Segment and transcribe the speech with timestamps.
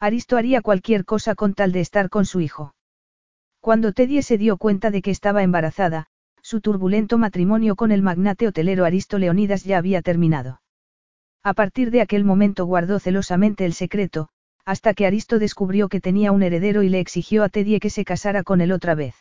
[0.00, 2.74] Aristo haría cualquier cosa con tal de estar con su hijo.
[3.60, 6.06] Cuando Teddy se dio cuenta de que estaba embarazada,
[6.42, 10.62] su turbulento matrimonio con el magnate hotelero Aristo Leonidas ya había terminado.
[11.42, 14.30] A partir de aquel momento guardó celosamente el secreto,
[14.64, 18.04] hasta que Aristo descubrió que tenía un heredero y le exigió a Teddy que se
[18.04, 19.14] casara con él otra vez.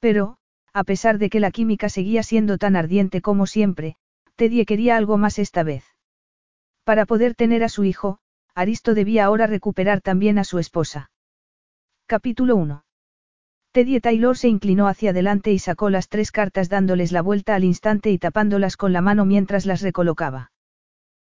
[0.00, 0.38] Pero,
[0.72, 3.96] a pesar de que la química seguía siendo tan ardiente como siempre,
[4.36, 5.84] Teddy quería algo más esta vez.
[6.84, 8.18] Para poder tener a su hijo,
[8.56, 11.10] Aristo debía ahora recuperar también a su esposa.
[12.06, 12.84] Capítulo 1.
[13.72, 17.64] Teddy Taylor se inclinó hacia adelante y sacó las tres cartas dándoles la vuelta al
[17.64, 20.52] instante y tapándolas con la mano mientras las recolocaba.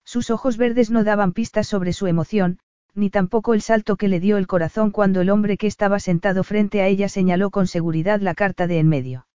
[0.04, 2.60] Sus ojos verdes no daban pistas sobre su emoción,
[2.94, 6.44] ni tampoco el salto que le dio el corazón cuando el hombre que estaba sentado
[6.44, 9.26] frente a ella señaló con seguridad la carta de en medio.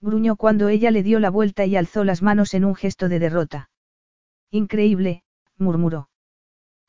[0.00, 3.18] Gruñó cuando ella le dio la vuelta y alzó las manos en un gesto de
[3.18, 3.70] derrota.
[4.52, 5.24] Increíble,
[5.56, 6.08] murmuró.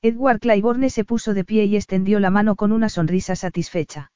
[0.01, 4.11] Edward Claiborne se puso de pie y extendió la mano con una sonrisa satisfecha.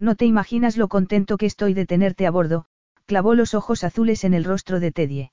[0.00, 2.66] No te imaginas lo contento que estoy de tenerte a bordo,
[3.06, 5.30] clavó los ojos azules en el rostro de Teddy.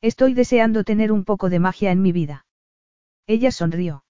[0.00, 2.46] Estoy deseando tener un poco de magia en mi vida.
[3.26, 4.04] Ella sonrió.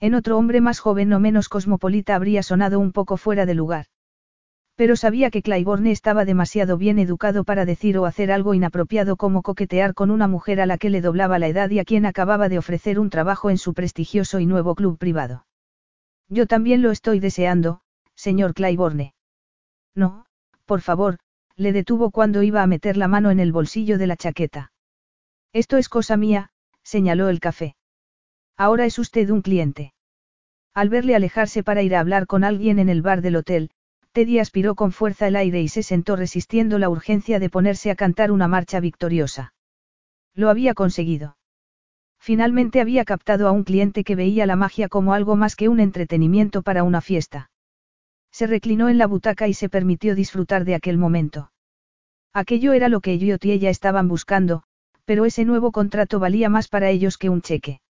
[0.00, 3.86] En otro hombre más joven o menos cosmopolita habría sonado un poco fuera de lugar.
[4.78, 9.42] Pero sabía que Claiborne estaba demasiado bien educado para decir o hacer algo inapropiado como
[9.42, 12.48] coquetear con una mujer a la que le doblaba la edad y a quien acababa
[12.48, 15.46] de ofrecer un trabajo en su prestigioso y nuevo club privado.
[16.28, 17.80] Yo también lo estoy deseando,
[18.14, 19.14] señor Claiborne.
[19.96, 20.26] No,
[20.64, 21.18] por favor,
[21.56, 24.70] le detuvo cuando iba a meter la mano en el bolsillo de la chaqueta.
[25.52, 26.50] Esto es cosa mía,
[26.84, 27.74] señaló el café.
[28.56, 29.92] Ahora es usted un cliente.
[30.72, 33.72] Al verle alejarse para ir a hablar con alguien en el bar del hotel,
[34.12, 37.94] Teddy aspiró con fuerza el aire y se sentó resistiendo la urgencia de ponerse a
[37.94, 39.54] cantar una marcha victoriosa.
[40.34, 41.36] Lo había conseguido.
[42.18, 45.80] Finalmente había captado a un cliente que veía la magia como algo más que un
[45.80, 47.50] entretenimiento para una fiesta.
[48.30, 51.52] Se reclinó en la butaca y se permitió disfrutar de aquel momento.
[52.32, 54.62] Aquello era lo que Elliot y ella estaban buscando,
[55.04, 57.80] pero ese nuevo contrato valía más para ellos que un cheque.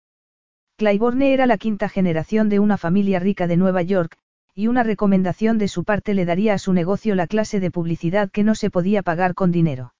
[0.76, 4.16] Claiborne era la quinta generación de una familia rica de Nueva York,
[4.58, 8.28] y una recomendación de su parte le daría a su negocio la clase de publicidad
[8.28, 9.94] que no se podía pagar con dinero.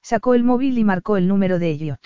[0.00, 2.00] Sacó el móvil y marcó el número de Elliot.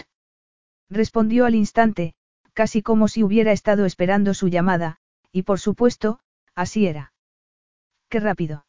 [0.90, 2.14] Respondió al instante,
[2.52, 4.96] casi como si hubiera estado esperando su llamada,
[5.30, 6.18] y por supuesto,
[6.56, 7.12] así era.
[8.08, 8.66] Qué rápido.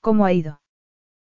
[0.00, 0.62] ¿Cómo ha ido?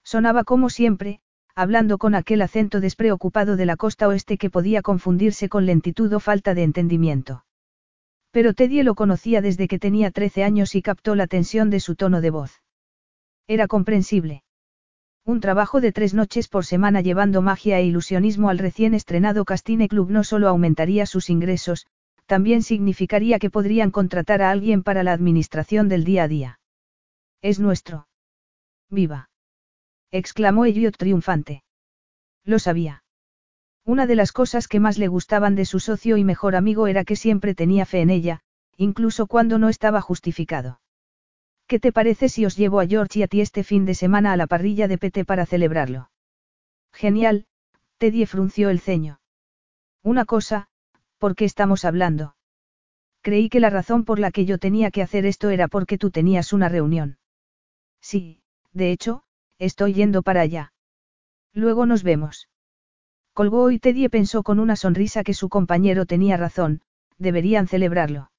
[0.05, 1.21] Sonaba como siempre,
[1.55, 6.21] hablando con aquel acento despreocupado de la costa oeste que podía confundirse con lentitud o
[6.21, 7.46] falta de entendimiento.
[8.37, 11.97] Pero Teddy lo conocía desde que tenía 13 años y captó la tensión de su
[11.97, 12.61] tono de voz.
[13.49, 14.43] Era comprensible.
[15.25, 19.89] Un trabajo de tres noches por semana llevando magia e ilusionismo al recién estrenado Castine
[19.89, 21.87] Club no solo aumentaría sus ingresos,
[22.27, 26.61] también significaría que podrían contratar a alguien para la administración del día a día.
[27.41, 28.07] Es nuestro.
[28.91, 29.31] Viva.
[30.11, 31.63] exclamó Elliot triunfante.
[32.45, 33.03] Lo sabía.
[33.87, 37.05] Una de las cosas que más le gustaban de su socio y mejor amigo era
[37.05, 38.41] que siempre tenía fe en ella,
[38.77, 40.81] incluso cuando no estaba justificado.
[41.69, 44.33] ¿Qué te parece si os llevo a George y a ti este fin de semana
[44.33, 46.11] a la parrilla de Pete para celebrarlo?
[46.93, 47.47] Genial,
[47.99, 49.21] Teddy frunció el ceño.
[50.03, 50.67] Una cosa,
[51.19, 52.35] ¿por qué estamos hablando?
[53.23, 56.11] Creí que la razón por la que yo tenía que hacer esto era porque tú
[56.11, 57.19] tenías una reunión.
[58.01, 58.43] Sí,
[58.73, 59.23] de hecho,
[59.59, 60.73] estoy yendo para allá.
[61.53, 62.49] Luego nos vemos.
[63.37, 66.81] Colgó y Teddy pensó con una sonrisa que su compañero tenía razón,
[67.19, 68.31] deberían celebrarlo.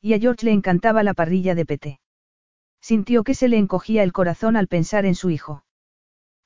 [0.00, 2.00] Y a George le encantaba la parrilla de Pete.
[2.80, 5.66] Sintió que se le encogía el corazón al pensar en su hijo.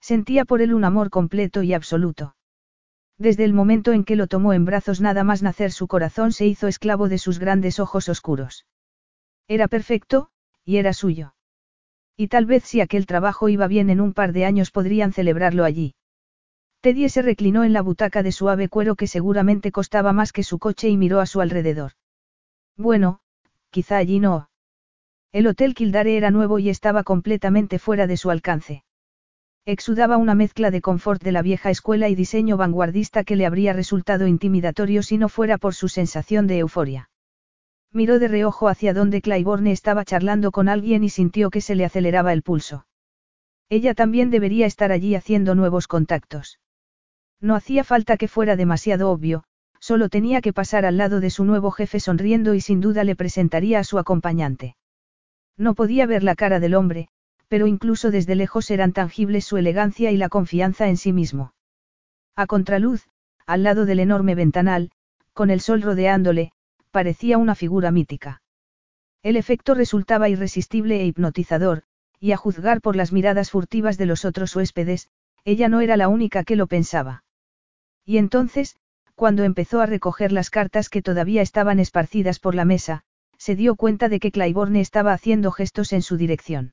[0.01, 2.35] Sentía por él un amor completo y absoluto.
[3.17, 6.47] Desde el momento en que lo tomó en brazos nada más nacer su corazón se
[6.47, 8.67] hizo esclavo de sus grandes ojos oscuros.
[9.47, 10.31] Era perfecto,
[10.65, 11.37] y era suyo.
[12.17, 15.63] Y tal vez si aquel trabajo iba bien en un par de años podrían celebrarlo
[15.65, 15.95] allí.
[16.81, 20.61] Teddy se reclinó en la butaca de suave cuero que seguramente costaba más que su
[20.61, 21.93] coche y miró a su alrededor.
[22.77, 23.19] Bueno,
[23.71, 24.49] quizá allí no.
[25.33, 28.85] El Hotel Kildare era nuevo y estaba completamente fuera de su alcance.
[29.67, 33.73] Exudaba una mezcla de confort de la vieja escuela y diseño vanguardista que le habría
[33.73, 37.11] resultado intimidatorio si no fuera por su sensación de euforia.
[37.93, 41.85] Miró de reojo hacia donde Claiborne estaba charlando con alguien y sintió que se le
[41.85, 42.87] aceleraba el pulso.
[43.69, 46.61] Ella también debería estar allí haciendo nuevos contactos.
[47.41, 49.45] No hacía falta que fuera demasiado obvio,
[49.79, 53.15] solo tenía que pasar al lado de su nuevo jefe sonriendo y sin duda le
[53.15, 54.77] presentaría a su acompañante.
[55.57, 57.09] No podía ver la cara del hombre,
[57.49, 61.55] pero incluso desde lejos eran tangibles su elegancia y la confianza en sí mismo.
[62.35, 63.07] A contraluz,
[63.47, 64.91] al lado del enorme ventanal,
[65.33, 66.53] con el sol rodeándole,
[66.91, 68.43] parecía una figura mítica.
[69.23, 71.85] El efecto resultaba irresistible e hipnotizador,
[72.21, 75.09] y a juzgar por las miradas furtivas de los otros huéspedes,
[75.45, 77.23] ella no era la única que lo pensaba.
[78.09, 78.75] Y entonces,
[79.17, 83.03] cuando empezó a recoger las cartas que todavía estaban esparcidas por la mesa,
[83.37, 86.73] se dio cuenta de que Claiborne estaba haciendo gestos en su dirección.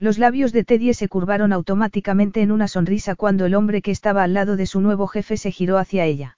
[0.00, 4.24] Los labios de Teddy se curvaron automáticamente en una sonrisa cuando el hombre que estaba
[4.24, 6.36] al lado de su nuevo jefe se giró hacia ella.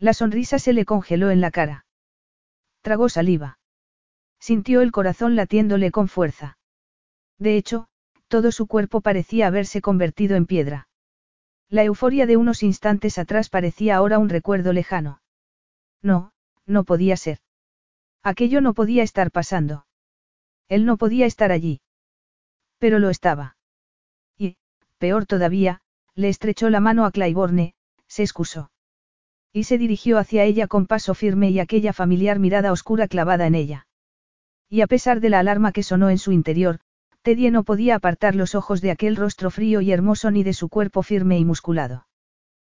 [0.00, 1.86] La sonrisa se le congeló en la cara.
[2.82, 3.60] Tragó saliva.
[4.40, 6.58] Sintió el corazón latiéndole con fuerza.
[7.38, 7.86] De hecho,
[8.26, 10.88] todo su cuerpo parecía haberse convertido en piedra.
[11.70, 15.22] La euforia de unos instantes atrás parecía ahora un recuerdo lejano.
[16.02, 16.32] No,
[16.66, 17.38] no podía ser.
[18.24, 19.86] Aquello no podía estar pasando.
[20.68, 21.80] Él no podía estar allí.
[22.78, 23.56] Pero lo estaba.
[24.36, 24.56] Y,
[24.98, 25.80] peor todavía,
[26.16, 27.74] le estrechó la mano a Claiborne,
[28.08, 28.72] se excusó.
[29.52, 33.54] Y se dirigió hacia ella con paso firme y aquella familiar mirada oscura clavada en
[33.54, 33.86] ella.
[34.68, 36.80] Y a pesar de la alarma que sonó en su interior,
[37.22, 40.68] Teddy no podía apartar los ojos de aquel rostro frío y hermoso ni de su
[40.68, 42.06] cuerpo firme y musculado.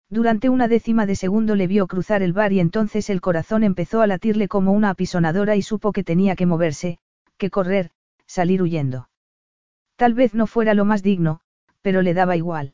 [0.09, 4.01] Durante una décima de segundo le vio cruzar el bar y entonces el corazón empezó
[4.01, 6.97] a latirle como una apisonadora y supo que tenía que moverse,
[7.37, 7.91] que correr,
[8.25, 9.09] salir huyendo.
[9.95, 11.41] Tal vez no fuera lo más digno,
[11.81, 12.73] pero le daba igual.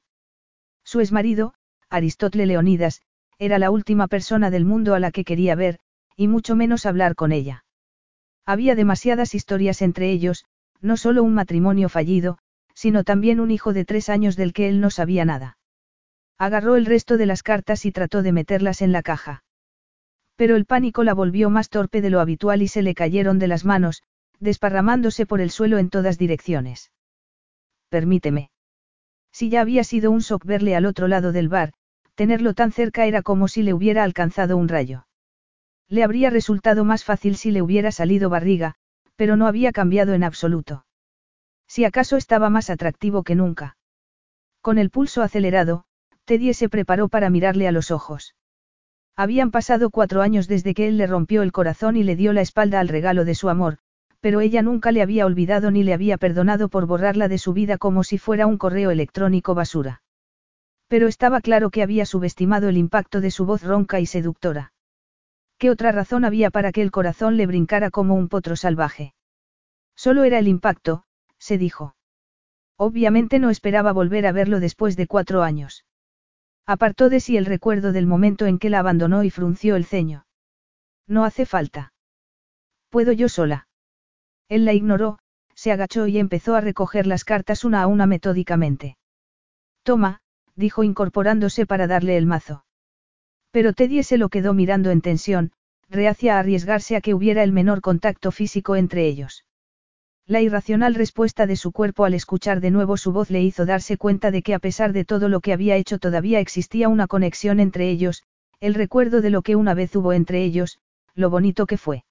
[0.84, 1.54] Su exmarido,
[1.90, 3.02] Aristótle Leonidas,
[3.38, 5.80] era la última persona del mundo a la que quería ver,
[6.16, 7.66] y mucho menos hablar con ella.
[8.46, 10.46] Había demasiadas historias entre ellos,
[10.82, 12.38] no solo un matrimonio fallido,
[12.74, 15.58] sino también un hijo de tres años del que él no sabía nada.
[16.38, 19.44] Agarró el resto de las cartas y trató de meterlas en la caja.
[20.36, 23.48] Pero el pánico la volvió más torpe de lo habitual y se le cayeron de
[23.48, 24.04] las manos,
[24.40, 26.92] desparramándose por el suelo en todas direcciones.
[27.90, 28.52] Permíteme.
[29.32, 31.74] Si ya había sido un shock verle al otro lado del bar,
[32.16, 35.08] tenerlo tan cerca era como si le hubiera alcanzado un rayo.
[35.90, 38.76] Le habría resultado más fácil si le hubiera salido barriga,
[39.18, 40.86] pero no había cambiado en absoluto.
[41.68, 43.76] Si acaso estaba más atractivo que nunca.
[44.62, 45.84] Con el pulso acelerado,
[46.24, 48.36] Teddy se preparó para mirarle a los ojos.
[49.18, 52.42] Habían pasado cuatro años desde que él le rompió el corazón y le dio la
[52.42, 53.80] espalda al regalo de su amor,
[54.22, 57.78] pero ella nunca le había olvidado ni le había perdonado por borrarla de su vida
[57.78, 60.02] como si fuera un correo electrónico basura.
[60.88, 64.74] Pero estaba claro que había subestimado el impacto de su voz ronca y seductora.
[65.58, 69.14] ¿Qué otra razón había para que el corazón le brincara como un potro salvaje?
[69.96, 71.04] Solo era el impacto,
[71.40, 71.96] se dijo.
[72.78, 75.86] Obviamente no esperaba volver a verlo después de cuatro años.
[76.68, 80.28] Apartó de sí el recuerdo del momento en que la abandonó y frunció el ceño.
[81.08, 81.94] No hace falta.
[82.90, 83.68] Puedo yo sola.
[84.50, 85.18] Él la ignoró,
[85.56, 88.98] se agachó y empezó a recoger las cartas una a una metódicamente.
[89.82, 90.20] Toma,
[90.56, 92.67] dijo incorporándose para darle el mazo.
[93.52, 95.52] Pero Teddy se lo quedó mirando en tensión,
[95.90, 99.46] reacia a arriesgarse a que hubiera el menor contacto físico entre ellos.
[100.26, 103.98] La irracional respuesta de su cuerpo al escuchar de nuevo su voz le hizo darse
[103.98, 107.62] cuenta de que a pesar de todo lo que había hecho todavía existía una conexión
[107.62, 108.24] entre ellos,
[108.60, 110.80] el recuerdo de lo que una vez hubo entre ellos,
[111.16, 112.04] lo bonito que fue.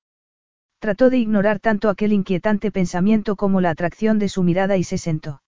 [0.78, 4.96] Trató de ignorar tanto aquel inquietante pensamiento como la atracción de su mirada y se
[4.96, 5.42] sentó.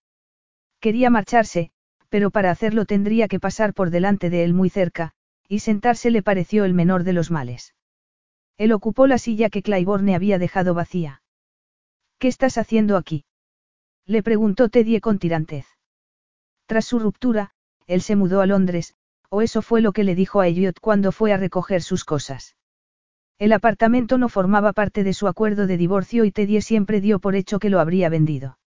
[0.81, 1.71] Quería marcharse,
[2.11, 5.15] pero para hacerlo tendría que pasar por delante de él muy cerca,
[5.49, 7.75] y sentarse le pareció el menor de los males.
[8.59, 11.23] Él ocupó la silla que Claiborne había dejado vacía.
[12.19, 13.25] ¿Qué estás haciendo aquí?
[14.05, 15.67] Le preguntó Teddy con tirantez.
[16.67, 17.53] Tras su ruptura,
[17.87, 18.95] él se mudó a Londres,
[19.31, 22.57] o eso fue lo que le dijo a Elliot cuando fue a recoger sus cosas.
[23.39, 27.37] El apartamento no formaba parte de su acuerdo de divorcio y Teddy siempre dio por
[27.37, 28.59] hecho que lo habría vendido.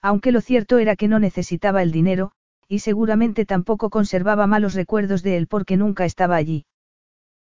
[0.00, 2.32] Aunque lo cierto era que no necesitaba el dinero,
[2.70, 6.66] y seguramente tampoco conservaba malos recuerdos de él porque nunca estaba allí.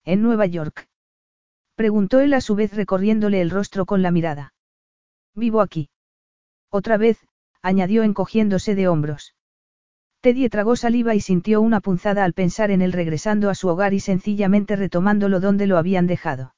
[0.06, 0.88] ¿En Nueva York?
[1.76, 4.54] Preguntó él a su vez recorriéndole el rostro con la mirada.
[5.36, 5.90] Vivo aquí.
[6.70, 7.28] Otra vez,
[7.62, 9.36] añadió encogiéndose de hombros.
[10.22, 13.94] Teddy tragó saliva y sintió una punzada al pensar en él regresando a su hogar
[13.94, 16.56] y sencillamente retomándolo donde lo habían dejado.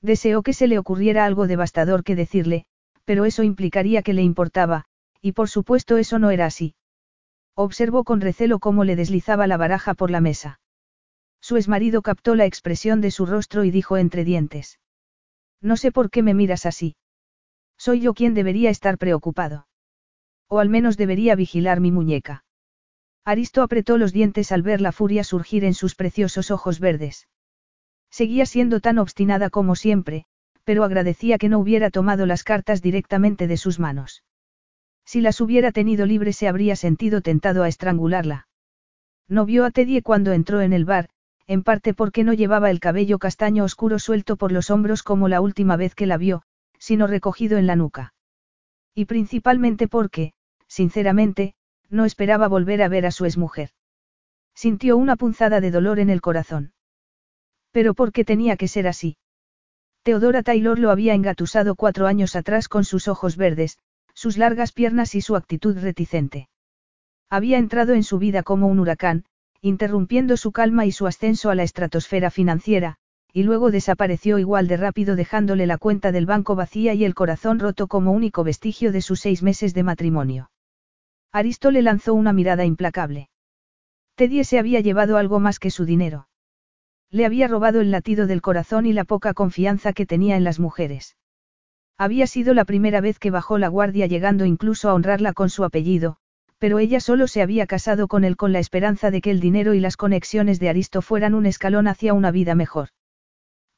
[0.00, 2.64] Deseó que se le ocurriera algo devastador que decirle,
[3.04, 4.86] pero eso implicaría que le importaba,
[5.20, 6.74] y por supuesto eso no era así.
[7.54, 10.60] Observó con recelo cómo le deslizaba la baraja por la mesa.
[11.40, 14.78] Su exmarido captó la expresión de su rostro y dijo entre dientes.
[15.60, 16.96] No sé por qué me miras así.
[17.76, 19.66] Soy yo quien debería estar preocupado.
[20.48, 22.44] O al menos debería vigilar mi muñeca.
[23.24, 27.28] Aristo apretó los dientes al ver la furia surgir en sus preciosos ojos verdes.
[28.10, 30.26] Seguía siendo tan obstinada como siempre,
[30.64, 34.22] pero agradecía que no hubiera tomado las cartas directamente de sus manos.
[35.04, 38.48] Si las hubiera tenido libre se habría sentido tentado a estrangularla.
[39.28, 41.08] No vio a Teddy cuando entró en el bar,
[41.46, 45.40] en parte porque no llevaba el cabello castaño oscuro suelto por los hombros como la
[45.40, 46.42] última vez que la vio,
[46.78, 48.14] sino recogido en la nuca.
[48.94, 50.32] Y principalmente porque,
[50.66, 51.54] sinceramente,
[51.88, 53.70] no esperaba volver a ver a su exmujer.
[54.54, 56.72] Sintió una punzada de dolor en el corazón.
[57.70, 59.16] Pero ¿por qué tenía que ser así?
[60.02, 63.78] Teodora Taylor lo había engatusado cuatro años atrás con sus ojos verdes,
[64.14, 66.48] sus largas piernas y su actitud reticente.
[67.30, 69.24] Había entrado en su vida como un huracán,
[69.60, 72.96] interrumpiendo su calma y su ascenso a la estratosfera financiera,
[73.32, 77.58] y luego desapareció igual de rápido dejándole la cuenta del banco vacía y el corazón
[77.58, 80.50] roto como único vestigio de sus seis meses de matrimonio.
[81.32, 83.30] Aristo le lanzó una mirada implacable.
[84.16, 86.28] Teddy se había llevado algo más que su dinero.
[87.10, 90.60] Le había robado el latido del corazón y la poca confianza que tenía en las
[90.60, 91.16] mujeres.
[92.02, 95.62] Había sido la primera vez que bajó la guardia llegando incluso a honrarla con su
[95.62, 96.16] apellido,
[96.58, 99.72] pero ella solo se había casado con él con la esperanza de que el dinero
[99.72, 102.88] y las conexiones de Aristo fueran un escalón hacia una vida mejor.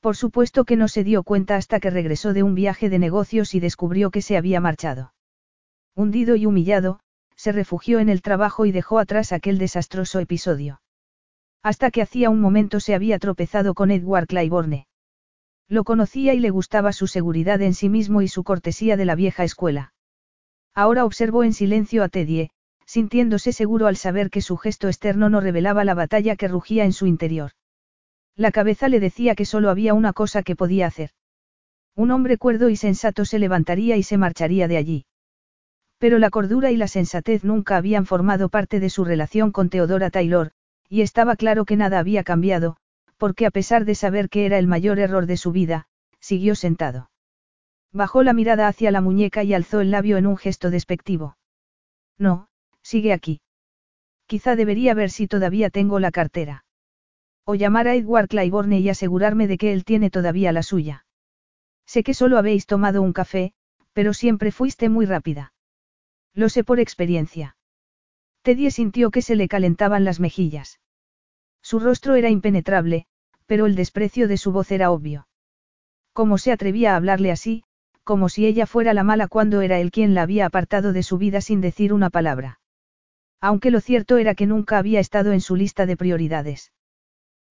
[0.01, 3.55] Por supuesto que no se dio cuenta hasta que regresó de un viaje de negocios
[3.55, 5.13] y descubrió que se había marchado.
[5.95, 7.01] Hundido y humillado,
[7.37, 10.81] se refugió en el trabajo y dejó atrás aquel desastroso episodio.
[11.63, 14.87] Hasta que hacía un momento se había tropezado con Edward Claiborne.
[15.69, 19.15] Lo conocía y le gustaba su seguridad en sí mismo y su cortesía de la
[19.15, 19.93] vieja escuela.
[20.75, 22.51] Ahora observó en silencio a Teddy,
[22.87, 26.93] sintiéndose seguro al saber que su gesto externo no revelaba la batalla que rugía en
[26.93, 27.53] su interior.
[28.37, 31.11] La cabeza le decía que solo había una cosa que podía hacer.
[31.95, 35.07] Un hombre cuerdo y sensato se levantaría y se marcharía de allí.
[35.99, 40.11] Pero la cordura y la sensatez nunca habían formado parte de su relación con Teodora
[40.11, 40.51] Taylor,
[40.89, 42.77] y estaba claro que nada había cambiado,
[43.17, 45.87] porque a pesar de saber que era el mayor error de su vida,
[46.21, 47.11] siguió sentado.
[47.93, 51.37] Bajó la mirada hacia la muñeca y alzó el labio en un gesto despectivo.
[52.19, 52.49] No,
[52.83, 53.41] sigue aquí.
[54.27, 56.65] Quizá debería ver si todavía tengo la cartera.
[57.45, 61.07] O llamar a Edward Claiborne y asegurarme de que él tiene todavía la suya.
[61.87, 63.53] Sé que solo habéis tomado un café,
[63.93, 65.53] pero siempre fuiste muy rápida.
[66.33, 67.57] Lo sé por experiencia.
[68.43, 70.81] Teddy sintió que se le calentaban las mejillas.
[71.65, 73.07] Su rostro era impenetrable,
[73.47, 75.27] pero el desprecio de su voz era obvio.
[76.13, 77.65] ¿Cómo se atrevía a hablarle así,
[78.05, 81.17] como si ella fuera la mala cuando era él quien la había apartado de su
[81.17, 82.61] vida sin decir una palabra?
[83.41, 86.71] Aunque lo cierto era que nunca había estado en su lista de prioridades.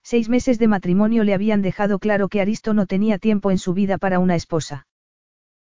[0.04, 3.74] Seis meses de matrimonio le habían dejado claro que Aristo no tenía tiempo en su
[3.74, 4.86] vida para una esposa.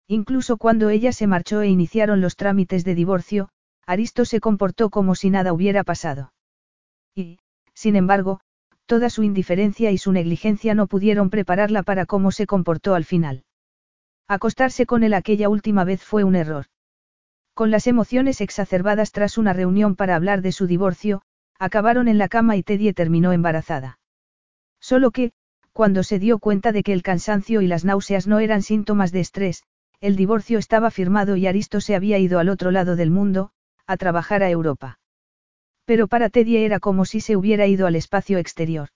[0.07, 3.49] Incluso cuando ella se marchó e iniciaron los trámites de divorcio,
[3.87, 6.33] Aristo se comportó como si nada hubiera pasado.
[7.15, 7.39] Y,
[7.83, 8.39] sin embargo,
[8.85, 13.43] toda su indiferencia y su negligencia no pudieron prepararla para cómo se comportó al final.
[14.29, 16.67] Acostarse con él aquella última vez fue un error.
[17.53, 21.23] Con las emociones exacerbadas tras una reunión para hablar de su divorcio,
[21.59, 23.99] acabaron en la cama y Teddy terminó embarazada.
[24.79, 25.33] Solo que,
[25.73, 29.19] cuando se dio cuenta de que el cansancio y las náuseas no eran síntomas de
[29.19, 29.63] estrés,
[29.99, 33.51] el divorcio estaba firmado y Aristo se había ido al otro lado del mundo,
[33.85, 34.99] a trabajar a Europa.
[35.85, 38.89] Pero para Teddy era como si se hubiera ido al espacio exterior.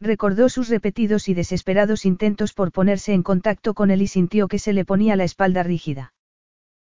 [0.00, 4.58] Recordó sus repetidos y desesperados intentos por ponerse en contacto con él y sintió que
[4.58, 6.14] se le ponía la espalda rígida.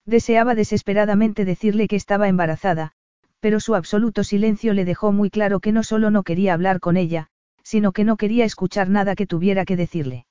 [0.05, 2.93] Deseaba desesperadamente decirle que estaba embarazada,
[3.39, 6.95] pero su absoluto silencio le dejó muy claro que no solo no quería hablar con
[6.95, 7.27] ella,
[7.63, 10.25] sino que no quería escuchar nada que tuviera que decirle.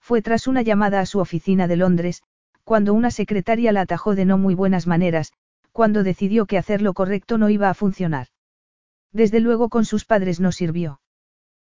[0.00, 2.22] Fue tras una llamada a su oficina de Londres,
[2.64, 5.32] cuando una secretaria la atajó de no muy buenas maneras,
[5.74, 8.28] cuando decidió que hacer lo correcto no iba a funcionar.
[9.12, 11.00] Desde luego con sus padres no sirvió.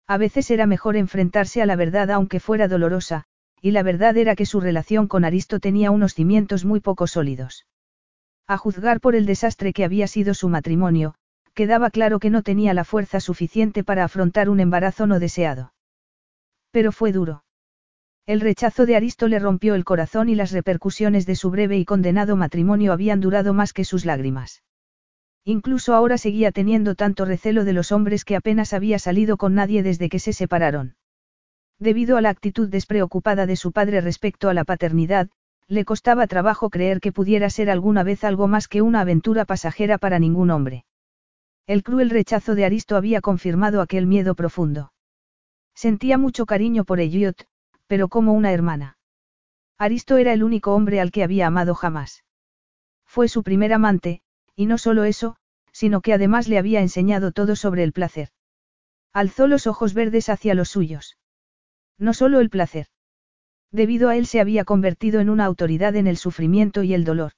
[0.08, 3.26] A veces era mejor enfrentarse a la verdad aunque fuera dolorosa,
[3.62, 7.68] y la verdad era que su relación con Aristo tenía unos cimientos muy poco sólidos.
[8.48, 11.16] A juzgar por el desastre que había sido su matrimonio,
[11.54, 15.74] quedaba claro que no tenía la fuerza suficiente para afrontar un embarazo no deseado.
[16.72, 17.44] Pero fue duro.
[18.30, 21.84] El rechazo de Aristo le rompió el corazón y las repercusiones de su breve y
[21.84, 24.62] condenado matrimonio habían durado más que sus lágrimas.
[25.46, 29.82] Incluso ahora seguía teniendo tanto recelo de los hombres que apenas había salido con nadie
[29.82, 30.96] desde que se separaron.
[31.80, 35.30] Debido a la actitud despreocupada de su padre respecto a la paternidad,
[35.68, 39.98] le costaba trabajo creer que pudiera ser alguna vez algo más que una aventura pasajera
[39.98, 40.86] para ningún hombre.
[41.66, 44.94] El cruel rechazo de Aristo había confirmado aquel miedo profundo.
[45.74, 47.49] Sentía mucho cariño por Elliot,
[47.90, 49.00] pero como una hermana.
[49.80, 52.24] Aristo era el único hombre al que había amado jamás.
[53.08, 54.22] Fue su primer amante,
[54.56, 55.38] y no solo eso,
[55.72, 58.30] sino que además le había enseñado todo sobre el placer.
[59.12, 61.18] Alzó los ojos verdes hacia los suyos.
[61.98, 62.86] No solo el placer.
[63.72, 67.32] Debido a él se había convertido en una autoridad en el sufrimiento y el dolor.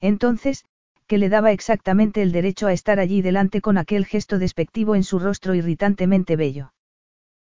[0.00, 0.66] Entonces,
[1.06, 5.04] que le daba exactamente el derecho a estar allí delante con aquel gesto despectivo en
[5.04, 6.74] su rostro irritantemente bello.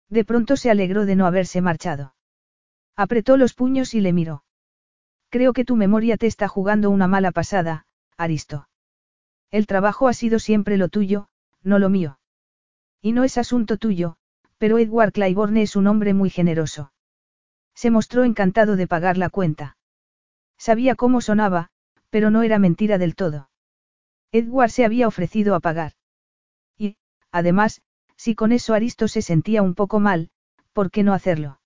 [0.09, 2.16] De pronto se alegró de no haberse marchado.
[2.97, 4.43] Apretó los puños y le miró.
[5.29, 7.87] Creo que tu memoria te está jugando una mala pasada,
[8.17, 8.69] Aristo.
[9.51, 11.29] El trabajo ha sido siempre lo tuyo,
[11.63, 12.19] no lo mío.
[13.03, 14.17] Y no es asunto tuyo,
[14.59, 16.93] pero Edward Claiborne es un hombre muy generoso.
[17.75, 19.77] Se mostró encantado de pagar la cuenta.
[20.57, 21.69] Sabía cómo sonaba,
[22.09, 23.51] pero no era mentira del todo.
[24.33, 25.93] Edward se había ofrecido a pagar.
[26.79, 26.97] Y,
[27.31, 27.83] además,
[28.17, 30.31] si con eso Aristo se sentía un poco mal,
[30.73, 31.61] ¿por qué no hacerlo?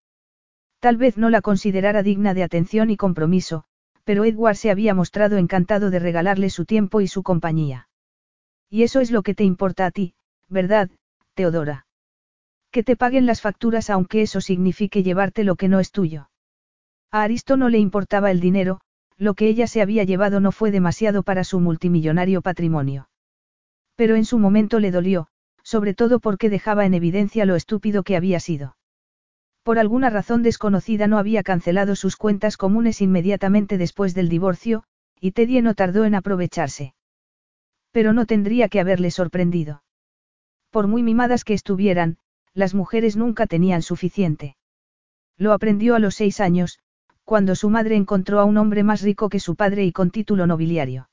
[0.81, 3.65] Tal vez no la considerara digna de atención y compromiso,
[4.05, 7.89] pero Edward se había mostrado encantado de regalarle su tiempo y su compañía.
[8.71, 10.15] Y eso es lo que te importa a ti,
[10.49, 10.91] ¿verdad,
[11.35, 11.87] Teodora?
[12.71, 16.31] Que te paguen las facturas aunque eso signifique llevarte lo que no es tuyo.
[17.11, 18.81] A Aristo no le importaba el dinero,
[19.19, 23.11] lo que ella se había llevado no fue demasiado para su multimillonario patrimonio.
[23.97, 25.27] Pero en su momento le dolió,
[25.63, 28.77] sobre todo porque dejaba en evidencia lo estúpido que había sido.
[29.71, 34.83] Por alguna razón desconocida no había cancelado sus cuentas comunes inmediatamente después del divorcio,
[35.21, 36.93] y Teddy no tardó en aprovecharse.
[37.93, 39.85] Pero no tendría que haberle sorprendido.
[40.71, 42.19] Por muy mimadas que estuvieran,
[42.53, 44.57] las mujeres nunca tenían suficiente.
[45.37, 46.81] Lo aprendió a los seis años,
[47.23, 50.49] cuando su madre encontró a un hombre más rico que su padre y con título
[50.49, 51.11] nobiliario.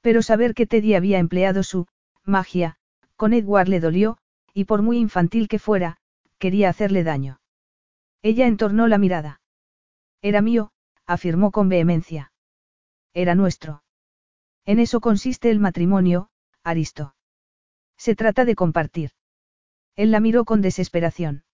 [0.00, 1.88] Pero saber que Teddy había empleado su
[2.24, 2.78] magia,
[3.16, 4.16] con Edward le dolió,
[4.54, 5.98] y por muy infantil que fuera,
[6.38, 7.38] quería hacerle daño.
[8.22, 9.40] Ella entornó la mirada.
[10.22, 10.72] Era mío,
[11.06, 12.32] afirmó con vehemencia.
[13.14, 13.82] Era nuestro.
[14.64, 16.28] En eso consiste el matrimonio,
[16.64, 17.14] Aristo.
[17.96, 19.10] Se trata de compartir.
[19.94, 21.44] Él la miró con desesperación.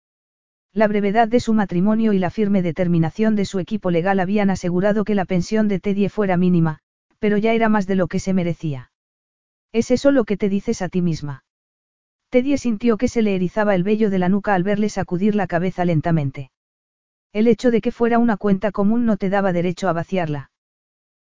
[0.72, 5.04] La brevedad de su matrimonio y la firme determinación de su equipo legal habían asegurado
[5.04, 6.78] que la pensión de Teddy fuera mínima,
[7.18, 8.90] pero ya era más de lo que se merecía.
[9.70, 11.44] ¿Es eso lo que te dices a ti misma?
[12.32, 15.46] Teddy sintió que se le erizaba el vello de la nuca al verle sacudir la
[15.46, 16.50] cabeza lentamente.
[17.34, 20.50] El hecho de que fuera una cuenta común no te daba derecho a vaciarla.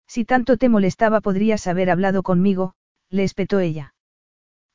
[0.06, 2.74] Si tanto te molestaba podrías haber hablado conmigo,
[3.10, 3.96] le espetó ella.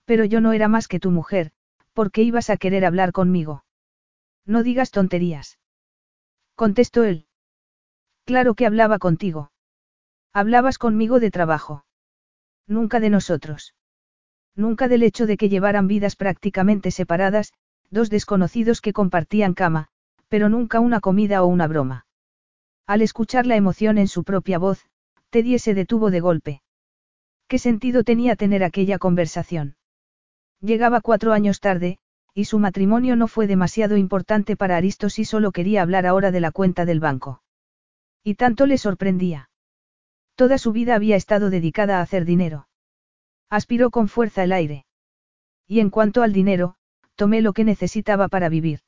[0.07, 1.53] Pero yo no era más que tu mujer,
[1.92, 3.66] ¿por qué ibas a querer hablar conmigo?
[4.47, 5.59] No digas tonterías.
[6.55, 7.27] Contestó él.
[8.25, 9.53] Claro que hablaba contigo.
[10.33, 11.85] Hablabas conmigo de trabajo.
[12.66, 13.75] Nunca de nosotros.
[14.54, 17.52] Nunca del hecho de que llevaran vidas prácticamente separadas,
[17.90, 19.88] dos desconocidos que compartían cama,
[20.28, 22.06] pero nunca una comida o una broma.
[22.86, 24.86] Al escuchar la emoción en su propia voz,
[25.30, 26.62] Teddy se detuvo de golpe.
[27.48, 29.76] ¿Qué sentido tenía tener aquella conversación?
[30.60, 31.98] Llegaba cuatro años tarde,
[32.34, 36.40] y su matrimonio no fue demasiado importante para Aristo si solo quería hablar ahora de
[36.40, 37.42] la cuenta del banco.
[38.24, 39.50] Y tanto le sorprendía.
[40.34, 42.68] Toda su vida había estado dedicada a hacer dinero.
[43.52, 44.86] Aspiró con fuerza el aire.
[45.68, 46.76] Y en cuanto al dinero,
[47.16, 48.80] tomé lo que necesitaba para vivir.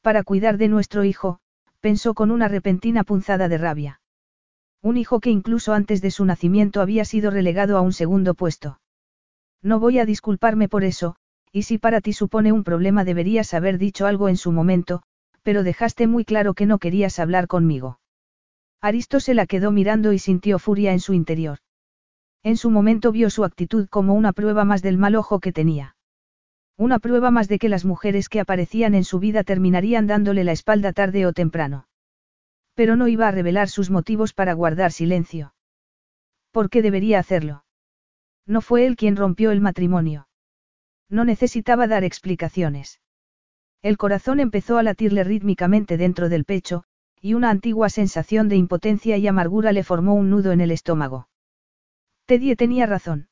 [0.00, 1.38] Para cuidar de nuestro hijo,
[1.80, 4.00] pensó con una repentina punzada de rabia.
[4.80, 8.80] Un hijo que incluso antes de su nacimiento había sido relegado a un segundo puesto.
[9.60, 11.16] No voy a disculparme por eso,
[11.52, 15.02] y si para ti supone un problema deberías haber dicho algo en su momento,
[15.42, 18.00] pero dejaste muy claro que no querías hablar conmigo.
[18.80, 21.58] Aristo se la quedó mirando y sintió furia en su interior.
[22.44, 25.96] En su momento vio su actitud como una prueba más del mal ojo que tenía.
[26.76, 30.52] Una prueba más de que las mujeres que aparecían en su vida terminarían dándole la
[30.52, 31.88] espalda tarde o temprano.
[32.74, 35.54] Pero no iba a revelar sus motivos para guardar silencio.
[36.50, 37.64] ¿Por qué debería hacerlo?
[38.46, 40.28] No fue él quien rompió el matrimonio.
[41.08, 43.00] No necesitaba dar explicaciones.
[43.80, 46.84] El corazón empezó a latirle rítmicamente dentro del pecho,
[47.22, 51.28] y una antigua sensación de impotencia y amargura le formó un nudo en el estómago.
[52.26, 53.28] Teddy tenía razón.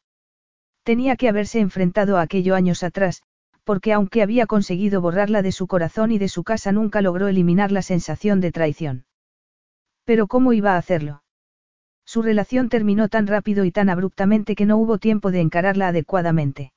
[0.83, 3.23] Tenía que haberse enfrentado a aquello años atrás,
[3.65, 7.73] porque aunque había conseguido borrarla de su corazón y de su casa nunca logró eliminar
[7.73, 9.07] la sensación de traición.
[10.05, 11.23] Pero ¿cómo iba a hacerlo?
[12.05, 16.73] Su relación terminó tan rápido y tan abruptamente que no hubo tiempo de encararla adecuadamente.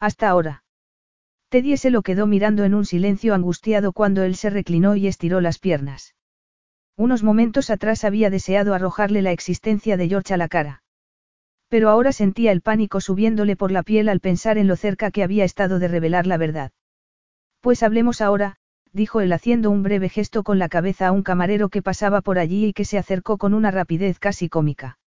[0.00, 0.64] Hasta ahora.
[1.50, 5.40] Teddy se lo quedó mirando en un silencio angustiado cuando él se reclinó y estiró
[5.40, 6.14] las piernas.
[6.96, 10.82] Unos momentos atrás había deseado arrojarle la existencia de George a la cara.
[11.68, 15.22] Pero ahora sentía el pánico subiéndole por la piel al pensar en lo cerca que
[15.22, 16.72] había estado de revelar la verdad.
[17.60, 18.56] Pues hablemos ahora,
[18.92, 22.38] dijo él haciendo un breve gesto con la cabeza a un camarero que pasaba por
[22.38, 24.98] allí y que se acercó con una rapidez casi cómica.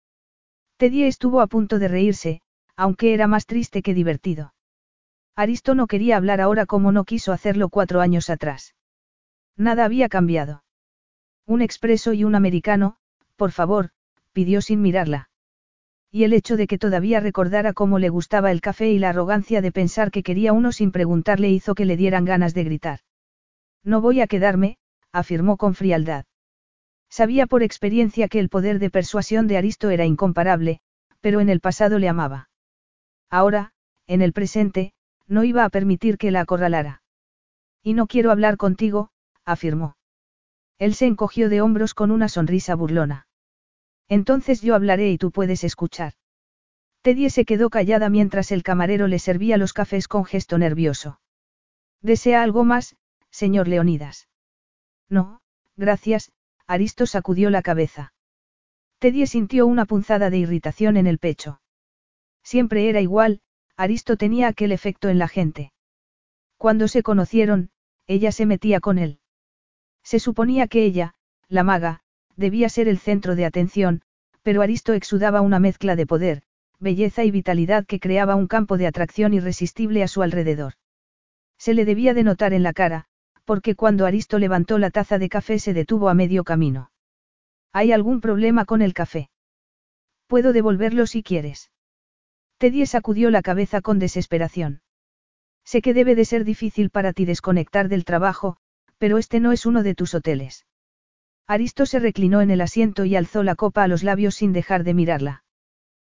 [0.78, 2.42] Teddy estuvo a punto de reírse,
[2.76, 4.54] aunque era más triste que divertido.
[5.36, 8.76] Aristo no quería hablar ahora como no quiso hacerlo cuatro años atrás.
[9.58, 10.64] Nada había cambiado.
[11.46, 12.98] Un expreso y un americano,
[13.36, 13.90] por favor,
[14.34, 15.31] pidió sin mirarla.
[16.12, 19.62] Y el hecho de que todavía recordara cómo le gustaba el café y la arrogancia
[19.62, 23.00] de pensar que quería uno sin preguntarle hizo que le dieran ganas de gritar.
[23.84, 24.78] No voy a quedarme,
[25.14, 26.26] afirmó con frialdad.
[27.10, 30.80] Sabía por experiencia que el poder de persuasión de Aristo era incomparable,
[31.22, 32.50] pero en el pasado le amaba.
[33.30, 33.72] Ahora,
[34.06, 34.94] en el presente,
[35.28, 37.04] no iba a permitir que la acorralara.
[37.82, 39.10] Y no quiero hablar contigo,
[39.46, 39.96] afirmó.
[40.78, 43.28] Él se encogió de hombros con una sonrisa burlona.
[44.12, 46.16] Entonces yo hablaré y tú puedes escuchar.
[47.02, 51.22] Teddy se quedó callada mientras el camarero le servía los cafés con gesto nervioso.
[52.02, 52.98] ¿Desea algo más,
[53.30, 54.28] señor Leonidas?
[55.08, 55.40] No,
[55.78, 56.34] gracias,
[56.68, 58.14] Aristo sacudió la cabeza.
[59.00, 61.62] Teddy sintió una punzada de irritación en el pecho.
[62.44, 63.40] Siempre era igual,
[63.78, 65.72] Aristo tenía aquel efecto en la gente.
[66.58, 67.72] Cuando se conocieron,
[68.08, 69.22] ella se metía con él.
[70.04, 71.16] Se suponía que ella,
[71.48, 72.04] la maga,
[72.42, 74.02] debía ser el centro de atención,
[74.42, 76.42] pero Aristo exudaba una mezcla de poder,
[76.80, 80.74] belleza y vitalidad que creaba un campo de atracción irresistible a su alrededor.
[81.58, 83.06] Se le debía de notar en la cara,
[83.46, 86.92] porque cuando Aristo levantó la taza de café se detuvo a medio camino.
[87.72, 89.30] ¿Hay algún problema con el café?
[90.28, 91.72] Puedo devolverlo si quieres.
[92.58, 94.82] Teddy sacudió la cabeza con desesperación.
[95.64, 98.58] Sé que debe de ser difícil para ti desconectar del trabajo,
[98.98, 100.66] pero este no es uno de tus hoteles.
[101.52, 104.86] Aristo se reclinó en el asiento y alzó la copa a los labios sin dejar
[104.86, 105.44] de mirarla.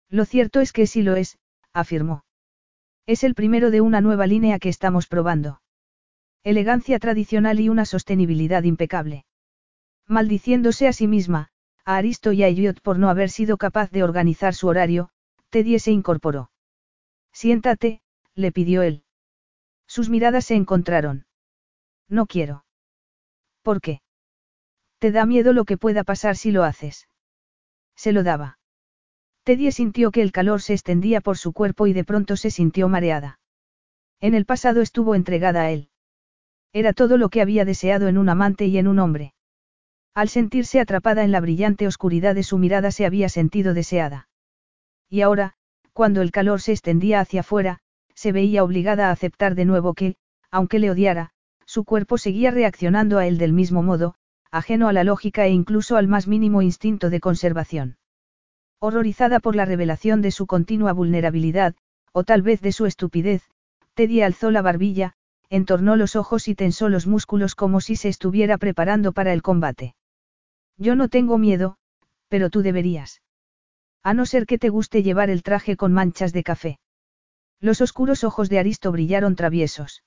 [0.09, 1.39] Lo cierto es que sí lo es,
[1.75, 2.25] afirmó.
[3.05, 5.61] Es el primero de una nueva línea que estamos probando.
[6.43, 9.27] Elegancia tradicional y una sostenibilidad impecable.
[10.07, 11.49] Maldiciéndose a sí misma,
[11.85, 15.11] a Aristo y a Elliot por no haber sido capaz de organizar su horario,
[15.51, 16.51] Teddy se incorporó.
[17.35, 18.01] Siéntate,
[18.35, 19.05] le pidió él.
[19.87, 21.27] Sus miradas se encontraron.
[22.09, 22.65] No quiero.
[23.61, 24.01] ¿Por qué?
[24.99, 27.09] Te da miedo lo que pueda pasar si lo haces.
[27.97, 28.59] Se lo daba.
[29.45, 32.89] Teddy sintió que el calor se extendía por su cuerpo y de pronto se sintió
[32.89, 33.39] mareada.
[34.21, 35.91] En el pasado estuvo entregada a él.
[36.73, 39.35] Era todo lo que había deseado en un amante y en un hombre.
[40.15, 44.29] Al sentirse atrapada en la brillante oscuridad de su mirada se había sentido deseada.
[45.09, 45.55] Y ahora,
[45.93, 47.81] cuando el calor se extendía hacia afuera,
[48.15, 50.17] se veía obligada a aceptar de nuevo que,
[50.51, 51.31] aunque le odiara,
[51.67, 54.15] su cuerpo seguía reaccionando a él del mismo modo,
[54.51, 57.99] ajeno a la lógica e incluso al más mínimo instinto de conservación.
[58.79, 61.75] Horrorizada por la revelación de su continua vulnerabilidad,
[62.13, 63.43] o tal vez de su estupidez,
[63.95, 65.15] Teddy alzó la barbilla,
[65.49, 69.95] entornó los ojos y tensó los músculos como si se estuviera preparando para el combate.
[70.77, 71.77] Yo no tengo miedo,
[72.29, 73.23] pero tú deberías.
[74.03, 76.79] A no ser que te guste llevar el traje con manchas de café.
[77.61, 80.03] Los oscuros ojos de Aristo brillaron traviesos.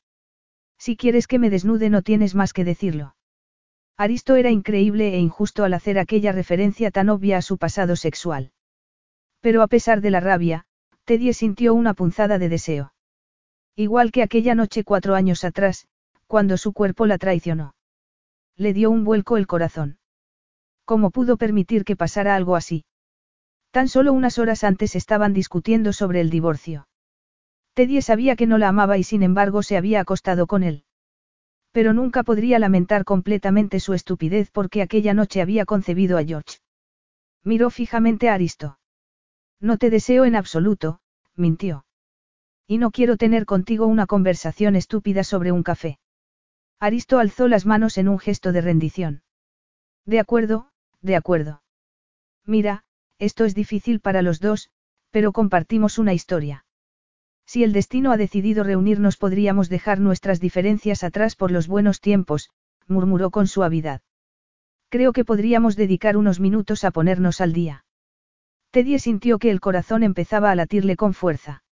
[0.77, 3.15] Si quieres que me desnude no tienes más que decirlo.
[3.99, 8.53] Aristo era increíble e injusto al hacer aquella referencia tan obvia a su pasado sexual.
[9.41, 10.63] Pero a pesar de la rabia,
[11.03, 12.93] Teddy sintió una punzada de deseo.
[13.75, 15.89] Igual que aquella noche cuatro años atrás,
[16.27, 17.75] cuando su cuerpo la traicionó.
[18.55, 19.97] Le dio un vuelco el corazón.
[20.85, 22.85] ¿Cómo pudo permitir que pasara algo así?
[23.71, 26.87] Tan solo unas horas antes estaban discutiendo sobre el divorcio.
[27.73, 30.85] Teddy sabía que no la amaba y sin embargo se había acostado con él.
[31.71, 36.57] Pero nunca podría lamentar completamente su estupidez porque aquella noche había concebido a George.
[37.43, 38.79] Miró fijamente a Aristo.
[39.59, 40.99] No te deseo en absoluto,
[41.35, 41.85] mintió.
[42.67, 45.99] Y no quiero tener contigo una conversación estúpida sobre un café.
[46.79, 49.23] Aristo alzó las manos en un gesto de rendición.
[50.05, 50.69] De acuerdo,
[51.01, 51.61] de acuerdo.
[52.45, 52.83] Mira,
[53.17, 54.69] esto es difícil para los dos,
[55.11, 56.65] pero compartimos una historia.
[57.51, 62.51] Si el destino ha decidido reunirnos podríamos dejar nuestras diferencias atrás por los buenos tiempos,
[62.87, 64.01] murmuró con suavidad.
[64.89, 67.85] Creo que podríamos dedicar unos minutos a ponernos al día.
[68.69, 71.63] Teddy sintió que el corazón empezaba a latirle con fuerza.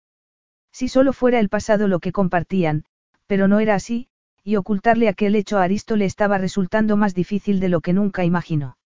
[0.71, 2.83] Si solo fuera el pasado lo que compartían,
[3.27, 4.07] pero no era así,
[4.43, 8.25] y ocultarle aquel hecho a Aristo le estaba resultando más difícil de lo que nunca
[8.25, 8.79] imaginó.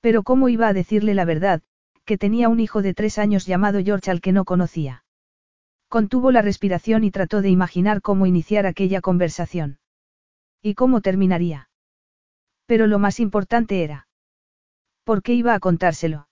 [0.00, 1.62] Pero ¿cómo iba a decirle la verdad,
[2.04, 5.03] que tenía un hijo de tres años llamado George al que no conocía?
[5.94, 9.78] Contuvo la respiración y trató de imaginar cómo iniciar aquella conversación.
[10.60, 11.68] ¿Y cómo terminaría?
[12.66, 14.08] Pero lo más importante era.
[15.04, 16.26] ¿Por qué iba a contárselo?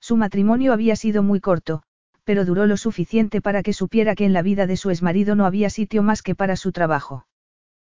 [0.00, 1.82] Su matrimonio había sido muy corto,
[2.24, 5.46] pero duró lo suficiente para que supiera que en la vida de su exmarido no
[5.46, 7.26] había sitio más que para su trabajo.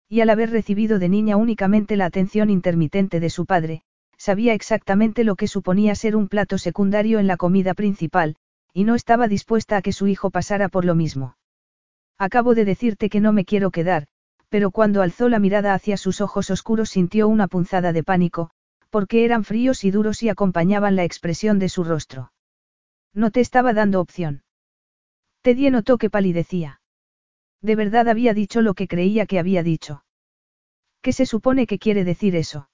[0.07, 3.85] Y al haber recibido de niña únicamente la atención intermitente de su padre,
[4.19, 8.37] sabía exactamente lo que suponía ser un plato secundario en la comida principal,
[8.75, 11.37] y no estaba dispuesta a que su hijo pasara por lo mismo.
[12.19, 14.09] Acabo de decirte que no me quiero quedar,
[14.49, 18.51] pero cuando alzó la mirada hacia sus ojos oscuros sintió una punzada de pánico,
[18.91, 22.33] porque eran fríos y duros y acompañaban la expresión de su rostro.
[23.13, 24.43] No te estaba dando opción.
[25.43, 26.81] Teddy notó que palidecía.
[27.63, 30.05] De verdad había dicho lo que creía que había dicho.
[31.01, 32.69] ¿Qué se supone que quiere decir eso?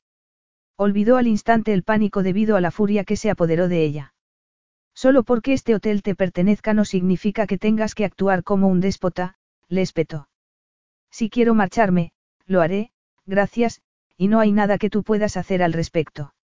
[0.76, 4.14] Olvidó al instante el pánico debido a la furia que se apoderó de ella.
[4.94, 9.36] Solo porque este hotel te pertenezca no significa que tengas que actuar como un déspota,
[9.68, 10.28] le espetó.
[11.10, 12.12] Si quiero marcharme,
[12.46, 12.92] lo haré,
[13.26, 13.80] gracias,
[14.16, 16.34] y no hay nada que tú puedas hacer al respecto.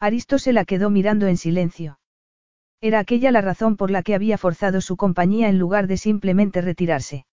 [0.00, 1.98] Aristo se la quedó mirando en silencio.
[2.80, 6.60] Era aquella la razón por la que había forzado su compañía en lugar de simplemente
[6.60, 7.26] retirarse.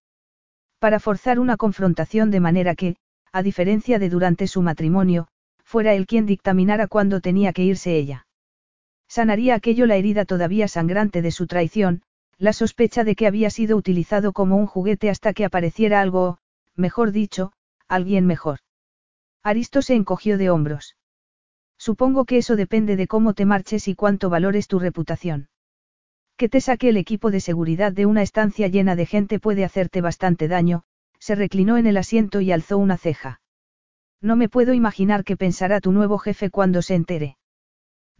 [0.80, 2.96] Para forzar una confrontación de manera que,
[3.32, 5.28] a diferencia de durante su matrimonio,
[5.64, 8.28] fuera él quien dictaminara cuándo tenía que irse ella.
[9.12, 12.02] Sanaría aquello la herida todavía sangrante de su traición,
[12.38, 16.38] la sospecha de que había sido utilizado como un juguete hasta que apareciera algo,
[16.78, 17.52] mejor dicho,
[17.90, 18.60] alguien mejor.
[19.44, 20.96] Aristo se encogió de hombros.
[21.78, 25.50] Supongo que eso depende de cómo te marches y cuánto valores tu reputación.
[26.38, 30.00] Que te saque el equipo de seguridad de una estancia llena de gente puede hacerte
[30.00, 30.84] bastante daño,
[31.20, 33.42] se reclinó en el asiento y alzó una ceja.
[34.22, 37.36] No me puedo imaginar qué pensará tu nuevo jefe cuando se entere.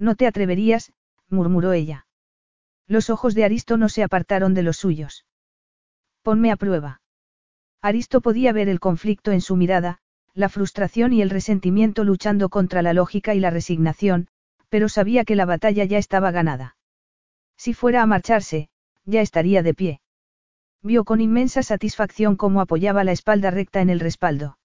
[0.02, 0.92] No te atreverías,
[1.30, 2.08] murmuró ella.
[2.88, 5.28] Los ojos de Aristo no se apartaron de los suyos.
[6.24, 7.02] Ponme a prueba.
[7.84, 10.00] Aristo podía ver el conflicto en su mirada,
[10.34, 14.28] la frustración y el resentimiento luchando contra la lógica y la resignación,
[14.70, 16.78] pero sabía que la batalla ya estaba ganada.
[17.56, 18.70] Si fuera a marcharse,
[19.06, 20.02] ya estaría de pie.
[20.82, 24.58] Vio con inmensa satisfacción cómo apoyaba la espalda recta en el respaldo.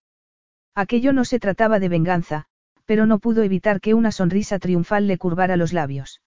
[0.74, 2.46] Aquello no se trataba de venganza,
[2.86, 6.22] pero no pudo evitar que una sonrisa triunfal le curvara los labios.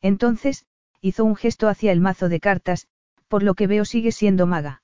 [0.00, 0.66] Entonces,
[1.00, 2.88] hizo un gesto hacia el mazo de cartas,
[3.28, 4.82] por lo que veo sigue siendo maga.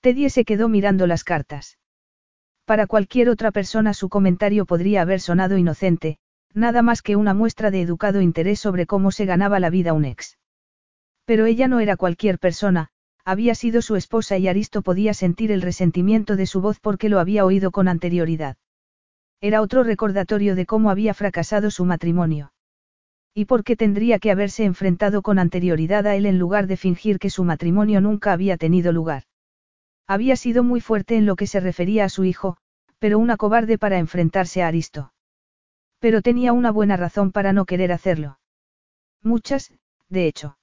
[0.00, 1.78] Teddy se quedó mirando las cartas.
[2.64, 6.18] Para cualquier otra persona su comentario podría haber sonado inocente,
[6.54, 10.04] nada más que una muestra de educado interés sobre cómo se ganaba la vida un
[10.04, 10.38] ex.
[11.24, 12.88] Pero ella no era cualquier persona,
[13.24, 17.18] había sido su esposa y Aristo podía sentir el resentimiento de su voz porque lo
[17.18, 18.56] había oído con anterioridad.
[19.40, 22.52] Era otro recordatorio de cómo había fracasado su matrimonio.
[23.34, 27.18] Y por qué tendría que haberse enfrentado con anterioridad a él en lugar de fingir
[27.18, 29.24] que su matrimonio nunca había tenido lugar.
[30.06, 32.56] Había sido muy fuerte en lo que se refería a su hijo,
[32.98, 35.12] pero una cobarde para enfrentarse a Aristo.
[35.98, 38.38] Pero tenía una buena razón para no querer hacerlo.
[39.22, 39.72] Muchas,
[40.08, 40.56] de hecho.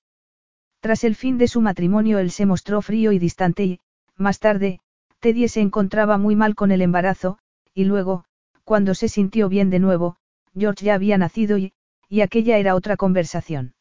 [0.79, 3.79] Tras el fin de su matrimonio él se mostró frío y distante y,
[4.17, 4.79] más tarde,
[5.19, 7.38] Teddy se encontraba muy mal con el embarazo,
[7.73, 8.25] y luego,
[8.63, 10.17] cuando se sintió bien de nuevo,
[10.56, 11.73] George ya había nacido y,
[12.10, 13.76] y aquella era otra conversación.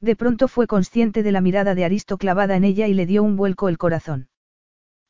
[0.00, 3.22] De pronto fue consciente de la mirada de Aristo clavada en ella y le dio
[3.22, 4.28] un vuelco el corazón.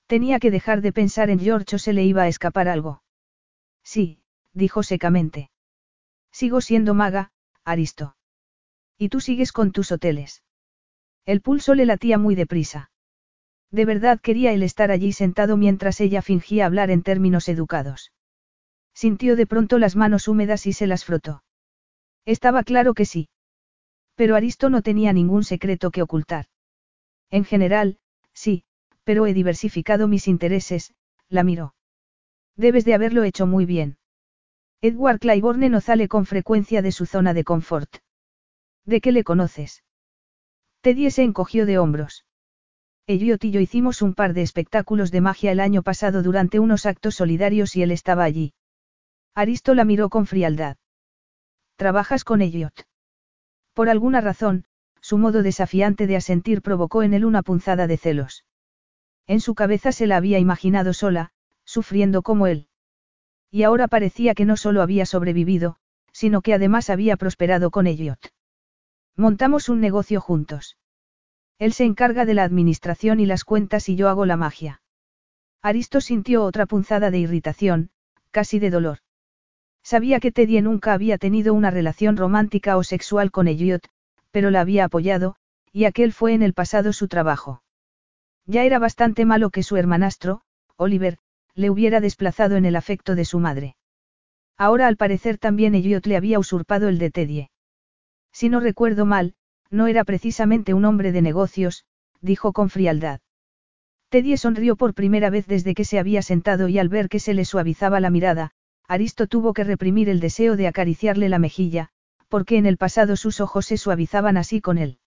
[0.06, 3.02] Tenía que dejar de pensar en George o se le iba a escapar algo.
[3.82, 4.20] Sí,
[4.52, 5.50] dijo secamente.
[6.30, 7.32] Sigo siendo maga,
[7.64, 8.16] Aristo.
[8.96, 10.44] Y tú sigues con tus hoteles.
[11.24, 12.90] El pulso le latía muy deprisa.
[13.72, 18.12] De verdad quería él estar allí sentado mientras ella fingía hablar en términos educados.
[18.96, 21.42] Sintió de pronto las manos húmedas y se las frotó.
[22.24, 23.28] Estaba claro que sí.
[24.14, 26.46] Pero Aristo no tenía ningún secreto que ocultar.
[27.30, 27.98] En general,
[28.32, 28.64] sí,
[29.04, 30.94] pero he diversificado mis intereses,
[31.28, 31.74] la miró.
[32.56, 33.98] Debes de haberlo hecho muy bien.
[34.80, 37.98] Edward Claiborne no sale con frecuencia de su zona de confort.
[38.86, 39.84] ¿De qué le conoces?
[40.80, 42.24] Teddy se encogió de hombros.
[43.06, 46.86] Elliot y yo hicimos un par de espectáculos de magia el año pasado durante unos
[46.86, 48.54] actos solidarios y él estaba allí.
[49.36, 50.78] Aristo la miró con frialdad.
[51.76, 52.88] ¿Trabajas con Elliot?
[53.74, 54.64] Por alguna razón,
[55.02, 58.46] su modo desafiante de asentir provocó en él una punzada de celos.
[59.26, 61.32] En su cabeza se la había imaginado sola,
[61.66, 62.68] sufriendo como él.
[63.50, 65.76] Y ahora parecía que no solo había sobrevivido,
[66.12, 68.32] sino que además había prosperado con Elliot.
[69.16, 70.78] Montamos un negocio juntos.
[71.58, 74.80] Él se encarga de la administración y las cuentas y yo hago la magia.
[75.60, 77.90] Aristo sintió otra punzada de irritación,
[78.30, 79.00] casi de dolor.
[79.86, 83.86] Sabía que Teddy nunca había tenido una relación romántica o sexual con Elliot,
[84.32, 85.36] pero la había apoyado,
[85.72, 87.62] y aquel fue en el pasado su trabajo.
[88.46, 90.40] Ya era bastante malo que su hermanastro,
[90.74, 91.18] Oliver,
[91.54, 93.76] le hubiera desplazado en el afecto de su madre.
[94.56, 97.50] Ahora al parecer también Elliot le había usurpado el de Teddy.
[98.32, 99.36] Si no recuerdo mal,
[99.70, 101.84] no era precisamente un hombre de negocios,
[102.20, 103.20] dijo con frialdad.
[104.08, 107.34] Teddy sonrió por primera vez desde que se había sentado y al ver que se
[107.34, 108.50] le suavizaba la mirada,
[108.88, 111.90] Aristo tuvo que reprimir el deseo de acariciarle la mejilla,
[112.28, 114.98] porque en el pasado sus ojos se suavizaban así con él.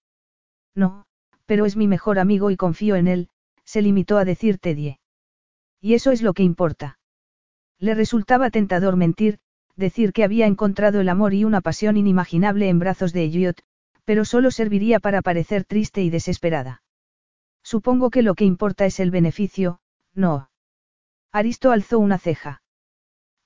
[0.76, 1.06] No,
[1.46, 3.30] pero es mi mejor amigo y confío en él,
[3.63, 4.98] se limitó a decir Teddy.
[5.82, 7.00] Y eso es lo que importa.
[7.80, 9.39] Le resultaba tentador mentir,
[9.76, 13.62] decir que había encontrado el amor y una pasión inimaginable en brazos de Elliot,
[14.04, 16.82] pero solo serviría para parecer triste y desesperada.
[17.63, 19.80] Supongo que lo que importa es el beneficio,
[20.13, 20.50] no.
[21.32, 22.62] Aristo alzó una ceja.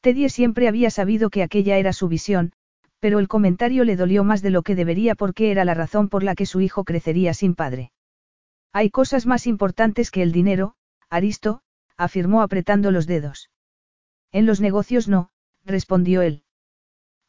[0.03, 2.51] Teddy siempre había sabido que aquella era su visión,
[2.99, 6.23] pero el comentario le dolió más de lo que debería porque era la razón por
[6.23, 7.93] la que su hijo crecería sin padre.
[8.73, 10.75] Hay cosas más importantes que el dinero,
[11.09, 11.61] Aristo,
[11.95, 13.49] afirmó apretando los dedos.
[14.33, 15.29] En los negocios no,
[15.63, 16.43] respondió él.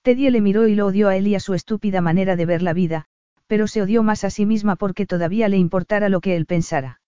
[0.02, 2.60] Teddy le miró y lo odió a él y a su estúpida manera de ver
[2.60, 3.06] la vida,
[3.46, 7.00] pero se odió más a sí misma porque todavía le importara lo que él pensara.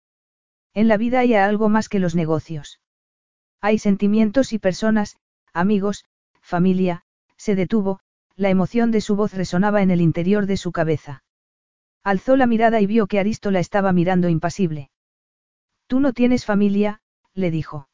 [0.74, 2.78] En la vida hay algo más que los negocios.
[3.60, 5.16] Hay sentimientos y personas,
[5.56, 6.04] amigos,
[6.40, 7.02] familia,
[7.36, 8.00] se detuvo,
[8.36, 11.24] la emoción de su voz resonaba en el interior de su cabeza.
[12.04, 14.90] Alzó la mirada y vio que Aristo la estaba mirando impasible.
[15.86, 17.00] Tú no tienes familia,
[17.34, 17.88] le dijo.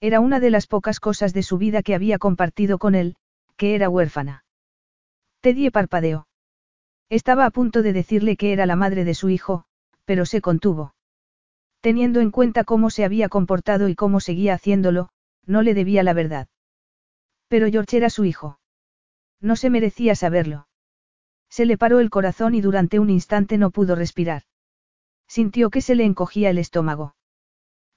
[0.00, 3.16] Era una de las pocas cosas de su vida que había compartido con él,
[3.56, 4.44] que era huérfana.
[5.40, 6.28] Teddy parpadeó.
[7.08, 9.64] Estaba a punto de decirle que era la madre de su hijo,
[10.04, 10.94] pero se contuvo.
[11.80, 15.08] Teniendo en cuenta cómo se había comportado y cómo seguía haciéndolo,
[15.44, 16.48] no le debía la verdad.
[17.48, 18.58] Pero George era su hijo.
[19.40, 20.68] No se merecía saberlo.
[21.48, 24.42] Se le paró el corazón y durante un instante no pudo respirar.
[25.28, 27.14] Sintió que se le encogía el estómago.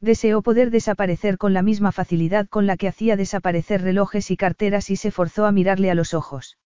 [0.02, 4.90] Deseó poder desaparecer con la misma facilidad con la que hacía desaparecer relojes y carteras
[4.90, 6.58] y se forzó a mirarle a los ojos.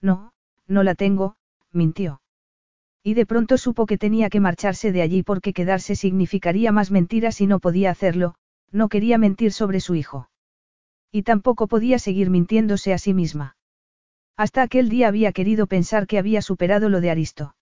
[0.00, 0.32] No,
[0.66, 1.36] no la tengo,
[1.72, 2.22] mintió.
[3.02, 7.40] Y de pronto supo que tenía que marcharse de allí porque quedarse significaría más mentiras
[7.40, 8.36] y no podía hacerlo,
[8.70, 10.28] no quería mentir sobre su hijo.
[11.12, 13.56] Y tampoco podía seguir mintiéndose a sí misma.
[14.36, 17.54] Hasta aquel día había querido pensar que había superado lo de Aristo.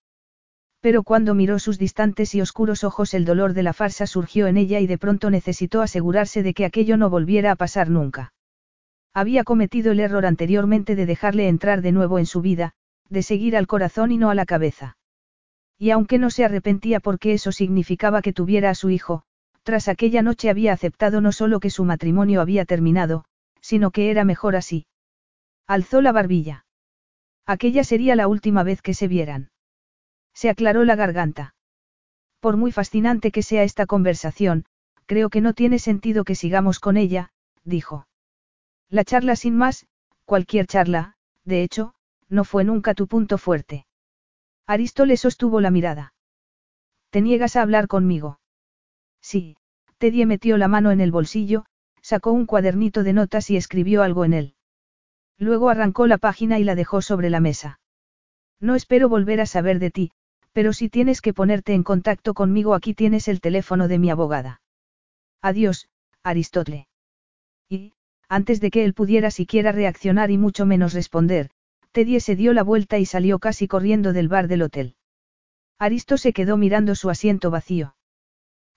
[0.80, 4.56] Pero cuando miró sus distantes y oscuros ojos el dolor de la farsa surgió en
[4.56, 8.32] ella y de pronto necesitó asegurarse de que aquello no volviera a pasar nunca.
[9.12, 12.72] Había cometido el error anteriormente de dejarle entrar de nuevo en su vida,
[13.08, 14.96] de seguir al corazón y no a la cabeza.
[15.76, 19.24] Y aunque no se arrepentía porque eso significaba que tuviera a su hijo,
[19.64, 23.24] tras aquella noche había aceptado no solo que su matrimonio había terminado,
[23.61, 24.87] sino que era mejor así.
[25.66, 26.66] Alzó la barbilla.
[27.46, 29.51] Aquella sería la última vez que se vieran.
[30.35, 31.55] Se aclaró la garganta.
[32.40, 34.64] Por muy fascinante que sea esta conversación,
[35.07, 37.33] creo que no tiene sentido que sigamos con ella,
[37.64, 38.07] dijo.
[38.88, 39.87] La charla sin más,
[40.25, 41.94] cualquier charla, de hecho,
[42.29, 43.87] no fue nunca tu punto fuerte.
[44.66, 46.14] Aristóle sostuvo la mirada.
[47.11, 48.38] ¿Te niegas a hablar conmigo?
[49.20, 49.57] Sí,
[49.99, 51.66] Teddy metió la mano en el bolsillo,
[52.11, 54.55] sacó un cuadernito de notas y escribió algo en él.
[55.38, 57.79] Luego arrancó la página y la dejó sobre la mesa.
[58.59, 60.11] No espero volver a saber de ti,
[60.53, 64.61] pero si tienes que ponerte en contacto conmigo aquí tienes el teléfono de mi abogada.
[65.40, 65.88] Adiós,
[66.25, 66.88] Aristótle.
[67.68, 67.92] Y,
[68.29, 71.51] antes de que él pudiera siquiera reaccionar y mucho menos responder,
[71.92, 74.96] Teddy se dio la vuelta y salió casi corriendo del bar del hotel.
[75.79, 77.94] Aristo se quedó mirando su asiento vacío.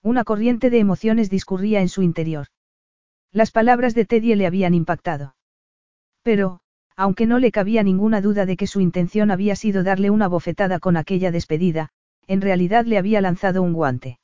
[0.02, 2.46] Una corriente de emociones discurría en su interior.
[3.34, 5.34] Las palabras de Teddy le habían impactado.
[6.22, 6.60] Pero,
[6.94, 10.78] aunque no le cabía ninguna duda de que su intención había sido darle una bofetada
[10.78, 11.88] con aquella despedida,
[12.28, 14.20] en realidad le había lanzado un guante.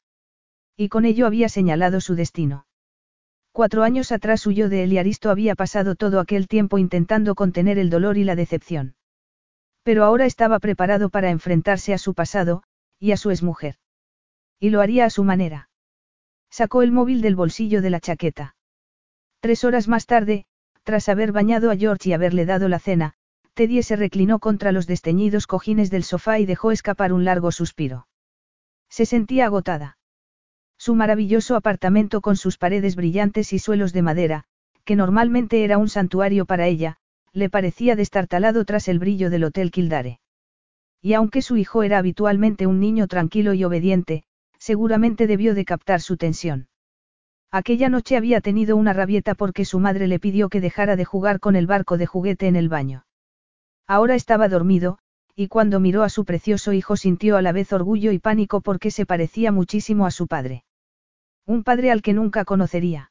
[0.77, 2.67] Y con ello había señalado su destino.
[3.51, 7.81] Cuatro años atrás huyó de él y Aristo había pasado todo aquel tiempo intentando contener
[7.81, 8.95] el dolor y la decepción.
[9.83, 12.63] Pero ahora estaba preparado para enfrentarse a su pasado,
[13.01, 13.75] y a su exmujer.
[14.61, 15.69] Y lo haría a su manera.
[16.49, 18.55] Sacó el móvil del bolsillo de la chaqueta.
[19.41, 20.45] Tres horas más tarde,
[20.85, 23.15] tras haber bañado a George y haberle dado la cena,
[23.55, 28.07] Teddy se reclinó contra los desteñidos cojines del sofá y dejó escapar un largo suspiro.
[28.89, 29.99] Se sentía agotada.
[30.77, 34.45] Su maravilloso apartamento con sus paredes brillantes y suelos de madera,
[34.85, 36.97] que normalmente era un santuario para ella,
[37.33, 40.21] le parecía destartalado tras el brillo del Hotel Kildare.
[41.01, 44.25] Y aunque su hijo era habitualmente un niño tranquilo y obediente,
[44.59, 46.70] seguramente debió de captar su tensión.
[47.53, 51.41] Aquella noche había tenido una rabieta porque su madre le pidió que dejara de jugar
[51.41, 53.07] con el barco de juguete en el baño.
[53.89, 54.99] Ahora estaba dormido,
[55.35, 58.93] y cuando miró a su precioso hijo sintió a la vez orgullo y pánico porque
[58.93, 60.65] se parecía muchísimo a su padre.
[61.45, 63.11] Un padre al que nunca conocería.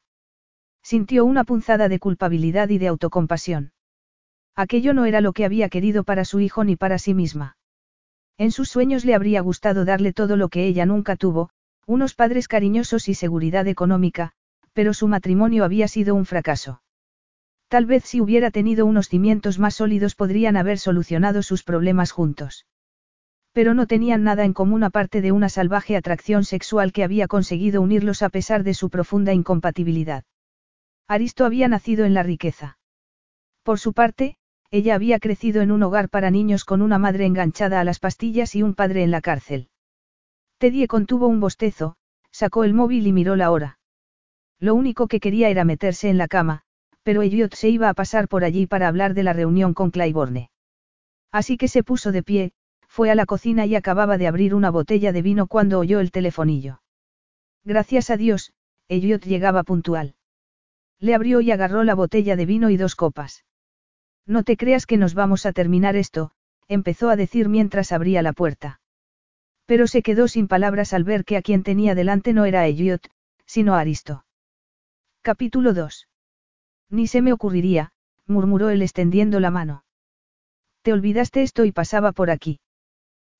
[0.82, 3.72] Sintió una punzada de culpabilidad y de autocompasión.
[4.56, 7.58] Aquello no era lo que había querido para su hijo ni para sí misma.
[8.38, 11.50] En sus sueños le habría gustado darle todo lo que ella nunca tuvo,
[11.90, 14.30] Unos padres cariñosos y seguridad económica,
[14.74, 16.82] pero su matrimonio había sido un fracaso.
[17.66, 22.64] Tal vez si hubiera tenido unos cimientos más sólidos podrían haber solucionado sus problemas juntos.
[23.50, 27.82] Pero no tenían nada en común aparte de una salvaje atracción sexual que había conseguido
[27.82, 30.22] unirlos a pesar de su profunda incompatibilidad.
[31.08, 32.78] Aristo había nacido en la riqueza.
[33.64, 34.36] Por su parte,
[34.70, 38.54] ella había crecido en un hogar para niños con una madre enganchada a las pastillas
[38.54, 39.70] y un padre en la cárcel.
[40.60, 41.96] Teddy contuvo un bostezo,
[42.30, 43.78] sacó el móvil y miró la hora.
[44.58, 46.64] Lo único que quería era meterse en la cama,
[47.02, 50.50] pero Elliot se iba a pasar por allí para hablar de la reunión con Claiborne.
[51.32, 52.52] Así que se puso de pie,
[52.88, 56.10] fue a la cocina y acababa de abrir una botella de vino cuando oyó el
[56.10, 56.82] telefonillo.
[57.64, 58.52] Gracias a Dios,
[58.88, 60.14] Elliot llegaba puntual.
[60.98, 63.46] Le abrió y agarró la botella de vino y dos copas.
[64.26, 66.32] No te creas que nos vamos a terminar esto,
[66.68, 68.80] empezó a decir mientras abría la puerta.
[69.70, 73.08] Pero se quedó sin palabras al ver que a quien tenía delante no era Elliot,
[73.46, 74.24] sino Aristo.
[75.22, 76.08] Capítulo 2.
[76.88, 77.92] Ni se me ocurriría,
[78.26, 79.84] murmuró él extendiendo la mano.
[80.82, 82.58] Te olvidaste esto y pasaba por aquí.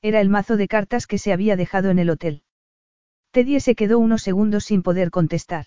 [0.02, 2.44] Era el mazo de cartas que se había dejado en el hotel.
[3.32, 5.66] Teddy se quedó unos segundos sin poder contestar.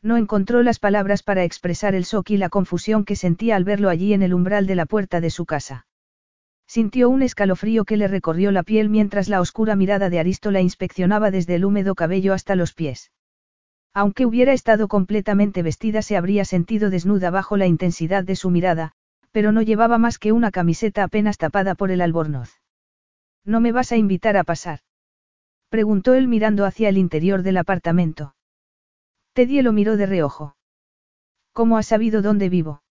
[0.00, 3.88] No encontró las palabras para expresar el shock y la confusión que sentía al verlo
[3.88, 5.88] allí en el umbral de la puerta de su casa.
[6.74, 10.62] Sintió un escalofrío que le recorrió la piel mientras la oscura mirada de Aristo la
[10.62, 13.12] inspeccionaba desde el húmedo cabello hasta los pies.
[13.92, 18.92] Aunque hubiera estado completamente vestida se habría sentido desnuda bajo la intensidad de su mirada,
[19.32, 22.62] pero no llevaba más que una camiseta apenas tapada por el albornoz.
[23.44, 24.78] ¿No me vas a invitar a pasar?
[25.68, 28.34] Preguntó él mirando hacia el interior del apartamento.
[29.34, 30.56] Teddy lo miró de reojo.
[31.52, 32.82] ¿Cómo has sabido dónde vivo?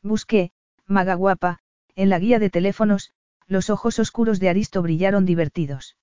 [0.00, 0.52] Busqué,
[0.86, 1.58] maga guapa,
[2.00, 3.12] en la guía de teléfonos,
[3.46, 5.98] los ojos oscuros de Aristo brillaron divertidos.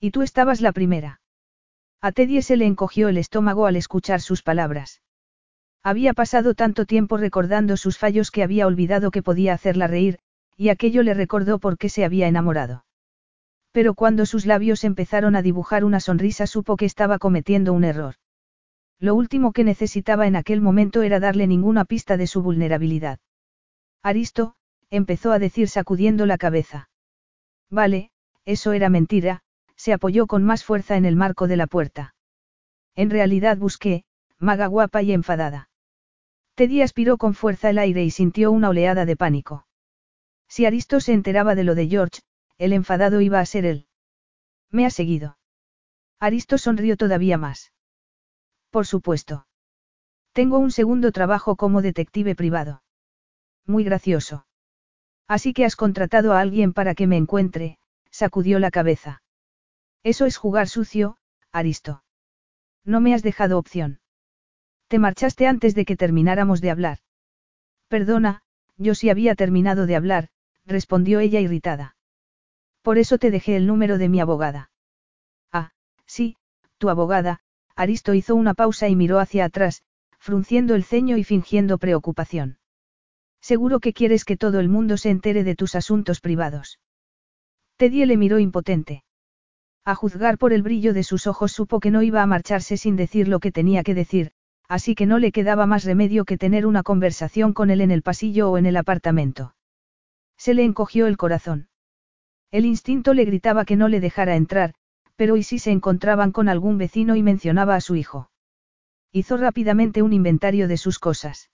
[0.00, 1.20] Y tú estabas la primera.
[2.00, 5.00] A Teddy se le encogió el estómago al escuchar sus palabras.
[5.84, 10.18] Había pasado tanto tiempo recordando sus fallos que había olvidado que podía hacerla reír,
[10.56, 12.84] y aquello le recordó por qué se había enamorado.
[13.70, 18.16] Pero cuando sus labios empezaron a dibujar una sonrisa supo que estaba cometiendo un error.
[18.98, 23.20] Lo último que necesitaba en aquel momento era darle ninguna pista de su vulnerabilidad.
[24.02, 24.56] Aristo,
[24.92, 26.90] empezó a decir sacudiendo la cabeza.
[27.70, 28.10] Vale,
[28.44, 29.40] eso era mentira,
[29.74, 32.14] se apoyó con más fuerza en el marco de la puerta.
[32.94, 34.04] En realidad busqué,
[34.38, 35.70] maga guapa y enfadada.
[36.56, 39.66] Teddy aspiró con fuerza el aire y sintió una oleada de pánico.
[40.46, 42.20] Si Aristo se enteraba de lo de George,
[42.58, 43.86] el enfadado iba a ser él.
[44.70, 45.38] Me ha seguido.
[46.20, 47.72] Aristo sonrió todavía más.
[48.68, 49.46] Por supuesto.
[50.32, 52.82] Tengo un segundo trabajo como detective privado.
[53.64, 54.44] Muy gracioso.
[55.34, 57.78] Así que has contratado a alguien para que me encuentre,
[58.10, 59.22] sacudió la cabeza.
[60.02, 61.16] Eso es jugar sucio,
[61.52, 62.04] Aristo.
[62.84, 64.00] No me has dejado opción.
[64.88, 66.98] Te marchaste antes de que termináramos de hablar.
[67.88, 68.42] Perdona,
[68.76, 70.28] yo sí había terminado de hablar,
[70.66, 71.96] respondió ella irritada.
[72.82, 74.70] Por eso te dejé el número de mi abogada.
[75.50, 75.70] Ah,
[76.04, 76.36] sí,
[76.76, 77.40] tu abogada,
[77.74, 79.82] Aristo hizo una pausa y miró hacia atrás,
[80.18, 82.58] frunciendo el ceño y fingiendo preocupación.
[83.42, 86.78] Seguro que quieres que todo el mundo se entere de tus asuntos privados.
[87.76, 89.02] Teddy le miró impotente.
[89.84, 92.94] A juzgar por el brillo de sus ojos supo que no iba a marcharse sin
[92.94, 94.30] decir lo que tenía que decir,
[94.68, 98.02] así que no le quedaba más remedio que tener una conversación con él en el
[98.02, 99.56] pasillo o en el apartamento.
[100.36, 101.68] Se le encogió el corazón.
[102.52, 104.74] El instinto le gritaba que no le dejara entrar,
[105.16, 108.30] pero ¿y si se encontraban con algún vecino y mencionaba a su hijo?
[109.10, 111.50] Hizo rápidamente un inventario de sus cosas.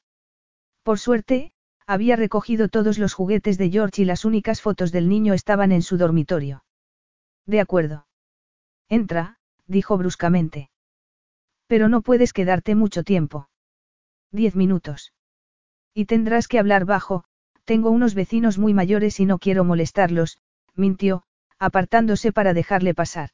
[0.82, 1.53] Por suerte,
[1.89, 5.80] había recogido todos los juguetes de George y las únicas fotos del niño estaban en
[5.80, 6.62] su dormitorio.
[7.47, 8.07] De acuerdo.
[8.91, 10.70] Entra, dijo bruscamente.
[11.66, 13.49] Pero no puedes quedarte mucho tiempo.
[14.30, 15.14] Diez minutos.
[15.95, 17.24] Y tendrás que hablar bajo,
[17.64, 20.39] tengo unos vecinos muy mayores y no quiero molestarlos,
[20.74, 21.22] mintió,
[21.59, 23.30] apartándose para dejarle pasar.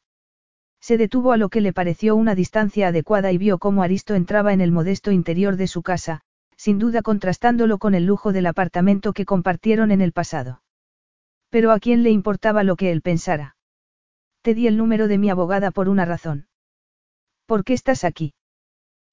[0.81, 4.53] Se detuvo a lo que le pareció una distancia adecuada y vio cómo Aristo entraba
[4.53, 6.21] en el modesto interior de su casa,
[6.57, 10.63] sin duda contrastándolo con el lujo del apartamento que compartieron en el pasado.
[11.51, 13.57] Pero a quién le importaba lo que él pensara.
[14.43, 16.49] Te di el número de mi abogada por una razón.
[17.47, 18.35] ¿Por qué estás aquí?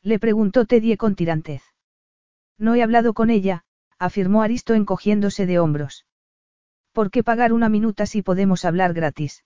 [0.02, 1.64] Le preguntó Teddy con tirantez.
[2.58, 3.64] No he hablado con ella,
[4.00, 6.06] afirmó Aristo encogiéndose de hombros.
[6.92, 9.44] ¿Por qué pagar una minuta si podemos hablar gratis?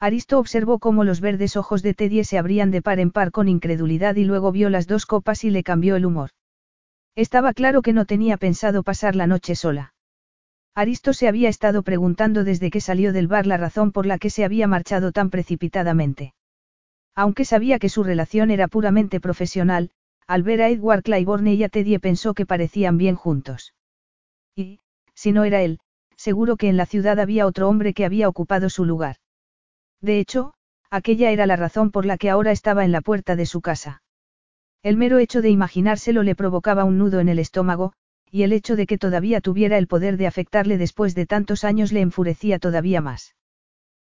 [0.00, 3.48] Aristo observó cómo los verdes ojos de Teddy se abrían de par en par con
[3.48, 6.30] incredulidad y luego vio las dos copas y le cambió el humor.
[7.16, 9.94] Estaba claro que no tenía pensado pasar la noche sola.
[10.74, 14.30] Aristo se había estado preguntando desde que salió del bar la razón por la que
[14.30, 16.34] se había marchado tan precipitadamente.
[17.14, 19.90] Aunque sabía que su relación era puramente profesional,
[20.26, 23.74] al ver a Edward Claiborne y a Teddy pensó que parecían bien juntos.
[24.56, 24.80] Y,
[25.14, 25.78] si no era él,
[26.16, 29.16] seguro que en la ciudad había otro hombre que había ocupado su lugar.
[30.00, 30.54] De hecho,
[30.90, 34.02] aquella era la razón por la que ahora estaba en la puerta de su casa.
[34.84, 37.94] El mero hecho de imaginárselo le provocaba un nudo en el estómago,
[38.30, 41.90] y el hecho de que todavía tuviera el poder de afectarle después de tantos años
[41.90, 43.34] le enfurecía todavía más.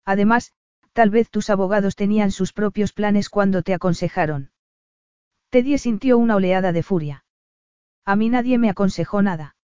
[0.03, 0.51] Además,
[0.91, 4.49] tal vez tus abogados tenían sus propios planes cuando te aconsejaron.
[5.51, 7.23] Teddy sintió una oleada de furia.
[8.03, 9.55] A mí nadie me aconsejó nada.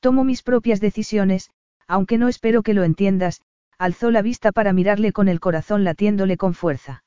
[0.00, 1.50] Tomo mis propias decisiones,
[1.86, 3.42] aunque no espero que lo entiendas,
[3.76, 7.01] alzó la vista para mirarle con el corazón latiéndole con fuerza.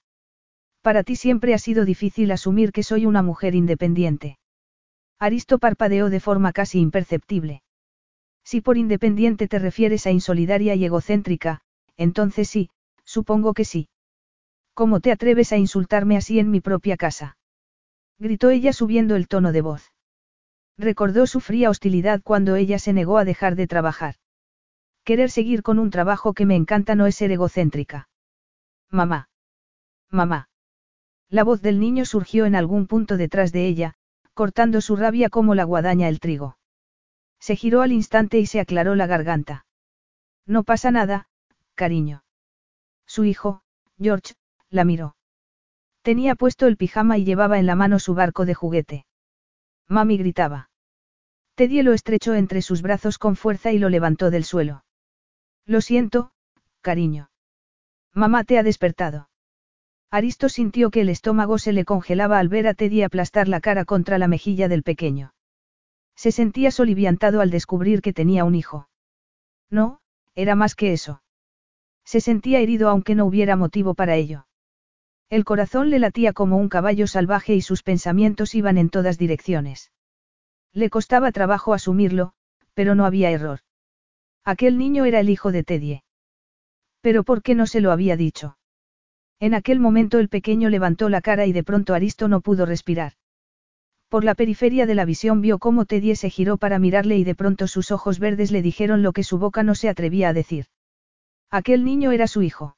[0.86, 4.38] Para ti siempre ha sido difícil asumir que soy una mujer independiente.
[5.18, 7.64] Aristo parpadeó de forma casi imperceptible.
[8.44, 11.62] Si por independiente te refieres a insolidaria y egocéntrica,
[11.98, 12.70] entonces sí,
[13.04, 13.90] supongo que sí.
[14.76, 17.36] ¿Cómo te atreves a insultarme así en mi propia casa?
[18.20, 19.92] gritó ella subiendo el tono de voz.
[20.78, 24.18] Recordó su fría hostilidad cuando ella se negó a dejar de trabajar.
[25.04, 28.08] Querer seguir con un trabajo que me encanta no es ser egocéntrica.
[28.92, 29.30] Mamá.
[30.12, 30.48] Mamá.
[31.30, 33.96] La voz del niño surgió en algún punto detrás de ella,
[34.34, 36.58] cortando su rabia como la guadaña el trigo.
[37.40, 39.66] Se giró al instante y se aclaró la garganta.
[40.46, 41.28] No pasa nada,
[41.74, 42.24] cariño.
[43.06, 43.62] Su hijo,
[44.00, 44.36] George,
[44.70, 45.16] la miró.
[46.02, 49.06] Tenía puesto el pijama y llevaba en la mano su barco de juguete.
[49.88, 50.70] Mami gritaba.
[51.56, 54.84] Teddy lo estrechó entre sus brazos con fuerza y lo levantó del suelo.
[55.66, 56.32] Lo siento,
[56.82, 57.30] cariño.
[58.14, 59.30] Mamá te ha despertado.
[60.12, 63.86] Aristo sintió que el estómago se le congelaba al ver a Teddy aplastar la cara
[63.86, 65.34] contra la mejilla del pequeño.
[66.16, 68.88] Se sentía soliviantado al descubrir que tenía un hijo.
[69.70, 70.00] No,
[70.36, 71.22] era más que eso.
[72.06, 74.48] Se sentía herido aunque no hubiera motivo para ello.
[75.30, 79.92] El corazón le latía como un caballo salvaje y sus pensamientos iban en todas direcciones.
[80.72, 82.34] Le costaba trabajo asumirlo,
[82.74, 83.62] pero no había error.
[84.44, 86.04] Aquel niño era el hijo de Teddy.
[87.02, 88.58] Pero ¿por qué no se lo había dicho?
[89.40, 93.14] En aquel momento el pequeño levantó la cara y de pronto Aristo no pudo respirar.
[94.10, 97.36] Por la periferia de la visión vio cómo Teddy se giró para mirarle y de
[97.36, 100.68] pronto sus ojos verdes le dijeron lo que su boca no se atrevía a decir.
[101.52, 102.78] Aquel niño era su hijo.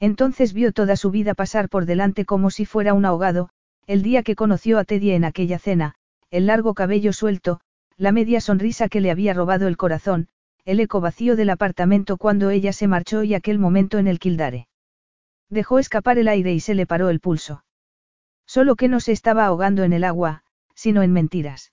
[0.00, 3.50] Entonces vio toda su vida pasar por delante como si fuera un ahogado,
[3.86, 5.94] el día que conoció a Teddy en aquella cena,
[6.30, 7.60] el largo cabello suelto,
[7.96, 10.28] la media sonrisa que le había robado el corazón,
[10.64, 14.68] el eco vacío del apartamento cuando ella se marchó y aquel momento en el Kildare.
[15.48, 17.64] Dejó escapar el aire y se le paró el pulso.
[18.46, 20.42] Solo que no se estaba ahogando en el agua,
[20.74, 21.72] sino en mentiras.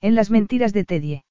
[0.00, 1.24] En las mentiras de Teddy.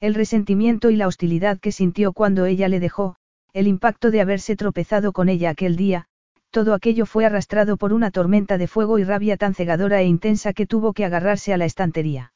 [0.00, 3.16] El resentimiento y la hostilidad que sintió cuando ella le dejó,
[3.52, 6.06] el impacto de haberse tropezado con ella aquel día,
[6.50, 10.52] todo aquello fue arrastrado por una tormenta de fuego y rabia tan cegadora e intensa
[10.52, 12.32] que tuvo que agarrarse a la estantería.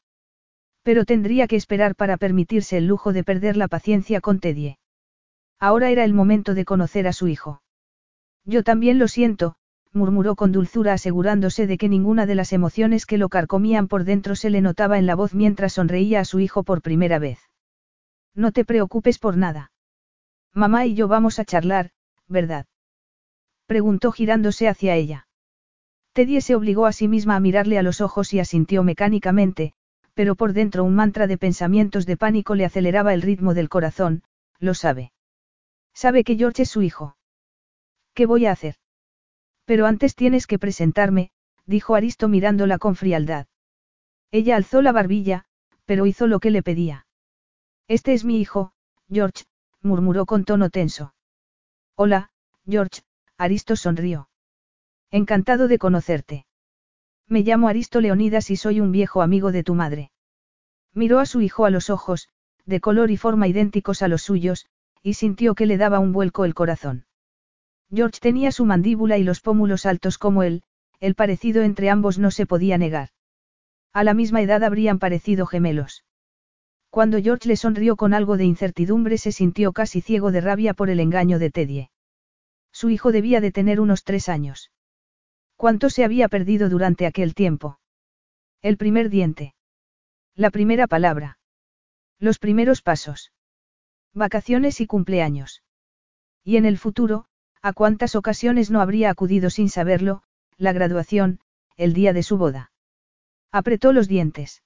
[0.82, 4.76] Pero tendría que esperar para permitirse el lujo de perder la paciencia con Teddy.
[5.58, 7.60] Ahora era el momento de conocer a su hijo.
[8.44, 9.56] Yo también lo siento,
[9.92, 14.36] murmuró con dulzura asegurándose de que ninguna de las emociones que lo carcomían por dentro
[14.36, 17.38] se le notaba en la voz mientras sonreía a su hijo por primera vez.
[18.34, 19.72] No te preocupes por nada.
[20.54, 21.90] Mamá y yo vamos a charlar,
[22.28, 22.66] ¿verdad?
[23.66, 25.26] Preguntó girándose hacia ella.
[26.12, 29.74] Teddy se obligó a sí misma a mirarle a los ojos y asintió mecánicamente,
[30.14, 34.22] pero por dentro un mantra de pensamientos de pánico le aceleraba el ritmo del corazón,
[34.58, 35.12] lo sabe.
[35.94, 37.16] Sabe que George es su hijo.
[38.14, 38.76] ¿Qué voy a hacer?
[39.64, 41.30] Pero antes tienes que presentarme,
[41.66, 43.46] dijo Aristo mirándola con frialdad.
[44.30, 45.44] Ella alzó la barbilla,
[45.84, 47.06] pero hizo lo que le pedía.
[47.88, 48.72] Este es mi hijo,
[49.08, 49.44] George,
[49.82, 51.14] murmuró con tono tenso.
[51.96, 52.30] Hola,
[52.66, 53.02] George,
[53.36, 54.28] Aristo sonrió.
[55.10, 56.46] Encantado de conocerte.
[57.26, 60.10] Me llamo Aristo Leonidas y soy un viejo amigo de tu madre.
[60.92, 62.28] Miró a su hijo a los ojos,
[62.66, 64.66] de color y forma idénticos a los suyos,
[65.02, 67.06] y sintió que le daba un vuelco el corazón.
[67.92, 70.62] George tenía su mandíbula y los pómulos altos como él,
[71.00, 73.08] el parecido entre ambos no se podía negar.
[73.92, 76.04] A la misma edad habrían parecido gemelos.
[76.90, 80.90] Cuando George le sonrió con algo de incertidumbre se sintió casi ciego de rabia por
[80.90, 81.88] el engaño de Teddy.
[82.72, 84.70] Su hijo debía de tener unos tres años.
[85.56, 87.80] ¿Cuánto se había perdido durante aquel tiempo?
[88.62, 89.54] El primer diente.
[90.34, 91.38] La primera palabra.
[92.18, 93.32] Los primeros pasos.
[94.14, 95.62] Vacaciones y cumpleaños.
[96.44, 97.26] Y en el futuro,
[97.62, 100.22] a cuántas ocasiones no habría acudido sin saberlo,
[100.56, 101.40] la graduación,
[101.76, 102.72] el día de su boda.
[103.52, 104.62] Apretó los dientes.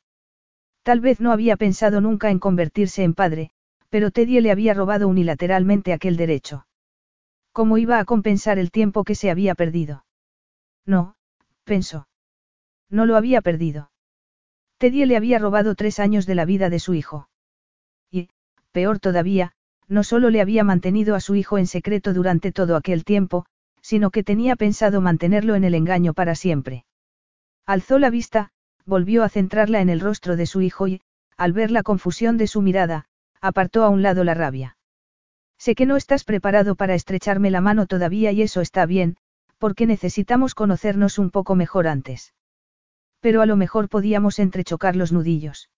[0.82, 3.50] Tal vez no había pensado nunca en convertirse en padre,
[3.88, 6.66] pero Teddy le había robado unilateralmente aquel derecho.
[7.52, 10.04] ¿Cómo iba a compensar el tiempo que se había perdido?
[10.84, 11.14] No,
[11.64, 12.08] pensó.
[12.90, 13.90] No lo había perdido.
[14.78, 17.28] Teddy le había robado tres años de la vida de su hijo.
[18.10, 18.28] Y,
[18.72, 19.53] peor todavía,
[19.88, 23.46] no solo le había mantenido a su hijo en secreto durante todo aquel tiempo,
[23.80, 26.84] sino que tenía pensado mantenerlo en el engaño para siempre.
[27.66, 28.50] Alzó la vista,
[28.86, 31.00] volvió a centrarla en el rostro de su hijo y,
[31.36, 33.06] al ver la confusión de su mirada,
[33.40, 34.76] apartó a un lado la rabia.
[35.58, 39.16] Sé que no estás preparado para estrecharme la mano todavía y eso está bien,
[39.58, 42.34] porque necesitamos conocernos un poco mejor antes.
[43.20, 45.70] Pero a lo mejor podíamos entrechocar los nudillos.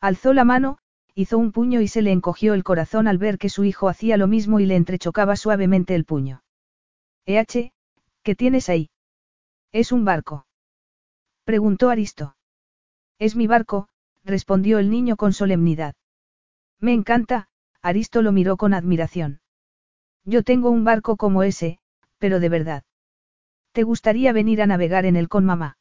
[0.00, 0.78] Alzó la mano,
[1.14, 4.16] hizo un puño y se le encogió el corazón al ver que su hijo hacía
[4.16, 6.42] lo mismo y le entrechocaba suavemente el puño.
[7.26, 7.72] EH,
[8.22, 8.90] ¿qué tienes ahí?
[9.72, 10.46] Es un barco.
[11.44, 12.36] Preguntó Aristo.
[13.18, 13.88] Es mi barco,
[14.24, 15.94] respondió el niño con solemnidad.
[16.80, 17.48] Me encanta,
[17.80, 19.40] Aristo lo miró con admiración.
[20.24, 21.78] Yo tengo un barco como ese,
[22.18, 22.84] pero de verdad.
[23.72, 25.76] ¿Te gustaría venir a navegar en él con mamá?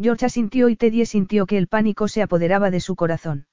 [0.00, 3.46] George asintió y Teddy sintió que el pánico se apoderaba de su corazón.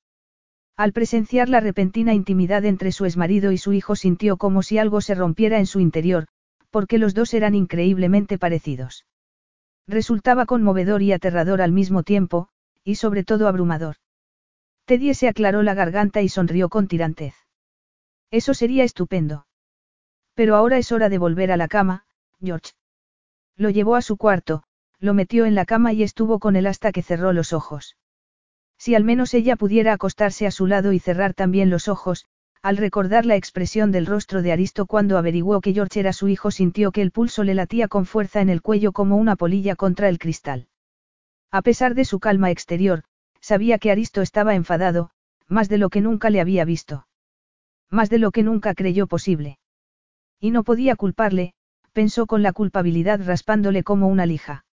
[0.80, 5.02] Al presenciar la repentina intimidad entre su exmarido y su hijo sintió como si algo
[5.02, 6.28] se rompiera en su interior,
[6.70, 9.06] porque los dos eran increíblemente parecidos.
[9.88, 12.48] Resultaba conmovedor y aterrador al mismo tiempo,
[12.86, 13.98] y sobre todo abrumador.
[14.86, 17.36] Teddy se aclaró la garganta y sonrió con tirantez.
[18.32, 19.48] Eso sería estupendo.
[20.34, 22.06] Pero ahora es hora de volver a la cama,
[22.42, 22.72] George.
[23.58, 24.64] Lo llevó a su cuarto,
[24.98, 27.98] lo metió en la cama y estuvo con él hasta que cerró los ojos.
[28.80, 32.26] Si al menos ella pudiera acostarse a su lado y cerrar también los ojos,
[32.62, 36.50] al recordar la expresión del rostro de Aristo cuando averiguó que George era su hijo
[36.50, 40.08] sintió que el pulso le latía con fuerza en el cuello como una polilla contra
[40.10, 40.68] el cristal.
[41.52, 43.04] A pesar de su calma exterior,
[43.42, 45.12] sabía que Aristo estaba enfadado,
[45.48, 47.08] más de lo que nunca le había visto.
[47.90, 49.58] Más de lo que nunca creyó posible.
[50.40, 51.54] Y no podía culparle,
[51.92, 54.66] pensó con la culpabilidad raspándole como una lija.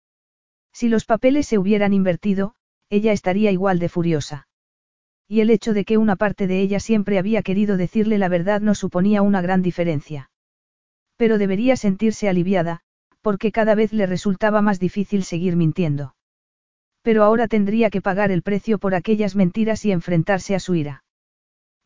[0.73, 2.56] Si los papeles se hubieran invertido,
[2.91, 4.49] ella estaría igual de furiosa.
[5.29, 8.61] Y el hecho de que una parte de ella siempre había querido decirle la verdad
[8.61, 10.31] no suponía una gran diferencia.
[11.17, 12.83] Pero debería sentirse aliviada,
[13.23, 16.15] porque cada vez le resultaba más difícil seguir mintiendo.
[17.03, 21.03] Pero ahora tendría que pagar el precio por aquellas mentiras y enfrentarse a su ira.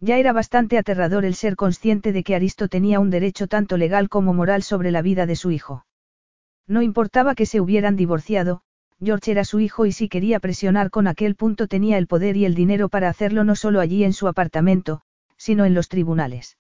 [0.01, 4.09] Ya era bastante aterrador el ser consciente de que Aristo tenía un derecho tanto legal
[4.09, 5.87] como moral sobre la vida de su hijo.
[6.67, 8.63] No importaba que se hubieran divorciado,
[9.03, 12.45] George era su hijo y si quería presionar con aquel punto tenía el poder y
[12.45, 15.01] el dinero para hacerlo no solo allí en su apartamento,
[15.39, 16.59] sino en los tribunales.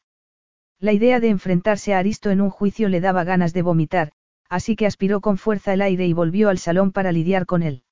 [0.78, 4.12] La idea de enfrentarse a Aristo en un juicio le daba ganas de vomitar,
[4.49, 7.82] así que aspiró con fuerza el aire y volvió al salón para lidiar con él.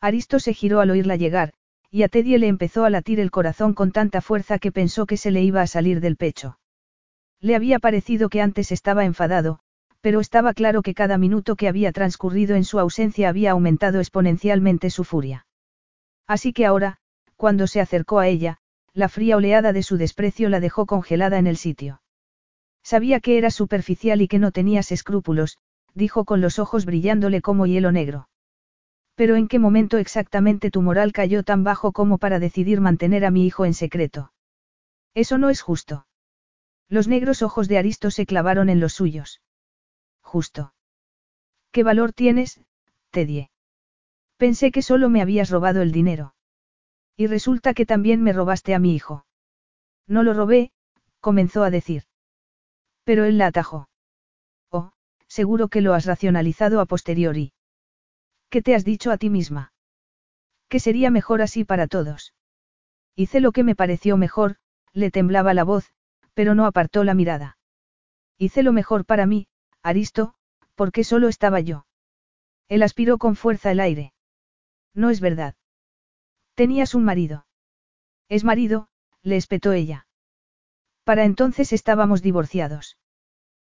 [0.00, 1.52] Aristo se giró al oírla llegar,
[1.90, 5.16] y a Teddy le empezó a latir el corazón con tanta fuerza que pensó que
[5.16, 6.58] se le iba a salir del pecho.
[7.40, 9.60] Le había parecido que antes estaba enfadado,
[10.04, 14.90] pero estaba claro que cada minuto que había transcurrido en su ausencia había aumentado exponencialmente
[14.90, 15.46] su furia.
[16.26, 16.98] Así que ahora,
[17.36, 18.58] cuando se acercó a ella,
[18.92, 22.02] la fría oleada de su desprecio la dejó congelada en el sitio.
[22.82, 25.56] Sabía que era superficial y que no tenías escrúpulos,
[25.94, 28.28] dijo con los ojos brillándole como hielo negro.
[29.14, 33.30] Pero ¿en qué momento exactamente tu moral cayó tan bajo como para decidir mantener a
[33.30, 34.34] mi hijo en secreto?
[35.14, 36.06] Eso no es justo.
[36.90, 39.40] Los negros ojos de Aristo se clavaron en los suyos.
[40.24, 40.74] Justo.
[41.70, 42.60] ¿Qué valor tienes,
[43.10, 43.50] Teddy?
[44.36, 46.34] Pensé que solo me habías robado el dinero.
[47.16, 49.24] Y resulta que también me robaste a mi hijo.
[50.08, 50.72] No lo robé,
[51.20, 52.02] comenzó a decir.
[53.04, 53.88] Pero él la atajó.
[54.70, 54.92] Oh,
[55.28, 57.52] seguro que lo has racionalizado a posteriori.
[58.50, 59.72] ¿Qué te has dicho a ti misma?
[60.68, 62.34] Que sería mejor así para todos.
[63.14, 64.56] Hice lo que me pareció mejor,
[64.92, 65.92] le temblaba la voz,
[66.34, 67.58] pero no apartó la mirada.
[68.38, 69.46] Hice lo mejor para mí,
[69.84, 70.34] Aristo,
[70.74, 71.86] porque solo estaba yo.
[72.68, 74.14] Él aspiró con fuerza el aire.
[74.94, 75.54] No es verdad.
[76.54, 77.46] Tenías un marido.
[78.28, 78.88] Es marido,
[79.22, 80.06] le espetó ella.
[81.04, 82.96] Para entonces estábamos divorciados.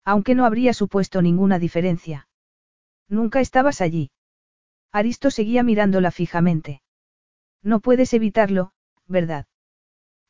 [0.05, 2.29] Aunque no habría supuesto ninguna diferencia.
[3.09, 4.11] Nunca estabas allí.
[4.91, 6.83] Aristo seguía mirándola fijamente.
[7.63, 8.73] No puedes evitarlo,
[9.07, 9.47] ¿verdad?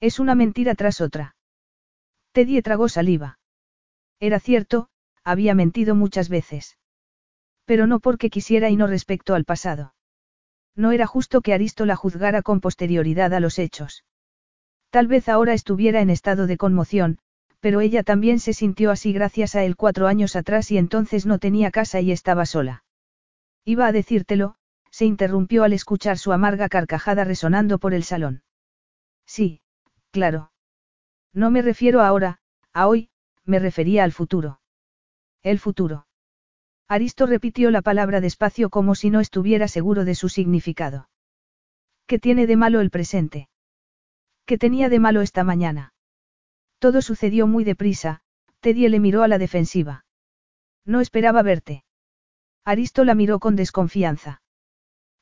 [0.01, 1.37] Es una mentira tras otra.
[2.33, 3.39] Teddy tragó saliva.
[4.19, 4.91] Era cierto,
[5.31, 6.77] había mentido muchas veces.
[7.65, 9.95] Pero no porque quisiera y no respecto al pasado.
[10.77, 14.05] No era justo que Aristo la juzgara con posterioridad a los hechos.
[14.91, 17.19] Tal vez ahora estuviera en estado de conmoción,
[17.61, 21.39] pero ella también se sintió así gracias a él cuatro años atrás y entonces no
[21.39, 22.85] tenía casa y estaba sola.
[23.65, 24.57] Iba a decírtelo,
[24.91, 28.43] se interrumpió al escuchar su amarga carcajada resonando por el salón.
[29.27, 29.61] Sí,
[30.11, 30.51] claro.
[31.33, 32.41] No me refiero ahora,
[32.73, 33.11] a hoy,
[33.45, 34.60] me refería al futuro.
[35.43, 36.07] El futuro.
[36.87, 41.09] Aristo repitió la palabra despacio como si no estuviera seguro de su significado.
[42.07, 43.49] ¿Qué tiene de malo el presente?
[44.45, 45.95] ¿Qué tenía de malo esta mañana?
[46.79, 48.23] Todo sucedió muy deprisa,
[48.61, 50.05] Teddy le miró a la defensiva.
[50.85, 51.85] No esperaba verte.
[52.65, 54.43] Aristo la miró con desconfianza.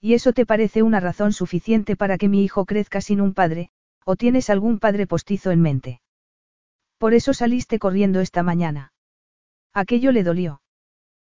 [0.00, 3.70] ¿Y eso te parece una razón suficiente para que mi hijo crezca sin un padre,
[4.04, 6.00] o tienes algún padre postizo en mente?
[6.96, 8.92] Por eso saliste corriendo esta mañana.
[9.74, 10.60] Aquello le dolió.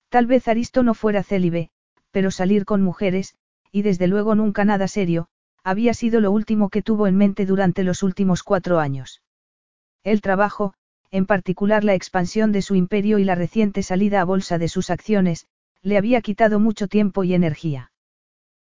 [0.10, 1.70] Tal vez Aristo no fuera célibe,
[2.12, 3.36] pero salir con mujeres,
[3.72, 5.28] y desde luego nunca nada serio,
[5.64, 9.22] había sido lo último que tuvo en mente durante los últimos cuatro años.
[10.04, 10.74] El trabajo,
[11.12, 14.90] en particular la expansión de su imperio y la reciente salida a bolsa de sus
[14.90, 15.48] acciones,
[15.82, 17.92] le había quitado mucho tiempo y energía.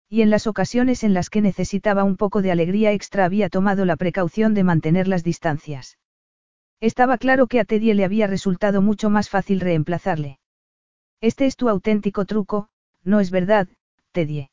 [0.09, 3.85] Y en las ocasiones en las que necesitaba un poco de alegría extra había tomado
[3.85, 5.97] la precaución de mantener las distancias.
[6.79, 10.39] Estaba claro que a Teddy le había resultado mucho más fácil reemplazarle.
[11.21, 12.69] Este es tu auténtico truco,
[13.03, 13.67] no es verdad,
[14.11, 14.49] Teddy.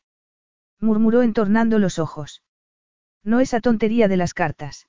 [0.81, 2.43] Murmuró entornando los ojos.
[3.23, 4.89] No esa tontería de las cartas.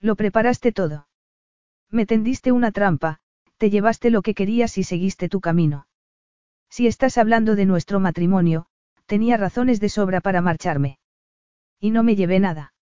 [0.00, 1.08] Lo preparaste todo.
[1.90, 3.20] Me tendiste una trampa,
[3.56, 5.86] te llevaste lo que querías y seguiste tu camino.
[6.68, 8.66] Si estás hablando de nuestro matrimonio,
[9.06, 10.98] tenía razones de sobra para marcharme.
[11.80, 12.73] Y no me llevé nada.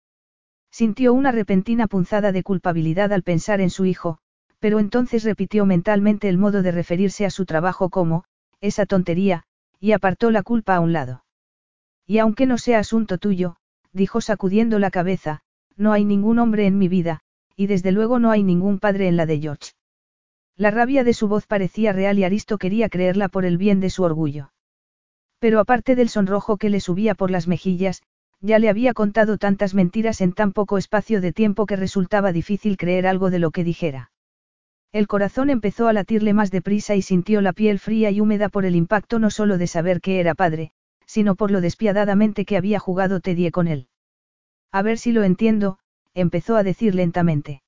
[0.71, 4.19] Sintió una repentina punzada de culpabilidad al pensar en su hijo,
[4.59, 8.23] pero entonces repitió mentalmente el modo de referirse a su trabajo como,
[8.61, 9.43] esa tontería,
[9.79, 11.25] y apartó la culpa a un lado.
[12.07, 13.57] Y aunque no sea asunto tuyo,
[13.91, 15.41] dijo sacudiendo la cabeza,
[15.75, 17.21] no hay ningún hombre en mi vida,
[17.55, 19.71] y desde luego no hay ningún padre en la de George.
[20.55, 23.89] La rabia de su voz parecía real y Aristo quería creerla por el bien de
[23.89, 24.51] su orgullo.
[25.39, 28.03] Pero aparte del sonrojo que le subía por las mejillas,
[28.41, 32.75] ya le había contado tantas mentiras en tan poco espacio de tiempo que resultaba difícil
[32.75, 34.11] creer algo de lo que dijera.
[34.91, 38.65] El corazón empezó a latirle más deprisa y sintió la piel fría y húmeda por
[38.65, 40.71] el impacto no solo de saber que era padre,
[41.05, 43.87] sino por lo despiadadamente que había jugado Teddy con él.
[44.71, 45.77] A ver si lo entiendo,
[46.13, 47.61] empezó a decir lentamente.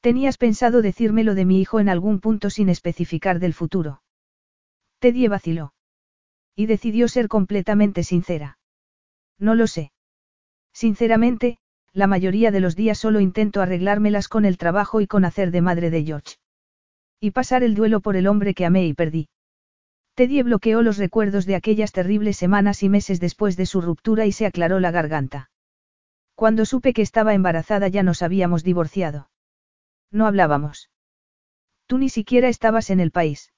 [0.00, 4.02] Tenías pensado decírmelo de mi hijo en algún punto sin especificar del futuro.
[4.98, 5.72] Teddy vaciló.
[6.54, 8.58] Y decidió ser completamente sincera.
[9.38, 9.92] No lo sé.
[10.72, 11.58] Sinceramente,
[11.92, 15.60] la mayoría de los días solo intento arreglármelas con el trabajo y con hacer de
[15.60, 16.36] madre de George.
[17.20, 19.28] Y pasar el duelo por el hombre que amé y perdí.
[20.14, 24.32] Teddy bloqueó los recuerdos de aquellas terribles semanas y meses después de su ruptura y
[24.32, 25.50] se aclaró la garganta.
[26.34, 29.30] Cuando supe que estaba embarazada ya nos habíamos divorciado.
[30.10, 30.90] No hablábamos.
[31.86, 33.52] Tú ni siquiera estabas en el país.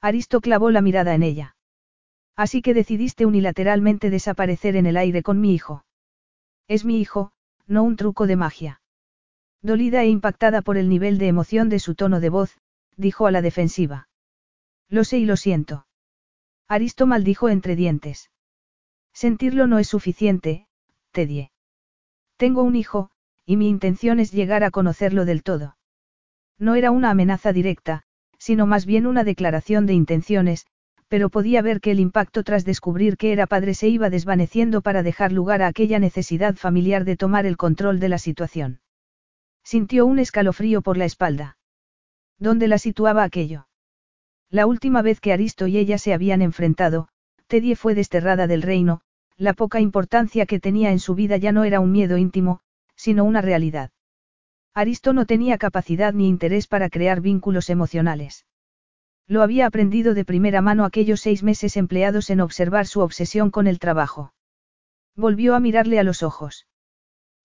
[0.00, 1.56] Aristo clavó la mirada en ella.
[2.40, 5.84] Así que decidiste unilateralmente desaparecer en el aire con mi hijo.
[6.68, 7.32] Es mi hijo,
[7.66, 8.80] no un truco de magia.
[9.60, 12.56] Dolida e impactada por el nivel de emoción de su tono de voz,
[12.96, 14.08] dijo a la defensiva.
[14.88, 15.86] Lo sé y lo siento.
[16.66, 18.30] Aristo maldijo entre dientes.
[19.12, 20.66] Sentirlo no es suficiente,
[21.10, 21.50] Teddy.
[22.38, 23.10] Tengo un hijo,
[23.44, 25.76] y mi intención es llegar a conocerlo del todo.
[26.58, 28.04] No era una amenaza directa,
[28.38, 30.64] sino más bien una declaración de intenciones,
[31.10, 35.02] pero podía ver que el impacto tras descubrir que era padre se iba desvaneciendo para
[35.02, 38.80] dejar lugar a aquella necesidad familiar de tomar el control de la situación.
[39.64, 41.58] Sintió un escalofrío por la espalda.
[42.38, 43.66] ¿Dónde la situaba aquello?
[44.50, 47.08] La última vez que Aristo y ella se habían enfrentado,
[47.48, 49.00] Teddy fue desterrada del reino,
[49.36, 52.60] la poca importancia que tenía en su vida ya no era un miedo íntimo,
[52.94, 53.90] sino una realidad.
[54.74, 58.46] Aristo no tenía capacidad ni interés para crear vínculos emocionales.
[59.30, 63.68] Lo había aprendido de primera mano aquellos seis meses empleados en observar su obsesión con
[63.68, 64.34] el trabajo.
[65.14, 66.66] Volvió a mirarle a los ojos.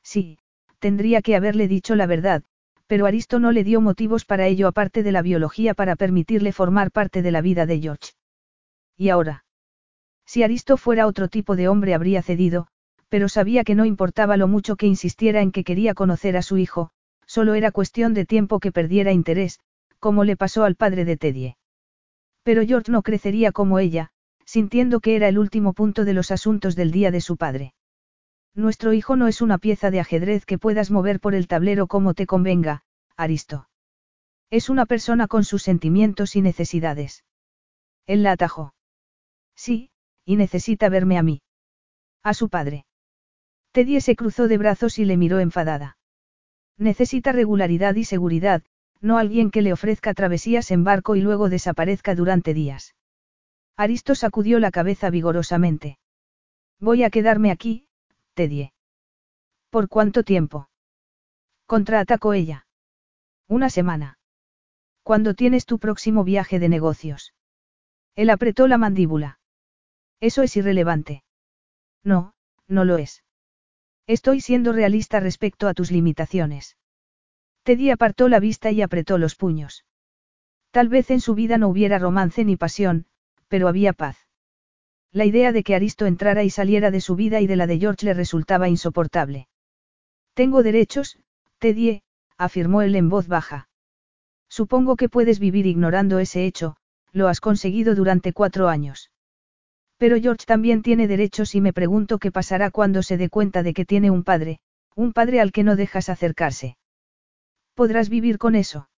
[0.01, 0.39] Sí,
[0.79, 2.41] tendría que haberle dicho la verdad,
[2.87, 6.89] pero Aristo no le dio motivos para ello aparte de la biología para permitirle formar
[6.89, 8.13] parte de la vida de George.
[8.97, 9.45] ¿Y ahora?
[10.25, 12.65] Si Aristo fuera otro tipo de hombre habría cedido,
[13.09, 16.57] pero sabía que no importaba lo mucho que insistiera en que quería conocer a su
[16.57, 16.89] hijo,
[17.27, 19.59] solo era cuestión de tiempo que perdiera interés,
[19.99, 21.55] como le pasó al padre de Teddy.
[22.45, 24.11] Pero George no crecería como ella,
[24.45, 27.73] sintiendo que era el último punto de los asuntos del día de su padre.
[28.53, 32.13] Nuestro hijo no es una pieza de ajedrez que puedas mover por el tablero como
[32.13, 32.83] te convenga,
[33.17, 33.67] Aristo.
[34.51, 37.25] Es una persona con sus sentimientos y necesidades.
[38.05, 38.75] Él la atajó.
[39.55, 39.89] Sí,
[40.23, 41.41] y necesita verme a mí.
[42.21, 42.85] A su padre.
[43.71, 45.97] Teddy se cruzó de brazos y le miró enfadada.
[46.77, 48.63] Necesita regularidad y seguridad,
[49.01, 52.95] no alguien que le ofrezca travesías en barco y luego desaparezca durante días.
[53.77, 55.99] Aristo sacudió la cabeza vigorosamente.
[56.79, 57.87] Voy a quedarme aquí,
[58.33, 58.71] Teddy.
[59.69, 60.69] ¿Por cuánto tiempo?
[61.65, 62.67] Contraatacó ella.
[63.47, 64.17] Una semana.
[65.03, 67.33] ¿Cuándo tienes tu próximo viaje de negocios?
[68.15, 69.39] Él apretó la mandíbula.
[70.19, 71.23] Eso es irrelevante.
[72.03, 72.33] No,
[72.67, 73.23] no lo es.
[74.07, 76.77] Estoy siendo realista respecto a tus limitaciones.
[77.65, 79.85] Teddy apartó la vista y apretó los puños.
[80.69, 83.07] Tal vez en su vida no hubiera romance ni pasión,
[83.47, 84.17] pero había paz.
[85.11, 87.79] La idea de que Aristo entrara y saliera de su vida y de la de
[87.79, 89.47] George le resultaba insoportable.
[90.35, 91.17] Tengo derechos,
[91.57, 92.03] Teddy,
[92.37, 93.67] afirmó él en voz baja.
[94.47, 96.75] Supongo que puedes vivir ignorando ese hecho,
[97.13, 99.09] lo has conseguido durante cuatro años.
[99.97, 103.73] Pero George también tiene derechos y me pregunto qué pasará cuando se dé cuenta de
[103.73, 104.59] que tiene un padre,
[104.95, 106.77] un padre al que no dejas acercarse.
[107.75, 108.89] ¿Podrás vivir con eso?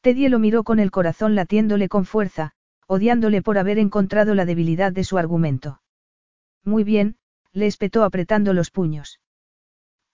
[0.00, 2.52] Teddy lo miró con el corazón latiéndole con fuerza,
[2.86, 5.80] odiándole por haber encontrado la debilidad de su argumento.
[6.64, 7.16] Muy bien,
[7.52, 9.20] le espetó apretando los puños.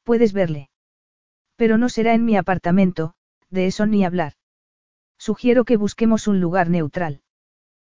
[0.02, 0.68] Puedes verle.
[1.56, 3.14] Pero no será en mi apartamento,
[3.50, 4.34] de eso ni hablar.
[5.18, 7.22] Sugiero que busquemos un lugar neutral.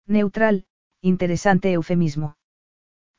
[0.07, 0.67] Neutral,
[1.01, 2.38] interesante eufemismo.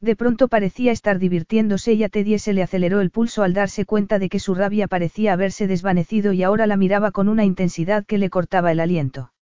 [0.02, 3.86] De pronto parecía estar divirtiéndose y a Teddy se le aceleró el pulso al darse
[3.86, 8.06] cuenta de que su rabia parecía haberse desvanecido y ahora la miraba con una intensidad
[8.06, 9.34] que le cortaba el aliento.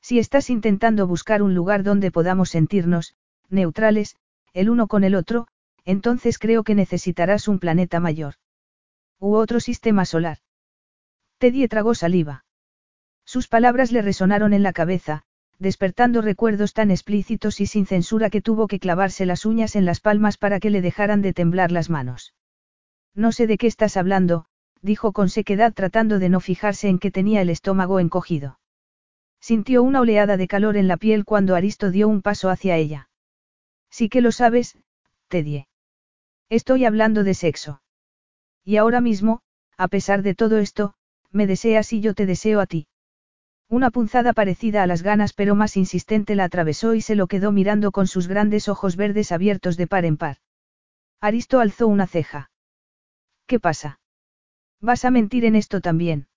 [0.00, 3.14] Si estás intentando buscar un lugar donde podamos sentirnos,
[3.48, 4.16] neutrales,
[4.54, 5.46] el uno con el otro,
[5.84, 8.34] entonces creo que necesitarás un planeta mayor.
[9.20, 10.38] U otro sistema solar.
[11.38, 12.44] Teddy tragó saliva.
[13.24, 15.22] Sus palabras le resonaron en la cabeza,
[15.58, 20.00] despertando recuerdos tan explícitos y sin censura que tuvo que clavarse las uñas en las
[20.00, 22.34] palmas para que le dejaran de temblar las manos.
[23.14, 24.46] No sé de qué estás hablando,
[24.82, 28.58] dijo con sequedad tratando de no fijarse en que tenía el estómago encogido.
[29.40, 33.08] Sintió una oleada de calor en la piel cuando Aristo dio un paso hacia ella.
[33.90, 34.76] Sí que lo sabes,
[35.28, 35.66] Teddy.
[36.48, 37.82] Estoy hablando de sexo.
[38.64, 39.40] Y ahora mismo,
[39.76, 40.94] a pesar de todo esto,
[41.30, 42.88] me deseas y yo te deseo a ti.
[43.68, 47.50] Una punzada parecida a las ganas pero más insistente la atravesó y se lo quedó
[47.50, 50.38] mirando con sus grandes ojos verdes abiertos de par en par.
[51.20, 52.50] Aristo alzó una ceja.
[53.46, 54.00] ¿Qué pasa?
[54.80, 56.28] ¿Vas a mentir en esto también?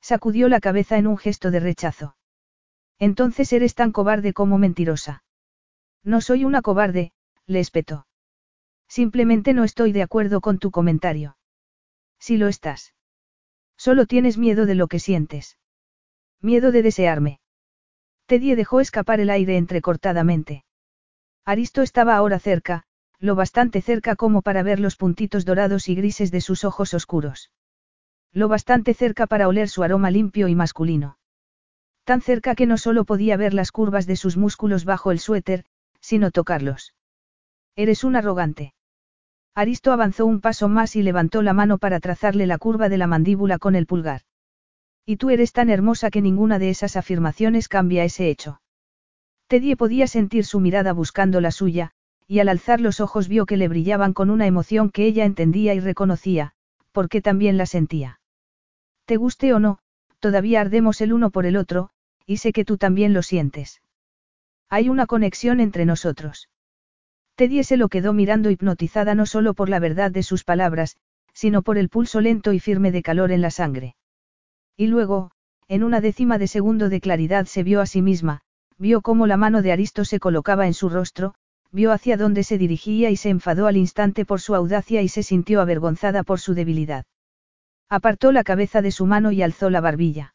[0.00, 2.16] Sacudió la cabeza en un gesto de rechazo.
[2.98, 5.24] Entonces eres tan cobarde como mentirosa.
[6.02, 7.12] No soy una cobarde,
[7.46, 8.06] le espetó.
[8.88, 11.36] Simplemente no estoy de acuerdo con tu comentario.
[12.18, 12.94] Si lo estás.
[13.76, 15.58] Solo tienes miedo de lo que sientes.
[16.42, 17.40] Miedo de desearme.
[18.26, 20.64] Teddy dejó escapar el aire entrecortadamente.
[21.44, 22.84] Aristo estaba ahora cerca,
[23.18, 27.50] lo bastante cerca como para ver los puntitos dorados y grises de sus ojos oscuros.
[28.32, 31.18] Lo bastante cerca para oler su aroma limpio y masculino.
[32.04, 35.64] Tan cerca que no solo podía ver las curvas de sus músculos bajo el suéter,
[36.00, 36.94] sino tocarlos.
[37.74, 38.74] Eres un arrogante.
[39.54, 43.06] Aristo avanzó un paso más y levantó la mano para trazarle la curva de la
[43.06, 44.22] mandíbula con el pulgar.
[45.06, 48.60] Y tú eres tan hermosa que ninguna de esas afirmaciones cambia ese hecho.
[49.46, 51.92] Teddy podía sentir su mirada buscando la suya,
[52.26, 55.74] y al alzar los ojos vio que le brillaban con una emoción que ella entendía
[55.74, 56.54] y reconocía,
[56.90, 58.18] porque también la sentía.
[59.04, 59.78] Te guste o no,
[60.18, 61.90] todavía ardemos el uno por el otro,
[62.26, 63.80] y sé que tú también lo sientes.
[64.68, 66.48] Hay una conexión entre nosotros.
[67.36, 70.96] Teddy se lo quedó mirando hipnotizada no solo por la verdad de sus palabras,
[71.32, 73.94] sino por el pulso lento y firme de calor en la sangre.
[74.76, 75.30] Y luego,
[75.68, 78.42] en una décima de segundo de claridad se vio a sí misma,
[78.78, 81.34] vio cómo la mano de Aristo se colocaba en su rostro,
[81.72, 85.22] vio hacia dónde se dirigía y se enfadó al instante por su audacia y se
[85.22, 87.04] sintió avergonzada por su debilidad.
[87.88, 90.34] Apartó la cabeza de su mano y alzó la barbilla.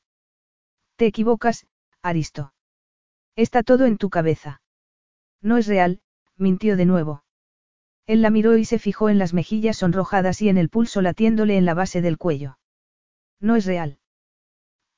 [0.96, 1.68] Te equivocas,
[2.02, 2.54] Aristo.
[3.36, 4.62] Está todo en tu cabeza.
[5.42, 6.02] No es real,
[6.38, 7.24] mintió de nuevo.
[8.08, 11.58] Él la miró y se fijó en las mejillas sonrojadas y en el pulso latiéndole
[11.58, 12.58] en la base del cuello.
[13.40, 14.01] No es real.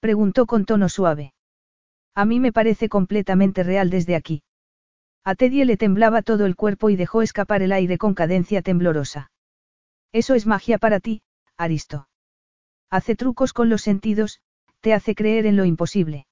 [0.03, 1.33] Preguntó con tono suave.
[2.13, 4.43] A mí me parece completamente real desde aquí.
[5.23, 9.31] A Teddy le temblaba todo el cuerpo y dejó escapar el aire con cadencia temblorosa.
[10.11, 11.21] Eso es magia para ti,
[11.55, 12.09] Aristo.
[12.89, 14.41] Hace trucos con los sentidos,
[14.81, 16.27] te hace creer en lo imposible.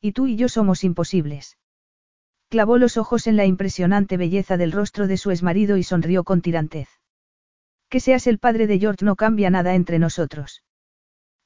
[0.00, 1.58] Y tú y yo somos imposibles.
[2.48, 6.40] Clavó los ojos en la impresionante belleza del rostro de su exmarido y sonrió con
[6.40, 6.88] tirantez.
[7.90, 10.62] Que seas el padre de George no cambia nada entre nosotros.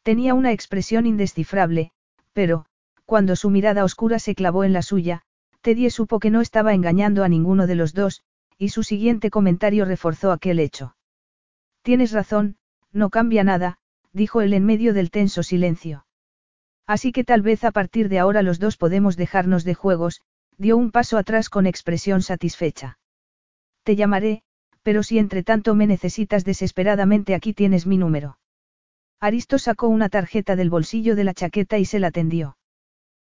[0.02, 1.92] Tenía una expresión indescifrable,
[2.32, 2.66] pero,
[3.04, 5.22] cuando su mirada oscura se clavó en la suya,
[5.60, 8.22] Teddy supo que no estaba engañando a ninguno de los dos,
[8.56, 10.96] y su siguiente comentario reforzó aquel hecho.
[11.82, 12.56] Tienes razón,
[12.92, 13.78] no cambia nada,
[14.12, 16.06] dijo él en medio del tenso silencio.
[16.86, 20.22] Así que tal vez a partir de ahora los dos podemos dejarnos de juegos,
[20.56, 22.98] dio un paso atrás con expresión satisfecha.
[23.82, 24.42] Te llamaré,
[24.82, 28.38] pero si entre tanto me necesitas desesperadamente aquí tienes mi número.
[29.20, 32.56] Aristo sacó una tarjeta del bolsillo de la chaqueta y se la tendió.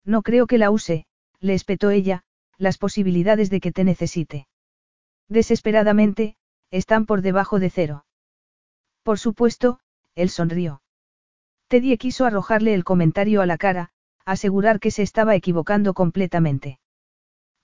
[0.05, 1.07] No creo que la use,
[1.41, 2.25] le espetó ella,
[2.59, 4.49] las posibilidades de que te necesite.
[5.29, 6.37] Desesperadamente,
[6.71, 8.05] están por debajo de cero.
[9.05, 9.79] Por supuesto,
[10.17, 10.83] él sonrió.
[11.69, 13.91] Teddy quiso arrojarle el comentario a la cara,
[14.25, 16.81] asegurar que se estaba equivocando completamente.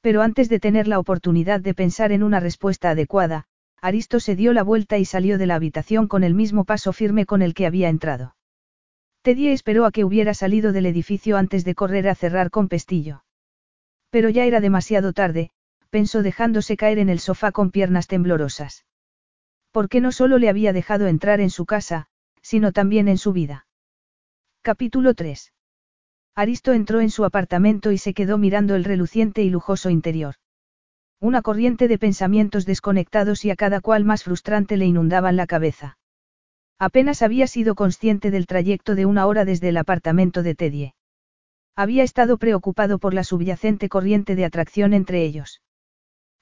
[0.01, 3.47] Pero antes de tener la oportunidad de pensar en una respuesta adecuada,
[3.83, 7.27] Aristo se dio la vuelta y salió de la habitación con el mismo paso firme
[7.27, 8.37] con el que había entrado.
[9.23, 13.25] Teddy esperó a que hubiera salido del edificio antes de correr a cerrar con pestillo.
[14.11, 15.51] Pero ya era demasiado tarde,
[15.91, 18.87] pensó dejándose caer en el sofá con piernas temblorosas.
[19.73, 22.07] Porque no solo le había dejado entrar en su casa,
[22.41, 23.67] sino también en su vida.
[24.63, 25.53] Capítulo 3.
[26.37, 30.37] Aristo entró en su apartamento y se quedó mirando el reluciente y lujoso interior.
[31.23, 35.97] Una corriente de pensamientos desconectados y a cada cual más frustrante le inundaban la cabeza.
[36.81, 40.95] Apenas había sido consciente del trayecto de una hora desde el apartamento de Teddy.
[41.77, 45.63] Había estado preocupado por la subyacente corriente de atracción entre ellos.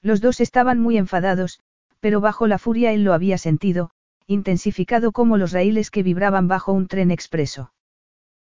[0.01, 1.59] Los dos estaban muy enfadados,
[1.99, 3.91] pero bajo la furia él lo había sentido,
[4.25, 7.71] intensificado como los raíles que vibraban bajo un tren expreso.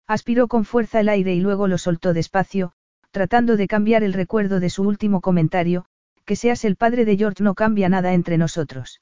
[0.09, 2.73] Aspiró con fuerza el aire y luego lo soltó despacio,
[3.13, 5.87] tratando de cambiar el recuerdo de su último comentario,
[6.25, 9.01] que seas el padre de George no cambia nada entre nosotros.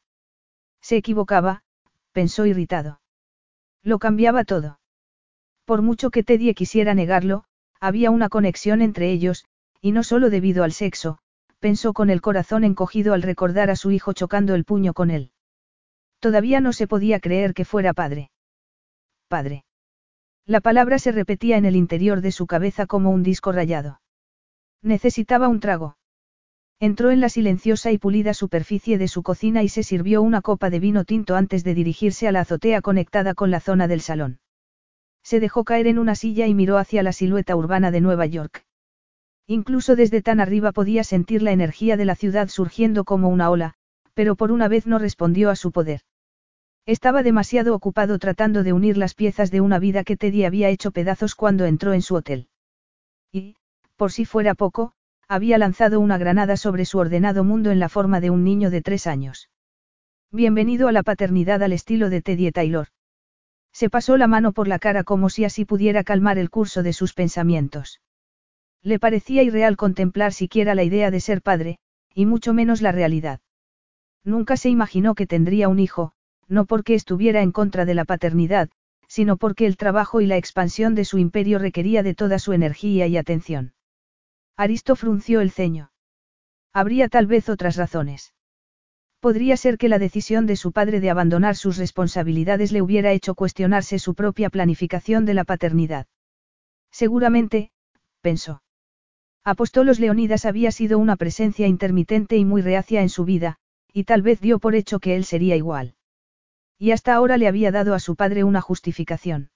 [0.80, 1.62] Se equivocaba,
[2.12, 3.00] pensó irritado.
[3.82, 4.80] Lo cambiaba todo.
[5.64, 7.44] Por mucho que Teddy quisiera negarlo,
[7.80, 9.44] había una conexión entre ellos,
[9.80, 11.18] y no solo debido al sexo,
[11.58, 15.30] pensó con el corazón encogido al recordar a su hijo chocando el puño con él.
[16.20, 18.30] Todavía no se podía creer que fuera padre.
[19.28, 19.64] Padre.
[20.44, 24.00] La palabra se repetía en el interior de su cabeza como un disco rayado.
[24.82, 25.96] Necesitaba un trago.
[26.82, 30.68] Entró en la silenciosa y pulida superficie de su cocina y se sirvió una copa
[30.68, 34.40] de vino tinto antes de dirigirse a la azotea conectada con la zona del salón.
[35.22, 38.66] Se dejó caer en una silla y miró hacia la silueta urbana de Nueva York.
[39.46, 43.74] Incluso desde tan arriba podía sentir la energía de la ciudad surgiendo como una ola,
[44.12, 46.00] pero por una vez no respondió a su poder.
[46.84, 50.90] Estaba demasiado ocupado tratando de unir las piezas de una vida que Teddy había hecho
[50.90, 52.48] pedazos cuando entró en su hotel.
[53.30, 53.54] Y,
[53.94, 54.94] por si fuera poco,
[55.32, 58.82] había lanzado una granada sobre su ordenado mundo en la forma de un niño de
[58.82, 59.48] tres años.
[60.30, 62.88] Bienvenido a la paternidad al estilo de Teddy Taylor.
[63.72, 66.92] Se pasó la mano por la cara como si así pudiera calmar el curso de
[66.92, 68.02] sus pensamientos.
[68.82, 71.78] Le parecía irreal contemplar siquiera la idea de ser padre,
[72.14, 73.40] y mucho menos la realidad.
[74.24, 76.12] Nunca se imaginó que tendría un hijo,
[76.46, 78.68] no porque estuviera en contra de la paternidad,
[79.08, 83.06] sino porque el trabajo y la expansión de su imperio requería de toda su energía
[83.06, 83.72] y atención.
[84.56, 85.90] Aristo frunció el ceño.
[86.72, 88.34] Habría tal vez otras razones.
[89.20, 93.34] Podría ser que la decisión de su padre de abandonar sus responsabilidades le hubiera hecho
[93.34, 96.06] cuestionarse su propia planificación de la paternidad.
[96.90, 97.70] Seguramente,
[98.20, 98.62] pensó.
[99.44, 103.58] Apostolos Leonidas había sido una presencia intermitente y muy reacia en su vida,
[103.92, 105.94] y tal vez dio por hecho que él sería igual.
[106.78, 109.50] Y hasta ahora le había dado a su padre una justificación.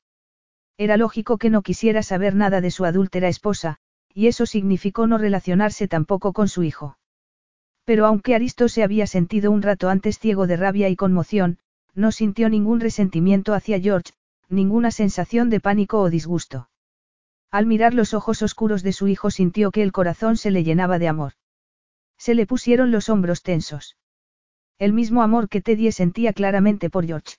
[0.76, 3.78] Era lógico que no quisiera saber nada de su adúltera esposa,
[4.16, 6.96] y eso significó no relacionarse tampoco con su hijo.
[7.84, 11.58] Pero aunque Aristo se había sentido un rato antes ciego de rabia y conmoción,
[11.94, 14.14] no sintió ningún resentimiento hacia George,
[14.48, 16.70] ninguna sensación de pánico o disgusto.
[17.50, 20.98] Al mirar los ojos oscuros de su hijo sintió que el corazón se le llenaba
[20.98, 21.34] de amor.
[22.16, 23.98] Se le pusieron los hombros tensos.
[24.78, 27.36] El mismo amor que Teddy sentía claramente por George.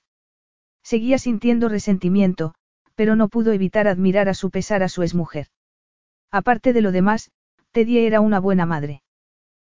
[0.84, 2.54] Seguía sintiendo resentimiento,
[2.94, 5.48] pero no pudo evitar admirar a su pesar a su exmujer.
[6.30, 7.30] Aparte de lo demás,
[7.72, 9.02] Teddy era una buena madre.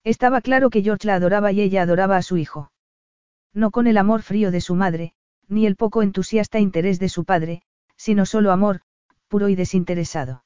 [0.05, 2.71] Estaba claro que George la adoraba y ella adoraba a su hijo.
[3.53, 5.13] No con el amor frío de su madre,
[5.49, 7.63] ni el poco entusiasta interés de su padre,
[7.97, 8.81] sino solo amor,
[9.29, 10.45] puro y desinteresado.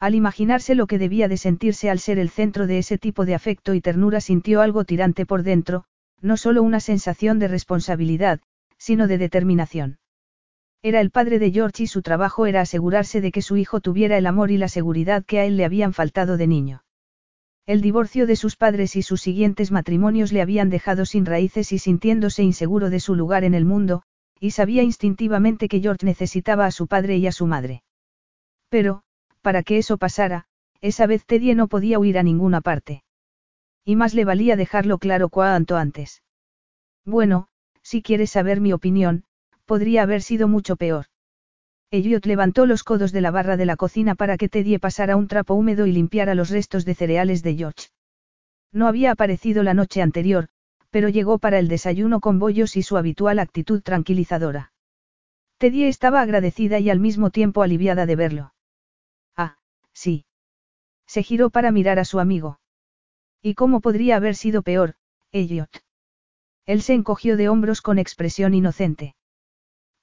[0.00, 3.36] Al imaginarse lo que debía de sentirse al ser el centro de ese tipo de
[3.36, 5.84] afecto y ternura sintió algo tirante por dentro,
[6.20, 8.40] no solo una sensación de responsabilidad,
[8.78, 9.98] sino de determinación.
[10.84, 14.18] Era el padre de George y su trabajo era asegurarse de que su hijo tuviera
[14.18, 16.84] el amor y la seguridad que a él le habían faltado de niño.
[17.66, 21.78] El divorcio de sus padres y sus siguientes matrimonios le habían dejado sin raíces y
[21.78, 24.02] sintiéndose inseguro de su lugar en el mundo,
[24.40, 27.84] y sabía instintivamente que George necesitaba a su padre y a su madre.
[28.68, 29.04] Pero,
[29.40, 30.46] para que eso pasara,
[30.80, 33.04] esa vez Teddy no podía huir a ninguna parte.
[33.84, 36.22] Y más le valía dejarlo claro cuanto antes.
[37.04, 37.46] Bueno,
[37.82, 39.24] si quieres saber mi opinión,
[39.72, 41.06] podría haber sido mucho peor.
[41.90, 45.28] Elliot levantó los codos de la barra de la cocina para que Teddy pasara un
[45.28, 47.88] trapo húmedo y limpiara los restos de cereales de George.
[48.70, 50.48] No había aparecido la noche anterior,
[50.90, 54.74] pero llegó para el desayuno con bollos y su habitual actitud tranquilizadora.
[55.56, 58.54] Teddy estaba agradecida y al mismo tiempo aliviada de verlo.
[59.38, 59.56] Ah,
[59.94, 60.26] sí.
[61.06, 62.60] Se giró para mirar a su amigo.
[63.40, 64.96] ¿Y cómo podría haber sido peor,
[65.30, 65.82] Elliot?
[66.66, 69.14] Él se encogió de hombros con expresión inocente.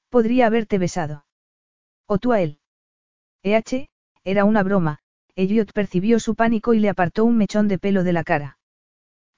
[0.09, 1.25] Podría haberte besado.
[2.07, 2.59] O tú a él.
[3.43, 3.89] EH,
[4.23, 4.99] era una broma,
[5.35, 8.57] Elliot percibió su pánico y le apartó un mechón de pelo de la cara.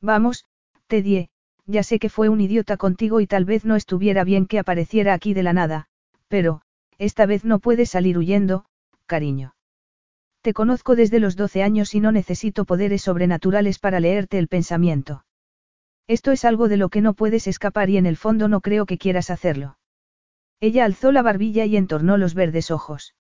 [0.02, 0.46] Vamos,
[0.88, 1.30] Teddy,
[1.66, 5.14] ya sé que fue un idiota contigo y tal vez no estuviera bien que apareciera
[5.14, 5.88] aquí de la nada,
[6.28, 6.62] pero,
[6.98, 8.66] esta vez no puedes salir huyendo,
[9.06, 9.56] cariño.
[10.42, 15.24] Te conozco desde los 12 años y no necesito poderes sobrenaturales para leerte el pensamiento.
[16.08, 18.86] Esto es algo de lo que no puedes escapar y en el fondo no creo
[18.86, 19.78] que quieras hacerlo.
[20.62, 23.16] Ella alzó la barbilla y entornó los verdes ojos.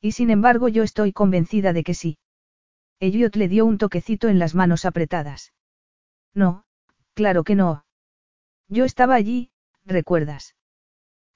[0.00, 2.18] Y sin embargo yo estoy convencida de que sí.
[2.98, 5.52] Elliot le dio un toquecito en las manos apretadas.
[6.34, 6.64] No,
[7.14, 7.84] claro que no.
[8.68, 9.50] Yo estaba allí,
[9.84, 10.56] recuerdas.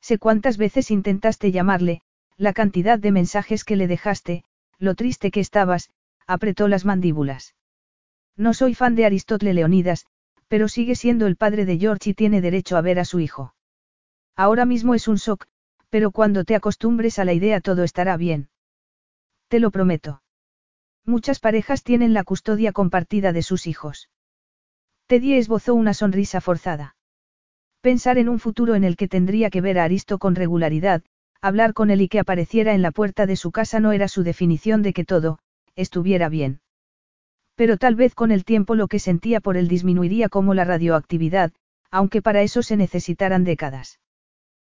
[0.00, 2.02] Sé cuántas veces intentaste llamarle,
[2.36, 4.44] la cantidad de mensajes que le dejaste,
[4.78, 5.90] lo triste que estabas,
[6.26, 7.54] apretó las mandíbulas.
[8.36, 10.06] No soy fan de Aristóteles Leonidas,
[10.48, 13.54] pero sigue siendo el padre de George y tiene derecho a ver a su hijo.
[14.41, 15.45] Ahora mismo es un shock,
[15.91, 18.49] pero cuando te acostumbres a la idea todo estará bien.
[19.49, 20.22] Te lo prometo.
[21.05, 24.09] Muchas parejas tienen la custodia compartida de sus hijos.
[25.09, 26.97] Teddy esbozó una sonrisa forzada.
[27.82, 31.03] Pensar en un futuro en el que tendría que ver a Aristo con regularidad,
[31.43, 34.22] hablar con él y que apareciera en la puerta de su casa no era su
[34.22, 35.38] definición de que todo,
[35.76, 36.62] estuviera bien.
[37.57, 41.53] Pero tal vez con el tiempo lo que sentía por él disminuiría como la radioactividad,
[41.91, 44.01] aunque para eso se necesitaran décadas.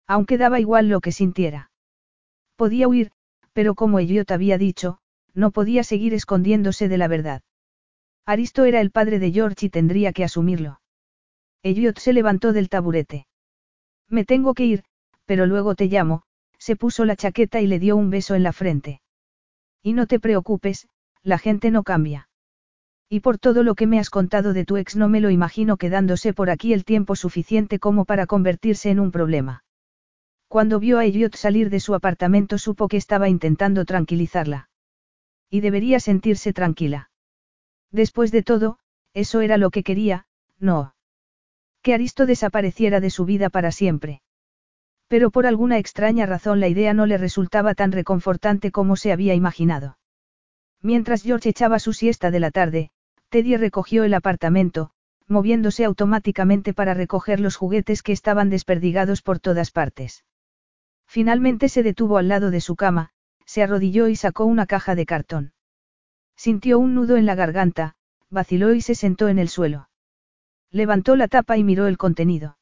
[0.06, 1.70] Aunque daba igual lo que sintiera.
[2.56, 3.10] Podía huir,
[3.52, 4.98] pero como Elliot había dicho,
[5.34, 7.42] no podía seguir escondiéndose de la verdad.
[8.24, 10.80] Aristo era el padre de George y tendría que asumirlo.
[11.62, 13.26] Elliot se levantó del taburete.
[14.08, 14.84] Me tengo que ir,
[15.26, 16.22] pero luego te llamo,
[16.58, 19.00] se puso la chaqueta y le dio un beso en la frente.
[19.82, 20.88] Y no te preocupes,
[21.22, 22.28] la gente no cambia.
[23.08, 25.76] Y por todo lo que me has contado de tu ex no me lo imagino
[25.76, 29.64] quedándose por aquí el tiempo suficiente como para convertirse en un problema.
[30.48, 34.68] Cuando vio a Elliot salir de su apartamento supo que estaba intentando tranquilizarla.
[35.50, 37.10] Y debería sentirse tranquila.
[37.90, 38.78] Después de todo,
[39.12, 40.26] eso era lo que quería,
[40.58, 40.94] no.
[41.82, 44.22] Que Aristo desapareciera de su vida para siempre.
[45.08, 49.34] Pero por alguna extraña razón la idea no le resultaba tan reconfortante como se había
[49.34, 49.98] imaginado.
[50.82, 52.90] Mientras George echaba su siesta de la tarde,
[53.30, 54.90] Teddy recogió el apartamento,
[55.26, 60.24] moviéndose automáticamente para recoger los juguetes que estaban desperdigados por todas partes.
[61.06, 63.10] Finalmente se detuvo al lado de su cama,
[63.44, 65.52] se arrodilló y sacó una caja de cartón.
[66.36, 67.96] Sintió un nudo en la garganta,
[68.28, 69.88] vaciló y se sentó en el suelo.
[70.70, 72.58] Levantó la tapa y miró el contenido.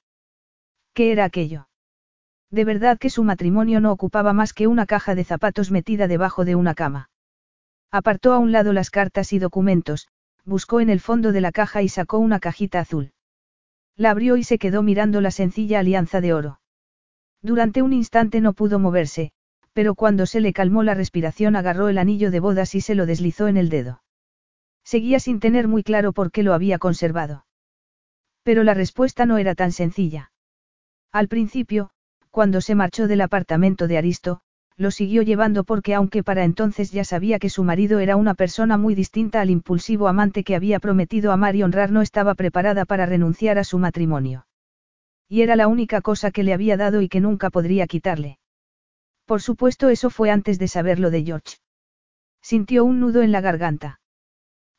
[0.92, 1.68] ¿Qué era aquello?
[2.50, 6.44] De verdad que su matrimonio no ocupaba más que una caja de zapatos metida debajo
[6.44, 7.10] de una cama.
[7.90, 10.08] Apartó a un lado las cartas y documentos,
[10.44, 13.12] buscó en el fondo de la caja y sacó una cajita azul.
[13.96, 16.60] La abrió y se quedó mirando la sencilla alianza de oro.
[17.44, 19.30] Durante un instante no pudo moverse,
[19.74, 23.04] pero cuando se le calmó la respiración agarró el anillo de bodas y se lo
[23.04, 24.02] deslizó en el dedo.
[24.82, 27.44] Seguía sin tener muy claro por qué lo había conservado.
[28.44, 30.32] Pero la respuesta no era tan sencilla.
[31.12, 31.90] Al principio,
[32.30, 34.40] cuando se marchó del apartamento de Aristo,
[34.78, 38.78] lo siguió llevando porque aunque para entonces ya sabía que su marido era una persona
[38.78, 43.04] muy distinta al impulsivo amante que había prometido amar y honrar, no estaba preparada para
[43.04, 44.46] renunciar a su matrimonio.
[45.34, 48.38] Y era la única cosa que le había dado y que nunca podría quitarle.
[49.24, 51.56] Por supuesto eso fue antes de saber lo de George.
[52.40, 53.98] Sintió un nudo en la garganta.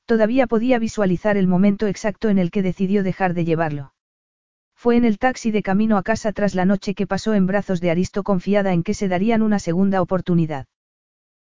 [0.06, 3.94] Todavía podía visualizar el momento exacto en el que decidió dejar de llevarlo.
[4.78, 7.82] Fue en el taxi de camino a casa tras la noche que pasó en brazos
[7.82, 10.68] de Aristo confiada en que se darían una segunda oportunidad.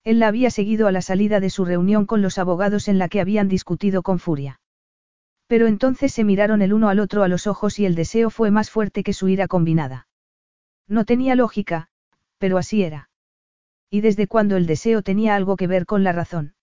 [0.05, 3.09] Él la había seguido a la salida de su reunión con los abogados en la
[3.09, 4.61] que habían discutido con furia.
[5.49, 8.51] Pero entonces se miraron el uno al otro a los ojos y el deseo fue
[8.51, 10.07] más fuerte que su ira combinada.
[10.87, 11.89] No tenía lógica,
[12.39, 13.11] pero así era.
[13.91, 16.55] ¿Y desde cuándo el deseo tenía algo que ver con la razón?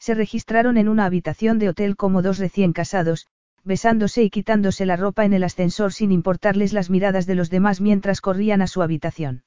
[0.00, 3.28] Se registraron en una habitación de hotel como dos recién casados,
[3.62, 7.80] besándose y quitándose la ropa en el ascensor sin importarles las miradas de los demás
[7.80, 9.44] mientras corrían a su habitación.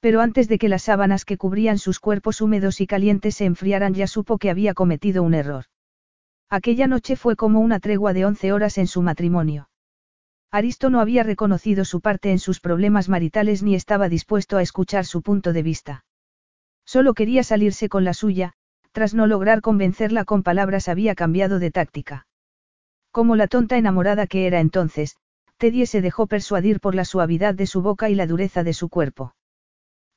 [0.00, 3.94] Pero antes de que las sábanas que cubrían sus cuerpos húmedos y calientes se enfriaran
[3.94, 5.66] ya supo que había cometido un error.
[6.50, 9.68] Aquella noche fue como una tregua de once horas en su matrimonio.
[10.50, 15.04] Aristo no había reconocido su parte en sus problemas maritales ni estaba dispuesto a escuchar
[15.04, 16.04] su punto de vista.
[16.86, 18.54] Solo quería salirse con la suya,
[18.92, 22.26] tras no lograr convencerla con palabras había cambiado de táctica.
[23.10, 25.16] Como la tonta enamorada que era entonces,
[25.58, 28.88] Teddy se dejó persuadir por la suavidad de su boca y la dureza de su
[28.88, 29.34] cuerpo.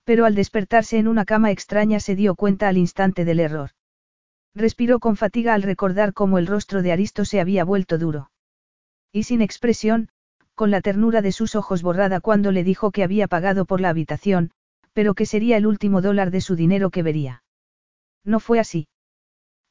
[0.06, 3.72] Pero al despertarse en una cama extraña se dio cuenta al instante del error.
[4.54, 8.32] Respiró con fatiga al recordar cómo el rostro de Aristo se había vuelto duro.
[9.12, 10.10] Y sin expresión,
[10.56, 13.90] con la ternura de sus ojos borrada cuando le dijo que había pagado por la
[13.90, 14.52] habitación,
[14.94, 17.44] pero que sería el último dólar de su dinero que vería.
[18.24, 18.88] No fue así.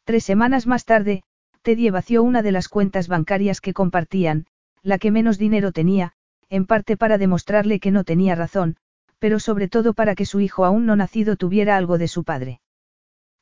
[0.04, 1.22] Tres semanas más tarde,
[1.62, 4.46] Teddy vació una de las cuentas bancarias que compartían,
[4.82, 6.14] la que menos dinero tenía,
[6.48, 8.76] en parte para demostrarle que no tenía razón,
[9.18, 12.60] pero sobre todo para que su hijo aún no nacido tuviera algo de su padre.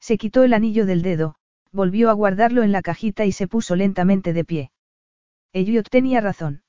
[0.01, 1.37] Se quitó el anillo del dedo,
[1.73, 4.71] volvió a guardarlo en la cajita y se puso lentamente de pie.
[5.53, 6.63] Elliot tenía razón.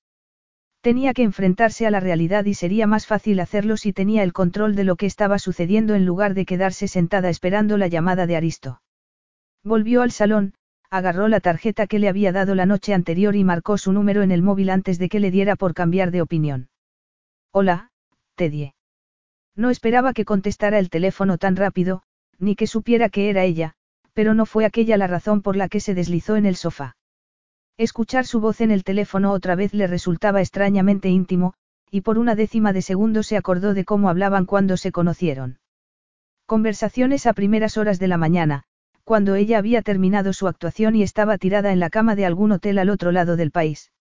[0.81, 4.76] Tenía que enfrentarse a la realidad y sería más fácil hacerlo si tenía el control
[4.76, 8.81] de lo que estaba sucediendo en lugar de quedarse sentada esperando la llamada de Aristo.
[9.61, 10.53] Volvió al salón,
[10.89, 14.31] agarró la tarjeta que le había dado la noche anterior y marcó su número en
[14.31, 16.69] el móvil antes de que le diera por cambiar de opinión.
[17.51, 17.91] Hola,
[18.35, 18.73] Teddy.
[19.56, 22.03] No esperaba que contestara el teléfono tan rápido,
[22.40, 23.76] ni que supiera que era ella,
[24.14, 26.95] pero no fue aquella la razón por la que se deslizó en el sofá.
[27.78, 31.53] Escuchar su voz en el teléfono otra vez le resultaba extrañamente íntimo,
[31.91, 35.60] y por una décima de segundo se acordó de cómo hablaban cuando se conocieron.
[36.45, 38.64] Conversaciones a primeras horas de la mañana,
[39.03, 42.80] cuando ella había terminado su actuación y estaba tirada en la cama de algún hotel
[42.80, 43.91] al otro lado del país.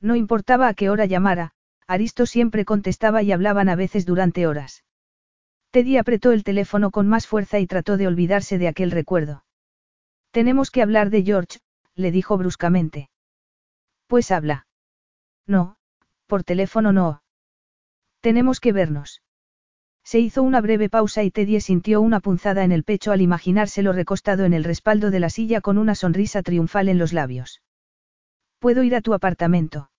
[0.00, 1.52] No importaba a qué hora llamara,
[1.86, 4.85] Aristo siempre contestaba y hablaban a veces durante horas.
[5.70, 9.44] Teddy apretó el teléfono con más fuerza y trató de olvidarse de aquel recuerdo.
[10.30, 11.58] Tenemos que hablar de George,
[11.94, 13.10] le dijo bruscamente.
[14.06, 14.66] Pues habla.
[15.46, 15.76] No,
[16.26, 17.22] por teléfono no.
[18.20, 19.22] Tenemos que vernos.
[20.04, 23.92] Se hizo una breve pausa y Teddy sintió una punzada en el pecho al imaginárselo
[23.92, 27.60] recostado en el respaldo de la silla con una sonrisa triunfal en los labios.
[28.60, 29.90] ¿Puedo ir a tu apartamento?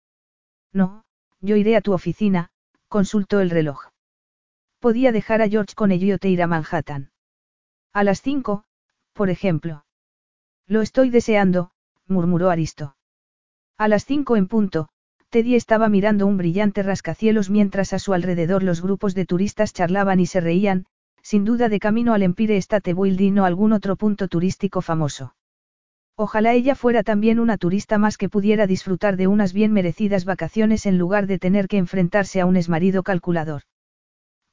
[0.71, 1.03] No,
[1.41, 2.49] yo iré a tu oficina,
[2.87, 3.87] consultó el reloj.
[4.79, 7.11] Podía dejar a George con ello te ir a Manhattan.
[7.93, 8.63] A las cinco,
[9.13, 9.85] por ejemplo.
[10.67, 11.71] Lo estoy deseando,
[12.07, 12.95] murmuró Aristo.
[13.77, 14.89] A las cinco en punto,
[15.29, 20.19] Teddy estaba mirando un brillante rascacielos mientras a su alrededor los grupos de turistas charlaban
[20.19, 20.85] y se reían,
[21.21, 25.35] sin duda de camino al Empire State Building o algún otro punto turístico famoso.
[26.15, 30.85] Ojalá ella fuera también una turista más que pudiera disfrutar de unas bien merecidas vacaciones
[30.85, 33.63] en lugar de tener que enfrentarse a un esmarido calculador.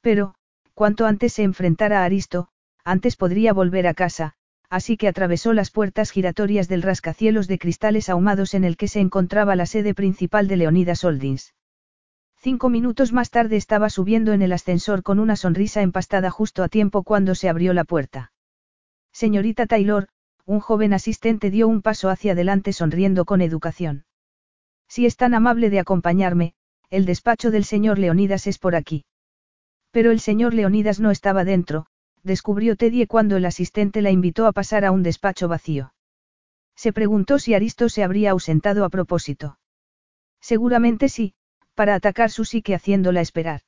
[0.05, 0.35] Pero,
[0.75, 2.49] cuanto antes se enfrentara a Aristo,
[2.83, 4.33] antes podría volver a casa,
[4.69, 8.99] así que atravesó las puertas giratorias del rascacielos de cristales ahumados en el que se
[8.99, 11.55] encontraba la sede principal de Leonidas Holdings.
[12.37, 16.69] Cinco minutos más tarde estaba subiendo en el ascensor con una sonrisa empastada justo a
[16.69, 18.31] tiempo cuando se abrió la puerta.
[19.11, 20.07] Señorita Taylor,
[20.45, 24.05] un joven asistente dio un paso hacia adelante sonriendo con educación.
[24.87, 26.53] Si es tan amable de acompañarme,
[26.91, 29.03] el despacho del señor Leonidas es por aquí.
[29.95, 31.85] Pero el señor Leonidas no estaba dentro,
[32.21, 35.93] descubrió Teddy cuando el asistente la invitó a pasar a un despacho vacío.
[36.75, 39.57] Se preguntó si Aristo se habría ausentado a propósito.
[40.41, 41.33] Seguramente sí,
[41.75, 43.61] para atacar su psique haciéndola esperar.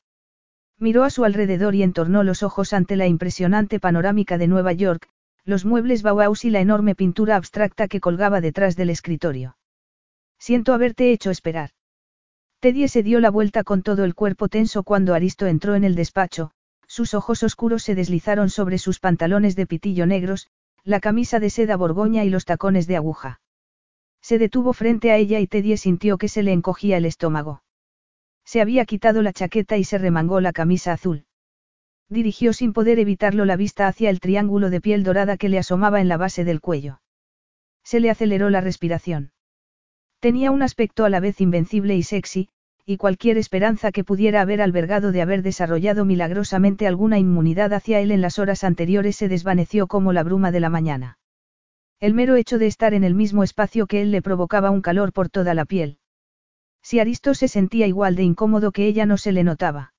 [0.78, 5.08] Miró a su alrededor y entornó los ojos ante la impresionante panorámica de Nueva York,
[5.46, 9.56] los muebles Bauhaus y la enorme pintura abstracta que colgaba detrás del escritorio.
[10.40, 11.70] Siento haberte hecho esperar.
[12.60, 15.94] Teddy se dio la vuelta con todo el cuerpo tenso cuando Aristo entró en el
[15.94, 16.52] despacho,
[16.88, 20.48] sus ojos oscuros se deslizaron sobre sus pantalones de pitillo negros,
[20.84, 23.42] la camisa de seda borgoña y los tacones de aguja.
[24.22, 27.62] Se detuvo frente a ella y Teddy sintió que se le encogía el estómago.
[28.44, 31.26] Se había quitado la chaqueta y se remangó la camisa azul.
[32.10, 36.02] Dirigió sin poder evitarlo la vista hacia el triángulo de piel dorada que le asomaba
[36.02, 37.02] en la base del cuello.
[37.84, 39.32] Se le aceleró la respiración.
[40.20, 42.50] Tenía un aspecto a la vez invencible y sexy,
[42.86, 48.12] y cualquier esperanza que pudiera haber albergado de haber desarrollado milagrosamente alguna inmunidad hacia él
[48.12, 51.20] en las horas anteriores se desvaneció como la bruma de la mañana.
[52.00, 55.12] El mero hecho de estar en el mismo espacio que él le provocaba un calor
[55.12, 56.00] por toda la piel.
[56.82, 59.94] Si Aristo se sentía igual de incómodo que ella no se le notaba.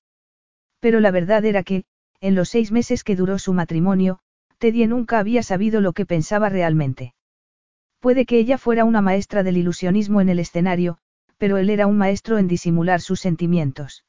[0.81, 1.85] Pero la verdad era que,
[2.21, 4.21] en los seis meses que duró su matrimonio,
[4.59, 7.15] Teddy nunca había sabido lo que pensaba realmente.
[8.01, 10.99] Puede que ella fuera una maestra del ilusionismo en el escenario,
[11.37, 14.05] pero él era un maestro en disimular sus sentimientos.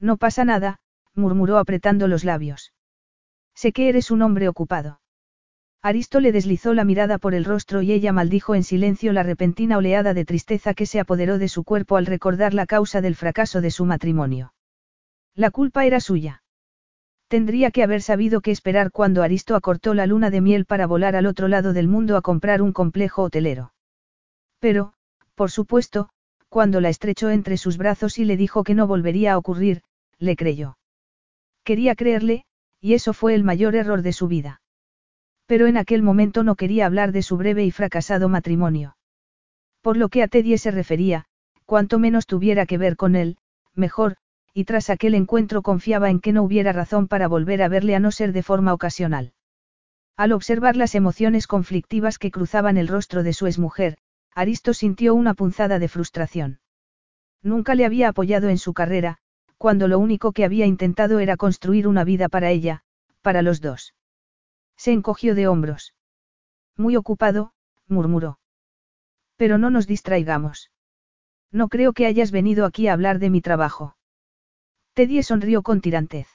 [0.00, 0.78] No pasa nada,
[1.14, 2.72] murmuró apretando los labios.
[3.54, 5.00] Sé que eres un hombre ocupado.
[5.82, 9.78] Aristo le deslizó la mirada por el rostro y ella maldijo en silencio la repentina
[9.78, 13.60] oleada de tristeza que se apoderó de su cuerpo al recordar la causa del fracaso
[13.60, 14.54] de su matrimonio.
[15.34, 16.41] La culpa era suya.
[17.32, 21.16] Tendría que haber sabido qué esperar cuando Aristo acortó la luna de miel para volar
[21.16, 23.72] al otro lado del mundo a comprar un complejo hotelero.
[24.58, 24.92] Pero,
[25.34, 26.10] por supuesto,
[26.50, 29.80] cuando la estrechó entre sus brazos y le dijo que no volvería a ocurrir,
[30.18, 30.76] le creyó.
[31.64, 32.44] Quería creerle,
[32.82, 34.60] y eso fue el mayor error de su vida.
[35.46, 38.98] Pero en aquel momento no quería hablar de su breve y fracasado matrimonio.
[39.80, 41.24] Por lo que a Teddy se refería,
[41.64, 43.38] cuanto menos tuviera que ver con él,
[43.74, 44.16] mejor,
[44.54, 48.00] y tras aquel encuentro confiaba en que no hubiera razón para volver a verle a
[48.00, 49.32] no ser de forma ocasional.
[50.16, 53.98] Al observar las emociones conflictivas que cruzaban el rostro de su exmujer,
[54.34, 56.60] Aristo sintió una punzada de frustración.
[57.42, 59.18] Nunca le había apoyado en su carrera,
[59.58, 62.82] cuando lo único que había intentado era construir una vida para ella,
[63.20, 63.94] para los dos.
[64.76, 65.94] Se encogió de hombros.
[66.76, 67.52] Muy ocupado,
[67.88, 68.38] murmuró.
[69.36, 70.70] Pero no nos distraigamos.
[71.50, 73.96] No creo que hayas venido aquí a hablar de mi trabajo.
[74.94, 76.28] Teddy sonrió con tirantez.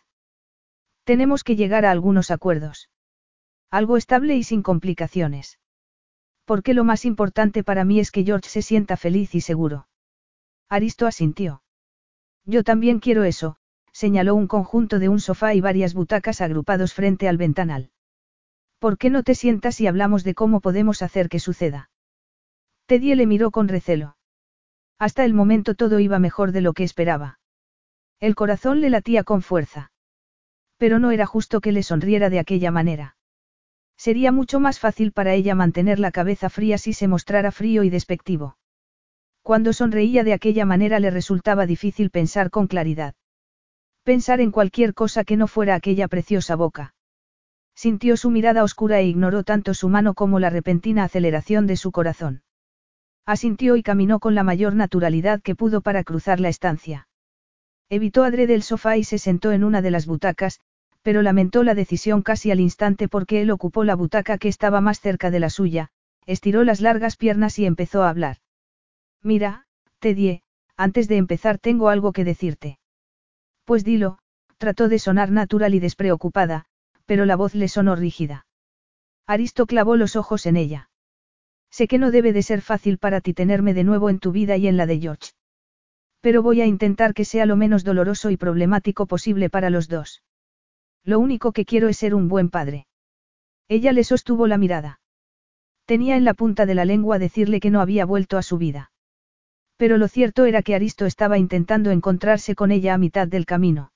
[1.04, 2.90] Tenemos que llegar a algunos acuerdos.
[3.70, 5.60] Algo estable y sin complicaciones.
[6.44, 9.88] Porque lo más importante para mí es que George se sienta feliz y seguro.
[10.70, 11.62] Aristo asintió.
[12.46, 13.58] Yo también quiero eso,
[13.92, 17.92] señaló un conjunto de un sofá y varias butacas agrupados frente al ventanal.
[18.80, 21.90] ¿Por qué no te sientas y hablamos de cómo podemos hacer que suceda?
[22.86, 24.18] Teddy le miró con recelo.
[24.98, 27.40] Hasta el momento todo iba mejor de lo que esperaba.
[28.20, 29.92] El corazón le latía con fuerza.
[30.78, 33.16] Pero no era justo que le sonriera de aquella manera.
[33.96, 37.90] Sería mucho más fácil para ella mantener la cabeza fría si se mostrara frío y
[37.90, 38.58] despectivo.
[39.42, 43.16] Cuando sonreía de aquella manera le resultaba difícil pensar con claridad.
[44.04, 46.96] Pensar en cualquier cosa que no fuera aquella preciosa boca.
[47.76, 51.92] Sintió su mirada oscura e ignoró tanto su mano como la repentina aceleración de su
[51.92, 52.42] corazón.
[53.26, 57.08] Asintió y caminó con la mayor naturalidad que pudo para cruzar la estancia.
[57.90, 60.60] Evitó adrede el sofá y se sentó en una de las butacas,
[61.02, 65.00] pero lamentó la decisión casi al instante porque él ocupó la butaca que estaba más
[65.00, 65.90] cerca de la suya,
[66.26, 68.38] estiró las largas piernas y empezó a hablar.
[69.24, 69.68] Mira,
[70.00, 70.42] Teddy,
[70.76, 72.78] antes de empezar tengo algo que decirte.
[73.64, 74.20] Pues dilo,
[74.58, 76.66] trató de sonar natural y despreocupada,
[77.06, 78.46] pero la voz le sonó rígida.
[79.26, 80.90] Aristo clavó los ojos en ella.
[81.70, 84.58] Sé que no debe de ser fácil para ti tenerme de nuevo en tu vida
[84.58, 85.32] y en la de George.
[86.22, 90.24] Pero voy a intentar que sea lo menos doloroso y problemático posible para los dos.
[91.04, 92.88] Lo único que quiero es ser un buen padre.
[93.70, 95.00] Ella le sostuvo la mirada.
[95.86, 98.92] Tenía en la punta de la lengua decirle que no había vuelto a su vida.
[99.78, 103.92] Pero lo cierto era que Aristo estaba intentando encontrarse con ella a mitad del camino.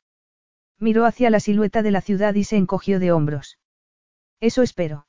[0.80, 3.58] Miró hacia la silueta de la ciudad y se encogió de hombros.
[4.40, 5.06] Eso espero.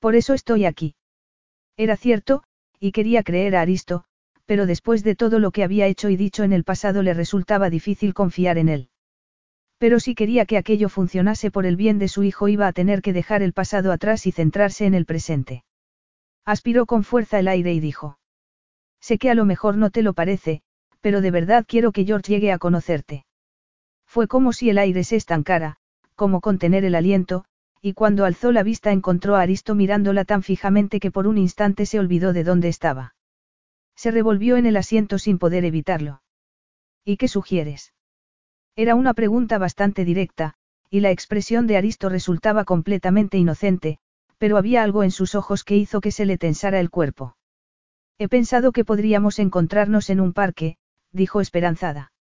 [0.00, 0.96] Por eso estoy aquí.
[1.76, 2.42] Era cierto,
[2.80, 4.05] y quería creer a Aristo,
[4.46, 7.68] pero después de todo lo que había hecho y dicho en el pasado le resultaba
[7.68, 8.88] difícil confiar en él.
[9.78, 13.02] Pero si quería que aquello funcionase por el bien de su hijo iba a tener
[13.02, 15.64] que dejar el pasado atrás y centrarse en el presente.
[16.44, 18.18] Aspiró con fuerza el aire y dijo.
[19.00, 20.62] Sé que a lo mejor no te lo parece,
[21.00, 23.26] pero de verdad quiero que George llegue a conocerte.
[24.06, 25.76] Fue como si el aire se estancara,
[26.14, 27.44] como contener el aliento,
[27.82, 31.84] y cuando alzó la vista encontró a Aristo mirándola tan fijamente que por un instante
[31.84, 33.15] se olvidó de dónde estaba.
[33.96, 36.22] Se revolvió en el asiento sin poder evitarlo.
[37.04, 37.94] ¿Y qué sugieres?
[38.76, 40.54] Era una pregunta bastante directa,
[40.90, 43.98] y la expresión de Aristo resultaba completamente inocente,
[44.38, 47.36] pero había algo en sus ojos que hizo que se le tensara el cuerpo.
[48.18, 50.76] He pensado que podríamos encontrarnos en un parque,
[51.12, 52.12] dijo esperanzada.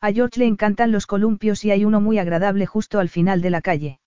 [0.00, 3.50] A George le encantan los columpios y hay uno muy agradable justo al final de
[3.50, 4.00] la calle.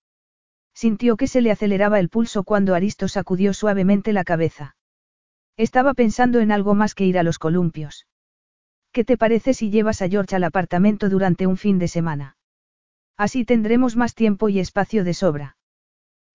[0.74, 4.77] Sintió que se le aceleraba el pulso cuando Aristo sacudió suavemente la cabeza.
[5.58, 8.08] Estaba pensando en algo más que ir a los columpios.
[8.92, 12.38] ¿Qué te parece si llevas a George al apartamento durante un fin de semana?
[13.18, 15.58] Así tendremos más tiempo y espacio de sobra.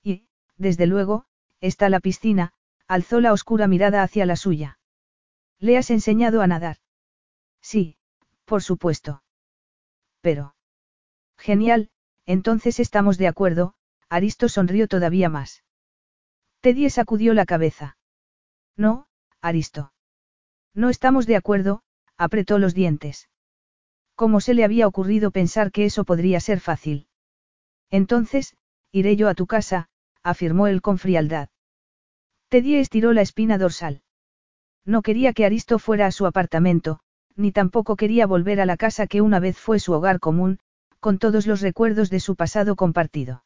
[0.02, 0.26] Y,
[0.56, 1.26] desde luego,
[1.60, 2.52] está la piscina,
[2.88, 4.78] alzó la oscura mirada hacia la suya.
[5.60, 6.78] ¿Le has enseñado a nadar?
[7.60, 7.96] Sí,
[8.44, 9.22] por supuesto.
[10.20, 10.56] Pero.
[11.38, 11.90] Genial,
[12.26, 13.74] entonces estamos de acuerdo,
[14.08, 15.62] Aristo sonrió todavía más.
[16.60, 17.96] Teddy sacudió la cabeza.
[18.76, 19.06] No,
[19.42, 19.92] Aristo.
[20.72, 21.82] No estamos de acuerdo,
[22.16, 23.28] apretó los dientes.
[24.14, 27.08] ¿Cómo se le había ocurrido pensar que eso podría ser fácil?
[27.90, 28.54] Entonces,
[28.92, 29.88] iré yo a tu casa,
[30.22, 31.48] afirmó él con frialdad.
[32.48, 34.02] Teddy estiró la espina dorsal.
[34.84, 37.00] No quería que Aristo fuera a su apartamento,
[37.34, 40.60] ni tampoco quería volver a la casa que una vez fue su hogar común,
[41.00, 43.44] con todos los recuerdos de su pasado compartido.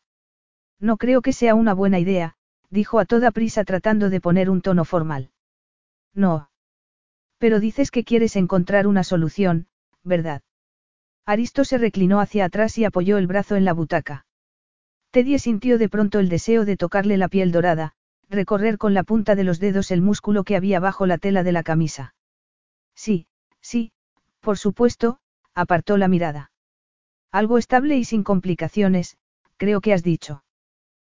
[0.79, 2.37] No creo que sea una buena idea,
[2.69, 5.31] dijo a toda prisa tratando de poner un tono formal.
[6.17, 6.51] No.
[7.39, 9.69] Pero dices que quieres encontrar una solución,
[10.03, 10.43] ¿verdad?
[11.27, 14.27] Aristo se reclinó hacia atrás y apoyó el brazo en la butaca.
[15.11, 17.93] Teddy sintió de pronto el deseo de tocarle la piel dorada,
[18.29, 21.53] recorrer con la punta de los dedos el músculo que había bajo la tela de
[21.53, 22.15] la camisa.
[22.95, 23.27] Sí,
[23.61, 23.93] sí,
[24.41, 25.19] por supuesto,
[25.55, 26.51] apartó la mirada.
[27.31, 29.19] Algo estable y sin complicaciones,
[29.59, 30.45] creo que has dicho.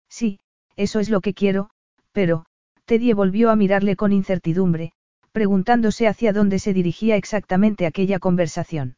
[0.09, 0.39] Sí,
[0.75, 1.69] eso es lo que quiero,
[2.11, 2.45] pero,
[2.89, 4.93] Teddy volvió a mirarle con incertidumbre,
[5.31, 8.97] preguntándose hacia dónde se dirigía exactamente aquella conversación.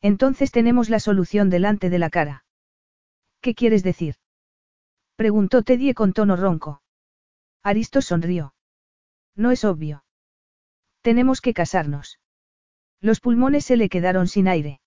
[0.00, 2.44] Entonces tenemos la solución delante de la cara.
[3.40, 4.14] ¿Qué quieres decir?
[5.16, 6.82] Preguntó Teddy con tono ronco.
[7.64, 8.54] Aristo sonrió.
[9.34, 10.04] No es obvio.
[11.02, 12.20] Tenemos que casarnos.
[13.00, 14.80] Los pulmones se le quedaron sin aire.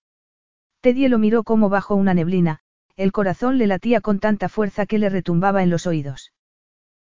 [0.80, 2.60] Teddy lo miró como bajo una neblina,
[2.96, 6.32] el corazón le latía con tanta fuerza que le retumbaba en los oídos.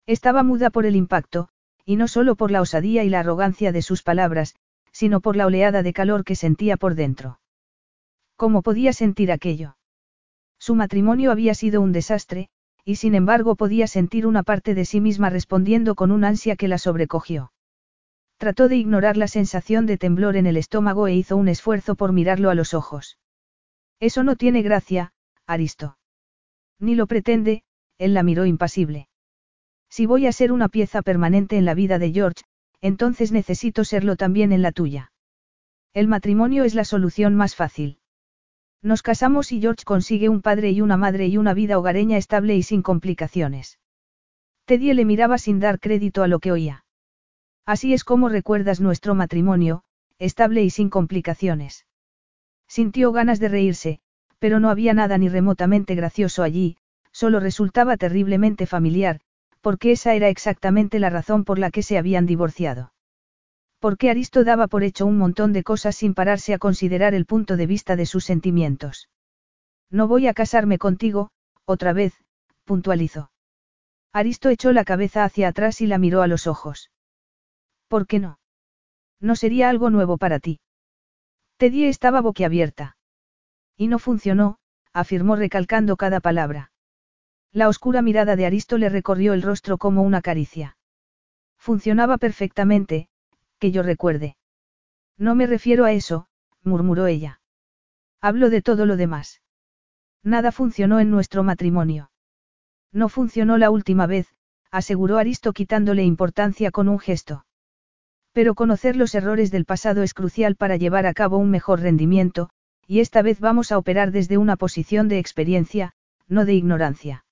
[0.06, 1.48] Estaba muda por el impacto,
[1.84, 4.54] y no solo por la osadía y la arrogancia de sus palabras,
[4.92, 7.40] sino por la oleada de calor que sentía por dentro.
[8.36, 9.76] ¿Cómo podía sentir aquello?
[10.58, 12.48] Su matrimonio había sido un desastre,
[12.84, 16.68] y sin embargo podía sentir una parte de sí misma respondiendo con un ansia que
[16.68, 17.52] la sobrecogió.
[18.38, 22.12] Trató de ignorar la sensación de temblor en el estómago e hizo un esfuerzo por
[22.12, 23.18] mirarlo a los ojos.
[23.98, 25.12] Eso no tiene gracia,
[25.46, 25.98] Aristo.
[26.78, 27.64] Ni lo pretende,
[27.98, 29.08] él la miró impasible.
[29.96, 32.42] Si voy a ser una pieza permanente en la vida de George,
[32.82, 35.10] entonces necesito serlo también en la tuya.
[35.94, 37.96] El matrimonio es la solución más fácil.
[38.82, 42.54] Nos casamos y George consigue un padre y una madre y una vida hogareña estable
[42.56, 43.78] y sin complicaciones.
[44.66, 46.84] Teddy le miraba sin dar crédito a lo que oía.
[47.64, 49.82] Así es como recuerdas nuestro matrimonio,
[50.18, 51.86] estable y sin complicaciones.
[52.68, 54.00] Sintió ganas de reírse,
[54.40, 56.76] pero no había nada ni remotamente gracioso allí,
[57.12, 59.22] solo resultaba terriblemente familiar,
[59.60, 62.92] porque esa era exactamente la razón por la que se habían divorciado.
[63.78, 67.56] Porque Aristo daba por hecho un montón de cosas sin pararse a considerar el punto
[67.56, 69.08] de vista de sus sentimientos.
[69.90, 71.30] No voy a casarme contigo,
[71.64, 72.14] otra vez,
[72.64, 73.30] puntualizó.
[74.12, 76.90] Aristo echó la cabeza hacia atrás y la miró a los ojos.
[77.88, 78.38] ¿Por qué no?
[79.20, 80.60] No sería algo nuevo para ti.
[81.58, 82.96] Teddy estaba boquiabierta.
[83.76, 84.58] Y no funcionó,
[84.92, 86.70] afirmó recalcando cada palabra.
[87.56, 90.76] La oscura mirada de Aristo le recorrió el rostro como una caricia.
[91.56, 93.08] Funcionaba perfectamente,
[93.58, 94.36] que yo recuerde.
[95.16, 96.26] No me refiero a eso,
[96.62, 97.40] murmuró ella.
[98.20, 99.40] Hablo de todo lo demás.
[100.22, 102.10] Nada funcionó en nuestro matrimonio.
[102.92, 104.34] No funcionó la última vez,
[104.70, 107.46] aseguró Aristo quitándole importancia con un gesto.
[108.32, 112.50] Pero conocer los errores del pasado es crucial para llevar a cabo un mejor rendimiento,
[112.86, 115.94] y esta vez vamos a operar desde una posición de experiencia,
[116.28, 117.22] no de ignorancia.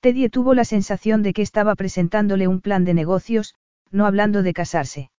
[0.00, 3.54] Teddy tuvo la sensación de que estaba presentándole un plan de negocios,
[3.90, 5.10] no hablando de casarse.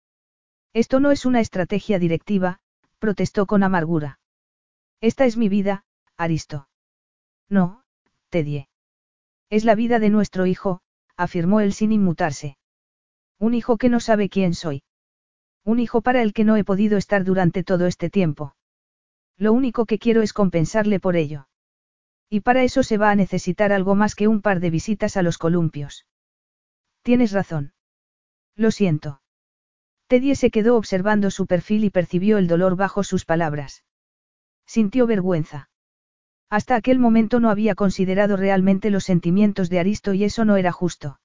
[0.73, 2.59] Esto no es una estrategia directiva,
[2.99, 4.19] protestó con amargura.
[5.01, 5.85] Esta es mi vida,
[6.17, 6.67] Aristo.
[7.49, 7.83] No,
[8.29, 8.67] Teddy.
[9.49, 10.81] Es la vida de nuestro hijo,
[11.15, 12.57] afirmó él sin inmutarse.
[13.39, 14.83] Un hijo que no sabe quién soy.
[15.63, 18.55] Un hijo para el que no he podido estar durante todo este tiempo.
[19.37, 21.47] Lo único que quiero es compensarle por ello.
[22.29, 25.21] Y para eso se va a necesitar algo más que un par de visitas a
[25.21, 26.05] los columpios.
[27.01, 27.73] Tienes razón.
[28.55, 29.21] Lo siento.
[30.07, 33.83] Teddy se quedó observando su perfil y percibió el dolor bajo sus palabras.
[34.65, 35.69] Sintió vergüenza.
[36.49, 40.71] Hasta aquel momento no había considerado realmente los sentimientos de Aristo y eso no era
[40.71, 41.19] justo.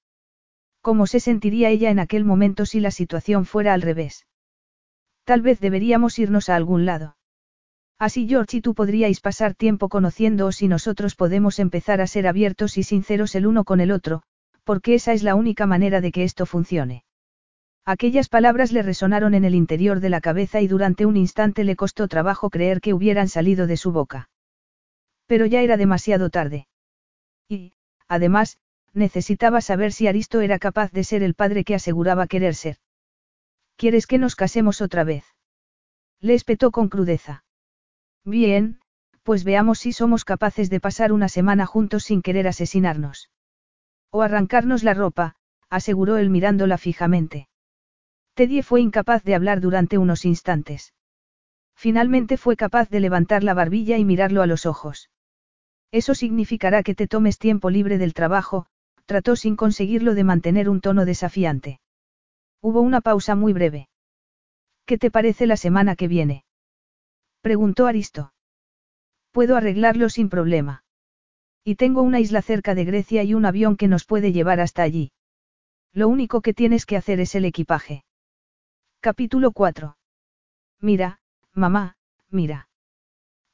[0.81, 4.27] ¿Cómo se sentiría ella en aquel momento si la situación fuera al revés?
[5.23, 7.15] Tal vez deberíamos irnos a algún lado.
[7.99, 12.77] Así George y tú podríais pasar tiempo conociéndoos y nosotros podemos empezar a ser abiertos
[12.77, 14.23] y sinceros el uno con el otro,
[14.63, 17.03] porque esa es la única manera de que esto funcione.
[17.85, 21.75] Aquellas palabras le resonaron en el interior de la cabeza y durante un instante le
[21.75, 24.29] costó trabajo creer que hubieran salido de su boca.
[25.25, 26.67] Pero ya era demasiado tarde.
[27.49, 27.73] Y,
[28.07, 28.57] además,
[28.93, 32.77] necesitaba saber si Aristo era capaz de ser el padre que aseguraba querer ser.
[33.75, 35.25] ¿Quieres que nos casemos otra vez?
[36.21, 37.42] Le espetó con crudeza.
[38.25, 38.79] Bien,
[39.23, 43.29] pues veamos si somos capaces de pasar una semana juntos sin querer asesinarnos.
[44.11, 45.35] O arrancarnos la ropa,
[45.69, 47.47] aseguró él mirándola fijamente.
[48.35, 50.93] Teddy fue incapaz de hablar durante unos instantes.
[51.75, 55.09] Finalmente fue capaz de levantar la barbilla y mirarlo a los ojos.
[55.91, 58.67] Eso significará que te tomes tiempo libre del trabajo,
[59.05, 61.79] trató sin conseguirlo de mantener un tono desafiante.
[62.61, 63.89] Hubo una pausa muy breve.
[64.85, 66.45] ¿Qué te parece la semana que viene?
[67.43, 68.31] Preguntó Aristo.
[69.33, 70.85] Puedo arreglarlo sin problema.
[71.65, 74.81] Y tengo una isla cerca de Grecia y un avión que nos puede llevar hasta
[74.81, 75.11] allí.
[75.91, 78.05] Lo único que tienes que hacer es el equipaje.
[79.01, 79.97] Capítulo 4.
[80.79, 81.19] Mira,
[81.51, 81.97] mamá,
[82.29, 82.69] mira.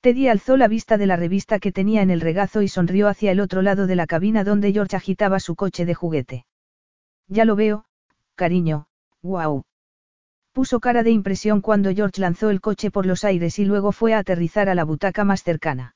[0.02, 3.32] Teddy alzó la vista de la revista que tenía en el regazo y sonrió hacia
[3.32, 6.46] el otro lado de la cabina donde George agitaba su coche de juguete.
[7.28, 7.86] Ya lo veo,
[8.36, 8.86] cariño,
[9.24, 9.64] guau.
[10.60, 14.14] Puso cara de impresión cuando George lanzó el coche por los aires y luego fue
[14.14, 15.96] a aterrizar a la butaca más cercana.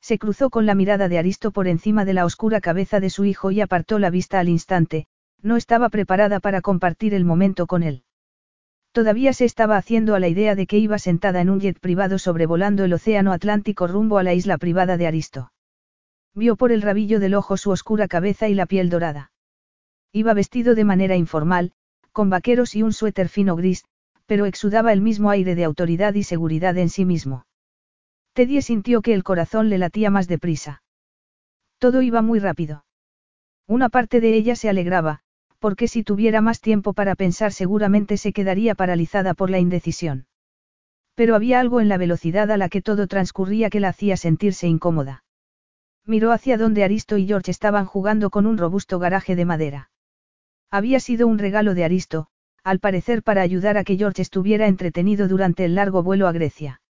[0.00, 3.26] Se cruzó con la mirada de Aristo por encima de la oscura cabeza de su
[3.26, 5.06] hijo y apartó la vista al instante,
[5.42, 8.04] no estaba preparada para compartir el momento con él.
[8.92, 12.18] Todavía se estaba haciendo a la idea de que iba sentada en un jet privado
[12.18, 15.52] sobrevolando el océano Atlántico rumbo a la isla privada de Aristo.
[16.34, 19.30] Vio por el rabillo del ojo su oscura cabeza y la piel dorada.
[20.10, 21.72] Iba vestido de manera informal,
[22.14, 23.84] con vaqueros y un suéter fino gris,
[24.24, 27.44] pero exudaba el mismo aire de autoridad y seguridad en sí mismo.
[28.32, 30.82] Teddy sintió que el corazón le latía más deprisa.
[31.78, 32.84] Todo iba muy rápido.
[33.66, 35.20] Una parte de ella se alegraba,
[35.58, 40.26] porque si tuviera más tiempo para pensar seguramente se quedaría paralizada por la indecisión.
[41.14, 44.68] Pero había algo en la velocidad a la que todo transcurría que la hacía sentirse
[44.68, 45.24] incómoda.
[46.06, 49.90] Miró hacia donde Aristo y George estaban jugando con un robusto garaje de madera.
[50.74, 52.26] Había sido un regalo de Aristo,
[52.64, 56.80] al parecer para ayudar a que George estuviera entretenido durante el largo vuelo a Grecia.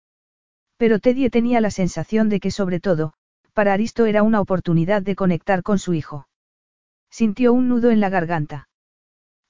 [0.79, 3.13] Pero Teddy tenía la sensación de que sobre todo,
[3.53, 6.29] para Aristo era una oportunidad de conectar con su hijo.
[7.11, 8.71] Sintió un nudo en la garganta.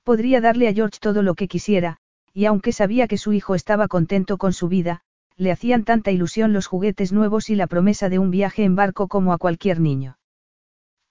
[0.02, 1.98] Podría darle a George todo lo que quisiera,
[2.32, 5.02] y aunque sabía que su hijo estaba contento con su vida,
[5.36, 9.06] le hacían tanta ilusión los juguetes nuevos y la promesa de un viaje en barco
[9.06, 10.18] como a cualquier niño.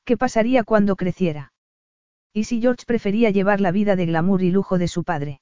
[0.03, 1.52] ¿Qué pasaría cuando creciera?
[2.33, 5.39] ¿Y si George prefería llevar la vida de glamour y lujo de su padre?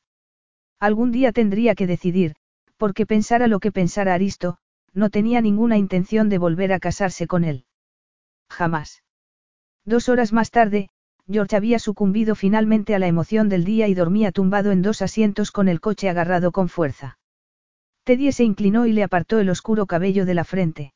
[0.80, 2.36] Algún día tendría que decidir,
[2.76, 4.58] porque pensara lo que pensara Aristo,
[4.94, 7.66] no tenía ninguna intención de volver a casarse con él.
[8.50, 9.04] Jamás.
[9.86, 10.90] Dos horas más tarde,
[11.30, 15.52] George había sucumbido finalmente a la emoción del día y dormía tumbado en dos asientos
[15.52, 17.18] con el coche agarrado con fuerza.
[18.04, 20.94] Teddy se inclinó y le apartó el oscuro cabello de la frente.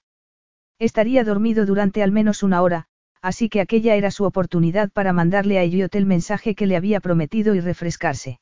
[0.77, 2.87] Estaría dormido durante al menos una hora,
[3.25, 6.99] así que aquella era su oportunidad para mandarle a Elliot el mensaje que le había
[6.99, 8.39] prometido y refrescarse.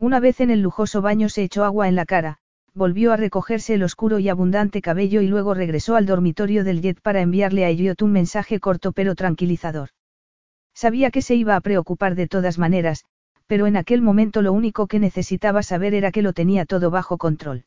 [0.00, 2.38] Una vez en el lujoso baño se echó agua en la cara,
[2.74, 7.00] volvió a recogerse el oscuro y abundante cabello y luego regresó al dormitorio del jet
[7.00, 9.90] para enviarle a Elliot un mensaje corto pero tranquilizador.
[10.74, 13.04] Sabía que se iba a preocupar de todas maneras,
[13.46, 17.18] pero en aquel momento lo único que necesitaba saber era que lo tenía todo bajo
[17.18, 17.66] control.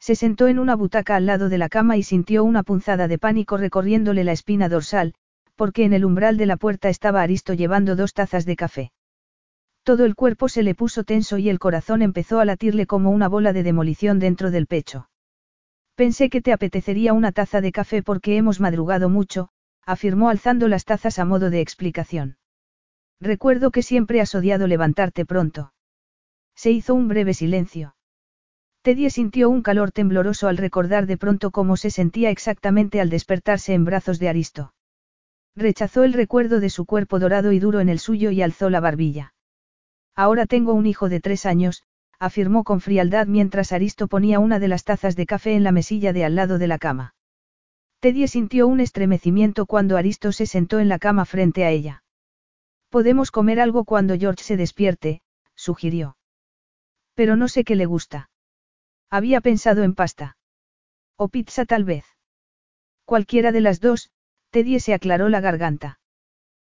[0.00, 3.18] Se sentó en una butaca al lado de la cama y sintió una punzada de
[3.18, 5.12] pánico recorriéndole la espina dorsal,
[5.62, 8.90] porque en el umbral de la puerta estaba Aristo llevando dos tazas de café.
[9.84, 13.28] Todo el cuerpo se le puso tenso y el corazón empezó a latirle como una
[13.28, 15.08] bola de demolición dentro del pecho.
[15.94, 19.50] Pensé que te apetecería una taza de café porque hemos madrugado mucho,
[19.86, 22.38] afirmó alzando las tazas a modo de explicación.
[23.20, 25.74] Recuerdo que siempre has odiado levantarte pronto.
[26.56, 27.94] Se hizo un breve silencio.
[28.82, 33.74] Teddy sintió un calor tembloroso al recordar de pronto cómo se sentía exactamente al despertarse
[33.74, 34.72] en brazos de Aristo.
[35.54, 38.80] Rechazó el recuerdo de su cuerpo dorado y duro en el suyo y alzó la
[38.80, 39.34] barbilla.
[40.14, 41.82] Ahora tengo un hijo de tres años,
[42.18, 46.12] afirmó con frialdad mientras Aristo ponía una de las tazas de café en la mesilla
[46.12, 47.14] de al lado de la cama.
[48.00, 52.02] Teddy sintió un estremecimiento cuando Aristo se sentó en la cama frente a ella.
[52.90, 55.22] Podemos comer algo cuando George se despierte,
[55.54, 56.16] sugirió.
[57.14, 58.30] Pero no sé qué le gusta.
[59.10, 60.36] Había pensado en pasta.
[61.16, 62.04] O pizza tal vez.
[63.04, 64.10] Cualquiera de las dos,
[64.52, 65.98] Teddy se aclaró la garganta.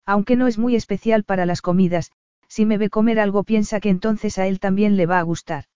[0.04, 2.10] Aunque no es muy especial para las comidas,
[2.48, 5.66] si me ve comer algo piensa que entonces a él también le va a gustar.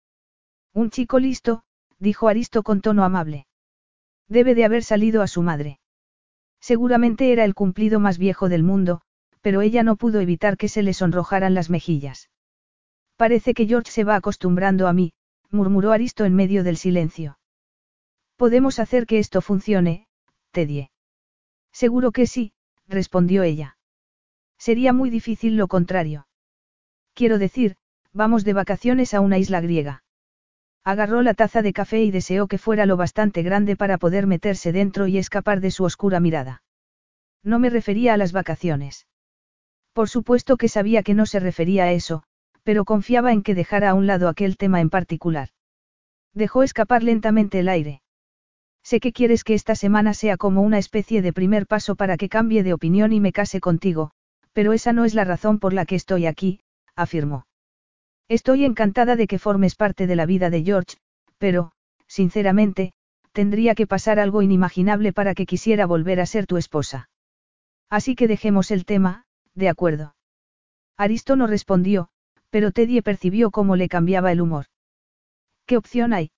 [0.74, 1.62] Un chico listo,
[2.00, 3.46] dijo Aristo con tono amable.
[4.28, 5.78] Debe de haber salido a su madre.
[6.60, 9.02] Seguramente era el cumplido más viejo del mundo,
[9.40, 12.30] pero ella no pudo evitar que se le sonrojaran las mejillas.
[13.16, 15.12] Parece que George se va acostumbrando a mí,
[15.50, 17.38] murmuró Aristo en medio del silencio.
[18.36, 20.08] Podemos hacer que esto funcione,
[20.50, 20.91] Teddy.
[21.72, 22.52] Seguro que sí,
[22.86, 23.76] respondió ella.
[24.58, 26.28] Sería muy difícil lo contrario.
[27.14, 27.76] Quiero decir,
[28.12, 30.04] vamos de vacaciones a una isla griega.
[30.84, 34.72] Agarró la taza de café y deseó que fuera lo bastante grande para poder meterse
[34.72, 36.62] dentro y escapar de su oscura mirada.
[37.42, 39.06] No me refería a las vacaciones.
[39.92, 42.22] Por supuesto que sabía que no se refería a eso,
[42.62, 45.50] pero confiaba en que dejara a un lado aquel tema en particular.
[46.34, 48.02] Dejó escapar lentamente el aire.
[48.82, 52.28] Sé que quieres que esta semana sea como una especie de primer paso para que
[52.28, 54.10] cambie de opinión y me case contigo,
[54.52, 56.60] pero esa no es la razón por la que estoy aquí,
[56.96, 57.46] afirmó.
[58.28, 60.96] Estoy encantada de que formes parte de la vida de George,
[61.38, 61.72] pero,
[62.06, 62.92] sinceramente,
[63.32, 67.08] tendría que pasar algo inimaginable para que quisiera volver a ser tu esposa.
[67.88, 70.14] Así que dejemos el tema, de acuerdo.
[70.96, 72.08] Aristo no respondió,
[72.50, 74.66] pero Teddy percibió cómo le cambiaba el humor.
[75.66, 76.30] ¿Qué opción hay?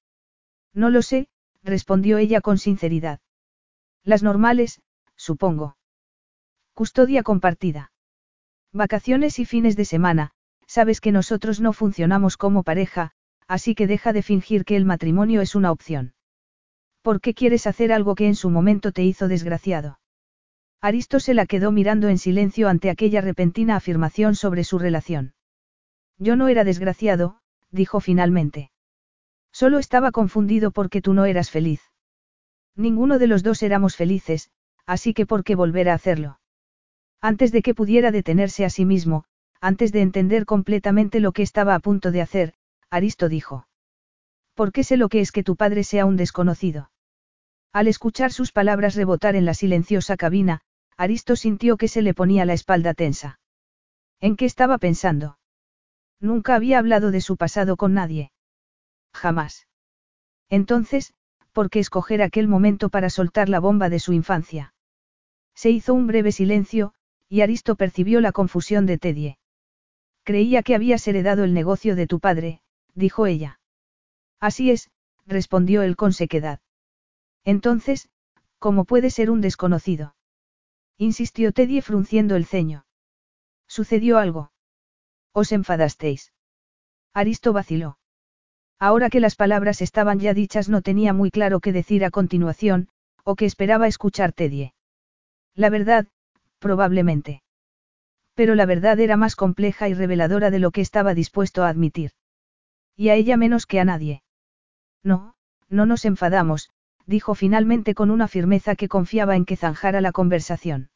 [0.73, 1.29] No lo sé,
[1.65, 3.21] respondió ella con sinceridad.
[4.05, 4.81] Las normales,
[5.17, 5.77] supongo.
[6.75, 7.91] Custodia compartida.
[8.73, 10.33] Vacaciones y fines de semana,
[10.67, 13.13] sabes que nosotros no funcionamos como pareja,
[13.49, 16.15] así que deja de fingir que el matrimonio es una opción.
[17.03, 19.99] ¿Por qué quieres hacer algo que en su momento te hizo desgraciado?
[20.81, 25.35] Aristo se la quedó mirando en silencio ante aquella repentina afirmación sobre su relación.
[26.19, 27.39] Yo no era desgraciado,
[27.71, 28.71] dijo finalmente.
[29.55, 31.81] Solo estaba confundido porque tú no eras feliz.
[32.75, 34.51] Ninguno de los dos éramos felices,
[34.85, 36.41] así que ¿por qué volver a hacerlo?
[37.21, 39.27] Antes de que pudiera detenerse a sí mismo,
[39.61, 42.55] antes de entender completamente lo que estaba a punto de hacer,
[42.91, 43.69] Aristo dijo.
[44.55, 46.91] ¿Por qué sé lo que es que tu padre sea un desconocido?
[47.73, 50.63] Al escuchar sus palabras rebotar en la silenciosa cabina,
[50.97, 53.39] Aristo sintió que se le ponía la espalda tensa.
[54.21, 55.39] ¿En qué estaba pensando?
[56.19, 58.33] Nunca había hablado de su pasado con nadie.
[59.15, 59.67] Jamás.
[60.51, 61.15] Entonces,
[61.53, 64.75] ¿por qué escoger aquel momento para soltar la bomba de su infancia?
[65.55, 66.93] Se hizo un breve silencio,
[67.29, 69.39] y Aristo percibió la confusión de Tedie.
[70.25, 72.61] Creía que habías heredado el negocio de tu padre,
[72.95, 73.61] dijo ella.
[74.41, 74.91] Así es,
[75.27, 76.61] respondió él con sequedad.
[77.45, 78.09] Entonces,
[78.59, 80.17] ¿cómo puede ser un desconocido?
[80.99, 82.87] Insistió Teddy frunciendo el ceño.
[83.67, 84.53] ¿Sucedió algo?
[85.33, 86.33] ¿Os enfadasteis?
[87.13, 87.99] Aristo vaciló.
[88.79, 92.89] Ahora que las palabras estaban ya dichas no tenía muy claro qué decir a continuación,
[93.25, 94.73] o qué esperaba escuchar Teddy.
[95.55, 96.07] La verdad,
[96.59, 97.43] probablemente.
[98.35, 102.13] Pero la verdad era más compleja y reveladora de lo que estaba dispuesto a admitir.
[102.97, 104.23] Y a ella menos que a nadie.
[105.03, 105.37] No,
[105.69, 106.71] no nos enfadamos,
[107.07, 110.91] dijo finalmente con una firmeza que confiaba en que zanjara la conversación.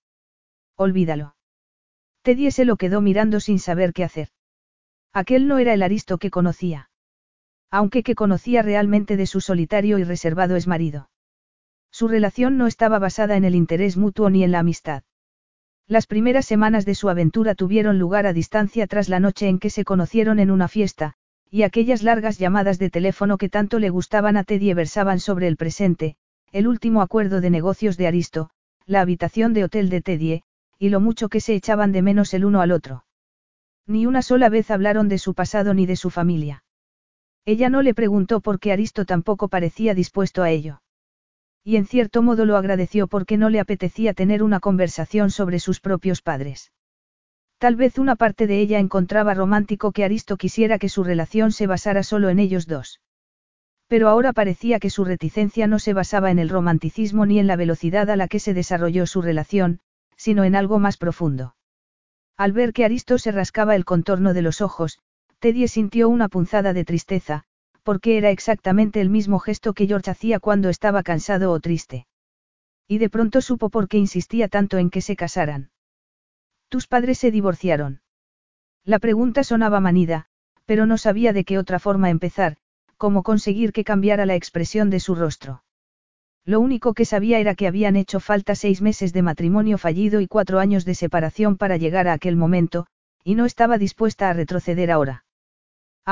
[0.77, 1.37] Olvídalo.
[2.23, 4.29] Teddy se lo quedó mirando sin saber qué hacer.
[5.13, 6.88] Aquel no era el Aristo que conocía.
[7.71, 11.11] Aunque que conocía realmente de su solitario y reservado exmarido.
[11.91, 15.03] Su relación no estaba basada en el interés mutuo ni en la amistad.
[15.87, 19.71] Las primeras semanas de su aventura tuvieron lugar a distancia tras la noche en que
[19.71, 21.15] se conocieron en una fiesta,
[21.51, 25.57] y aquellas largas llamadas de teléfono que tanto le gustaban a Teddy versaban sobre el
[25.57, 26.17] presente,
[26.53, 28.51] el último acuerdo de negocios de Aristo,
[28.85, 30.43] la habitación de hotel de Teddy,
[30.79, 33.05] y lo mucho que se echaban de menos el uno al otro.
[33.87, 36.65] Ni una sola vez hablaron de su pasado ni de su familia.
[37.49, 40.83] Ella no le preguntó por qué Aristo tampoco parecía dispuesto a ello.
[41.65, 45.81] Y en cierto modo lo agradeció porque no le apetecía tener una conversación sobre sus
[45.81, 46.73] propios padres.
[47.57, 51.67] Tal vez una parte de ella encontraba romántico que Aristo quisiera que su relación se
[51.67, 53.01] basara solo en ellos dos.
[53.87, 57.57] Pero ahora parecía que su reticencia no se basaba en el romanticismo ni en la
[57.57, 59.81] velocidad a la que se desarrolló su relación,
[60.19, 61.57] sino en algo más profundo.
[62.37, 64.99] Al ver que Aristo se rascaba el contorno de los ojos,
[65.41, 67.45] Teddy sintió una punzada de tristeza,
[67.85, 72.07] porque era exactamente el mismo gesto que George hacía cuando estaba cansado o triste.
[72.89, 75.71] Y de pronto supo por qué insistía tanto en que se casaran.
[76.69, 78.01] ¿Tus padres se divorciaron?
[78.85, 80.27] La pregunta sonaba manida,
[80.65, 82.57] pero no sabía de qué otra forma empezar,
[82.97, 85.63] cómo conseguir que cambiara la expresión de su rostro.
[86.45, 90.27] Lo único que sabía era que habían hecho falta seis meses de matrimonio fallido y
[90.27, 92.87] cuatro años de separación para llegar a aquel momento,
[93.23, 95.25] y no estaba dispuesta a retroceder ahora.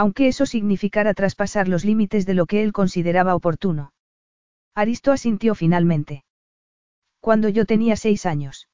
[0.01, 3.95] Aunque eso significara traspasar los límites de lo que él consideraba oportuno.
[4.75, 6.23] Aristo asintió finalmente.
[7.19, 8.69] Cuando yo tenía seis años.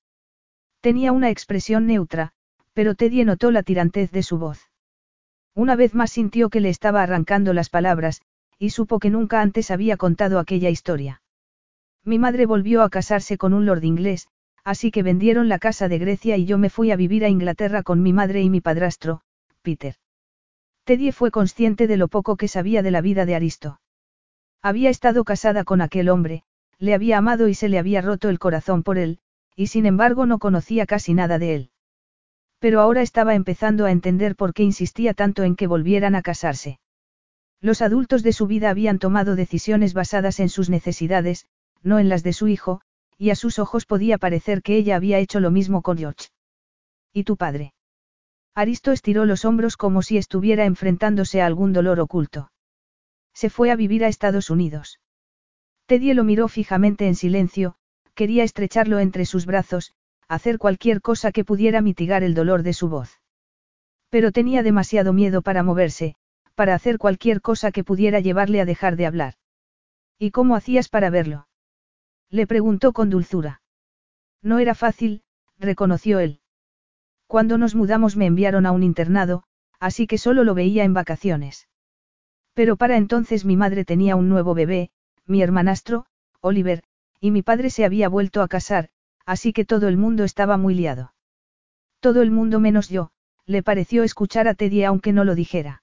[0.80, 2.32] Tenía una expresión neutra,
[2.72, 4.72] pero Teddy notó la tirantez de su voz.
[5.54, 8.20] Una vez más sintió que le estaba arrancando las palabras,
[8.58, 11.22] y supo que nunca antes había contado aquella historia.
[12.04, 14.26] Mi madre volvió a casarse con un lord inglés,
[14.64, 17.84] así que vendieron la casa de Grecia y yo me fui a vivir a Inglaterra
[17.84, 19.20] con mi madre y mi padrastro,
[19.62, 19.94] Peter.
[20.93, 23.81] Teddy fue consciente de lo poco que sabía de la vida de Aristo.
[24.60, 26.43] Había estado casada con aquel hombre,
[26.78, 29.19] le había amado y se le había roto el corazón por él,
[29.56, 31.70] y sin embargo no conocía casi nada de él.
[32.59, 36.78] Pero ahora estaba empezando a entender por qué insistía tanto en que volvieran a casarse.
[37.62, 41.47] Los adultos de su vida habían tomado decisiones basadas en sus necesidades,
[41.82, 42.82] no en las de su hijo,
[43.16, 46.28] y a sus ojos podía parecer que ella había hecho lo mismo con George.
[47.14, 47.73] ¿Y tu padre?
[48.54, 52.52] Aristo estiró los hombros como si estuviera enfrentándose a algún dolor oculto.
[53.32, 55.00] Se fue a vivir a Estados Unidos.
[55.86, 57.76] Teddy lo miró fijamente en silencio,
[58.14, 59.94] quería estrecharlo entre sus brazos,
[60.28, 63.20] hacer cualquier cosa que pudiera mitigar el dolor de su voz.
[64.10, 66.16] Pero tenía demasiado miedo para moverse,
[66.54, 69.34] para hacer cualquier cosa que pudiera llevarle a dejar de hablar.
[70.18, 71.48] ¿Y cómo hacías para verlo?
[72.28, 73.62] Le preguntó con dulzura.
[74.42, 75.22] No era fácil,
[75.58, 76.41] reconoció él.
[77.32, 79.44] Cuando nos mudamos me enviaron a un internado,
[79.80, 81.66] así que solo lo veía en vacaciones.
[82.52, 84.90] Pero para entonces mi madre tenía un nuevo bebé,
[85.24, 86.04] mi hermanastro,
[86.42, 86.82] Oliver,
[87.20, 88.90] y mi padre se había vuelto a casar,
[89.24, 91.14] así que todo el mundo estaba muy liado.
[92.00, 93.12] Todo el mundo menos yo,
[93.46, 95.82] le pareció escuchar a Teddy aunque no lo dijera.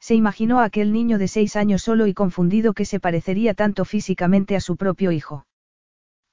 [0.00, 3.86] Se imaginó a aquel niño de seis años solo y confundido que se parecería tanto
[3.86, 5.46] físicamente a su propio hijo.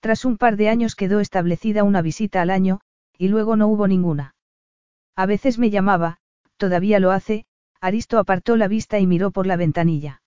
[0.02, 2.82] Tras un par de años quedó establecida una visita al año,
[3.18, 4.36] y luego no hubo ninguna.
[5.16, 6.18] A veces me llamaba,
[6.58, 7.46] todavía lo hace,
[7.82, 10.22] Aristo apartó la vista y miró por la ventanilla.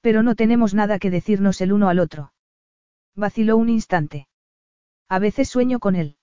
[0.00, 2.32] Pero no tenemos nada que decirnos el uno al otro.
[3.14, 4.28] Vaciló un instante.
[5.08, 6.16] A veces sueño con él.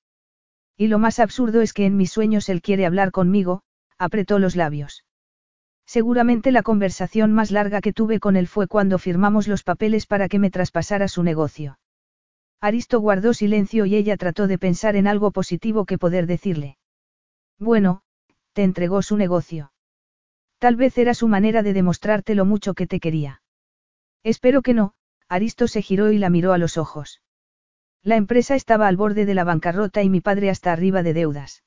[0.77, 3.63] Y lo más absurdo es que en mis sueños él quiere hablar conmigo,
[3.97, 5.05] apretó los labios.
[5.85, 10.27] Seguramente la conversación más larga que tuve con él fue cuando firmamos los papeles para
[10.27, 11.77] que me traspasara su negocio.
[12.65, 16.79] Aristo guardó silencio y ella trató de pensar en algo positivo que poder decirle.
[17.59, 18.01] Bueno,
[18.53, 19.71] te entregó su negocio.
[20.57, 23.43] Tal vez era su manera de demostrarte lo mucho que te quería.
[24.23, 24.95] Espero que no,
[25.29, 27.21] Aristo se giró y la miró a los ojos.
[28.01, 31.63] La empresa estaba al borde de la bancarrota y mi padre hasta arriba de deudas.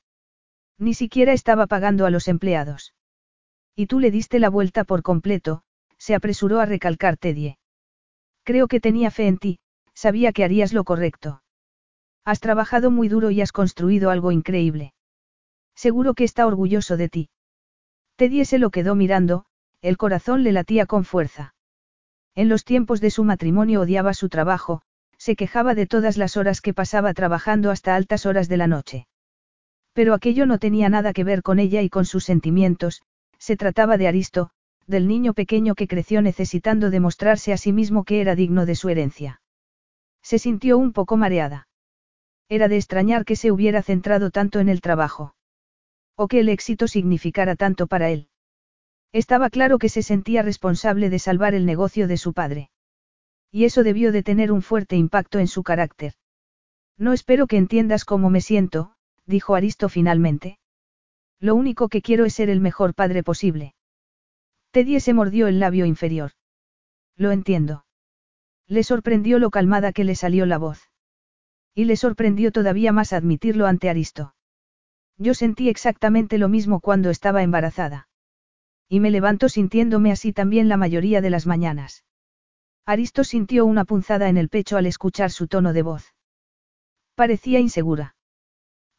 [0.79, 2.93] Ni siquiera estaba pagando a los empleados.
[3.77, 5.62] Y tú le diste la vuelta por completo,
[5.97, 7.57] se apresuró a recalcar Tedie.
[8.43, 9.61] Creo que tenía fe en ti,
[9.99, 11.43] sabía que harías lo correcto.
[12.25, 14.93] Has trabajado muy duro y has construido algo increíble.
[15.75, 17.31] Seguro que está orgulloso de ti.
[18.15, 19.45] Tedie se lo quedó mirando,
[19.83, 21.55] el corazón le latía con fuerza.
[22.37, 24.83] En los tiempos de su matrimonio odiaba su trabajo,
[25.16, 29.09] se quejaba de todas las horas que pasaba trabajando hasta altas horas de la noche.
[29.95, 33.03] Pero aquello no tenía nada que ver con ella y con sus sentimientos,
[33.39, 34.51] se trataba de Aristo,
[34.87, 38.91] del niño pequeño que creció necesitando demostrarse a sí mismo que era digno de su
[38.91, 39.41] herencia.
[40.23, 41.69] Se sintió un poco mareada.
[42.49, 45.35] Era de extrañar que se hubiera centrado tanto en el trabajo.
[46.16, 48.28] O que el éxito significara tanto para él.
[49.12, 52.70] Estaba claro que se sentía responsable de salvar el negocio de su padre.
[53.51, 56.15] Y eso debió de tener un fuerte impacto en su carácter.
[56.99, 58.93] No espero que entiendas cómo me siento,
[59.24, 60.59] dijo Aristo finalmente.
[61.40, 63.74] Lo único que quiero es ser el mejor padre posible.
[64.73, 66.32] Teddy se mordió el labio inferior.
[67.16, 67.85] Lo entiendo.
[68.69, 70.90] Le sorprendió lo calmada que le salió la voz.
[71.74, 74.35] Y le sorprendió todavía más admitirlo ante Aristo.
[75.16, 78.09] Yo sentí exactamente lo mismo cuando estaba embarazada.
[78.89, 82.05] Y me levanto sintiéndome así también la mayoría de las mañanas.
[82.86, 86.15] Aristo sintió una punzada en el pecho al escuchar su tono de voz.
[87.15, 88.16] Parecía insegura.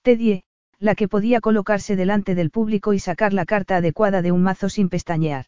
[0.01, 0.43] Tedie,
[0.77, 4.69] la que podía colocarse delante del público y sacar la carta adecuada de un mazo
[4.69, 5.45] sin pestañear.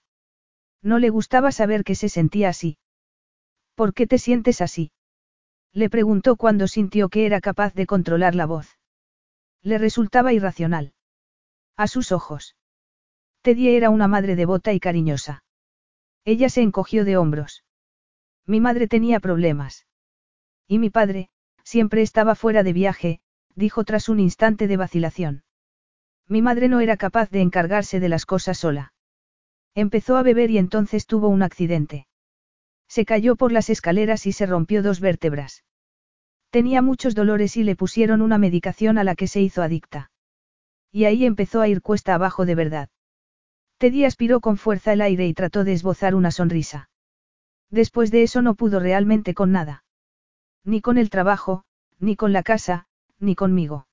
[0.81, 2.77] No le gustaba saber que se sentía así.
[3.81, 4.91] ¿Por qué te sientes así?
[5.73, 8.77] Le preguntó cuando sintió que era capaz de controlar la voz.
[9.63, 10.93] Le resultaba irracional.
[11.77, 12.55] A sus ojos.
[13.41, 15.43] Teddy era una madre devota y cariñosa.
[16.25, 17.63] Ella se encogió de hombros.
[18.45, 19.87] Mi madre tenía problemas.
[20.67, 21.31] Y mi padre,
[21.63, 23.19] siempre estaba fuera de viaje,
[23.55, 25.43] dijo tras un instante de vacilación.
[26.27, 28.93] Mi madre no era capaz de encargarse de las cosas sola.
[29.73, 32.05] Empezó a beber y entonces tuvo un accidente.
[32.91, 35.63] Se cayó por las escaleras y se rompió dos vértebras.
[36.49, 40.11] Tenía muchos dolores y le pusieron una medicación a la que se hizo adicta.
[40.91, 42.89] Y ahí empezó a ir cuesta abajo de verdad.
[43.77, 46.89] Teddy aspiró con fuerza el aire y trató de esbozar una sonrisa.
[47.69, 49.85] Después de eso no pudo realmente con nada.
[50.65, 51.63] Ni con el trabajo,
[51.97, 52.87] ni con la casa,
[53.19, 53.87] ni conmigo.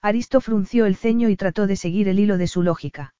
[0.00, 3.14] Aristo frunció el ceño y trató de seguir el hilo de su lógica.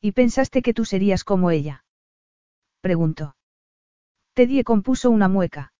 [0.00, 1.84] ¿Y pensaste que tú serías como ella?
[2.80, 3.34] Preguntó.
[4.40, 5.74] Teddy compuso una mueca.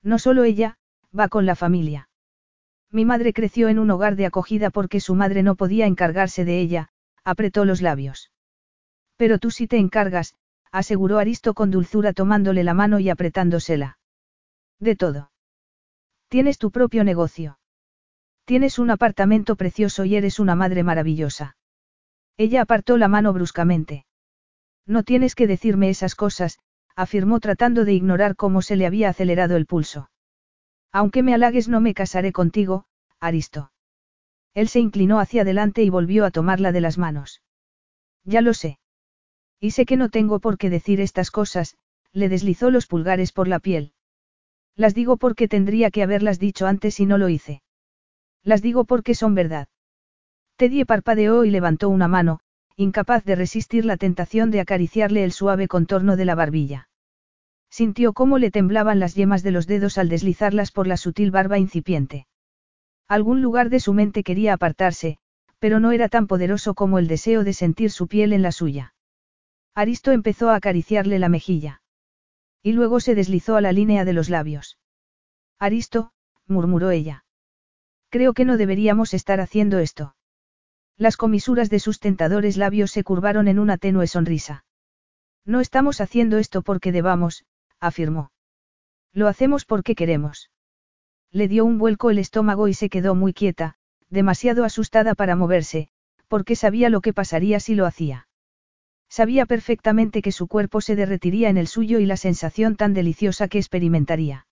[0.00, 0.78] No solo ella,
[1.10, 2.08] va con la familia.
[2.92, 6.60] Mi madre creció en un hogar de acogida porque su madre no podía encargarse de
[6.60, 6.90] ella,
[7.24, 8.30] apretó los labios.
[9.16, 10.36] Pero tú sí te encargas,
[10.70, 13.98] aseguró Aristo con dulzura tomándole la mano y apretándosela.
[14.78, 15.32] De todo.
[16.28, 17.58] Tienes tu propio negocio.
[18.44, 21.56] Tienes un apartamento precioso y eres una madre maravillosa.
[22.36, 24.06] Ella apartó la mano bruscamente.
[24.86, 26.60] No tienes que decirme esas cosas,
[26.96, 30.10] afirmó tratando de ignorar cómo se le había acelerado el pulso.
[30.92, 32.84] Aunque me halagues no me casaré contigo,
[33.20, 33.72] Aristo.
[34.54, 37.42] Él se inclinó hacia adelante y volvió a tomarla de las manos.
[38.24, 38.78] Ya lo sé.
[39.60, 41.76] Y sé que no tengo por qué decir estas cosas,
[42.12, 43.92] le deslizó los pulgares por la piel.
[44.74, 47.62] Las digo porque tendría que haberlas dicho antes y no lo hice.
[48.42, 49.68] Las digo porque son verdad.
[50.56, 52.40] Teddy parpadeó y levantó una mano,
[52.80, 56.88] incapaz de resistir la tentación de acariciarle el suave contorno de la barbilla.
[57.68, 61.58] Sintió cómo le temblaban las yemas de los dedos al deslizarlas por la sutil barba
[61.58, 62.26] incipiente.
[63.06, 65.18] Algún lugar de su mente quería apartarse,
[65.58, 68.94] pero no era tan poderoso como el deseo de sentir su piel en la suya.
[69.74, 71.82] Aristo empezó a acariciarle la mejilla.
[72.62, 74.78] Y luego se deslizó a la línea de los labios.
[75.58, 76.12] Aristo,
[76.46, 77.24] murmuró ella.
[78.08, 80.14] Creo que no deberíamos estar haciendo esto.
[81.00, 84.66] Las comisuras de sus tentadores labios se curvaron en una tenue sonrisa.
[85.46, 87.46] No estamos haciendo esto porque debamos,
[87.80, 88.32] afirmó.
[89.14, 90.50] Lo hacemos porque queremos.
[91.32, 93.76] Le dio un vuelco el estómago y se quedó muy quieta,
[94.10, 95.88] demasiado asustada para moverse,
[96.28, 98.28] porque sabía lo que pasaría si lo hacía.
[99.08, 103.48] Sabía perfectamente que su cuerpo se derretiría en el suyo y la sensación tan deliciosa
[103.48, 104.46] que experimentaría.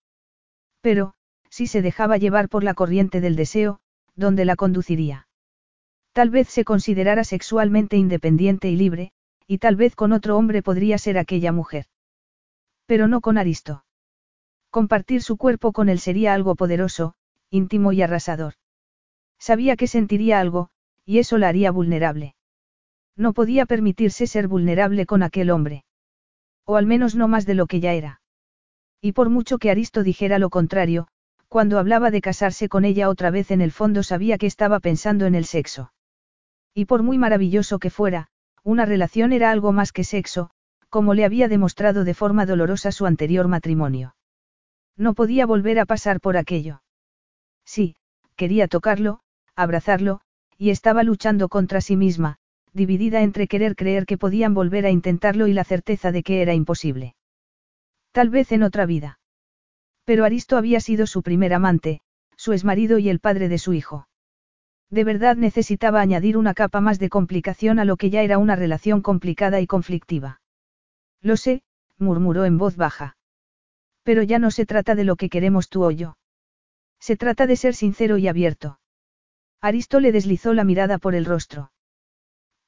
[0.80, 1.12] Pero,
[1.50, 3.80] si se dejaba llevar por la corriente del deseo,
[4.16, 5.27] ¿dónde la conduciría?
[6.18, 9.12] Tal vez se considerara sexualmente independiente y libre,
[9.46, 11.86] y tal vez con otro hombre podría ser aquella mujer.
[12.86, 13.84] Pero no con Aristo.
[14.68, 17.14] Compartir su cuerpo con él sería algo poderoso,
[17.50, 18.54] íntimo y arrasador.
[19.38, 20.70] Sabía que sentiría algo,
[21.04, 22.34] y eso la haría vulnerable.
[23.14, 25.84] No podía permitirse ser vulnerable con aquel hombre.
[26.64, 28.22] O al menos no más de lo que ya era.
[29.00, 31.06] Y por mucho que Aristo dijera lo contrario,
[31.46, 35.24] cuando hablaba de casarse con ella otra vez en el fondo sabía que estaba pensando
[35.24, 35.92] en el sexo.
[36.78, 38.28] Y por muy maravilloso que fuera,
[38.62, 40.50] una relación era algo más que sexo,
[40.88, 44.14] como le había demostrado de forma dolorosa su anterior matrimonio.
[44.96, 46.84] No podía volver a pasar por aquello.
[47.64, 47.96] Sí,
[48.36, 49.18] quería tocarlo,
[49.56, 50.20] abrazarlo,
[50.56, 52.36] y estaba luchando contra sí misma,
[52.72, 56.54] dividida entre querer creer que podían volver a intentarlo y la certeza de que era
[56.54, 57.16] imposible.
[58.12, 59.18] Tal vez en otra vida.
[60.04, 62.02] Pero Aristo había sido su primer amante,
[62.36, 64.07] su exmarido y el padre de su hijo.
[64.90, 68.56] De verdad necesitaba añadir una capa más de complicación a lo que ya era una
[68.56, 70.40] relación complicada y conflictiva.
[71.20, 71.62] Lo sé,
[71.98, 73.16] murmuró en voz baja.
[74.02, 76.16] Pero ya no se trata de lo que queremos tú o yo.
[77.00, 78.80] Se trata de ser sincero y abierto.
[79.60, 81.70] Aristo le deslizó la mirada por el rostro.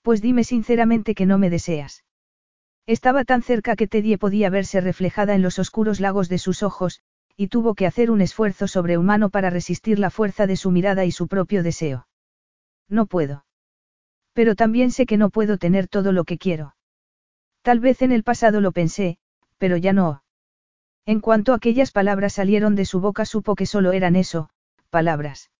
[0.03, 2.05] Pues dime sinceramente que no me deseas.
[2.87, 7.01] Estaba tan cerca que Teddy podía verse reflejada en los oscuros lagos de sus ojos,
[7.37, 11.13] y tuvo que hacer un esfuerzo sobrehumano para resistir la fuerza de su mirada y
[11.13, 12.07] su propio deseo.
[12.91, 13.47] No puedo.
[14.35, 16.75] Pero también sé que no puedo tener todo lo que quiero.
[17.62, 19.19] Tal vez en el pasado lo pensé,
[19.59, 20.23] pero ya no.
[21.07, 24.51] En cuanto aquellas palabras salieron de su boca supo que solo eran eso,
[24.91, 25.51] palabras.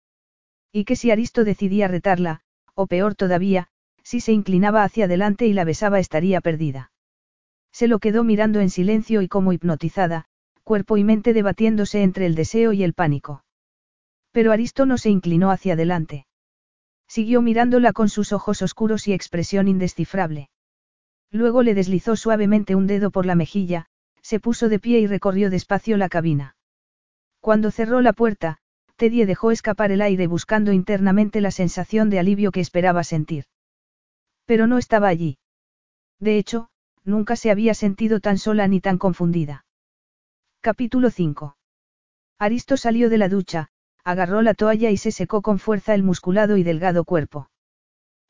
[0.73, 2.41] Y que si Aristo decidía retarla,
[2.75, 3.69] o peor todavía,
[4.03, 6.91] si se inclinaba hacia adelante y la besaba estaría perdida.
[7.73, 10.27] Se lo quedó mirando en silencio y como hipnotizada,
[10.65, 13.45] cuerpo y mente debatiéndose entre el deseo y el pánico.
[14.33, 16.27] Pero Aristo no se inclinó hacia adelante.
[17.11, 20.49] Siguió mirándola con sus ojos oscuros y expresión indescifrable.
[21.33, 23.87] Luego le deslizó suavemente un dedo por la mejilla,
[24.23, 26.55] se puso de pie y recorrió despacio la cabina.
[27.41, 28.59] Cuando cerró la puerta,
[28.95, 33.47] Teddy dejó escapar el aire buscando internamente la sensación de alivio que esperaba sentir.
[34.45, 35.39] Pero no estaba allí.
[36.21, 36.69] De hecho,
[37.03, 39.65] nunca se había sentido tan sola ni tan confundida.
[40.61, 41.57] Capítulo 5.
[42.39, 43.70] Aristo salió de la ducha,
[44.05, 47.51] agarró la toalla y se secó con fuerza el musculado y delgado cuerpo.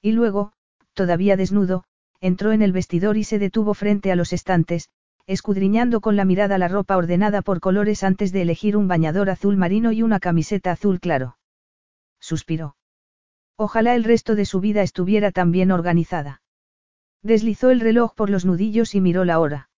[0.03, 0.53] Y luego,
[0.95, 1.85] todavía desnudo,
[2.21, 4.91] entró en el vestidor y se detuvo frente a los estantes,
[5.27, 9.57] escudriñando con la mirada la ropa ordenada por colores antes de elegir un bañador azul
[9.57, 11.39] marino y una camiseta azul claro.
[12.19, 12.77] Suspiró.
[13.57, 16.43] Ojalá el resto de su vida estuviera tan bien organizada.
[17.23, 19.71] Deslizó el reloj por los nudillos y miró la hora.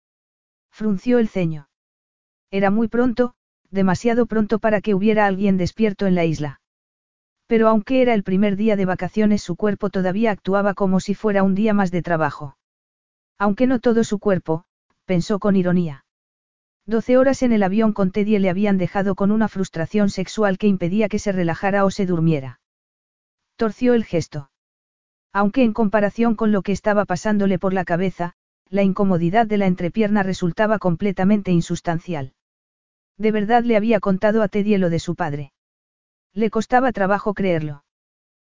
[0.69, 1.67] Frunció el ceño.
[2.51, 3.33] Era muy pronto,
[3.71, 6.61] demasiado pronto para que hubiera alguien despierto en la isla.
[7.47, 11.43] Pero aunque era el primer día de vacaciones su cuerpo todavía actuaba como si fuera
[11.43, 12.57] un día más de trabajo.
[13.37, 14.65] Aunque no todo su cuerpo,
[15.05, 16.05] pensó con ironía.
[16.85, 20.67] Doce horas en el avión con Teddy le habían dejado con una frustración sexual que
[20.67, 22.59] impedía que se relajara o se durmiera.
[23.55, 24.49] Torció el gesto.
[25.33, 28.33] Aunque en comparación con lo que estaba pasándole por la cabeza,
[28.69, 32.33] la incomodidad de la entrepierna resultaba completamente insustancial.
[33.21, 35.53] De verdad le había contado a Teddy lo de su padre.
[36.33, 37.83] Le costaba trabajo creerlo.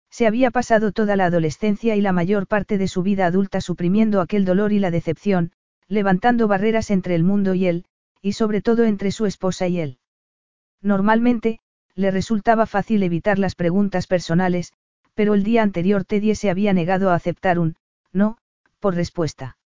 [0.10, 4.22] Se había pasado toda la adolescencia y la mayor parte de su vida adulta suprimiendo
[4.22, 5.52] aquel dolor y la decepción,
[5.88, 7.86] levantando barreras entre el mundo y él,
[8.24, 10.00] y sobre todo entre su esposa y él.
[10.82, 11.60] Normalmente,
[11.94, 14.74] le resultaba fácil evitar las preguntas personales,
[15.14, 17.76] pero el día anterior Teddy se había negado a aceptar un
[18.14, 18.40] no,
[18.80, 19.58] por respuesta.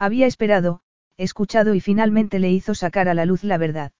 [0.00, 0.80] Había esperado,
[1.16, 3.92] escuchado y finalmente le hizo sacar a la luz la verdad.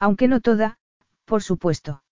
[0.00, 0.78] Aunque no toda,
[1.26, 2.02] por supuesto.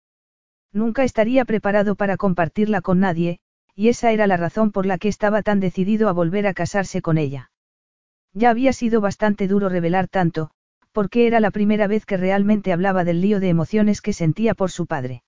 [0.72, 3.40] Nunca estaría preparado para compartirla con nadie,
[3.74, 7.00] y esa era la razón por la que estaba tan decidido a volver a casarse
[7.00, 7.50] con ella.
[8.34, 10.50] Ya había sido bastante duro revelar tanto,
[10.92, 14.70] porque era la primera vez que realmente hablaba del lío de emociones que sentía por
[14.70, 15.22] su padre.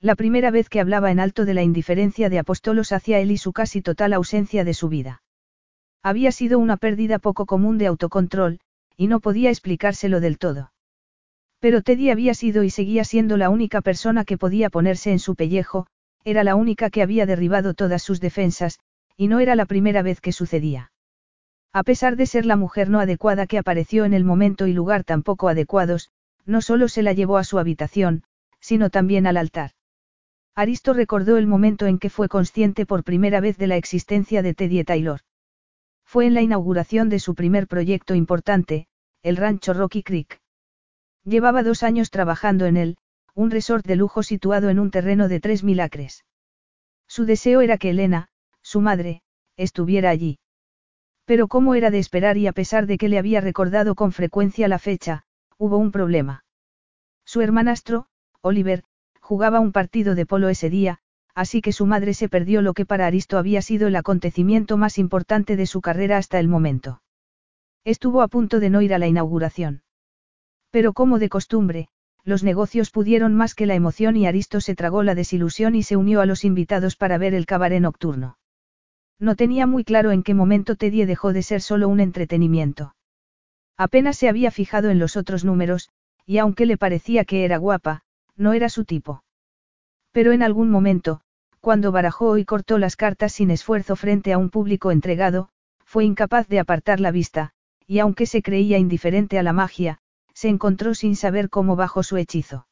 [0.00, 3.38] La primera vez que hablaba en alto de la indiferencia de Apostolos hacia él y
[3.38, 5.22] su casi total ausencia de su vida.
[6.02, 8.60] Había sido una pérdida poco común de autocontrol,
[8.96, 10.73] y no podía explicárselo del todo.
[11.64, 15.34] Pero Teddy había sido y seguía siendo la única persona que podía ponerse en su
[15.34, 15.86] pellejo,
[16.22, 18.80] era la única que había derribado todas sus defensas,
[19.16, 20.92] y no era la primera vez que sucedía.
[21.72, 25.04] A pesar de ser la mujer no adecuada que apareció en el momento y lugar
[25.04, 26.10] tan poco adecuados,
[26.44, 28.24] no solo se la llevó a su habitación,
[28.60, 29.70] sino también al altar.
[30.54, 34.52] Aristo recordó el momento en que fue consciente por primera vez de la existencia de
[34.52, 35.20] Teddy Taylor.
[36.04, 38.86] Fue en la inauguración de su primer proyecto importante,
[39.22, 40.43] el rancho Rocky Creek.
[41.24, 42.96] Llevaba dos años trabajando en él,
[43.34, 46.24] un resort de lujo situado en un terreno de tres mil acres.
[47.08, 48.28] Su deseo era que Elena,
[48.62, 49.22] su madre,
[49.56, 50.38] estuviera allí.
[51.24, 54.68] Pero como era de esperar y a pesar de que le había recordado con frecuencia
[54.68, 55.24] la fecha,
[55.56, 56.44] hubo un problema.
[57.24, 58.06] Su hermanastro,
[58.42, 58.84] Oliver,
[59.20, 60.98] jugaba un partido de polo ese día,
[61.34, 64.98] así que su madre se perdió lo que para Aristo había sido el acontecimiento más
[64.98, 67.00] importante de su carrera hasta el momento.
[67.84, 69.83] Estuvo a punto de no ir a la inauguración.
[70.74, 71.86] Pero como de costumbre,
[72.24, 75.96] los negocios pudieron más que la emoción y Aristo se tragó la desilusión y se
[75.96, 78.38] unió a los invitados para ver el cabaret nocturno.
[79.20, 82.96] No tenía muy claro en qué momento Teddy dejó de ser solo un entretenimiento.
[83.76, 85.90] Apenas se había fijado en los otros números,
[86.26, 88.02] y aunque le parecía que era guapa,
[88.34, 89.22] no era su tipo.
[90.10, 91.20] Pero en algún momento,
[91.60, 95.50] cuando barajó y cortó las cartas sin esfuerzo frente a un público entregado,
[95.84, 97.52] fue incapaz de apartar la vista,
[97.86, 100.00] y aunque se creía indiferente a la magia,
[100.34, 102.66] se encontró sin saber cómo bajo su hechizo.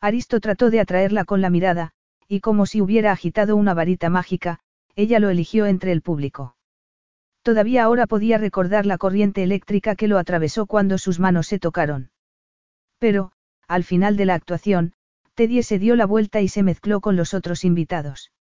[0.00, 1.92] Aristo trató de atraerla con la mirada,
[2.28, 4.60] y como si hubiera agitado una varita mágica,
[4.94, 6.56] ella lo eligió entre el público.
[7.42, 12.10] Todavía ahora podía recordar la corriente eléctrica que lo atravesó cuando sus manos se tocaron.
[12.98, 13.32] Pero,
[13.68, 14.94] al final de la actuación,
[15.34, 18.32] Teddy se dio la vuelta y se mezcló con los otros invitados.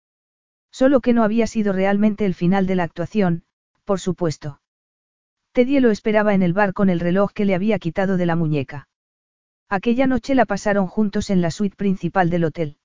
[0.70, 3.44] Solo que no había sido realmente el final de la actuación,
[3.84, 4.60] por supuesto.
[5.54, 8.34] Teddy lo esperaba en el bar con el reloj que le había quitado de la
[8.34, 8.88] muñeca.
[9.68, 12.76] Aquella noche la pasaron juntos en la suite principal del hotel.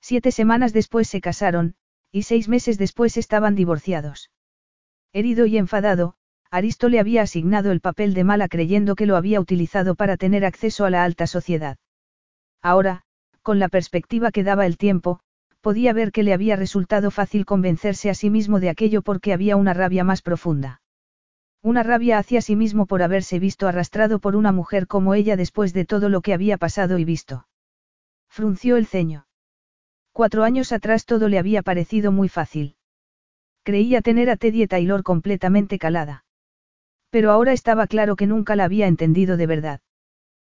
[0.00, 1.76] Siete semanas después se casaron,
[2.10, 4.32] y seis meses después estaban divorciados.
[5.12, 6.16] Herido y enfadado,
[6.50, 10.44] Aristo le había asignado el papel de mala creyendo que lo había utilizado para tener
[10.44, 11.76] acceso a la alta sociedad.
[12.60, 13.02] Ahora,
[13.42, 15.20] con la perspectiva que daba el tiempo,
[15.60, 19.54] podía ver que le había resultado fácil convencerse a sí mismo de aquello porque había
[19.54, 20.80] una rabia más profunda.
[21.64, 25.72] Una rabia hacia sí mismo por haberse visto arrastrado por una mujer como ella después
[25.72, 27.46] de todo lo que había pasado y visto.
[28.28, 29.26] Frunció el ceño.
[30.12, 32.76] Cuatro años atrás todo le había parecido muy fácil.
[33.62, 36.26] Creía tener a Teddy Taylor completamente calada.
[37.08, 39.80] Pero ahora estaba claro que nunca la había entendido de verdad.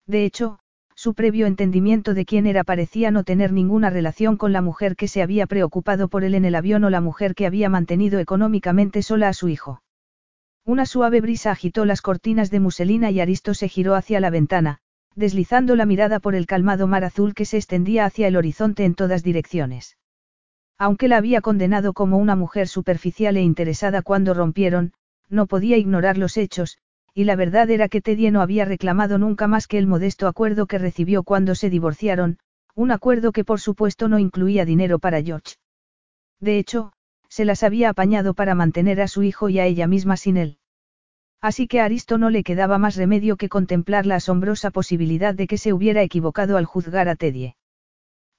[0.09, 0.59] De hecho,
[0.97, 5.07] su previo entendimiento de quién era parecía no tener ninguna relación con la mujer que
[5.07, 9.03] se había preocupado por él en el avión o la mujer que había mantenido económicamente
[9.03, 9.83] sola a su hijo.
[10.67, 14.81] Una suave brisa agitó las cortinas de muselina y Aristo se giró hacia la ventana,
[15.15, 18.97] deslizando la mirada por el calmado mar azul que se extendía hacia el horizonte en
[18.97, 19.97] todas direcciones.
[20.77, 24.93] Aunque la había condenado como una mujer superficial e interesada cuando rompieron,
[25.29, 26.79] no podía ignorar los hechos,
[27.15, 30.67] y la verdad era que Teddy no había reclamado nunca más que el modesto acuerdo
[30.67, 32.39] que recibió cuando se divorciaron,
[32.75, 35.55] un acuerdo que por supuesto no incluía dinero para George.
[36.41, 36.93] De hecho,
[37.37, 40.57] se las había apañado para mantener a su hijo y a ella misma sin él.
[41.43, 45.47] Así que a Aristo no le quedaba más remedio que contemplar la asombrosa posibilidad de
[45.47, 47.55] que se hubiera equivocado al juzgar a Teddy.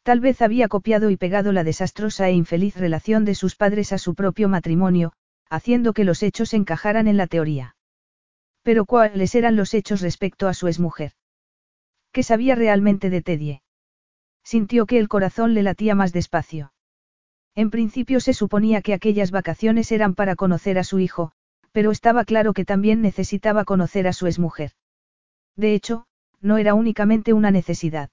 [0.01, 3.99] Tal vez había copiado y pegado la desastrosa e infeliz relación de sus padres a
[3.99, 5.13] su propio matrimonio,
[5.47, 7.75] haciendo que los hechos encajaran en la teoría.
[8.63, 11.11] Pero ¿cuáles eran los hechos respecto a su exmujer?
[12.11, 13.61] ¿Qué sabía realmente de Teddy?
[14.43, 16.71] Sintió que el corazón le latía más despacio.
[17.57, 21.31] En principio se suponía que aquellas vacaciones eran para conocer a su hijo,
[21.71, 24.73] pero estaba claro que también necesitaba conocer a su exmujer.
[25.55, 26.05] De hecho,
[26.39, 28.11] no era únicamente una necesidad.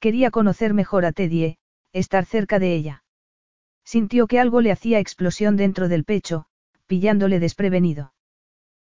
[0.00, 1.58] Quería conocer mejor a Teddy,
[1.92, 3.04] estar cerca de ella.
[3.84, 6.46] Sintió que algo le hacía explosión dentro del pecho,
[6.88, 8.12] pillándole desprevenido.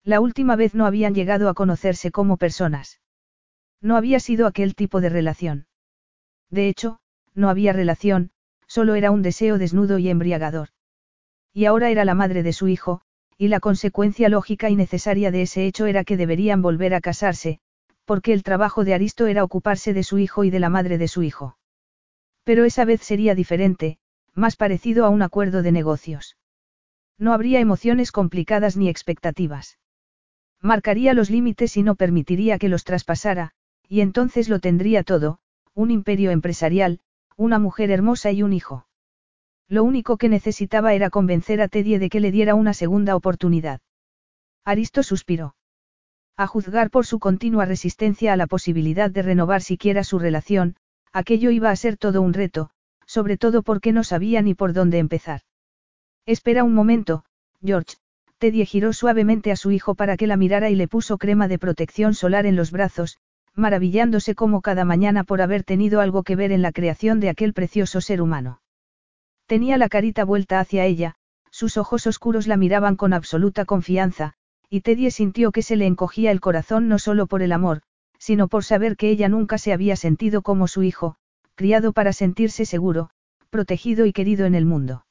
[0.01, 3.01] La última vez no habían llegado a conocerse como personas.
[3.81, 5.67] No había sido aquel tipo de relación.
[6.49, 7.01] De hecho,
[7.33, 8.31] no había relación,
[8.67, 10.69] solo era un deseo desnudo y embriagador.
[11.53, 13.01] Y ahora era la madre de su hijo,
[13.37, 17.59] y la consecuencia lógica y necesaria de ese hecho era que deberían volver a casarse,
[18.05, 21.07] porque el trabajo de Aristo era ocuparse de su hijo y de la madre de
[21.07, 21.57] su hijo.
[22.43, 23.99] Pero esa vez sería diferente,
[24.33, 26.37] más parecido a un acuerdo de negocios.
[27.17, 29.77] No habría emociones complicadas ni expectativas.
[30.61, 33.51] Marcaría los límites y no permitiría que los traspasara,
[33.87, 35.39] y entonces lo tendría todo,
[35.73, 36.99] un imperio empresarial,
[37.37, 38.87] una mujer hermosa y un hijo.
[39.69, 43.79] Lo único que necesitaba era convencer a Teddy de que le diera una segunda oportunidad.
[44.65, 45.55] Aristo suspiró.
[46.35, 50.75] A juzgar por su continua resistencia a la posibilidad de renovar siquiera su relación,
[51.13, 52.71] aquello iba a ser todo un reto,
[53.05, 55.41] sobre todo porque no sabía ni por dónde empezar.
[56.25, 57.23] Espera un momento,
[57.63, 57.97] George,
[58.39, 61.59] Teddy giró suavemente a su hijo para que la mirara y le puso crema de
[61.59, 63.17] protección solar en los brazos,
[63.57, 67.53] maravillándose como cada mañana por haber tenido algo que ver en la creación de aquel
[67.53, 68.61] precioso ser humano.
[69.47, 71.15] Tenía la carita vuelta hacia ella,
[71.49, 74.33] sus ojos oscuros la miraban con absoluta confianza,
[74.69, 77.81] y Teddy sintió que se le encogía el corazón no solo por el amor,
[78.19, 81.15] sino por saber que ella nunca se había sentido como su hijo,
[81.55, 83.09] criado para sentirse seguro,
[83.49, 85.05] protegido y querido en el mundo.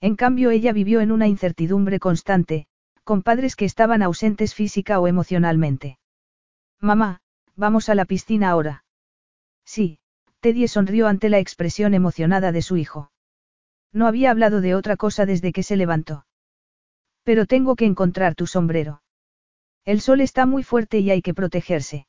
[0.00, 2.66] En cambio ella vivió en una incertidumbre constante,
[3.04, 5.98] con padres que estaban ausentes física o emocionalmente.
[6.80, 7.20] Mamá,
[7.60, 8.84] vamos a la piscina ahora.
[9.64, 10.00] Sí,
[10.40, 13.12] Teddy sonrió ante la expresión emocionada de su hijo.
[13.92, 16.26] No había hablado de otra cosa desde que se levantó.
[17.22, 19.02] Pero tengo que encontrar tu sombrero.
[19.84, 22.06] El sol está muy fuerte y hay que protegerse.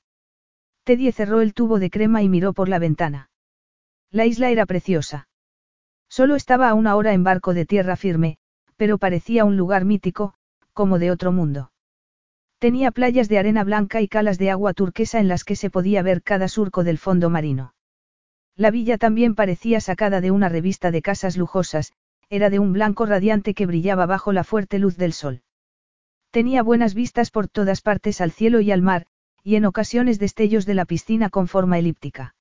[0.86, 3.30] Teddy cerró el tubo de crema y miró por la ventana.
[4.10, 5.28] La isla era preciosa.
[6.10, 8.38] Solo estaba a una hora en barco de tierra firme,
[8.78, 10.34] pero parecía un lugar mítico,
[10.74, 11.71] como de otro mundo.
[12.62, 16.04] Tenía playas de arena blanca y calas de agua turquesa en las que se podía
[16.04, 17.74] ver cada surco del fondo marino.
[18.56, 21.92] La villa también parecía sacada de una revista de casas lujosas,
[22.30, 25.42] era de un blanco radiante que brillaba bajo la fuerte luz del sol.
[26.30, 29.08] Tenía buenas vistas por todas partes al cielo y al mar,
[29.42, 32.36] y en ocasiones destellos de la piscina con forma elíptica.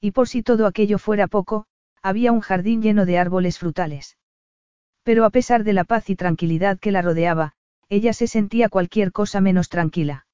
[0.00, 1.66] Y por si todo aquello fuera poco,
[2.02, 4.18] había un jardín lleno de árboles frutales.
[5.04, 7.52] Pero a pesar de la paz y tranquilidad que la rodeaba,
[7.88, 10.26] ella se sentía cualquier cosa menos tranquila.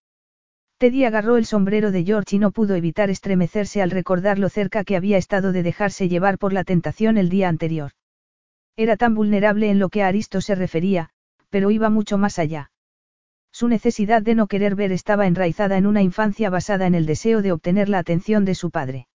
[0.79, 4.83] Teddy agarró el sombrero de George y no pudo evitar estremecerse al recordar lo cerca
[4.85, 7.93] que había estado de dejarse llevar por la tentación el día anterior.
[8.77, 11.11] Era tan vulnerable en lo que a Aristo se refería,
[11.51, 12.71] pero iba mucho más allá.
[13.53, 17.43] Su necesidad de no querer ver estaba enraizada en una infancia basada en el deseo
[17.43, 19.09] de obtener la atención de su padre.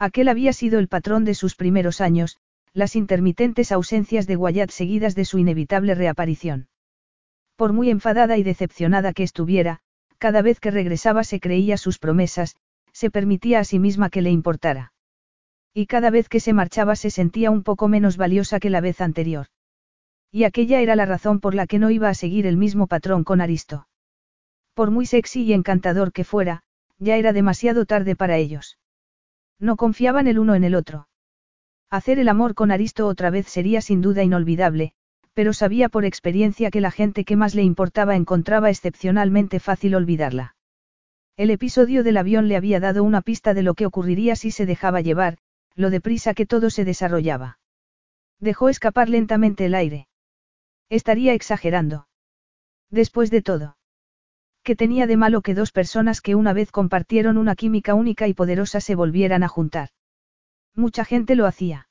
[0.00, 2.38] Aquel había sido el patrón de sus primeros años,
[2.72, 6.66] las intermitentes ausencias de Wyatt seguidas de su inevitable reaparición.
[7.56, 9.80] Por muy enfadada y decepcionada que estuviera,
[10.18, 12.56] cada vez que regresaba se creía sus promesas,
[12.92, 14.92] se permitía a sí misma que le importara.
[15.74, 19.00] Y cada vez que se marchaba se sentía un poco menos valiosa que la vez
[19.00, 19.46] anterior.
[20.30, 23.24] Y aquella era la razón por la que no iba a seguir el mismo patrón
[23.24, 23.86] con Aristo.
[24.74, 26.62] Por muy sexy y encantador que fuera,
[26.98, 28.78] ya era demasiado tarde para ellos.
[29.58, 31.08] No confiaban el uno en el otro.
[31.90, 34.94] Hacer el amor con Aristo otra vez sería sin duda inolvidable,
[35.34, 40.56] pero sabía por experiencia que la gente que más le importaba encontraba excepcionalmente fácil olvidarla.
[41.36, 44.66] El episodio del avión le había dado una pista de lo que ocurriría si se
[44.66, 45.38] dejaba llevar,
[45.74, 47.58] lo deprisa que todo se desarrollaba.
[48.38, 50.08] Dejó escapar lentamente el aire.
[50.90, 52.06] Estaría exagerando.
[52.90, 53.76] Después de todo.
[54.62, 58.34] ¿Qué tenía de malo que dos personas que una vez compartieron una química única y
[58.34, 59.88] poderosa se volvieran a juntar?
[60.74, 61.88] Mucha gente lo hacía.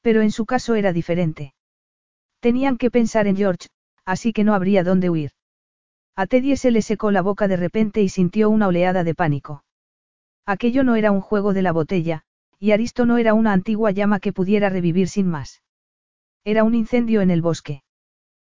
[0.00, 1.54] Pero en su caso era diferente.
[2.40, 3.68] Tenían que pensar en George,
[4.04, 5.32] así que no habría dónde huir.
[6.14, 9.64] A Teddy se le secó la boca de repente y sintió una oleada de pánico.
[10.46, 12.22] Aquello no era un juego de la botella,
[12.58, 15.62] y Aristo no era una antigua llama que pudiera revivir sin más.
[16.44, 17.82] Era un incendio en el bosque.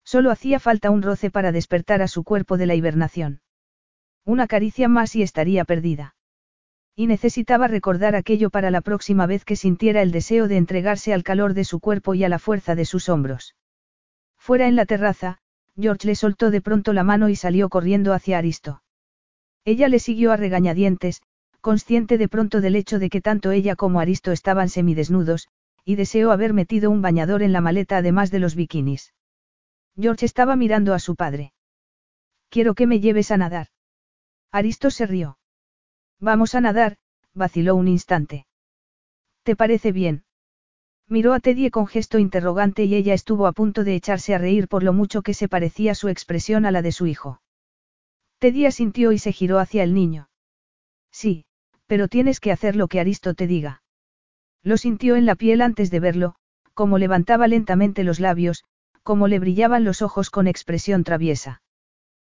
[0.05, 3.41] Solo hacía falta un roce para despertar a su cuerpo de la hibernación.
[4.25, 6.15] Una caricia más y estaría perdida.
[6.95, 11.23] Y necesitaba recordar aquello para la próxima vez que sintiera el deseo de entregarse al
[11.23, 13.55] calor de su cuerpo y a la fuerza de sus hombros.
[14.49, 15.41] Fuera en la terraza,
[15.79, 18.83] George le soltó de pronto la mano y salió corriendo hacia Aristo.
[19.67, 21.21] Ella le siguió a regañadientes,
[21.61, 25.49] consciente de pronto del hecho de que tanto ella como Aristo estaban semidesnudos,
[25.85, 29.13] y deseó haber metido un bañador en la maleta además de los bikinis.
[30.01, 31.53] George estaba mirando a su padre.
[32.49, 33.67] Quiero que me lleves a nadar.
[34.51, 35.37] Aristo se rió.
[36.21, 36.97] Vamos a nadar,
[37.35, 38.47] vaciló un instante.
[39.43, 40.25] ¿Te parece bien?
[41.11, 44.69] Miró a Teddy con gesto interrogante y ella estuvo a punto de echarse a reír
[44.69, 47.41] por lo mucho que se parecía su expresión a la de su hijo.
[48.39, 50.29] Teddy asintió y se giró hacia el niño.
[51.11, 51.47] Sí,
[51.87, 53.83] pero tienes que hacer lo que Aristo te diga.
[54.63, 56.35] Lo sintió en la piel antes de verlo,
[56.75, 58.65] como levantaba lentamente los labios,
[59.03, 61.63] como le brillaban los ojos con expresión traviesa.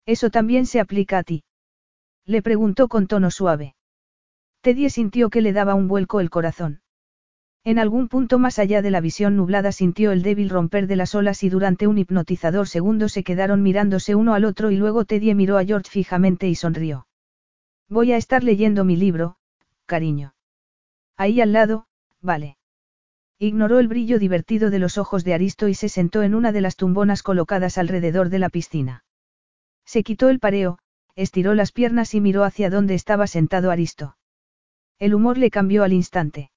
[0.05, 1.43] ¿Eso también se aplica a ti?
[2.25, 3.75] Le preguntó con tono suave.
[4.61, 6.80] Teddy sintió que le daba un vuelco el corazón.
[7.63, 11.13] En algún punto más allá de la visión nublada sintió el débil romper de las
[11.13, 15.35] olas y durante un hipnotizador segundo se quedaron mirándose uno al otro y luego Teddy
[15.35, 17.05] miró a George fijamente y sonrió.
[17.87, 19.35] Voy a estar leyendo mi libro,
[19.85, 20.33] cariño.
[21.17, 21.85] Ahí al lado,
[22.19, 22.57] vale.
[23.37, 26.61] Ignoró el brillo divertido de los ojos de Aristo y se sentó en una de
[26.61, 29.03] las tumbonas colocadas alrededor de la piscina.
[29.85, 30.79] Se quitó el pareo,
[31.15, 34.15] estiró las piernas y miró hacia donde estaba sentado Aristo.
[34.97, 36.51] El humor le cambió al instante.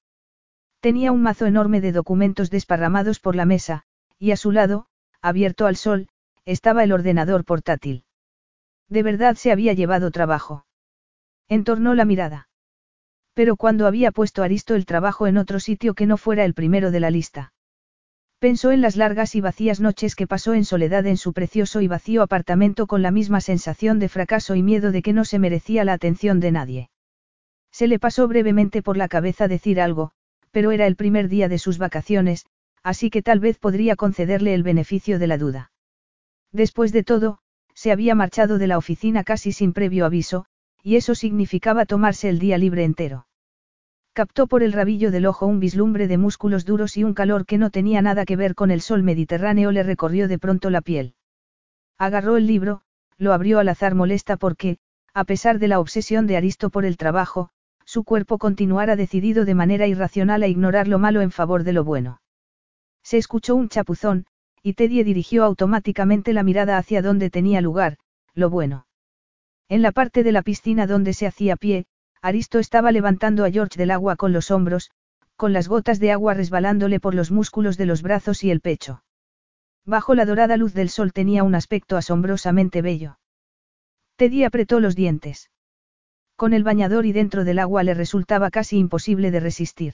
[0.85, 3.85] Tenía un mazo enorme de documentos desparramados por la mesa,
[4.19, 4.85] y a su lado,
[5.19, 6.09] abierto al sol,
[6.45, 8.03] estaba el ordenador portátil.
[8.87, 10.67] De verdad se había llevado trabajo.
[11.49, 12.49] Entornó la mirada.
[13.33, 16.91] Pero cuando había puesto Aristo el trabajo en otro sitio que no fuera el primero
[16.91, 17.51] de la lista.
[18.37, 21.87] Pensó en las largas y vacías noches que pasó en soledad en su precioso y
[21.87, 25.83] vacío apartamento con la misma sensación de fracaso y miedo de que no se merecía
[25.83, 26.89] la atención de nadie.
[27.71, 30.11] Se le pasó brevemente por la cabeza decir algo,
[30.55, 32.45] pero era el primer día de sus vacaciones,
[32.81, 35.73] así que tal vez podría concederle el beneficio de la duda.
[36.53, 37.39] Después de todo,
[37.73, 40.45] se había marchado de la oficina casi sin previo aviso,
[40.81, 43.27] y eso significaba tomarse el día libre entero.
[44.13, 47.57] Captó por el rabillo del ojo un vislumbre de músculos duros y un calor que
[47.57, 51.15] no tenía nada que ver con el sol mediterráneo le recorrió de pronto la piel.
[51.97, 52.81] Agarró el libro,
[53.17, 54.77] lo abrió al azar molesta porque,
[55.13, 57.49] a pesar de la obsesión de Aristo por el trabajo,
[57.95, 61.85] su cuerpo continuara decidido de manera irracional a ignorar lo malo en favor de lo
[61.85, 62.19] bueno.
[63.01, 64.25] Se escuchó un chapuzón,
[64.61, 67.95] y Teddy dirigió automáticamente la mirada hacia donde tenía lugar,
[68.33, 68.85] lo bueno.
[69.69, 71.85] En la parte de la piscina donde se hacía pie,
[72.21, 74.91] Aristo estaba levantando a George del agua con los hombros,
[75.37, 79.05] con las gotas de agua resbalándole por los músculos de los brazos y el pecho.
[79.85, 83.19] Bajo la dorada luz del sol tenía un aspecto asombrosamente bello.
[84.17, 85.49] Teddy apretó los dientes.
[86.35, 89.93] Con el bañador y dentro del agua le resultaba casi imposible de resistir.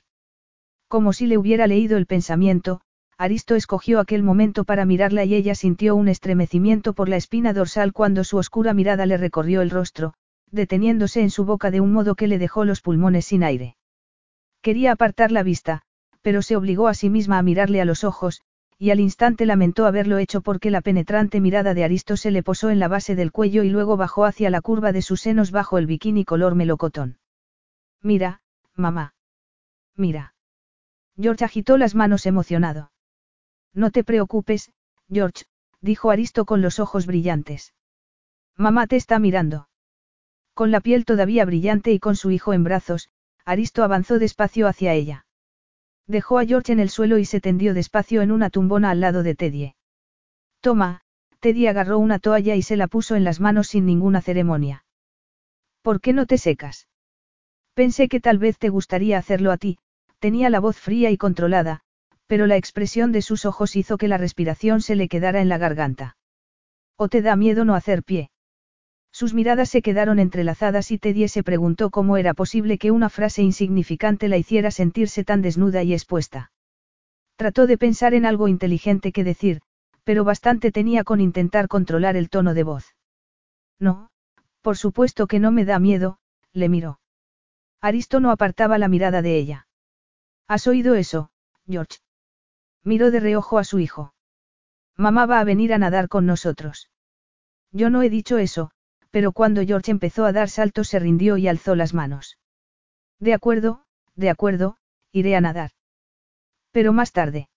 [0.87, 2.81] Como si le hubiera leído el pensamiento,
[3.17, 7.93] Aristo escogió aquel momento para mirarla y ella sintió un estremecimiento por la espina dorsal
[7.93, 10.15] cuando su oscura mirada le recorrió el rostro,
[10.49, 13.75] deteniéndose en su boca de un modo que le dejó los pulmones sin aire.
[14.61, 15.83] Quería apartar la vista,
[16.21, 18.41] pero se obligó a sí misma a mirarle a los ojos,
[18.81, 22.71] y al instante lamentó haberlo hecho porque la penetrante mirada de Aristo se le posó
[22.71, 25.77] en la base del cuello y luego bajó hacia la curva de sus senos bajo
[25.77, 27.19] el bikini color melocotón.
[28.01, 28.41] Mira,
[28.73, 29.13] mamá.
[29.95, 30.33] Mira.
[31.15, 32.91] George agitó las manos emocionado.
[33.71, 34.71] No te preocupes,
[35.11, 35.45] George,
[35.79, 37.75] dijo Aristo con los ojos brillantes.
[38.57, 39.69] Mamá te está mirando.
[40.55, 43.11] Con la piel todavía brillante y con su hijo en brazos,
[43.45, 45.27] Aristo avanzó despacio hacia ella.
[46.07, 49.23] Dejó a George en el suelo y se tendió despacio en una tumbona al lado
[49.23, 49.75] de Teddy.
[50.59, 51.01] Toma,
[51.39, 54.85] Teddy agarró una toalla y se la puso en las manos sin ninguna ceremonia.
[55.81, 56.87] ¿Por qué no te secas?
[57.73, 59.77] Pensé que tal vez te gustaría hacerlo a ti,
[60.19, 61.81] tenía la voz fría y controlada,
[62.27, 65.57] pero la expresión de sus ojos hizo que la respiración se le quedara en la
[65.57, 66.17] garganta.
[66.95, 68.30] ¿O te da miedo no hacer pie?
[69.11, 73.41] Sus miradas se quedaron entrelazadas y Teddy se preguntó cómo era posible que una frase
[73.41, 76.51] insignificante la hiciera sentirse tan desnuda y expuesta.
[77.35, 79.61] Trató de pensar en algo inteligente que decir,
[80.03, 82.95] pero bastante tenía con intentar controlar el tono de voz.
[83.79, 84.11] No,
[84.61, 86.19] por supuesto que no me da miedo,
[86.53, 86.99] le miró.
[87.81, 89.67] Aristo no apartaba la mirada de ella.
[90.47, 91.31] ¿Has oído eso,
[91.67, 91.99] George?
[92.83, 94.13] Miró de reojo a su hijo.
[94.95, 96.89] Mamá va a venir a nadar con nosotros.
[97.71, 98.71] Yo no he dicho eso,
[99.11, 102.37] pero cuando George empezó a dar saltos se rindió y alzó las manos.
[103.19, 103.83] De acuerdo,
[104.15, 104.77] de acuerdo,
[105.11, 105.71] iré a nadar.
[106.71, 107.49] Pero más tarde.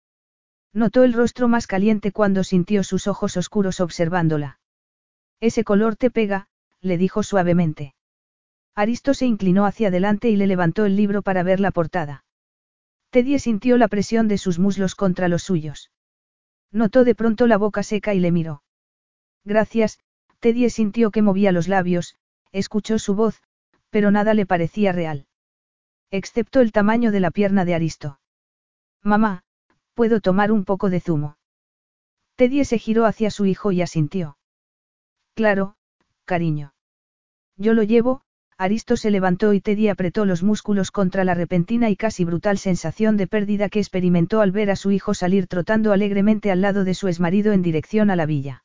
[0.72, 4.58] Notó el rostro más caliente cuando sintió sus ojos oscuros observándola.
[5.40, 6.48] Ese color te pega,
[6.80, 7.94] le dijo suavemente.
[8.74, 12.24] Aristo se inclinó hacia adelante y le levantó el libro para ver la portada.
[13.10, 15.92] Teddy sintió la presión de sus muslos contra los suyos.
[16.72, 18.64] Notó de pronto la boca seca y le miró.
[19.44, 20.00] Gracias,
[20.44, 22.16] Teddy sintió que movía los labios,
[22.52, 23.40] escuchó su voz,
[23.88, 25.26] pero nada le parecía real.
[26.10, 28.20] Excepto el tamaño de la pierna de Aristo.
[29.02, 29.42] Mamá,
[29.94, 31.38] ¿puedo tomar un poco de zumo?
[32.36, 34.36] Teddy se giró hacia su hijo y asintió.
[35.32, 35.76] Claro,
[36.26, 36.74] cariño.
[37.56, 38.20] Yo lo llevo,
[38.58, 43.16] Aristo se levantó y Teddy apretó los músculos contra la repentina y casi brutal sensación
[43.16, 46.92] de pérdida que experimentó al ver a su hijo salir trotando alegremente al lado de
[46.92, 48.62] su exmarido en dirección a la villa.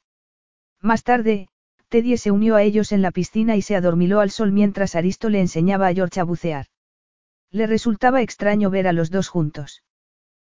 [0.82, 1.48] Más tarde,
[1.90, 5.30] Teddy se unió a ellos en la piscina y se adormiló al sol mientras Aristo
[5.30, 6.68] le enseñaba a George a bucear.
[7.52, 9.84] Le resultaba extraño ver a los dos juntos.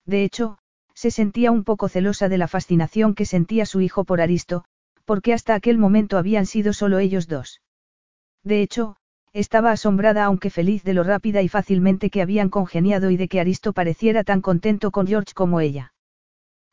[0.04, 0.58] De hecho,
[0.92, 4.64] se sentía un poco celosa de la fascinación que sentía su hijo por Aristo,
[5.04, 7.62] porque hasta aquel momento habían sido solo ellos dos.
[8.42, 8.96] De hecho,
[9.32, 13.38] estaba asombrada aunque feliz de lo rápida y fácilmente que habían congeniado y de que
[13.38, 15.94] Aristo pareciera tan contento con George como ella.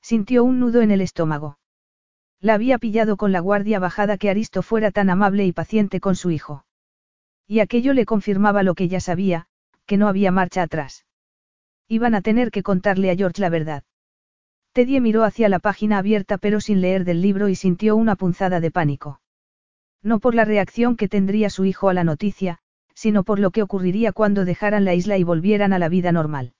[0.01, 1.59] Sintió un nudo en el estómago.
[2.39, 6.15] La había pillado con la guardia bajada que Aristo fuera tan amable y paciente con
[6.15, 6.65] su hijo.
[7.47, 9.47] Y aquello le confirmaba lo que ya sabía,
[9.85, 11.05] que no había marcha atrás.
[11.87, 13.83] Iban a tener que contarle a George la verdad.
[14.73, 18.59] Teddy miró hacia la página abierta pero sin leer del libro y sintió una punzada
[18.59, 19.21] de pánico.
[20.03, 22.59] No por la reacción que tendría su hijo a la noticia,
[22.93, 26.53] sino por lo que ocurriría cuando dejaran la isla y volvieran a la vida normal.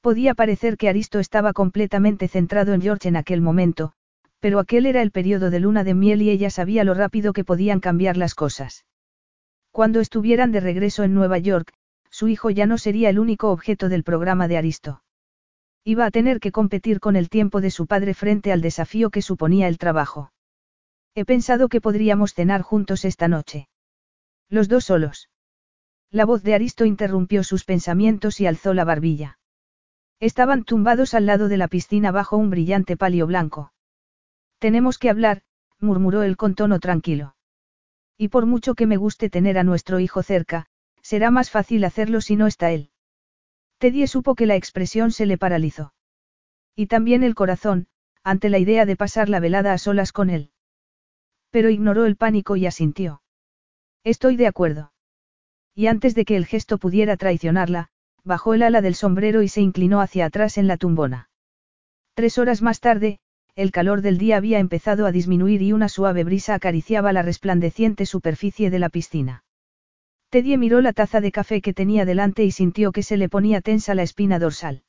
[0.00, 3.92] Podía parecer que Aristo estaba completamente centrado en George en aquel momento,
[4.46, 7.42] Pero aquel era el periodo de luna de miel y ella sabía lo rápido que
[7.42, 8.84] podían cambiar las cosas.
[9.72, 11.72] Cuando estuvieran de regreso en Nueva York,
[12.10, 15.02] su hijo ya no sería el único objeto del programa de Aristo.
[15.82, 19.20] Iba a tener que competir con el tiempo de su padre frente al desafío que
[19.20, 20.30] suponía el trabajo.
[21.16, 23.68] He pensado que podríamos cenar juntos esta noche.
[24.48, 25.28] Los dos solos.
[26.12, 29.40] La voz de Aristo interrumpió sus pensamientos y alzó la barbilla.
[30.20, 33.72] Estaban tumbados al lado de la piscina bajo un brillante palio blanco.
[34.58, 35.42] Tenemos que hablar,
[35.80, 37.36] murmuró él con tono tranquilo.
[38.18, 40.66] Y por mucho que me guste tener a nuestro hijo cerca,
[41.02, 42.90] será más fácil hacerlo si no está él.
[43.78, 45.92] Teddy supo que la expresión se le paralizó.
[46.74, 47.88] Y también el corazón,
[48.22, 50.50] ante la idea de pasar la velada a solas con él.
[51.50, 53.22] Pero ignoró el pánico y asintió.
[54.02, 54.92] Estoy de acuerdo.
[55.74, 57.90] Y antes de que el gesto pudiera traicionarla,
[58.24, 61.28] bajó el ala del sombrero y se inclinó hacia atrás en la tumbona.
[62.14, 63.20] Tres horas más tarde,
[63.56, 68.04] el calor del día había empezado a disminuir y una suave brisa acariciaba la resplandeciente
[68.04, 69.44] superficie de la piscina.
[70.28, 73.62] Teddy miró la taza de café que tenía delante y sintió que se le ponía
[73.62, 74.82] tensa la espina dorsal.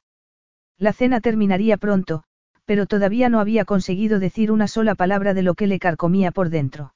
[0.77, 2.23] La cena terminaría pronto,
[2.65, 6.49] pero todavía no había conseguido decir una sola palabra de lo que le carcomía por
[6.49, 6.93] dentro.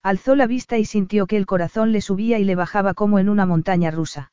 [0.00, 3.28] Alzó la vista y sintió que el corazón le subía y le bajaba como en
[3.28, 4.30] una montaña rusa.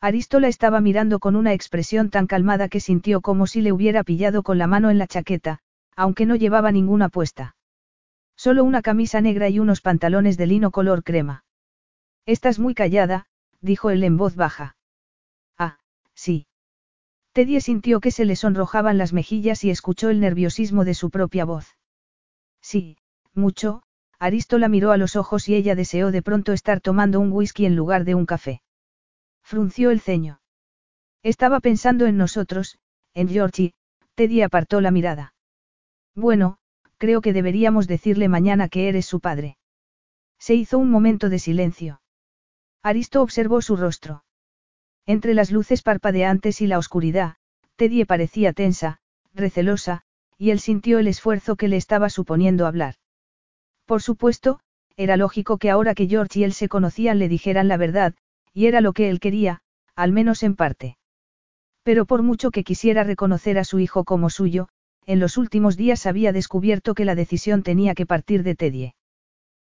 [0.00, 4.44] Arístola estaba mirando con una expresión tan calmada que sintió como si le hubiera pillado
[4.44, 5.58] con la mano en la chaqueta,
[5.96, 7.56] aunque no llevaba ninguna puesta.
[8.36, 11.44] Solo una camisa negra y unos pantalones de lino color crema.
[12.26, 13.26] Estás muy callada,
[13.60, 14.76] dijo él en voz baja.
[15.58, 15.78] Ah,
[16.14, 16.46] sí.
[17.32, 21.44] Teddy sintió que se le sonrojaban las mejillas y escuchó el nerviosismo de su propia
[21.44, 21.76] voz.
[22.60, 22.98] Sí,
[23.34, 23.82] mucho,
[24.18, 27.74] Arístola miró a los ojos y ella deseó de pronto estar tomando un whisky en
[27.74, 28.62] lugar de un café.
[29.42, 30.40] Frunció el ceño.
[31.22, 32.78] Estaba pensando en nosotros,
[33.14, 33.74] en Georgie,
[34.14, 35.31] Teddy apartó la mirada.
[36.14, 36.58] Bueno,
[36.98, 39.56] creo que deberíamos decirle mañana que eres su padre.
[40.38, 42.00] Se hizo un momento de silencio.
[42.82, 44.24] Aristo observó su rostro.
[45.06, 47.36] Entre las luces parpadeantes y la oscuridad,
[47.76, 48.98] Teddy parecía tensa,
[49.34, 50.02] recelosa,
[50.36, 52.96] y él sintió el esfuerzo que le estaba suponiendo hablar.
[53.86, 54.60] Por supuesto,
[54.96, 58.14] era lógico que ahora que George y él se conocían le dijeran la verdad,
[58.52, 59.62] y era lo que él quería,
[59.94, 60.98] al menos en parte.
[61.82, 64.68] Pero por mucho que quisiera reconocer a su hijo como suyo,
[65.06, 68.94] en los últimos días había descubierto que la decisión tenía que partir de Teddy.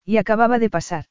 [0.05, 1.07] Y acababa de pasar.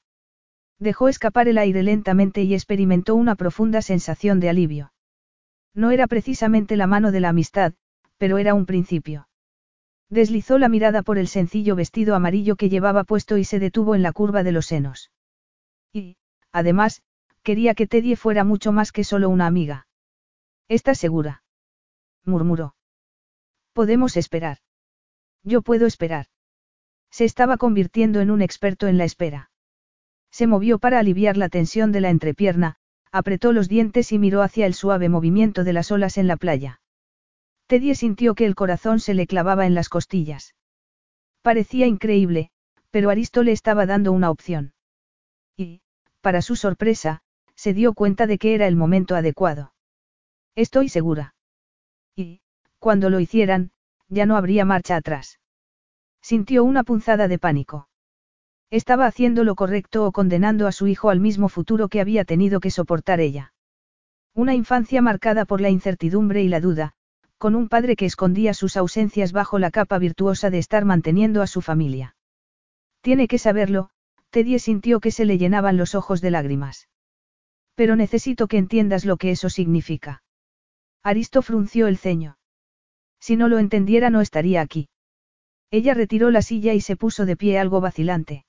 [0.79, 4.93] Dejó escapar el aire lentamente y experimentó una profunda sensación de alivio.
[5.73, 7.73] No era precisamente la mano de la amistad,
[8.17, 9.27] pero era un principio.
[10.09, 14.01] Deslizó la mirada por el sencillo vestido amarillo que llevaba puesto y se detuvo en
[14.01, 15.11] la curva de los senos.
[15.93, 16.17] Y,
[16.51, 17.03] además,
[17.43, 19.87] quería que Teddy fuera mucho más que solo una amiga.
[20.67, 21.43] ¿Estás segura?
[22.25, 22.75] murmuró.
[23.79, 24.57] Podemos esperar.
[25.41, 26.25] Yo puedo esperar.
[27.11, 29.51] Se estaba convirtiendo en un experto en la espera.
[30.31, 32.75] Se movió para aliviar la tensión de la entrepierna,
[33.13, 36.81] apretó los dientes y miró hacia el suave movimiento de las olas en la playa.
[37.67, 40.55] Teddy sintió que el corazón se le clavaba en las costillas.
[41.41, 42.51] Parecía increíble,
[42.91, 44.73] pero Aristo le estaba dando una opción.
[45.55, 45.83] Y,
[46.19, 47.21] para su sorpresa,
[47.55, 49.73] se dio cuenta de que era el momento adecuado.
[50.53, 51.33] Estoy segura.
[52.13, 52.41] Y,
[52.79, 53.71] cuando lo hicieran,
[54.07, 55.39] ya no habría marcha atrás.
[56.21, 57.87] Sintió una punzada de pánico.
[58.71, 62.59] Estaba haciendo lo correcto o condenando a su hijo al mismo futuro que había tenido
[62.59, 63.53] que soportar ella.
[64.33, 66.93] Una infancia marcada por la incertidumbre y la duda,
[67.37, 71.47] con un padre que escondía sus ausencias bajo la capa virtuosa de estar manteniendo a
[71.47, 72.15] su familia.
[73.01, 73.89] Tiene que saberlo,
[74.29, 76.89] Teddy sintió que se le llenaban los ojos de lágrimas.
[77.75, 80.21] Pero necesito que entiendas lo que eso significa.
[81.01, 82.38] Aristo frunció el ceño.
[83.19, 84.89] Si no lo entendiera no estaría aquí.
[85.71, 88.45] Ella retiró la silla y se puso de pie algo vacilante.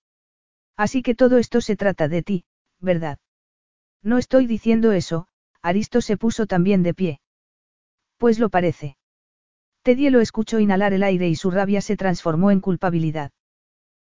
[0.77, 2.45] Así que todo esto se trata de ti,
[2.81, 3.19] ¿verdad?
[4.03, 5.27] No estoy diciendo eso,
[5.61, 7.21] Aristo se puso también de pie.
[8.17, 8.97] Pues lo parece.
[9.83, 13.33] Teddy lo escuchó inhalar el aire y su rabia se transformó en culpabilidad.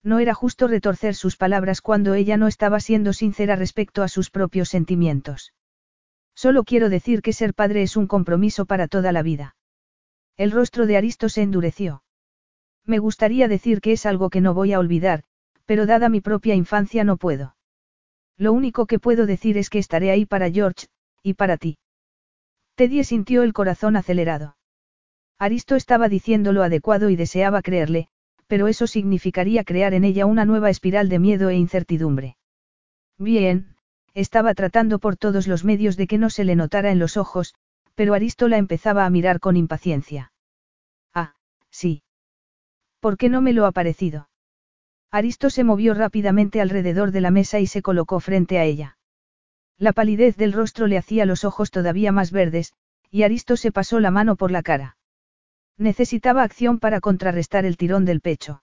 [0.02, 4.30] No era justo retorcer sus palabras cuando ella no estaba siendo sincera respecto a sus
[4.30, 5.52] propios sentimientos.
[6.34, 9.56] Solo quiero decir que ser padre es un compromiso para toda la vida.
[10.38, 12.04] El rostro de Aristo se endureció.
[12.86, 15.24] Me gustaría decir que es algo que no voy a olvidar,
[15.66, 17.56] pero dada mi propia infancia no puedo.
[18.36, 20.86] Lo único que puedo decir es que estaré ahí para George,
[21.24, 21.76] y para ti.
[22.76, 24.56] Teddy sintió el corazón acelerado.
[25.40, 28.08] Aristo estaba diciendo lo adecuado y deseaba creerle,
[28.46, 32.36] pero eso significaría crear en ella una nueva espiral de miedo e incertidumbre.
[33.18, 33.74] Bien,
[34.14, 37.54] estaba tratando por todos los medios de que no se le notara en los ojos,
[37.98, 40.32] pero Aristo la empezaba a mirar con impaciencia.
[41.12, 41.34] Ah,
[41.68, 42.04] sí.
[43.00, 44.28] ¿Por qué no me lo ha parecido?
[45.10, 48.98] Aristo se movió rápidamente alrededor de la mesa y se colocó frente a ella.
[49.78, 52.72] La palidez del rostro le hacía los ojos todavía más verdes,
[53.10, 54.96] y Aristo se pasó la mano por la cara.
[55.76, 58.62] Necesitaba acción para contrarrestar el tirón del pecho.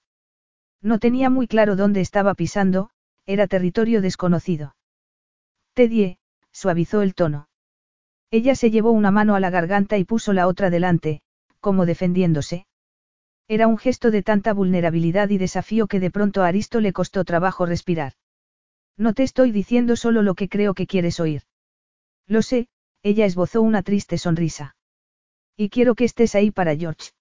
[0.82, 2.90] No tenía muy claro dónde estaba pisando,
[3.26, 4.78] era territorio desconocido.
[5.74, 6.20] Tedie,
[6.54, 7.50] suavizó el tono.
[8.38, 11.22] Ella se llevó una mano a la garganta y puso la otra delante,
[11.62, 12.68] como defendiéndose.
[13.48, 17.24] Era un gesto de tanta vulnerabilidad y desafío que de pronto a Aristo le costó
[17.24, 18.12] trabajo respirar.
[18.98, 21.44] No te estoy diciendo solo lo que creo que quieres oír.
[22.28, 22.68] Lo sé,
[23.04, 24.76] ella esbozó una triste sonrisa.
[25.56, 27.12] Y quiero que estés ahí para George.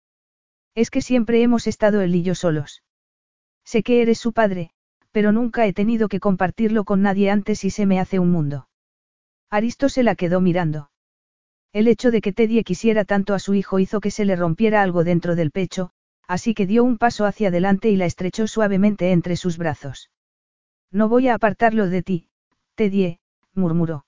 [0.75, 2.83] Es que siempre hemos estado él y yo solos.
[3.63, 4.71] Sé que eres su padre,
[5.13, 8.67] pero nunca he tenido que compartirlo con nadie antes y se me hace un mundo.
[9.49, 10.91] Aristo se la quedó mirando.
[11.75, 14.81] El hecho de que Teddy quisiera tanto a su hijo hizo que se le rompiera
[14.81, 15.91] algo dentro del pecho,
[16.29, 20.09] así que dio un paso hacia adelante y la estrechó suavemente entre sus brazos.
[20.93, 22.29] No voy a apartarlo de ti,
[22.77, 23.19] Teddy,
[23.55, 24.07] murmuró.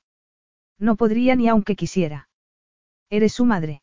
[0.79, 2.29] No podría ni aunque quisiera.
[3.11, 3.83] Eres su madre.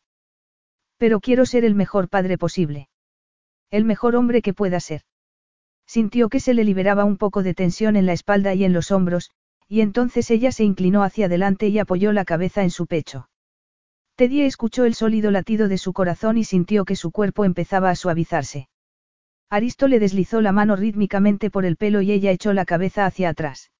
[0.96, 2.88] Pero quiero ser el mejor padre posible.
[3.70, 5.02] El mejor hombre que pueda ser.
[5.86, 8.90] Sintió que se le liberaba un poco de tensión en la espalda y en los
[8.90, 9.30] hombros,
[9.68, 13.28] y entonces ella se inclinó hacia adelante y apoyó la cabeza en su pecho.
[14.16, 17.96] Teddy escuchó el sólido latido de su corazón y sintió que su cuerpo empezaba a
[17.96, 18.68] suavizarse.
[19.50, 23.28] Aristo le deslizó la mano rítmicamente por el pelo y ella echó la cabeza hacia
[23.28, 23.72] atrás.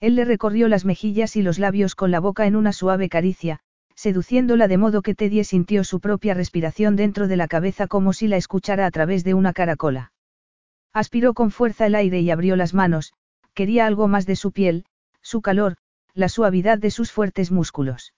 [0.00, 3.60] Él le recorrió las mejillas y los labios con la boca en una suave caricia,
[3.94, 8.28] seduciéndola de modo que Teddy sintió su propia respiración dentro de la cabeza como si
[8.28, 10.12] la escuchara a través de una caracola.
[10.94, 13.12] Aspiró con fuerza el aire y abrió las manos,
[13.52, 14.86] quería algo más de su piel,
[15.20, 15.76] su calor,
[16.14, 18.14] la suavidad de sus fuertes músculos.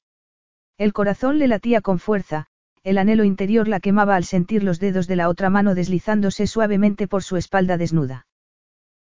[0.78, 2.46] El corazón le latía con fuerza,
[2.82, 7.06] el anhelo interior la quemaba al sentir los dedos de la otra mano deslizándose suavemente
[7.06, 8.26] por su espalda desnuda.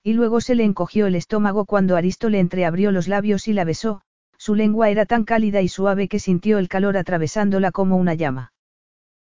[0.02, 3.64] Y luego se le encogió el estómago cuando Aristo le entreabrió los labios y la
[3.64, 4.02] besó,
[4.36, 8.52] su lengua era tan cálida y suave que sintió el calor atravesándola como una llama.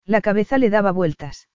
[0.05, 1.49] La cabeza le daba vueltas.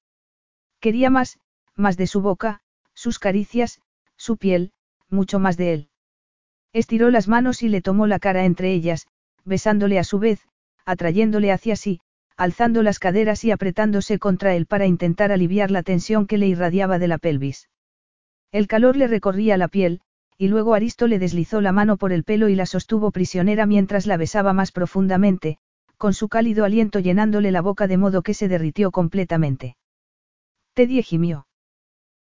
[0.79, 1.39] Quería más,
[1.75, 2.61] más de su boca,
[2.93, 3.81] sus caricias,
[4.17, 4.71] su piel,
[5.09, 5.89] mucho más de él.
[6.73, 9.07] Estiró las manos y le tomó la cara entre ellas,
[9.45, 10.47] besándole a su vez,
[10.85, 11.99] atrayéndole hacia sí,
[12.37, 16.99] alzando las caderas y apretándose contra él para intentar aliviar la tensión que le irradiaba
[16.99, 17.69] de la pelvis.
[18.51, 20.01] El calor le recorría la piel,
[20.37, 24.05] y luego Aristo le deslizó la mano por el pelo y la sostuvo prisionera mientras
[24.05, 25.57] la besaba más profundamente,
[25.97, 29.77] con su cálido aliento llenándole la boca de modo que se derritió completamente.
[30.73, 31.47] Teddy gimió.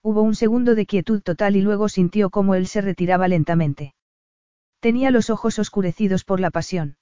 [0.01, 3.93] Hubo un segundo de quietud total y luego sintió cómo él se retiraba lentamente.
[4.79, 6.95] Tenía los ojos oscurecidos por la pasión.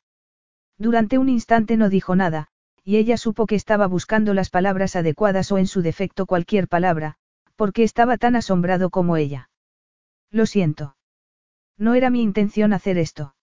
[0.78, 2.48] Durante un instante no dijo nada,
[2.84, 7.16] y ella supo que estaba buscando las palabras adecuadas o en su defecto cualquier palabra,
[7.56, 9.50] porque estaba tan asombrado como ella.
[10.32, 10.96] Lo siento.
[11.78, 13.36] No era mi intención hacer esto.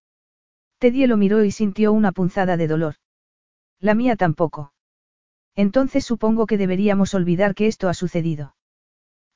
[0.78, 2.94] Teddy lo miró y sintió una punzada de dolor.
[3.80, 4.72] La mía tampoco.
[5.56, 8.56] Entonces supongo que deberíamos olvidar que esto ha sucedido.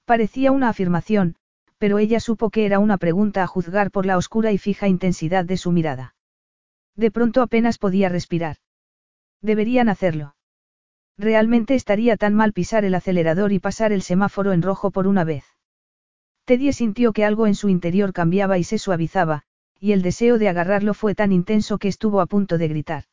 [0.05, 1.37] Parecía una afirmación,
[1.79, 5.45] pero ella supo que era una pregunta a juzgar por la oscura y fija intensidad
[5.45, 6.15] de su mirada.
[6.99, 8.57] De pronto apenas podía respirar.
[9.41, 10.35] Deberían hacerlo.
[11.17, 15.23] Realmente estaría tan mal pisar el acelerador y pasar el semáforo en rojo por una
[15.23, 15.45] vez.
[16.45, 19.45] Teddy sintió que algo en su interior cambiaba y se suavizaba,
[19.79, 23.05] y el deseo de agarrarlo fue tan intenso que estuvo a punto de gritar.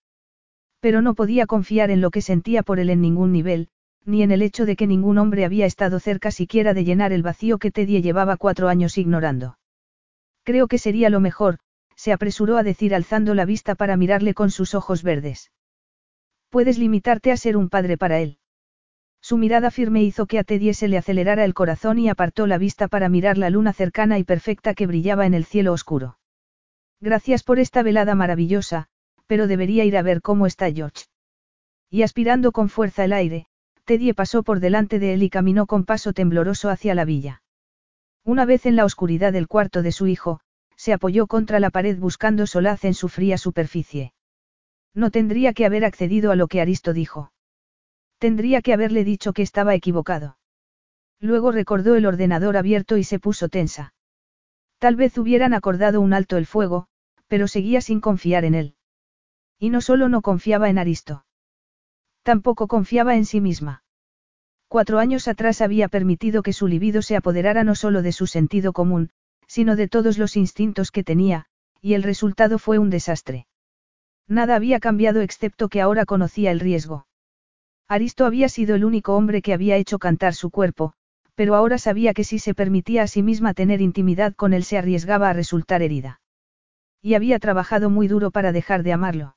[0.80, 3.68] Pero no podía confiar en lo que sentía por él en ningún nivel,
[4.04, 7.22] ni en el hecho de que ningún hombre había estado cerca siquiera de llenar el
[7.22, 9.60] vacío que Teddy llevaba cuatro años ignorando.
[10.44, 11.58] Creo que sería lo mejor,
[11.96, 15.52] se apresuró a decir alzando la vista para mirarle con sus ojos verdes.
[16.50, 18.38] Puedes limitarte a ser un padre para él.
[19.22, 22.60] Su mirada firme hizo que a Teddy se le acelerara el corazón y apartó la
[22.60, 26.20] vista para mirar la luna cercana y perfecta que brillaba en el cielo oscuro.
[27.02, 28.88] Gracias por esta velada maravillosa,
[29.26, 31.06] pero debería ir a ver cómo está George.
[31.90, 33.48] Y aspirando con fuerza el aire,
[33.86, 37.42] Teddy pasó por delante de él y caminó con paso tembloroso hacia la villa.
[38.24, 40.42] Una vez en la oscuridad del cuarto de su hijo,
[40.76, 44.14] se apoyó contra la pared buscando solaz en su fría superficie.
[44.94, 47.32] No tendría que haber accedido a lo que Aristo dijo.
[48.18, 50.38] Tendría que haberle dicho que estaba equivocado.
[51.20, 53.94] Luego recordó el ordenador abierto y se puso tensa.
[54.80, 56.88] Tal vez hubieran acordado un alto el fuego,
[57.28, 58.76] pero seguía sin confiar en él.
[59.60, 61.26] Y no solo no confiaba en Aristo.
[62.24, 63.84] Tampoco confiaba en sí misma.
[64.68, 68.74] Cuatro años atrás había permitido que su libido se apoderara no solo de su sentido
[68.74, 69.12] común,
[69.48, 71.46] sino de todos los instintos que tenía,
[71.82, 73.48] y el resultado fue un desastre.
[74.28, 77.08] Nada había cambiado excepto que ahora conocía el riesgo.
[77.88, 80.94] Aristo había sido el único hombre que había hecho cantar su cuerpo,
[81.36, 84.78] pero ahora sabía que si se permitía a sí misma tener intimidad con él se
[84.78, 86.22] arriesgaba a resultar herida.
[87.02, 89.36] Y había trabajado muy duro para dejar de amarlo.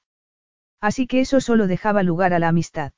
[0.81, 2.93] Así que eso solo dejaba lugar a la amistad.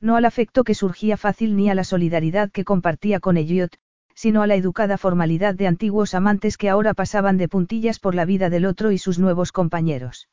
[0.00, 3.76] No al afecto que surgía fácil ni a la solidaridad que compartía con Elliot,
[4.14, 8.24] sino a la educada formalidad de antiguos amantes que ahora pasaban de puntillas por la
[8.24, 10.28] vida del otro y sus nuevos compañeros.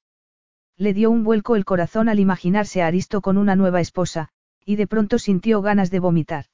[0.78, 4.30] Le dio un vuelco el corazón al imaginarse a Aristo con una nueva esposa,
[4.66, 6.46] y de pronto sintió ganas de vomitar.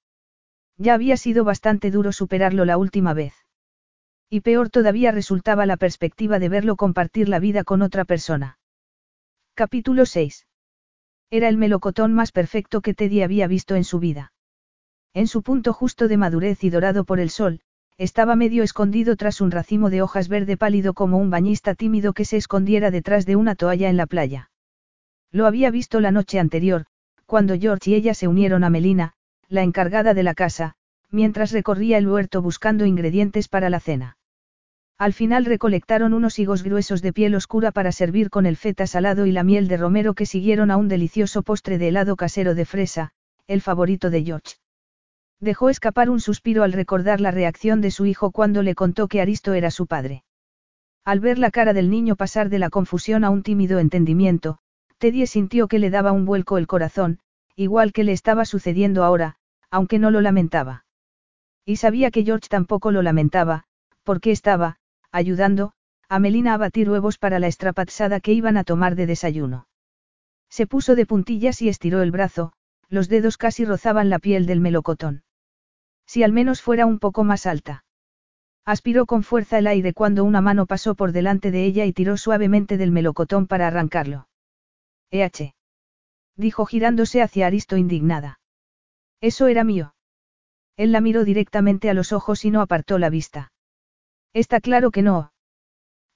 [0.78, 3.34] Ya había sido bastante duro superarlo la última vez.
[4.30, 8.58] Y peor todavía resultaba la perspectiva de verlo compartir la vida con otra persona.
[9.54, 10.48] Capítulo 6.
[11.30, 14.34] Era el melocotón más perfecto que Teddy había visto en su vida.
[15.16, 17.62] En su punto justo de madurez y dorado por el sol,
[17.98, 22.26] estaba medio escondido tras un racimo de hojas verde pálido como un bañista tímido que
[22.26, 24.52] se escondiera detrás de una toalla en la playa.
[25.32, 26.86] Lo había visto la noche anterior,
[27.26, 29.14] cuando George y ella se unieron a Melina,
[29.48, 30.76] la encargada de la casa,
[31.10, 34.18] mientras recorría el huerto buscando ingredientes para la cena.
[34.98, 39.26] Al final recolectaron unos higos gruesos de piel oscura para servir con el feta salado
[39.26, 42.66] y la miel de romero que siguieron a un delicioso postre de helado casero de
[42.66, 43.12] fresa,
[43.48, 44.56] el favorito de George.
[45.40, 49.22] Dejó escapar un suspiro al recordar la reacción de su hijo cuando le contó que
[49.22, 50.24] Aristo era su padre.
[51.04, 54.58] Al ver la cara del niño pasar de la confusión a un tímido entendimiento,
[54.98, 57.20] Teddy sintió que le daba un vuelco el corazón,
[57.56, 59.36] igual que le estaba sucediendo ahora,
[59.70, 60.86] aunque no lo lamentaba.
[61.66, 63.66] Y sabía que George tampoco lo lamentaba,
[64.04, 64.78] porque estaba,
[65.12, 65.74] ayudando,
[66.08, 69.68] a Melina a batir huevos para la estrapazada que iban a tomar de desayuno.
[70.50, 72.54] Se puso de puntillas y estiró el brazo,
[72.90, 75.25] los dedos casi rozaban la piel del melocotón.
[76.06, 77.84] Si al menos fuera un poco más alta.
[78.66, 82.18] Aspiró con fuerza el aire cuando una mano pasó por delante de ella y tiró
[82.18, 84.28] suavemente del melocotón para arrancarlo.
[85.12, 85.54] EH.
[86.36, 88.40] Dijo girándose hacia Aristo indignada.
[89.22, 89.96] Eso era mío.
[90.78, 93.54] Él la miró directamente a los ojos y no apartó la vista.
[94.34, 95.32] Está claro que no.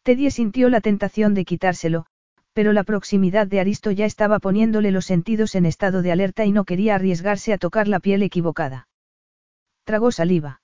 [0.03, 2.06] Teddy sintió la tentación de quitárselo,
[2.52, 6.52] pero la proximidad de Aristo ya estaba poniéndole los sentidos en estado de alerta y
[6.52, 8.89] no quería arriesgarse a tocar la piel equivocada.
[9.90, 10.61] Tragó saliva.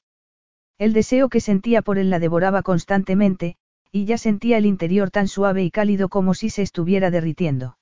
[0.77, 3.56] El deseo que sentía por él la devoraba constantemente,
[3.91, 7.80] y ya sentía el interior tan suave y cálido como si se estuviera derritiendo.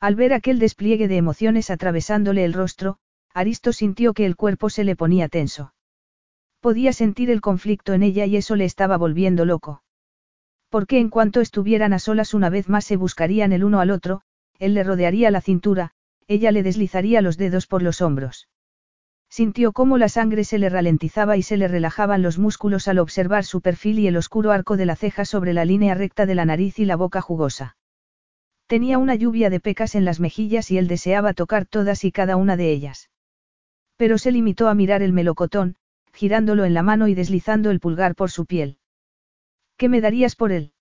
[0.00, 2.96] Al ver aquel despliegue de emociones atravesándole el rostro,
[3.32, 5.72] Aristo sintió que el cuerpo se le ponía tenso.
[6.58, 9.84] Podía sentir el conflicto en ella y eso le estaba volviendo loco.
[10.68, 14.22] Porque en cuanto estuvieran a solas una vez más se buscarían el uno al otro,
[14.58, 15.92] él le rodearía la cintura,
[16.26, 18.48] ella le deslizaría los dedos por los hombros.
[19.36, 23.44] Sintió cómo la sangre se le ralentizaba y se le relajaban los músculos al observar
[23.44, 26.46] su perfil y el oscuro arco de la ceja sobre la línea recta de la
[26.46, 27.76] nariz y la boca jugosa.
[28.66, 32.36] Tenía una lluvia de pecas en las mejillas y él deseaba tocar todas y cada
[32.36, 33.10] una de ellas.
[33.98, 35.76] Pero se limitó a mirar el melocotón,
[36.14, 38.78] girándolo en la mano y deslizando el pulgar por su piel.
[39.76, 40.72] ¿Qué me darías por él?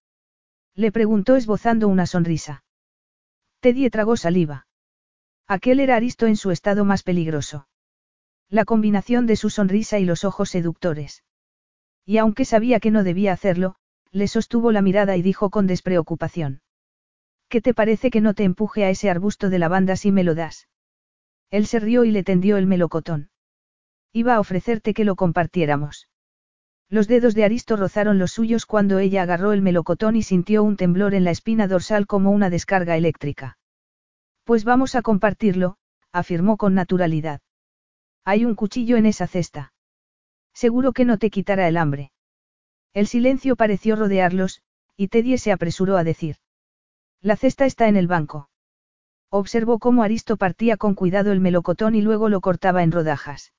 [0.76, 2.64] Le preguntó esbozando una sonrisa.
[3.60, 4.66] Teddy tragó saliva.
[5.46, 7.68] Aquel era Aristo en su estado más peligroso.
[8.50, 11.24] La combinación de su sonrisa y los ojos seductores.
[12.06, 13.76] Y aunque sabía que no debía hacerlo,
[14.12, 16.62] le sostuvo la mirada y dijo con despreocupación.
[17.50, 20.36] ¿Qué te parece que no te empuje a ese arbusto de lavanda si me lo
[20.36, 20.68] das?
[21.50, 23.30] Él se rió y le tendió el melocotón.
[24.14, 26.08] Iba a ofrecerte que lo compartiéramos.
[26.90, 30.78] Los dedos de Aristo rozaron los suyos cuando ella agarró el melocotón y sintió un
[30.78, 33.58] temblor en la espina dorsal como una descarga eléctrica.
[34.44, 35.78] Pues vamos a compartirlo,
[36.12, 37.42] afirmó con naturalidad.
[38.26, 39.72] Hay un cuchillo en esa cesta.
[40.52, 42.12] Seguro que no te quitará el hambre.
[42.94, 44.64] El silencio pareció rodearlos,
[44.98, 46.38] y Teddy se apresuró a decir.
[47.22, 48.50] La cesta está en el banco.
[49.30, 53.54] Observó cómo Aristo partía con cuidado el melocotón y luego lo cortaba en rodajas.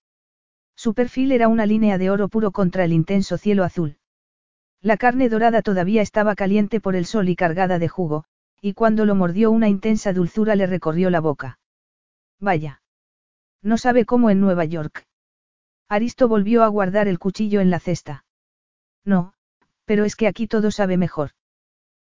[0.74, 3.98] Su perfil era una línea de oro puro contra el intenso cielo azul.
[4.80, 8.24] La carne dorada todavía estaba caliente por el sol y cargada de jugo,
[8.60, 11.60] y cuando lo mordió una intensa dulzura le recorrió la boca.
[12.40, 12.82] Vaya.
[13.66, 15.04] No sabe cómo en Nueva York.
[15.88, 18.24] Aristo volvió a guardar el cuchillo en la cesta.
[19.04, 19.32] No,
[19.84, 21.30] pero es que aquí todo sabe mejor.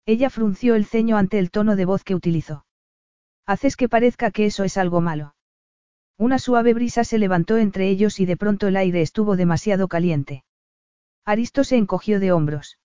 [0.05, 2.67] Ella frunció el ceño ante el tono de voz que utilizó.
[3.47, 5.35] Haces que parezca que eso es algo malo.
[6.19, 10.45] Una suave brisa se levantó entre ellos y de pronto el aire estuvo demasiado caliente.
[11.25, 12.79] Aristo se encogió de hombros.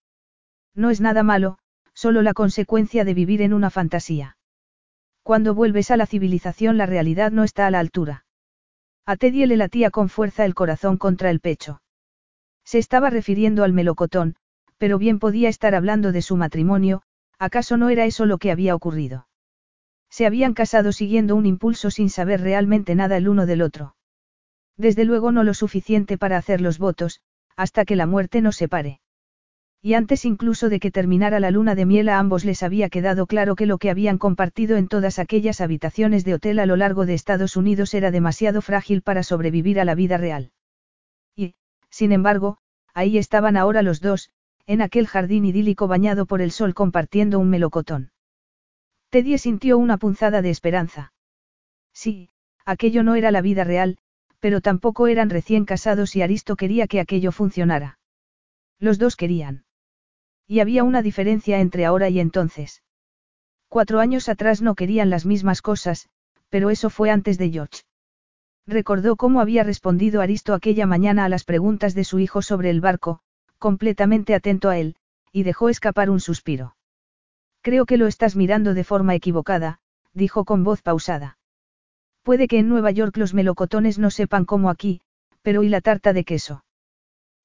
[0.74, 1.58] No es nada malo,
[1.94, 4.38] solo la consecuencia de vivir en una fantasía.
[5.24, 8.24] Cuando vuelves a la civilización la realidad no está a la altura.
[9.06, 11.82] A Teddy le latía con fuerza el corazón contra el pecho.
[12.64, 14.36] Se estaba refiriendo al melocotón,
[14.78, 17.02] pero bien podía estar hablando de su matrimonio,
[17.40, 19.28] ¿acaso no era eso lo que había ocurrido?
[20.10, 23.96] Se habían casado siguiendo un impulso sin saber realmente nada el uno del otro.
[24.78, 27.22] Desde luego no lo suficiente para hacer los votos,
[27.56, 29.02] hasta que la muerte nos separe.
[29.84, 33.26] Y antes incluso de que terminara la luna de miel a ambos les había quedado
[33.26, 37.08] claro que lo que habían compartido en todas aquellas habitaciones de hotel a lo largo
[37.08, 40.52] de Estados Unidos era demasiado frágil para sobrevivir a la vida real.
[41.36, 41.56] Y,
[41.90, 42.60] sin embargo,
[42.94, 44.30] ahí estaban ahora los dos,
[44.68, 48.12] en aquel jardín idílico bañado por el sol compartiendo un melocotón.
[49.10, 51.12] Teddy sintió una punzada de esperanza.
[51.92, 52.30] Sí,
[52.66, 53.98] aquello no era la vida real,
[54.40, 57.98] pero tampoco eran recién casados y Aristo quería que aquello funcionara.
[58.80, 59.66] Los dos querían.
[60.52, 62.84] Y había una diferencia entre ahora y entonces.
[63.70, 66.10] Cuatro años atrás no querían las mismas cosas,
[66.50, 67.84] pero eso fue antes de George.
[68.68, 72.82] Recordó cómo había respondido Aristo aquella mañana a las preguntas de su hijo sobre el
[72.82, 73.22] barco,
[73.60, 74.98] completamente atento a él,
[75.32, 76.76] y dejó escapar un suspiro.
[77.62, 79.80] Creo que lo estás mirando de forma equivocada,
[80.14, 81.38] dijo con voz pausada.
[82.24, 85.00] Puede que en Nueva York los melocotones no sepan como aquí,
[85.44, 86.66] pero ¿y la tarta de queso?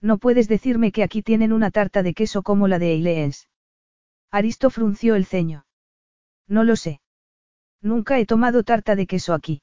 [0.01, 3.49] No puedes decirme que aquí tienen una tarta de queso como la de Eileens.
[4.31, 5.67] Aristo frunció el ceño.
[6.47, 7.01] No lo sé.
[7.81, 9.63] Nunca he tomado tarta de queso aquí.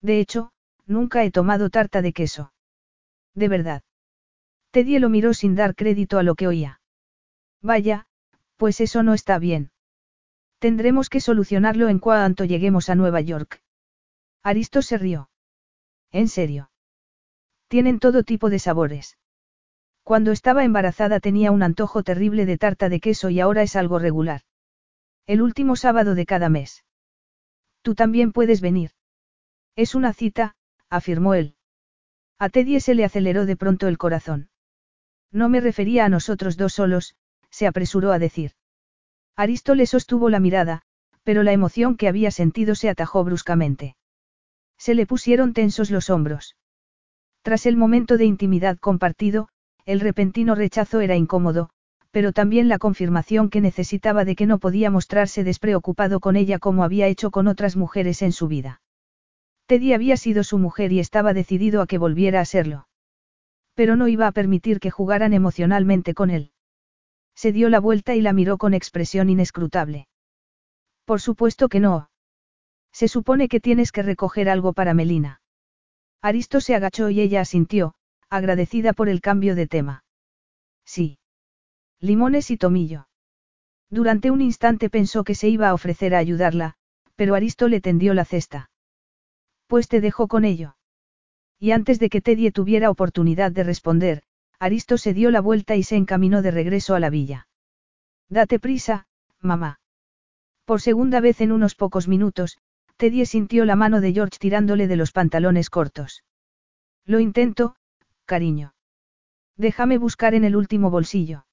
[0.00, 0.52] De hecho,
[0.86, 2.52] nunca he tomado tarta de queso.
[3.34, 3.82] De verdad.
[4.70, 6.80] Teddy lo miró sin dar crédito a lo que oía.
[7.62, 8.06] Vaya,
[8.56, 9.70] pues eso no está bien.
[10.58, 13.62] Tendremos que solucionarlo en cuanto lleguemos a Nueva York.
[14.42, 15.30] Aristo se rió.
[16.10, 16.70] ¿En serio?
[17.68, 19.16] Tienen todo tipo de sabores.
[20.04, 23.98] Cuando estaba embarazada tenía un antojo terrible de tarta de queso y ahora es algo
[23.98, 24.42] regular.
[25.26, 26.84] El último sábado de cada mes.
[27.80, 28.90] Tú también puedes venir.
[29.76, 30.56] Es una cita,
[30.90, 31.56] afirmó él.
[32.38, 34.50] A Teddy se le aceleró de pronto el corazón.
[35.32, 37.16] No me refería a nosotros dos solos,
[37.50, 38.52] se apresuró a decir.
[39.36, 40.82] Aristo le sostuvo la mirada,
[41.22, 43.96] pero la emoción que había sentido se atajó bruscamente.
[44.76, 46.56] Se le pusieron tensos los hombros.
[47.42, 49.48] Tras el momento de intimidad compartido,
[49.86, 51.70] el repentino rechazo era incómodo,
[52.10, 56.84] pero también la confirmación que necesitaba de que no podía mostrarse despreocupado con ella como
[56.84, 58.80] había hecho con otras mujeres en su vida.
[59.66, 62.86] Teddy había sido su mujer y estaba decidido a que volviera a serlo.
[63.74, 66.52] Pero no iba a permitir que jugaran emocionalmente con él.
[67.34, 70.06] Se dio la vuelta y la miró con expresión inescrutable.
[71.04, 72.10] Por supuesto que no.
[72.92, 75.40] Se supone que tienes que recoger algo para Melina.
[76.22, 77.94] Aristo se agachó y ella asintió,
[78.36, 80.04] agradecida por el cambio de tema.
[80.84, 81.18] Sí.
[82.00, 83.08] Limones y tomillo.
[83.90, 86.74] Durante un instante pensó que se iba a ofrecer a ayudarla,
[87.14, 88.70] pero Aristo le tendió la cesta.
[89.66, 90.76] Pues te dejo con ello.
[91.58, 94.22] Y antes de que Teddy tuviera oportunidad de responder,
[94.58, 97.46] Aristo se dio la vuelta y se encaminó de regreso a la villa.
[98.28, 99.06] Date prisa,
[99.40, 99.80] mamá.
[100.64, 102.58] Por segunda vez en unos pocos minutos,
[102.96, 106.24] Teddy sintió la mano de George tirándole de los pantalones cortos.
[107.04, 107.76] Lo intento,
[108.24, 108.74] cariño.
[109.56, 111.46] Déjame buscar en el último bolsillo.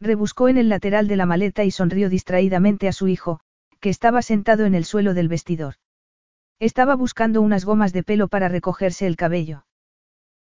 [0.00, 3.40] Rebuscó en el lateral de la maleta y sonrió distraídamente a su hijo,
[3.80, 5.74] que estaba sentado en el suelo del vestidor.
[6.58, 9.66] Estaba buscando unas gomas de pelo para recogerse el cabello.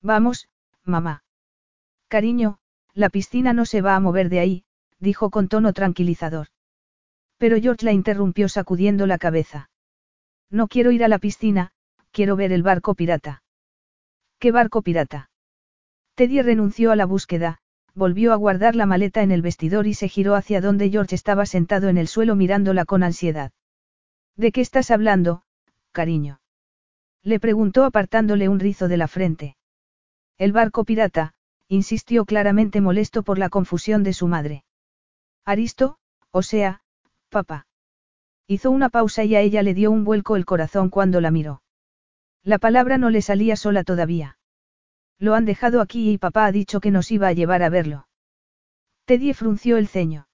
[0.02, 0.48] Vamos,
[0.84, 1.24] mamá.
[2.08, 2.58] Cariño,
[2.94, 4.64] la piscina no se va a mover de ahí,
[4.98, 6.48] dijo con tono tranquilizador.
[7.38, 9.70] Pero George la interrumpió sacudiendo la cabeza.
[10.50, 11.72] No quiero ir a la piscina,
[12.10, 13.42] quiero ver el barco pirata.
[14.38, 15.29] ¿Qué barco pirata?
[16.20, 17.62] Teddy renunció a la búsqueda,
[17.94, 21.46] volvió a guardar la maleta en el vestidor y se giró hacia donde George estaba
[21.46, 23.52] sentado en el suelo mirándola con ansiedad.
[24.36, 25.44] ¿De qué estás hablando,
[25.92, 26.42] cariño?
[27.22, 29.56] Le preguntó apartándole un rizo de la frente.
[30.36, 31.32] El barco pirata,
[31.68, 34.64] insistió claramente molesto por la confusión de su madre.
[35.46, 35.96] Aristo,
[36.32, 36.82] o sea,
[37.30, 37.66] papá.
[38.46, 41.62] Hizo una pausa y a ella le dio un vuelco el corazón cuando la miró.
[42.42, 44.36] La palabra no le salía sola todavía.
[45.20, 48.08] Lo han dejado aquí y papá ha dicho que nos iba a llevar a verlo.
[49.04, 50.26] Teddy frunció el ceño.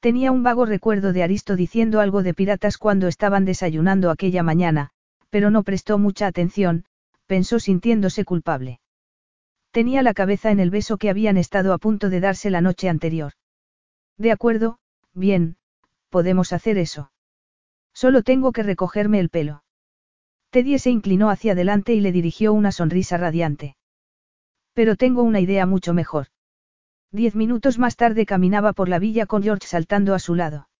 [0.00, 4.90] Tenía un vago recuerdo de Aristo diciendo algo de piratas cuando estaban desayunando aquella mañana,
[5.28, 6.86] pero no prestó mucha atención,
[7.26, 8.80] pensó sintiéndose culpable.
[9.70, 12.88] Tenía la cabeza en el beso que habían estado a punto de darse la noche
[12.88, 13.32] anterior.
[14.16, 14.78] De acuerdo,
[15.12, 15.56] bien,
[16.08, 17.12] podemos hacer eso.
[17.92, 19.62] Solo tengo que recogerme el pelo.
[20.48, 23.76] Teddy se inclinó hacia adelante y le dirigió una sonrisa radiante.
[24.80, 26.28] Pero tengo una idea mucho mejor.
[27.12, 30.70] Diez minutos más tarde caminaba por la villa con George saltando a su lado.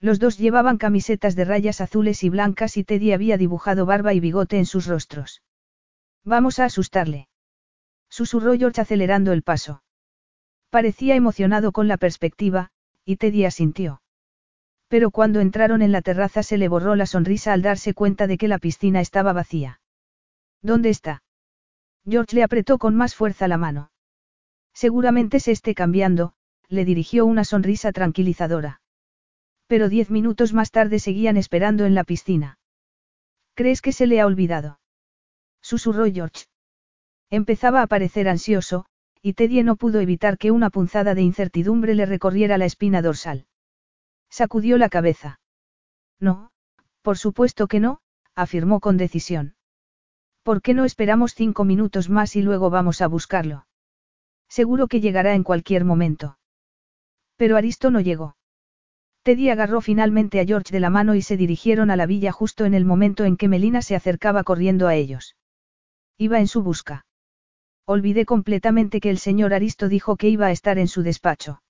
[0.00, 4.18] Los dos llevaban camisetas de rayas azules y blancas y Teddy había dibujado barba y
[4.18, 5.44] bigote en sus rostros.
[6.24, 7.28] Vamos a asustarle.
[8.08, 9.84] Susurró George acelerando el paso.
[10.68, 12.72] Parecía emocionado con la perspectiva,
[13.04, 14.02] y Teddy asintió.
[14.88, 18.38] Pero cuando entraron en la terraza se le borró la sonrisa al darse cuenta de
[18.38, 19.80] que la piscina estaba vacía.
[20.62, 21.22] ¿Dónde está?
[22.08, 23.90] George le apretó con más fuerza la mano.
[24.72, 26.32] Seguramente se esté cambiando,
[26.68, 28.80] le dirigió una sonrisa tranquilizadora.
[29.66, 32.58] Pero diez minutos más tarde seguían esperando en la piscina.
[33.54, 34.80] ¿Crees que se le ha olvidado?
[35.60, 36.46] Susurró George.
[37.28, 38.86] Empezaba a parecer ansioso,
[39.22, 43.46] y Teddy no pudo evitar que una punzada de incertidumbre le recorriera la espina dorsal.
[44.30, 45.40] Sacudió la cabeza.
[46.18, 46.50] No,
[47.02, 48.00] por supuesto que no,
[48.34, 49.54] afirmó con decisión.
[50.42, 53.66] ¿Por qué no esperamos cinco minutos más y luego vamos a buscarlo?
[54.48, 56.38] Seguro que llegará en cualquier momento.
[57.36, 58.36] Pero Aristo no llegó.
[59.22, 62.64] Teddy agarró finalmente a George de la mano y se dirigieron a la villa justo
[62.64, 65.36] en el momento en que Melina se acercaba corriendo a ellos.
[66.16, 67.04] Iba en su busca.
[67.86, 71.62] Olvidé completamente que el señor Aristo dijo que iba a estar en su despacho.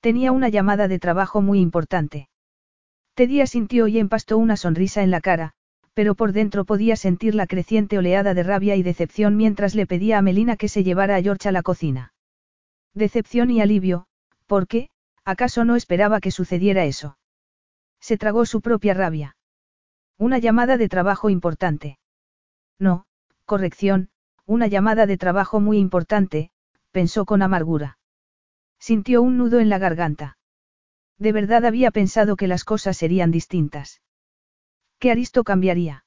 [0.00, 2.28] Tenía una llamada de trabajo muy importante.
[3.14, 5.54] Teddy asintió y empastó una sonrisa en la cara,
[5.94, 10.18] pero por dentro podía sentir la creciente oleada de rabia y decepción mientras le pedía
[10.18, 12.14] a Melina que se llevara a George a la cocina.
[12.94, 14.06] Decepción y alivio,
[14.46, 14.90] ¿por qué?
[15.24, 17.18] ¿Acaso no esperaba que sucediera eso?
[18.00, 19.36] Se tragó su propia rabia.
[20.18, 21.98] Una llamada de trabajo importante.
[22.78, 23.04] No,
[23.44, 24.08] corrección,
[24.46, 26.50] una llamada de trabajo muy importante,
[26.90, 27.98] pensó con amargura.
[28.78, 30.36] Sintió un nudo en la garganta.
[31.18, 34.00] De verdad había pensado que las cosas serían distintas.
[35.02, 36.04] ¿Qué Aristo cambiaría?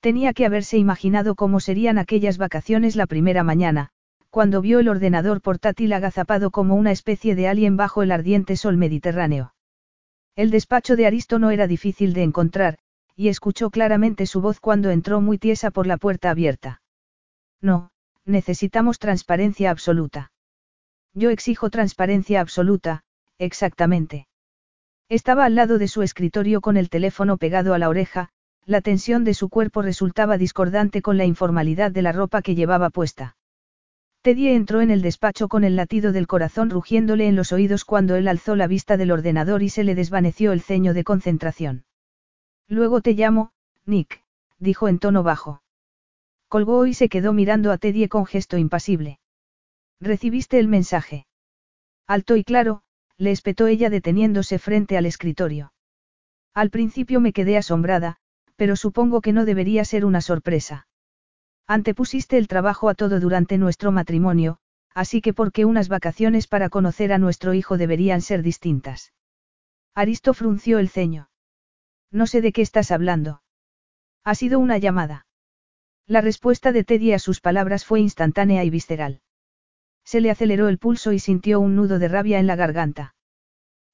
[0.00, 3.88] Tenía que haberse imaginado cómo serían aquellas vacaciones la primera mañana,
[4.28, 8.76] cuando vio el ordenador portátil agazapado como una especie de alien bajo el ardiente sol
[8.76, 9.54] mediterráneo.
[10.36, 12.76] El despacho de Aristo no era difícil de encontrar,
[13.16, 16.82] y escuchó claramente su voz cuando entró muy tiesa por la puerta abierta.
[17.62, 17.92] No,
[18.26, 20.32] necesitamos transparencia absoluta.
[21.14, 23.04] Yo exijo transparencia absoluta,
[23.38, 24.26] exactamente.
[25.12, 28.30] Estaba al lado de su escritorio con el teléfono pegado a la oreja,
[28.64, 32.88] la tensión de su cuerpo resultaba discordante con la informalidad de la ropa que llevaba
[32.88, 33.36] puesta.
[34.22, 38.16] Teddy entró en el despacho con el latido del corazón rugiéndole en los oídos cuando
[38.16, 41.84] él alzó la vista del ordenador y se le desvaneció el ceño de concentración.
[42.66, 43.52] Luego te llamo,
[43.84, 44.22] Nick,
[44.60, 45.62] dijo en tono bajo.
[46.48, 49.18] Colgó y se quedó mirando a Teddy con gesto impasible.
[50.00, 51.26] ¿Recibiste el mensaje?
[52.06, 52.82] Alto y claro,
[53.22, 55.72] le espetó ella deteniéndose frente al escritorio.
[56.54, 58.16] Al principio me quedé asombrada,
[58.56, 60.88] pero supongo que no debería ser una sorpresa.
[61.68, 64.58] Antepusiste el trabajo a todo durante nuestro matrimonio,
[64.92, 69.12] así que porque unas vacaciones para conocer a nuestro hijo deberían ser distintas.
[69.94, 71.30] Aristo frunció el ceño.
[72.10, 73.42] No sé de qué estás hablando.
[74.24, 75.26] Ha sido una llamada.
[76.08, 79.21] La respuesta de Teddy a sus palabras fue instantánea y visceral.
[80.04, 83.14] Se le aceleró el pulso y sintió un nudo de rabia en la garganta.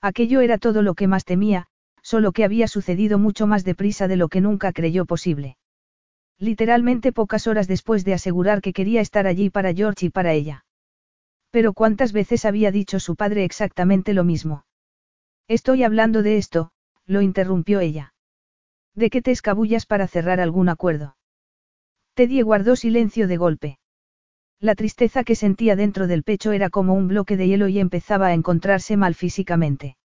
[0.00, 1.66] Aquello era todo lo que más temía,
[2.02, 5.56] solo que había sucedido mucho más deprisa de lo que nunca creyó posible.
[6.38, 10.64] Literalmente pocas horas después de asegurar que quería estar allí para George y para ella.
[11.50, 14.64] Pero cuántas veces había dicho su padre exactamente lo mismo.
[15.48, 16.70] Estoy hablando de esto,
[17.06, 18.14] lo interrumpió ella.
[18.94, 21.16] ¿De qué te escabullas para cerrar algún acuerdo?
[22.14, 23.78] Teddy guardó silencio de golpe.
[24.60, 28.26] La tristeza que sentía dentro del pecho era como un bloque de hielo y empezaba
[28.28, 29.96] a encontrarse mal físicamente.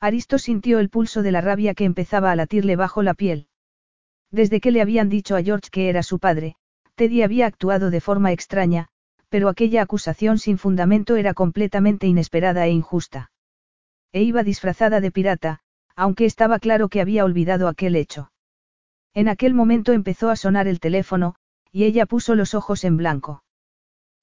[0.00, 3.48] Aristo sintió el pulso de la rabia que empezaba a latirle bajo la piel.
[4.30, 6.56] Desde que le habían dicho a George que era su padre,
[6.94, 8.88] Teddy había actuado de forma extraña,
[9.30, 13.30] pero aquella acusación sin fundamento era completamente inesperada e injusta.
[14.12, 15.60] E iba disfrazada de pirata,
[15.96, 18.30] aunque estaba claro que había olvidado aquel hecho.
[19.14, 21.34] En aquel momento empezó a sonar el teléfono,
[21.72, 23.42] y ella puso los ojos en blanco.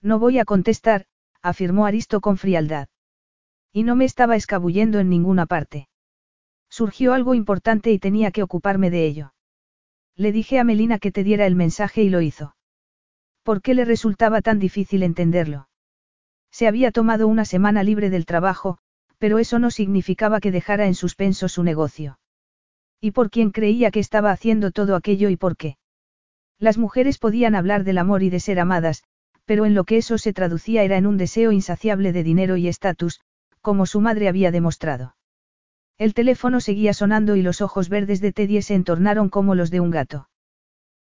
[0.02, 1.06] No voy a contestar,
[1.42, 2.88] afirmó Aristo con frialdad.
[3.74, 5.88] Y no me estaba escabullendo en ninguna parte.
[6.70, 9.34] Surgió algo importante y tenía que ocuparme de ello.
[10.16, 12.56] Le dije a Melina que te diera el mensaje y lo hizo.
[13.44, 15.70] ¿Por qué le resultaba tan difícil entenderlo?
[16.52, 18.80] Se había tomado una semana libre del trabajo,
[19.20, 22.20] pero eso no significaba que dejara en suspenso su negocio.
[23.00, 25.78] ¿Y por quién creía que estaba haciendo todo aquello y por qué?
[26.58, 29.04] Las mujeres podían hablar del amor y de ser amadas,
[29.48, 32.68] pero en lo que eso se traducía era en un deseo insaciable de dinero y
[32.68, 33.22] estatus,
[33.62, 35.16] como su madre había demostrado.
[35.98, 39.80] El teléfono seguía sonando y los ojos verdes de Teddy se entornaron como los de
[39.80, 40.30] un gato.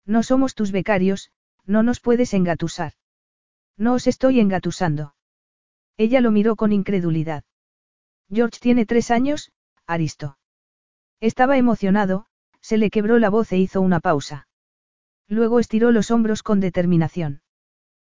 [0.05, 1.31] No somos tus becarios,
[1.67, 2.95] no nos puedes engatusar.
[3.79, 5.15] No os estoy engatusando.
[5.97, 7.45] Ella lo miró con incredulidad.
[8.29, 9.53] George tiene tres años,
[9.87, 10.37] Aristo.
[11.21, 12.27] Estaba emocionado,
[12.61, 14.49] se le quebró la voz e hizo una pausa.
[15.29, 17.42] Luego estiró los hombros con determinación.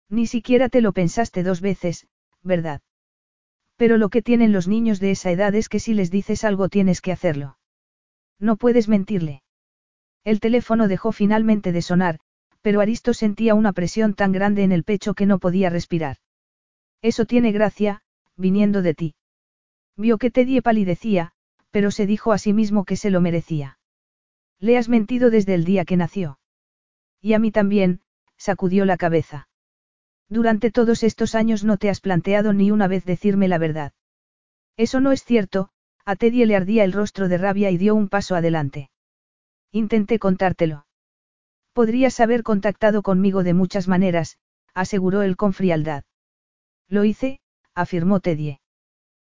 [0.10, 2.08] Ni siquiera te lo pensaste dos veces,
[2.44, 2.82] ¿verdad?
[3.76, 6.70] Pero lo que tienen los niños de esa edad es que si les dices algo
[6.70, 7.58] tienes que hacerlo.
[8.40, 9.44] No puedes mentirle.
[10.24, 12.20] El teléfono dejó finalmente de sonar,
[12.62, 16.18] pero Aristo sentía una presión tan grande en el pecho que no podía respirar.
[17.02, 18.02] Eso tiene gracia,
[18.36, 19.16] viniendo de ti.
[19.96, 21.32] Vio que Teddy palidecía,
[21.72, 23.80] pero se dijo a sí mismo que se lo merecía.
[24.60, 26.40] Le has mentido desde el día que nació.
[27.22, 28.02] Y a mí también,
[28.38, 29.48] sacudió la cabeza.
[30.30, 33.94] Durante todos estos años no te has planteado ni una vez decirme la verdad.
[34.76, 35.70] Eso no es cierto,
[36.06, 38.90] a Teddy le ardía el rostro de rabia y dio un paso adelante.
[39.72, 40.86] Intenté contártelo.
[41.74, 44.38] Podrías haber contactado conmigo de muchas maneras,
[44.74, 46.04] aseguró él con frialdad.
[46.88, 47.40] Lo hice,
[47.74, 48.60] afirmó Teddy.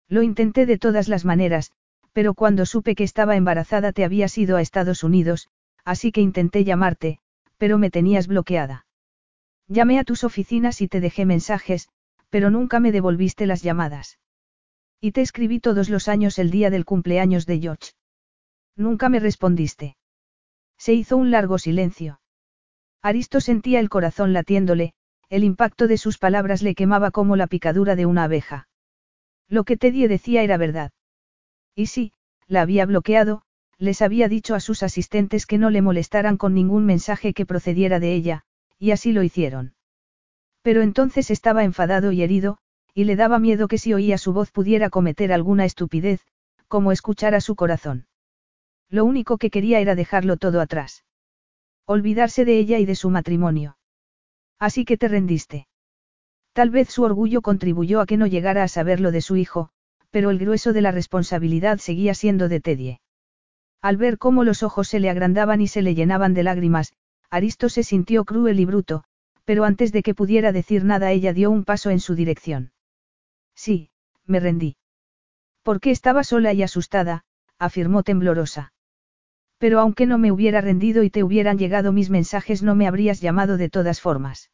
[0.09, 1.73] Lo intenté de todas las maneras,
[2.13, 5.49] pero cuando supe que estaba embarazada te habías ido a Estados Unidos,
[5.85, 7.19] así que intenté llamarte,
[7.59, 8.87] pero me tenías bloqueada.
[9.69, 11.89] Llamé a tus oficinas y te dejé mensajes,
[12.29, 14.19] pero nunca me devolviste las llamadas.
[15.01, 17.93] Y te escribí todos los años el día del cumpleaños de George.
[18.77, 19.97] Nunca me respondiste.
[20.77, 22.21] Se hizo un largo silencio.
[23.03, 24.95] Aristo sentía el corazón latiéndole,
[25.29, 28.69] el impacto de sus palabras le quemaba como la picadura de una abeja.
[29.49, 30.93] Lo que Teddy decía era verdad.
[31.75, 32.13] Y sí,
[32.47, 33.43] la había bloqueado,
[33.79, 38.01] les había dicho a sus asistentes que no le molestaran con ningún mensaje que procediera
[38.01, 38.45] de ella,
[38.85, 39.73] y así lo hicieron.
[40.61, 42.59] Pero entonces estaba enfadado y herido,
[42.93, 46.21] y le daba miedo que si oía su voz pudiera cometer alguna estupidez,
[46.69, 48.07] como escuchar a su corazón.
[48.91, 51.03] Lo único que quería era dejarlo todo atrás.
[51.87, 53.79] Olvidarse de ella y de su matrimonio.
[54.59, 55.67] Así que te rendiste.
[56.53, 59.71] Tal vez su orgullo contribuyó a que no llegara a saber lo de su hijo,
[60.11, 63.01] pero el grueso de la responsabilidad seguía siendo de Teddy.
[63.81, 66.93] Al ver cómo los ojos se le agrandaban y se le llenaban de lágrimas,
[67.35, 69.03] Aristo se sintió cruel y bruto,
[69.45, 72.71] pero antes de que pudiera decir nada ella dio un paso en su dirección.
[73.57, 73.91] Sí,
[74.25, 74.77] me rendí.
[75.65, 77.25] Porque estaba sola y asustada,
[77.59, 78.73] afirmó temblorosa.
[79.59, 83.21] Pero aunque no me hubiera rendido y te hubieran llegado mis mensajes no me habrías
[83.21, 84.53] llamado de todas formas.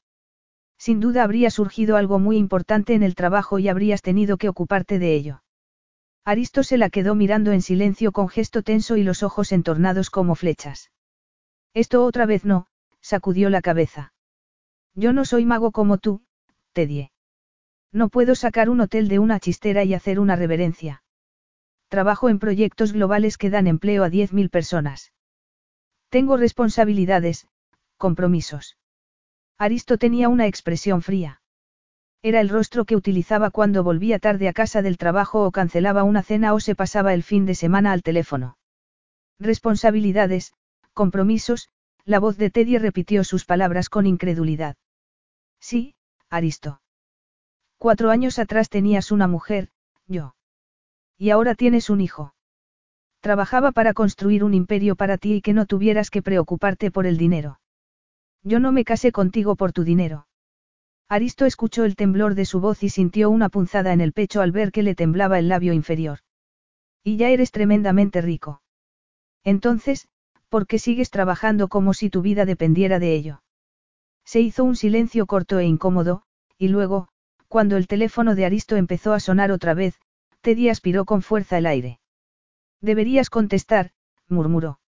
[0.78, 4.98] Sin duda habría surgido algo muy importante en el trabajo y habrías tenido que ocuparte
[4.98, 5.42] de ello.
[6.24, 10.34] Aristo se la quedó mirando en silencio con gesto tenso y los ojos entornados como
[10.34, 10.90] flechas.
[11.74, 12.66] Esto otra vez no,
[13.00, 14.12] sacudió la cabeza.
[14.94, 16.22] Yo no soy mago como tú,
[16.72, 17.10] Teddy.
[17.92, 21.02] No puedo sacar un hotel de una chistera y hacer una reverencia.
[21.88, 25.12] Trabajo en proyectos globales que dan empleo a 10.000 personas.
[26.08, 27.48] Tengo responsabilidades,
[27.96, 28.76] compromisos.
[29.58, 31.40] Aristo tenía una expresión fría.
[32.22, 36.22] Era el rostro que utilizaba cuando volvía tarde a casa del trabajo o cancelaba una
[36.22, 38.56] cena o se pasaba el fin de semana al teléfono.
[39.38, 40.52] Responsabilidades,
[40.92, 41.70] compromisos,
[42.10, 44.74] la voz de Teddy repitió sus palabras con incredulidad.
[45.60, 45.94] Sí,
[46.28, 46.82] Aristo.
[47.78, 49.68] Cuatro años atrás tenías una mujer,
[50.08, 50.34] yo.
[51.16, 52.34] Y ahora tienes un hijo.
[53.20, 57.16] Trabajaba para construir un imperio para ti y que no tuvieras que preocuparte por el
[57.16, 57.60] dinero.
[58.42, 60.26] Yo no me casé contigo por tu dinero.
[61.08, 64.50] Aristo escuchó el temblor de su voz y sintió una punzada en el pecho al
[64.50, 66.18] ver que le temblaba el labio inferior.
[67.04, 68.62] Y ya eres tremendamente rico.
[69.44, 70.08] Entonces,
[70.50, 73.42] ¿por qué sigues trabajando como si tu vida dependiera de ello?
[74.24, 76.22] Se hizo un silencio corto e incómodo,
[76.58, 77.08] y luego,
[77.48, 79.98] cuando el teléfono de Aristo empezó a sonar otra vez,
[80.42, 82.00] Teddy aspiró con fuerza el aire.
[82.80, 83.92] Deberías contestar,
[84.28, 84.80] murmuró.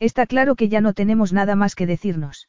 [0.00, 2.48] Está claro que ya no tenemos nada más que decirnos.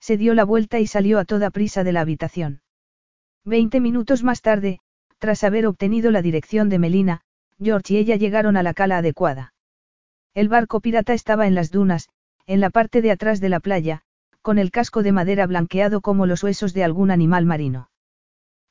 [0.00, 2.62] Se dio la vuelta y salió a toda prisa de la habitación.
[3.44, 4.80] Veinte minutos más tarde,
[5.18, 7.22] tras haber obtenido la dirección de Melina,
[7.60, 9.54] George y ella llegaron a la cala adecuada.
[10.34, 12.08] El barco pirata estaba en las dunas,
[12.46, 14.02] en la parte de atrás de la playa,
[14.42, 17.90] con el casco de madera blanqueado como los huesos de algún animal marino.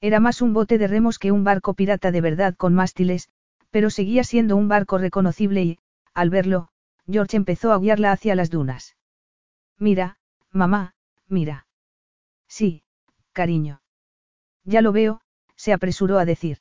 [0.02, 3.30] Era más un bote de remos que un barco pirata de verdad con mástiles,
[3.72, 5.80] pero seguía siendo un barco reconocible y,
[6.14, 6.70] al verlo,
[7.08, 8.96] George empezó a guiarla hacia las dunas.
[9.78, 10.18] Mira,
[10.52, 10.96] mamá,
[11.28, 11.68] mira.
[12.48, 12.84] Sí,
[13.34, 13.82] cariño.
[14.64, 15.22] Ya lo veo,
[15.56, 16.60] se apresuró a decir.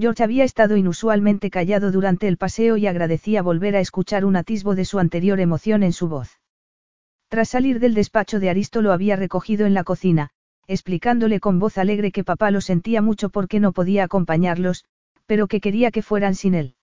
[0.00, 4.76] George había estado inusualmente callado durante el paseo y agradecía volver a escuchar un atisbo
[4.76, 6.40] de su anterior emoción en su voz.
[7.28, 10.30] Tras salir del despacho de Aristo lo había recogido en la cocina,
[10.68, 14.84] explicándole con voz alegre que papá lo sentía mucho porque no podía acompañarlos,
[15.26, 16.76] pero que quería que fueran sin él.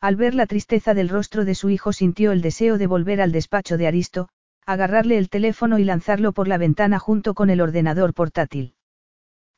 [0.00, 3.32] Al ver la tristeza del rostro de su hijo sintió el deseo de volver al
[3.32, 4.30] despacho de Aristo,
[4.64, 8.74] agarrarle el teléfono y lanzarlo por la ventana junto con el ordenador portátil.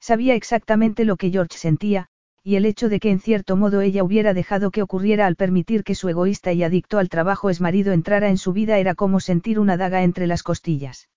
[0.01, 2.09] Sabía exactamente lo que George sentía,
[2.44, 5.84] y el hecho de que en cierto modo ella hubiera dejado que ocurriera al permitir
[5.84, 9.60] que su egoísta y adicto al trabajo esmarido entrara en su vida era como sentir
[9.60, 11.08] una daga entre las costillas.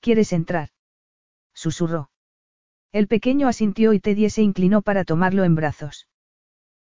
[0.00, 0.70] ¿Quieres entrar?
[1.54, 2.10] susurró.
[2.92, 6.06] El pequeño asintió y Teddy se inclinó para tomarlo en brazos.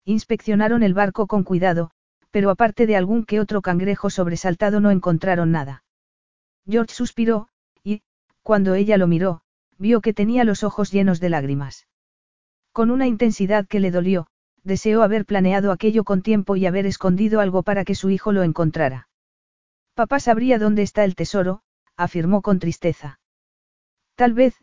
[0.05, 1.90] Inspeccionaron el barco con cuidado,
[2.31, 5.84] pero aparte de algún que otro cangrejo sobresaltado no encontraron nada.
[6.66, 7.48] George suspiró,
[8.42, 9.42] Cuando ella lo miró,
[9.78, 11.86] vio que tenía los ojos llenos de lágrimas.
[12.73, 14.26] Con una intensidad que le dolió,
[14.65, 18.42] deseó haber planeado aquello con tiempo y haber escondido algo para que su hijo lo
[18.42, 19.09] encontrara.
[19.94, 21.62] Papá sabría dónde está el tesoro,
[21.97, 23.20] afirmó con tristeza.
[24.15, 24.57] Tal vez,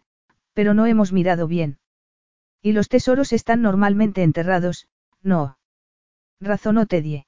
[0.53, 1.79] pero no hemos mirado bien.
[2.61, 4.87] Y los tesoros están normalmente enterrados,
[5.21, 5.57] no.
[6.39, 7.25] Razonó Teddy.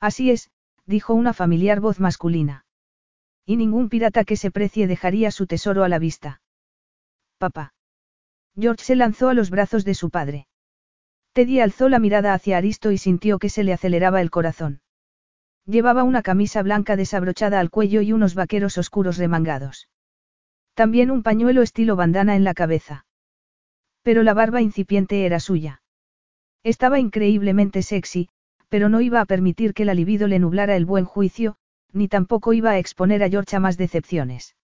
[0.00, 0.50] Así es,
[0.84, 2.66] dijo una familiar voz masculina.
[3.46, 6.40] Y ningún pirata que se precie dejaría su tesoro a la vista.
[7.38, 7.74] Papá.
[8.58, 10.46] George se lanzó a los brazos de su padre.
[11.32, 14.80] Teddy alzó la mirada hacia Aristo y sintió que se le aceleraba el corazón.
[15.64, 19.88] Llevaba una camisa blanca desabrochada al cuello y unos vaqueros oscuros remangados.
[20.74, 23.06] También un pañuelo estilo bandana en la cabeza.
[24.02, 25.82] Pero la barba incipiente era suya.
[26.64, 28.28] Estaba increíblemente sexy,
[28.68, 31.56] pero no iba a permitir que la libido le nublara el buen juicio,
[31.92, 34.56] ni tampoco iba a exponer a George a más decepciones.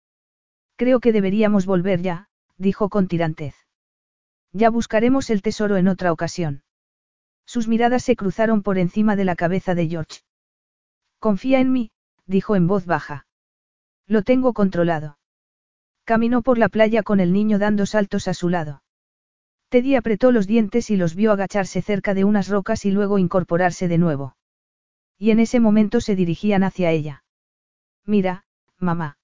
[0.75, 3.66] Creo que deberíamos volver ya, dijo con tirantez.
[4.53, 6.63] Ya buscaremos el tesoro en otra ocasión.
[7.45, 10.21] Sus miradas se cruzaron por encima de la cabeza de George.
[11.19, 11.91] Confía en mí,
[12.25, 13.25] dijo en voz baja.
[14.05, 15.17] Lo tengo controlado.
[16.03, 18.83] Caminó por la playa con el niño dando saltos a su lado.
[19.69, 23.87] Teddy apretó los dientes y los vio agacharse cerca de unas rocas y luego incorporarse
[23.87, 24.37] de nuevo.
[25.17, 27.23] Y en ese momento se dirigían hacia ella.
[28.05, 28.45] Mira,
[28.77, 29.17] mamá.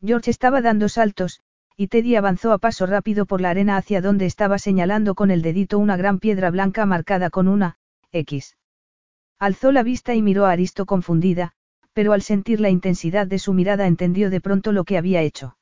[0.00, 1.42] George estaba dando saltos,
[1.80, 5.42] y Teddy avanzó a paso rápido por la arena hacia donde estaba señalando con el
[5.42, 7.78] dedito una gran piedra blanca marcada con una
[8.10, 8.56] X.
[9.38, 11.52] Alzó la vista y miró a Aristo confundida,
[11.92, 15.56] pero al sentir la intensidad de su mirada entendió de pronto lo que había hecho.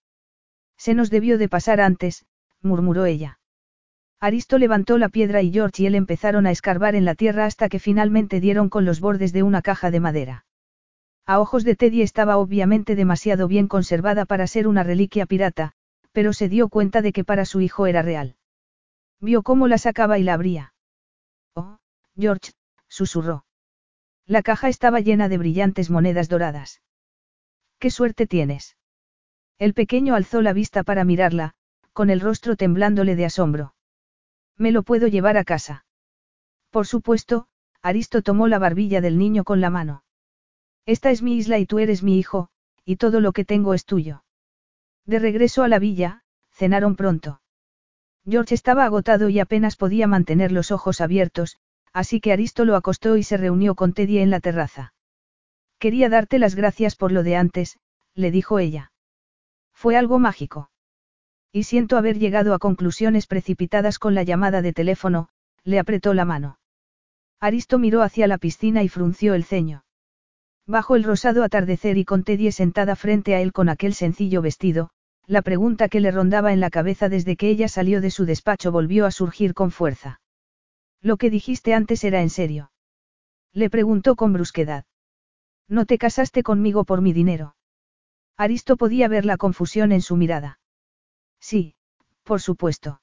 [0.78, 2.24] Se nos debió de pasar antes,
[2.62, 3.38] murmuró ella.
[4.18, 7.68] Aristo levantó la piedra y George y él empezaron a escarbar en la tierra hasta
[7.68, 10.46] que finalmente dieron con los bordes de una caja de madera.
[11.26, 15.74] A ojos de Teddy estaba obviamente demasiado bien conservada para ser una reliquia pirata,
[16.16, 18.36] pero se dio cuenta de que para su hijo era real.
[19.20, 20.72] Vio cómo la sacaba y la abría.
[21.54, 21.76] Oh,
[22.16, 22.52] George,
[22.88, 23.44] susurró.
[24.24, 26.80] La caja estaba llena de brillantes monedas doradas.
[27.78, 28.78] ¡Qué suerte tienes!
[29.58, 31.52] El pequeño alzó la vista para mirarla,
[31.92, 33.74] con el rostro temblándole de asombro.
[34.56, 35.84] Me lo puedo llevar a casa.
[36.70, 37.46] Por supuesto,
[37.82, 40.02] Aristo tomó la barbilla del niño con la mano.
[40.86, 42.48] Esta es mi isla y tú eres mi hijo,
[42.86, 44.24] y todo lo que tengo es tuyo.
[45.06, 47.40] De regreso a la villa, cenaron pronto.
[48.28, 51.58] George estaba agotado y apenas podía mantener los ojos abiertos,
[51.92, 54.94] así que Aristo lo acostó y se reunió con Teddy en la terraza.
[55.78, 57.78] Quería darte las gracias por lo de antes,
[58.14, 58.92] le dijo ella.
[59.72, 60.70] Fue algo mágico.
[61.52, 65.28] Y siento haber llegado a conclusiones precipitadas con la llamada de teléfono,
[65.62, 66.58] le apretó la mano.
[67.38, 69.84] Aristo miró hacia la piscina y frunció el ceño.
[70.66, 74.90] Bajo el rosado atardecer y con Teddy sentada frente a él con aquel sencillo vestido,
[75.26, 78.70] la pregunta que le rondaba en la cabeza desde que ella salió de su despacho
[78.70, 80.20] volvió a surgir con fuerza.
[81.02, 82.70] Lo que dijiste antes era en serio.
[83.52, 84.84] Le preguntó con brusquedad.
[85.68, 87.56] No te casaste conmigo por mi dinero.
[88.36, 90.60] Aristo podía ver la confusión en su mirada.
[91.40, 91.74] Sí,
[92.22, 93.00] por supuesto.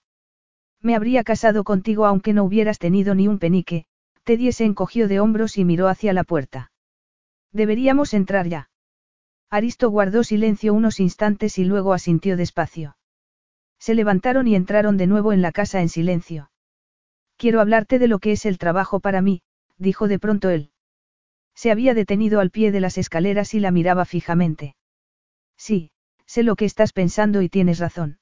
[0.81, 3.85] Me habría casado contigo aunque no hubieras tenido ni un penique,
[4.23, 6.71] Teddy se encogió de hombros y miró hacia la puerta.
[7.51, 8.69] Deberíamos entrar ya.
[9.53, 12.97] Aristo guardó silencio unos instantes y luego asintió despacio.
[13.77, 16.49] Se levantaron y entraron de nuevo en la casa en silencio.
[17.37, 19.43] Quiero hablarte de lo que es el trabajo para mí,
[19.77, 20.71] dijo de pronto él.
[21.53, 24.75] Se había detenido al pie de las escaleras y la miraba fijamente.
[25.55, 25.91] Sí,
[26.25, 28.17] sé lo que estás pensando y tienes razón.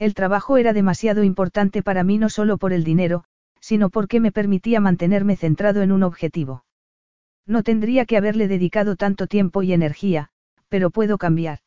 [0.00, 3.22] El trabajo era demasiado importante para mí no solo por el dinero,
[3.60, 6.64] sino porque me permitía mantenerme centrado en un objetivo.
[7.46, 10.29] No tendría que haberle dedicado tanto tiempo y energía,
[10.70, 11.58] pero puedo cambiar.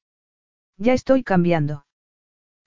[0.77, 1.85] Ya estoy cambiando.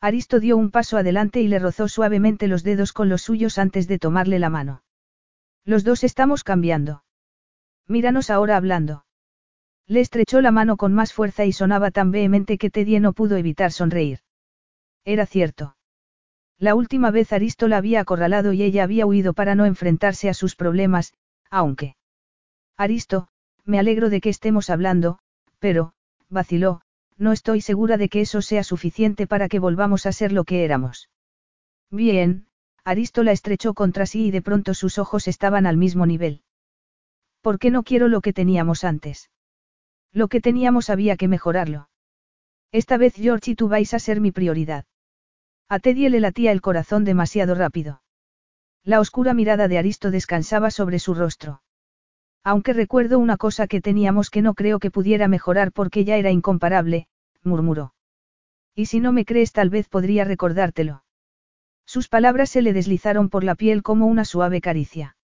[0.00, 3.88] Aristo dio un paso adelante y le rozó suavemente los dedos con los suyos antes
[3.88, 4.84] de tomarle la mano.
[5.64, 7.02] Los dos estamos cambiando.
[7.88, 9.04] Míranos ahora hablando.
[9.88, 13.36] Le estrechó la mano con más fuerza y sonaba tan vehemente que Teddy no pudo
[13.36, 14.20] evitar sonreír.
[15.04, 15.76] Era cierto.
[16.58, 20.34] La última vez Aristo la había acorralado y ella había huido para no enfrentarse a
[20.34, 21.14] sus problemas,
[21.50, 21.96] aunque.
[22.76, 23.28] Aristo,
[23.64, 25.18] me alegro de que estemos hablando,
[25.58, 25.92] pero,
[26.28, 26.82] vaciló,
[27.16, 30.64] no estoy segura de que eso sea suficiente para que volvamos a ser lo que
[30.64, 31.08] éramos.
[31.90, 32.46] Bien,
[32.84, 36.42] Aristo la estrechó contra sí y de pronto sus ojos estaban al mismo nivel.
[37.40, 39.30] ¿Por qué no quiero lo que teníamos antes?
[40.12, 41.88] Lo que teníamos había que mejorarlo.
[42.72, 44.84] Esta vez George tú vais a ser mi prioridad.
[45.68, 48.02] A Teddy le latía el corazón demasiado rápido.
[48.84, 51.62] La oscura mirada de Aristo descansaba sobre su rostro.
[52.46, 56.30] Aunque recuerdo una cosa que teníamos que no creo que pudiera mejorar porque ya era
[56.30, 57.08] incomparable,
[57.42, 57.92] murmuró.
[58.72, 61.02] Y si no me crees tal vez podría recordártelo.
[61.86, 65.16] Sus palabras se le deslizaron por la piel como una suave caricia.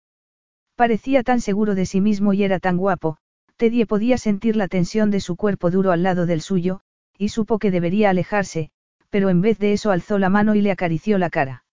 [0.76, 3.18] Parecía tan seguro de sí mismo y era tan guapo,
[3.56, 6.82] Teddy podía sentir la tensión de su cuerpo duro al lado del suyo,
[7.20, 8.72] y supo que debería alejarse,
[9.12, 11.66] pero en vez de eso alzó la mano y le acarició la cara.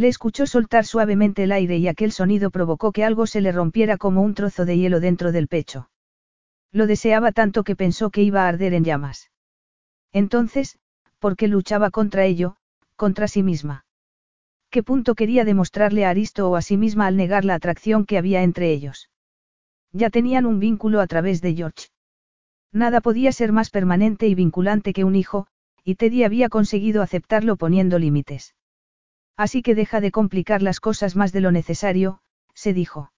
[0.00, 3.98] Le escuchó soltar suavemente el aire y aquel sonido provocó que algo se le rompiera
[3.98, 5.90] como un trozo de hielo dentro del pecho.
[6.72, 9.30] Lo deseaba tanto que pensó que iba a arder en llamas.
[10.10, 10.78] Entonces,
[11.18, 12.56] ¿por qué luchaba contra ello,
[12.96, 13.84] contra sí misma?
[14.70, 18.16] ¿Qué punto quería demostrarle a Aristo o a sí misma al negar la atracción que
[18.16, 19.10] había entre ellos?
[19.92, 21.88] Ya tenían un vínculo a través de George.
[22.72, 25.46] Nada podía ser más permanente y vinculante que un hijo,
[25.84, 28.54] y Teddy había conseguido aceptarlo poniendo límites.
[29.40, 32.20] Así que deja de complicar las cosas más de lo necesario,
[32.52, 33.10] se dijo.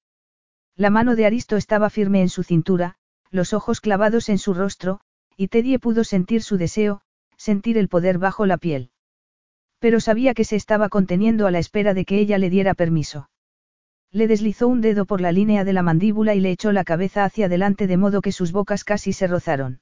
[0.77, 2.95] La mano de Aristo estaba firme en su cintura,
[3.33, 5.01] los ojos clavados en su rostro,
[5.37, 7.01] y Teddy pudo sentir su deseo,
[7.37, 8.93] sentir el poder bajo la piel.
[9.81, 13.29] Pero sabía que se estaba conteniendo a la espera de que ella le diera permiso.
[14.13, 17.25] Le deslizó un dedo por la línea de la mandíbula y le echó la cabeza
[17.25, 19.81] hacia adelante de modo que sus bocas casi se rozaron.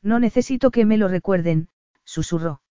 [0.00, 1.68] No necesito que me lo recuerden,
[2.04, 2.62] susurró.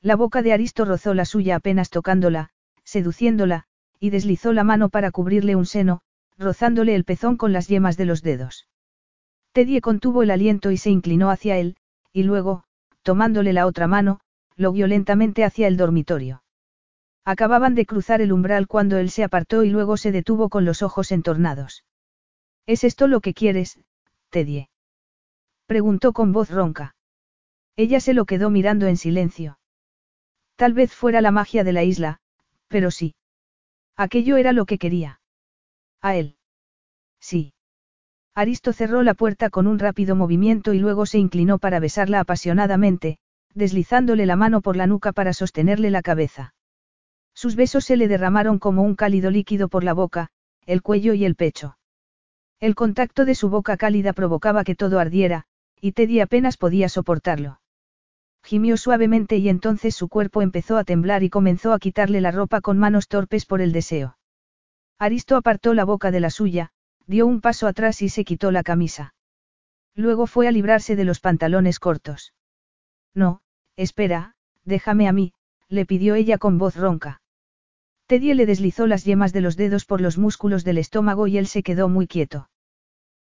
[0.00, 2.50] La boca de Aristo rozó la suya apenas tocándola,
[2.84, 3.64] seduciéndola,
[3.98, 6.02] y deslizó la mano para cubrirle un seno,
[6.36, 8.68] rozándole el pezón con las yemas de los dedos.
[9.52, 11.76] Teddy contuvo el aliento y se inclinó hacia él,
[12.12, 12.64] y luego,
[13.02, 14.20] tomándole la otra mano,
[14.54, 16.42] lo violentamente hacia el dormitorio.
[17.24, 20.82] Acababan de cruzar el umbral cuando él se apartó y luego se detuvo con los
[20.82, 21.84] ojos entornados.
[22.66, 23.80] ¿Es esto lo que quieres,
[24.30, 24.68] Teddy?
[25.66, 26.94] Preguntó con voz ronca.
[27.76, 29.58] Ella se lo quedó mirando en silencio.
[30.58, 32.18] Tal vez fuera la magia de la isla,
[32.66, 33.14] pero sí.
[33.96, 35.20] Aquello era lo que quería.
[36.02, 36.34] A él.
[37.20, 37.52] Sí.
[38.34, 43.18] Aristo cerró la puerta con un rápido movimiento y luego se inclinó para besarla apasionadamente,
[43.54, 46.54] deslizándole la mano por la nuca para sostenerle la cabeza.
[47.34, 50.30] Sus besos se le derramaron como un cálido líquido por la boca,
[50.66, 51.78] el cuello y el pecho.
[52.58, 55.44] El contacto de su boca cálida provocaba que todo ardiera,
[55.80, 57.60] y Teddy apenas podía soportarlo.
[58.48, 62.62] Gimió suavemente y entonces su cuerpo empezó a temblar y comenzó a quitarle la ropa
[62.62, 64.16] con manos torpes por el deseo.
[64.98, 66.70] Aristo apartó la boca de la suya,
[67.06, 69.12] dio un paso atrás y se quitó la camisa.
[69.94, 72.32] Luego fue a librarse de los pantalones cortos.
[73.14, 73.42] No,
[73.76, 75.34] espera, déjame a mí,
[75.68, 77.20] le pidió ella con voz ronca.
[78.06, 81.48] Teddy le deslizó las yemas de los dedos por los músculos del estómago y él
[81.48, 82.48] se quedó muy quieto.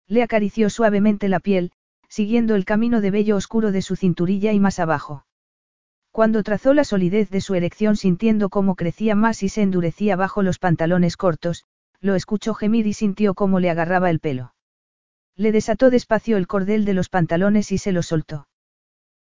[0.07, 1.73] Le acarició suavemente la piel,
[2.15, 5.27] siguiendo el camino de vello oscuro de su cinturilla y más abajo.
[6.13, 10.41] Cuando trazó la solidez de su erección sintiendo cómo crecía más y se endurecía bajo
[10.41, 11.65] los pantalones cortos,
[12.01, 14.55] lo escuchó gemir y sintió cómo le agarraba el pelo.
[15.35, 18.47] Le desató despacio el cordel de los pantalones y se lo soltó.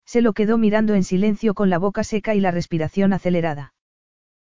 [0.04, 3.72] Se lo quedó mirando en silencio con la boca seca y la respiración acelerada.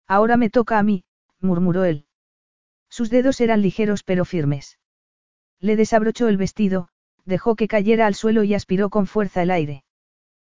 [0.05, 1.05] Ahora me toca a mí,
[1.39, 2.07] murmuró él.
[2.89, 4.79] Sus dedos eran ligeros pero firmes.
[5.61, 6.89] Le desabrochó el vestido,
[7.25, 9.83] dejó que cayera al suelo y aspiró con fuerza el aire.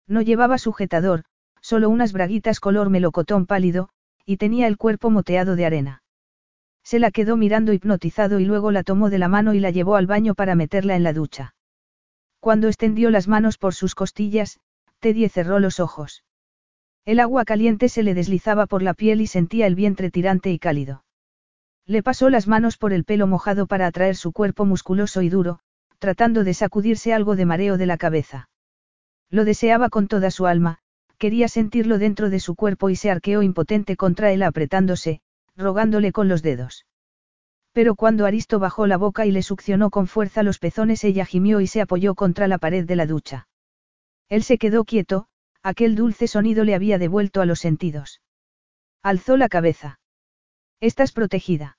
[0.08, 1.24] No llevaba sujetador,
[1.62, 3.90] solo unas braguitas color melocotón pálido,
[4.26, 6.04] y tenía el cuerpo moteado de arena.
[6.84, 9.96] Se la quedó mirando hipnotizado y luego la tomó de la mano y la llevó
[9.96, 11.56] al baño para meterla en la ducha.
[12.40, 14.60] Cuando extendió las manos por sus costillas,
[15.00, 16.24] Teddy cerró los ojos.
[17.04, 20.60] El agua caliente se le deslizaba por la piel y sentía el vientre tirante y
[20.60, 21.04] cálido.
[21.88, 25.60] Le pasó las manos por el pelo mojado para atraer su cuerpo musculoso y duro,
[26.00, 28.50] tratando de sacudirse algo de mareo de la cabeza.
[29.30, 30.80] Lo deseaba con toda su alma,
[31.18, 35.22] quería sentirlo dentro de su cuerpo y se arqueó impotente contra él apretándose,
[35.56, 36.86] rogándole con los dedos.
[37.72, 41.60] Pero cuando Aristo bajó la boca y le succionó con fuerza los pezones, ella gimió
[41.60, 43.48] y se apoyó contra la pared de la ducha.
[44.30, 45.28] Él se quedó quieto,
[45.62, 48.22] aquel dulce sonido le había devuelto a los sentidos.
[49.04, 50.00] Alzó la cabeza.
[50.80, 51.78] Estás protegida.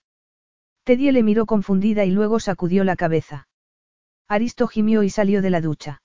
[0.85, 3.49] Teddy le miró confundida y luego sacudió la cabeza.
[4.29, 6.03] Aristo gimió y salió de la ducha.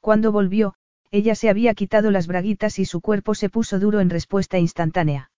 [0.00, 0.74] Cuando volvió,
[1.10, 5.30] ella se había quitado las braguitas y su cuerpo se puso duro en respuesta instantánea.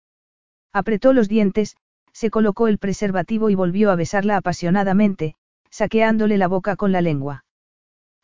[0.73, 1.77] Apretó los dientes,
[2.11, 5.35] se colocó el preservativo y volvió a besarla apasionadamente,
[5.69, 7.45] saqueándole la boca con la lengua.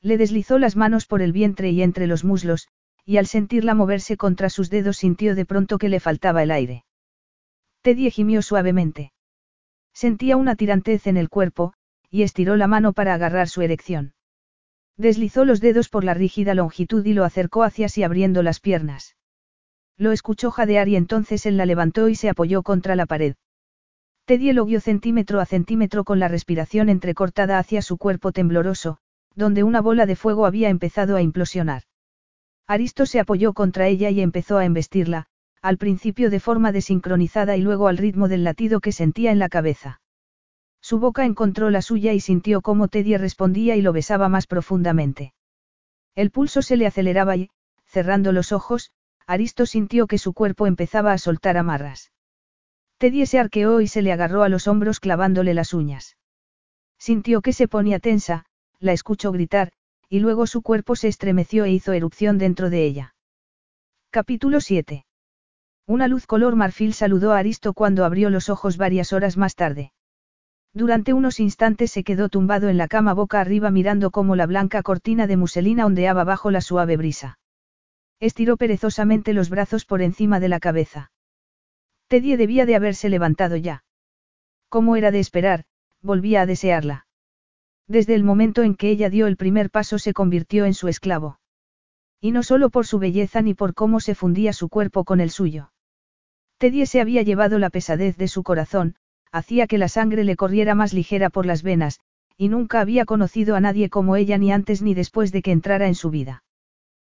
[0.01, 2.67] Le deslizó las manos por el vientre y entre los muslos,
[3.05, 6.83] y al sentirla moverse contra sus dedos sintió de pronto que le faltaba el aire.
[7.81, 9.13] Teddy gimió suavemente.
[9.93, 11.73] Sentía una tirantez en el cuerpo,
[12.09, 14.13] y estiró la mano para agarrar su erección.
[14.97, 19.15] Deslizó los dedos por la rígida longitud y lo acercó hacia sí abriendo las piernas.
[19.97, 23.35] Lo escuchó jadear y entonces él la levantó y se apoyó contra la pared.
[24.25, 28.97] Teddy lo centímetro a centímetro con la respiración entrecortada hacia su cuerpo tembloroso,
[29.35, 31.83] donde una bola de fuego había empezado a implosionar.
[32.67, 35.27] Aristo se apoyó contra ella y empezó a embestirla,
[35.61, 39.47] al principio de forma desincronizada y luego al ritmo del latido que sentía en la
[39.47, 40.01] cabeza.
[40.87, 45.33] Su boca encontró la suya y sintió cómo Teddy respondía y lo besaba más profundamente.
[46.15, 47.49] El pulso se le aceleraba y,
[47.83, 48.93] cerrando los ojos,
[49.25, 52.13] Aristo sintió que su cuerpo empezaba a soltar amarras.
[52.99, 56.15] Teddy se arqueó y se le agarró a los hombros clavándole las uñas.
[56.97, 58.45] Sintió que se ponía tensa,
[58.79, 59.73] la escuchó gritar,
[60.07, 63.13] y luego su cuerpo se estremeció e hizo erupción dentro de ella.
[64.09, 65.05] Capítulo 7.
[65.85, 69.91] Una luz color marfil saludó a Aristo cuando abrió los ojos varias horas más tarde.
[70.73, 74.83] Durante unos instantes se quedó tumbado en la cama boca arriba mirando cómo la blanca
[74.83, 77.39] cortina de muselina ondeaba bajo la suave brisa.
[78.19, 81.11] Estiró perezosamente los brazos por encima de la cabeza.
[82.07, 83.83] Teddy debía de haberse levantado ya.
[84.69, 85.65] Como era de esperar,
[86.01, 87.07] volvía a desearla.
[87.87, 91.39] Desde el momento en que ella dio el primer paso se convirtió en su esclavo.
[92.19, 95.29] Y no solo por su belleza ni por cómo se fundía su cuerpo con el
[95.29, 95.71] suyo.
[96.57, 98.95] Teddy se había llevado la pesadez de su corazón,
[99.31, 101.99] hacía que la sangre le corriera más ligera por las venas,
[102.37, 105.87] y nunca había conocido a nadie como ella ni antes ni después de que entrara
[105.87, 106.43] en su vida.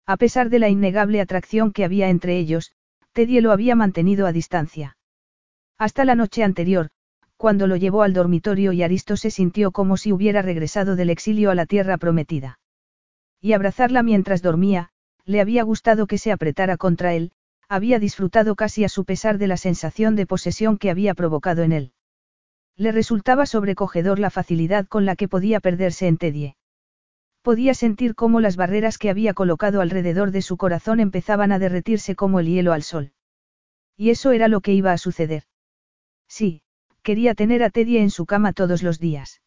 [0.06, 2.72] A pesar de la innegable atracción que había entre ellos,
[3.14, 4.98] Teddy lo había mantenido a distancia.
[5.78, 6.90] Hasta la noche anterior,
[7.38, 11.52] cuando lo llevó al dormitorio y Aristo se sintió como si hubiera regresado del exilio
[11.52, 12.60] a la tierra prometida.
[13.40, 14.90] Y abrazarla mientras dormía,
[15.26, 17.32] le había gustado que se apretara contra él,
[17.70, 21.72] había disfrutado casi a su pesar de la sensación de posesión que había provocado en
[21.72, 21.94] él.
[22.80, 26.56] Le resultaba sobrecogedor la facilidad con la que podía perderse en Teddy.
[27.42, 32.16] Podía sentir cómo las barreras que había colocado alrededor de su corazón empezaban a derretirse
[32.16, 33.12] como el hielo al sol.
[33.98, 35.44] Y eso era lo que iba a suceder.
[36.30, 36.62] Sí,
[37.04, 39.42] quería tener a Teddy en su cama todos los días.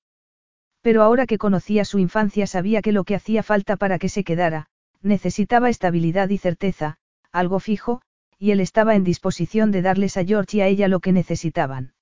[0.82, 4.24] Pero ahora que conocía su infancia sabía que lo que hacía falta para que se
[4.24, 4.66] quedara,
[5.00, 6.98] necesitaba estabilidad y certeza,
[7.30, 8.02] algo fijo,
[8.38, 11.94] y él estaba en disposición de darles a George y a ella lo que necesitaban.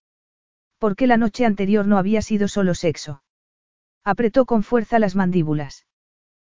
[0.81, 3.23] Porque la noche anterior no había sido solo sexo.
[4.03, 5.87] Apretó con fuerza las mandíbulas.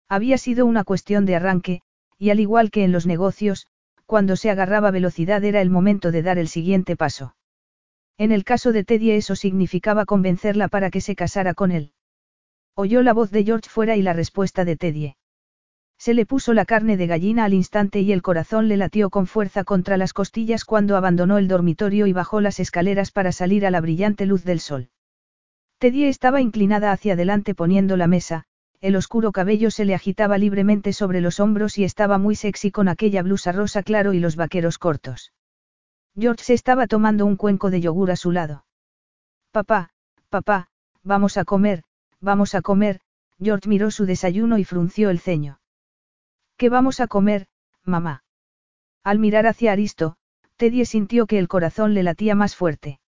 [0.08, 1.82] Había sido una cuestión de arranque,
[2.20, 3.66] y al igual que en los negocios,
[4.06, 7.36] cuando se agarraba velocidad era el momento de dar el siguiente paso.
[8.20, 11.94] En el caso de Teddy eso significaba convencerla para que se casara con él.
[12.76, 15.16] Oyó la voz de George fuera y la respuesta de Teddy.
[16.02, 19.28] Se le puso la carne de gallina al instante y el corazón le latió con
[19.28, 23.70] fuerza contra las costillas cuando abandonó el dormitorio y bajó las escaleras para salir a
[23.70, 24.90] la brillante luz del sol.
[25.78, 28.46] Teddy estaba inclinada hacia adelante poniendo la mesa,
[28.80, 32.88] el oscuro cabello se le agitaba libremente sobre los hombros y estaba muy sexy con
[32.88, 35.34] aquella blusa rosa claro y los vaqueros cortos.
[36.18, 38.66] George se estaba tomando un cuenco de yogur a su lado.
[39.52, 39.92] Papá,
[40.30, 40.70] papá,
[41.04, 41.84] vamos a comer,
[42.20, 43.02] vamos a comer,
[43.40, 45.61] George miró su desayuno y frunció el ceño.
[46.62, 47.48] ¿Qué vamos a comer,
[47.86, 48.24] mamá?
[49.04, 50.18] Al mirar hacia Aristo,
[50.58, 53.00] Teddy sintió que el corazón le latía más fuerte.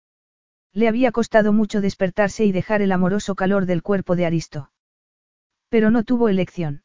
[0.71, 4.71] Le había costado mucho despertarse y dejar el amoroso calor del cuerpo de Aristo.
[5.69, 6.81] Pero no tuvo elección.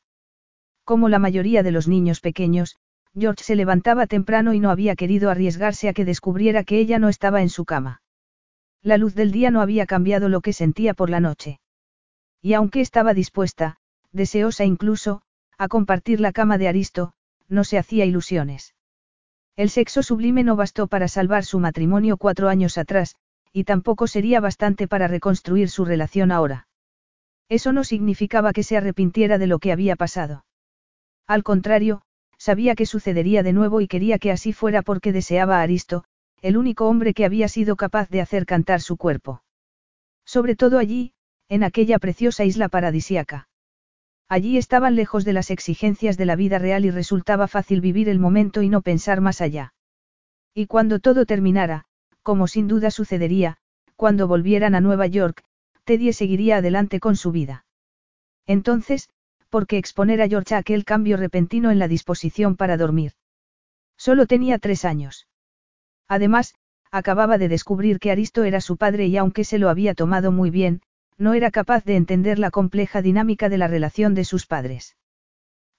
[0.85, 2.77] Como la mayoría de los niños pequeños,
[3.19, 7.09] George se levantaba temprano y no había querido arriesgarse a que descubriera que ella no
[7.09, 8.03] estaba en su cama.
[8.83, 11.61] La luz del día no había cambiado lo que sentía por la noche.
[12.43, 13.79] Y aunque estaba dispuesta,
[14.13, 15.23] deseosa incluso,
[15.59, 17.13] a compartir la cama de Aristo,
[17.49, 18.75] no se hacía ilusiones.
[19.57, 23.17] El sexo sublime no bastó para salvar su matrimonio cuatro años atrás,
[23.53, 26.69] y tampoco sería bastante para reconstruir su relación ahora.
[27.49, 30.45] Eso no significaba que se arrepintiera de lo que había pasado.
[31.27, 32.03] Al contrario,
[32.37, 36.05] sabía que sucedería de nuevo y quería que así fuera porque deseaba a Aristo,
[36.41, 39.43] el único hombre que había sido capaz de hacer cantar su cuerpo.
[40.25, 41.15] Sobre todo allí,
[41.49, 43.49] en aquella preciosa isla paradisiaca.
[44.29, 48.19] Allí estaban lejos de las exigencias de la vida real y resultaba fácil vivir el
[48.19, 49.73] momento y no pensar más allá.
[50.55, 51.87] Y cuando todo terminara,
[52.23, 53.57] como sin duda sucedería,
[53.97, 55.43] cuando volvieran a Nueva York,
[55.85, 57.65] Teddy seguiría adelante con su vida.
[58.47, 59.09] Entonces,
[59.49, 63.13] ¿por qué exponer a George a aquel cambio repentino en la disposición para dormir?
[63.97, 65.27] Solo tenía tres años.
[66.07, 66.55] Además,
[66.91, 70.51] acababa de descubrir que Aristo era su padre y aunque se lo había tomado muy
[70.51, 70.83] bien,
[71.19, 74.97] no era capaz de entender la compleja dinámica de la relación de sus padres.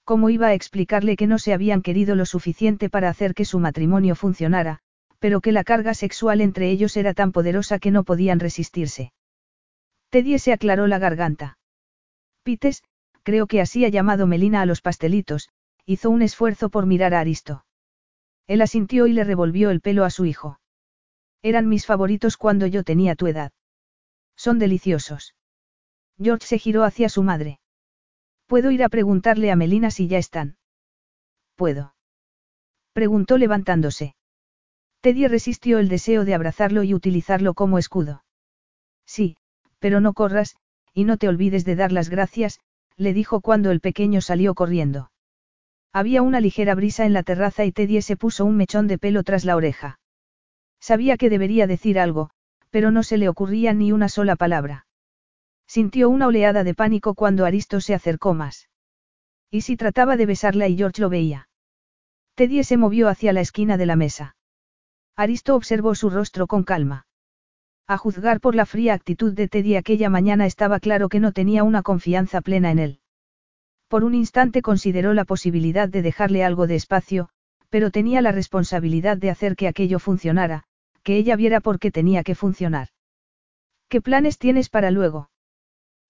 [0.04, 3.58] ¿Cómo iba a explicarle que no se habían querido lo suficiente para hacer que su
[3.58, 4.80] matrimonio funcionara,
[5.18, 9.12] pero que la carga sexual entre ellos era tan poderosa que no podían resistirse.
[10.10, 11.58] Teddy se aclaró la garganta.
[12.42, 12.82] Pites,
[13.22, 15.48] creo que así ha llamado Melina a los pastelitos,
[15.86, 17.64] hizo un esfuerzo por mirar a Aristo.
[18.46, 20.58] Él asintió y le revolvió el pelo a su hijo.
[21.42, 23.52] Eran mis favoritos cuando yo tenía tu edad.
[24.44, 25.34] Son deliciosos.
[26.18, 27.60] George se giró hacia su madre.
[28.46, 30.56] ¿Puedo ir a preguntarle a Melina si ya están?
[31.56, 31.94] ¿puedo?
[32.94, 34.14] Preguntó levantándose.
[35.02, 38.24] Teddy resistió el deseo de abrazarlo y utilizarlo como escudo.
[39.04, 39.36] Sí,
[39.78, 40.56] pero no corras,
[40.94, 42.60] y no te olvides de dar las gracias,
[42.96, 45.10] le dijo cuando el pequeño salió corriendo.
[45.92, 49.22] Había una ligera brisa en la terraza y Teddy se puso un mechón de pelo
[49.22, 50.00] tras la oreja.
[50.80, 52.30] Sabía que debería decir algo,
[52.70, 54.86] pero no se le ocurría ni una sola palabra.
[55.66, 58.68] Sintió una oleada de pánico cuando Aristo se acercó más.
[59.50, 61.48] ¿Y si trataba de besarla y George lo veía?
[62.34, 64.36] Teddy se movió hacia la esquina de la mesa.
[65.16, 67.06] Aristo observó su rostro con calma.
[67.86, 71.64] A juzgar por la fría actitud de Teddy aquella mañana estaba claro que no tenía
[71.64, 73.00] una confianza plena en él.
[73.88, 77.28] Por un instante consideró la posibilidad de dejarle algo de espacio,
[77.68, 80.62] pero tenía la responsabilidad de hacer que aquello funcionara,
[81.02, 82.88] que ella viera por qué tenía que funcionar.
[83.88, 85.30] ¿Qué planes tienes para luego?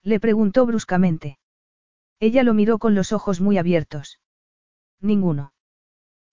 [0.03, 1.39] Le preguntó bruscamente.
[2.19, 4.19] Ella lo miró con los ojos muy abiertos.
[4.99, 5.53] Ninguno.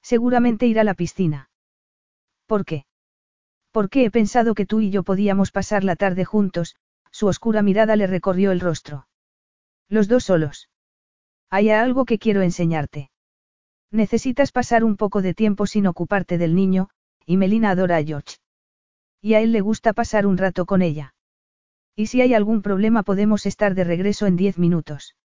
[0.02, 1.50] Seguramente ir a la piscina.
[2.46, 2.84] ¿Por qué?
[3.70, 6.76] Porque he pensado que tú y yo podíamos pasar la tarde juntos,
[7.10, 9.08] su oscura mirada le recorrió el rostro.
[9.88, 10.68] Los dos solos.
[11.50, 13.10] Hay algo que quiero enseñarte.
[13.90, 16.90] Necesitas pasar un poco de tiempo sin ocuparte del niño,
[17.24, 18.36] y Melina adora a George.
[19.20, 21.14] Y a él le gusta pasar un rato con ella.
[21.96, 25.16] Y si hay algún problema podemos estar de regreso en diez minutos.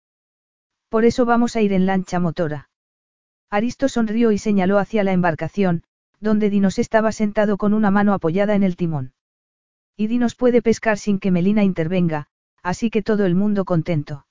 [0.88, 2.70] Por eso vamos a ir en lancha motora.
[3.50, 5.84] Aristo sonrió y señaló hacia la embarcación,
[6.20, 9.12] donde Dinos estaba sentado con una mano apoyada en el timón.
[9.96, 12.26] Y Dinos puede pescar sin que Melina intervenga,
[12.62, 14.26] así que todo el mundo contento.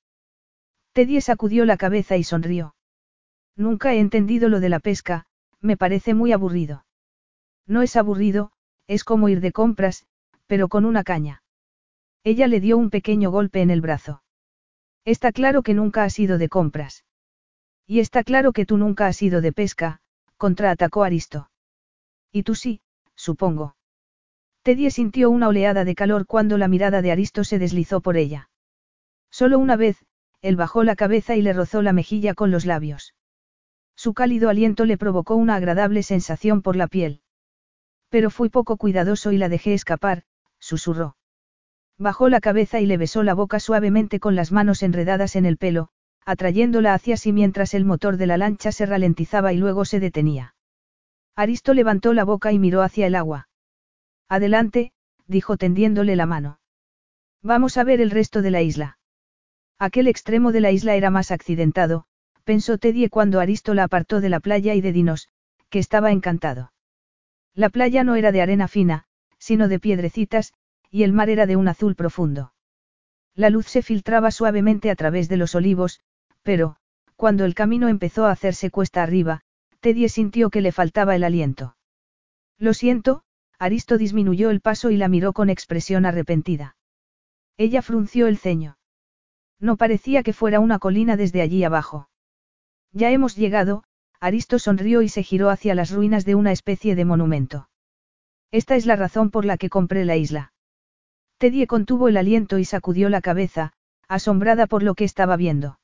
[0.92, 2.76] Teddy sacudió la cabeza y sonrió.
[3.56, 5.26] Nunca he entendido lo de la pesca,
[5.62, 6.86] me parece muy aburrido.
[7.66, 8.52] No es aburrido,
[8.88, 10.06] es como ir de compras,
[10.48, 11.44] pero con una caña.
[12.24, 14.24] Ella le dio un pequeño golpe en el brazo.
[15.06, 17.04] Está claro que nunca has ido de compras.
[17.86, 20.00] Y está claro que tú nunca has ido de pesca,
[20.38, 21.50] contraatacó Aristo.
[22.32, 22.82] Y tú sí,
[23.16, 23.76] supongo.
[24.64, 28.50] Teddy sintió una oleada de calor cuando la mirada de Aristo se deslizó por ella.
[29.30, 30.06] Solo una vez,
[30.42, 33.14] él bajó la cabeza y le rozó la mejilla con los labios.
[33.96, 37.23] Su cálido aliento le provocó una agradable sensación por la piel.
[38.14, 40.22] Pero fui poco cuidadoso y la dejé escapar,
[40.60, 41.18] susurró.
[41.98, 45.58] Bajó la cabeza y le besó la boca suavemente con las manos enredadas en el
[45.58, 45.90] pelo,
[46.24, 50.54] atrayéndola hacia sí mientras el motor de la lancha se ralentizaba y luego se detenía.
[51.36, 53.50] Aristo levantó la boca y miró hacia el agua.
[54.30, 54.92] Adelante,
[55.26, 56.60] dijo tendiéndole la mano.
[57.42, 59.00] Vamos a ver el resto de la isla.
[59.80, 62.06] Aquel extremo de la isla era más accidentado,
[62.44, 65.30] pensó Teddy cuando Aristo la apartó de la playa y de Dinos,
[65.72, 66.73] que estaba encantado.
[67.56, 69.06] La playa no era de arena fina,
[69.38, 70.54] sino de piedrecitas,
[70.90, 72.54] y el mar era de un azul profundo.
[73.36, 76.02] La luz se filtraba suavemente a través de los olivos,
[76.44, 76.78] pero,
[77.16, 79.42] cuando el camino empezó a hacerse cuesta arriba,
[79.80, 81.76] Teddy sintió que le faltaba el aliento.
[82.58, 83.24] Lo siento,
[83.60, 86.76] Aristo disminuyó el paso y la miró con expresión arrepentida.
[87.58, 88.78] Ella frunció el ceño.
[89.60, 92.10] No parecía que fuera una colina desde allí abajo.
[92.92, 93.84] Ya hemos llegado,
[94.24, 97.68] Aristo sonrió y se giró hacia las ruinas de una especie de monumento.
[98.52, 100.54] Esta es la razón por la que compré la isla.
[101.40, 103.74] Teddy contuvo el aliento y sacudió la cabeza,
[104.08, 105.78] asombrada por lo que estaba viendo.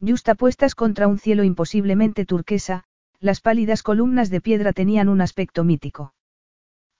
[0.00, 2.84] Justapuestas contra un cielo imposiblemente turquesa,
[3.18, 6.14] las pálidas columnas de piedra tenían un aspecto mítico.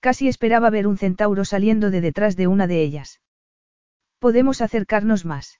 [0.00, 3.22] Casi esperaba ver un centauro saliendo de detrás de una de ellas.
[4.18, 5.58] Podemos acercarnos más.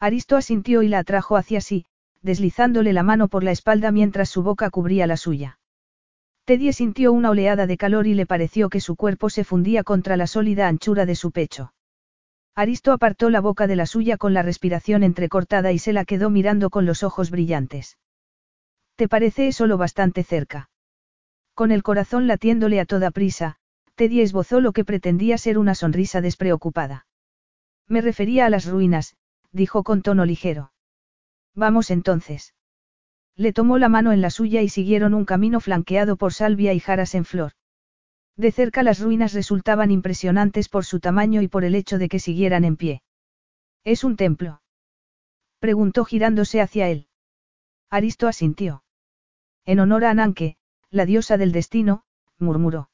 [0.00, 1.86] Aristo asintió y la atrajo hacia sí,
[2.22, 5.58] deslizándole la mano por la espalda mientras su boca cubría la suya.
[6.44, 10.16] Teddy sintió una oleada de calor y le pareció que su cuerpo se fundía contra
[10.16, 11.74] la sólida anchura de su pecho.
[12.54, 16.30] Aristo apartó la boca de la suya con la respiración entrecortada y se la quedó
[16.30, 17.98] mirando con los ojos brillantes.
[18.96, 20.70] ¿Te parece eso lo bastante cerca?
[21.54, 23.56] Con el corazón latiéndole a toda prisa,
[23.94, 27.06] Teddy esbozó lo que pretendía ser una sonrisa despreocupada.
[27.86, 29.16] Me refería a las ruinas,
[29.52, 30.72] dijo con tono ligero.
[31.58, 32.54] Vamos entonces.
[33.34, 36.78] Le tomó la mano en la suya y siguieron un camino flanqueado por salvia y
[36.78, 37.54] jaras en flor.
[38.36, 42.20] De cerca las ruinas resultaban impresionantes por su tamaño y por el hecho de que
[42.20, 43.02] siguieran en pie.
[43.82, 44.62] ¿Es un templo?
[45.58, 47.08] Preguntó girándose hacia él.
[47.90, 48.84] Aristo asintió.
[49.64, 50.58] En honor a Ananke,
[50.90, 52.04] la diosa del destino,
[52.38, 52.88] murmuró.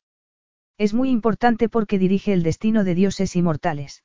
[0.79, 4.05] Es muy importante porque dirige el destino de dioses inmortales.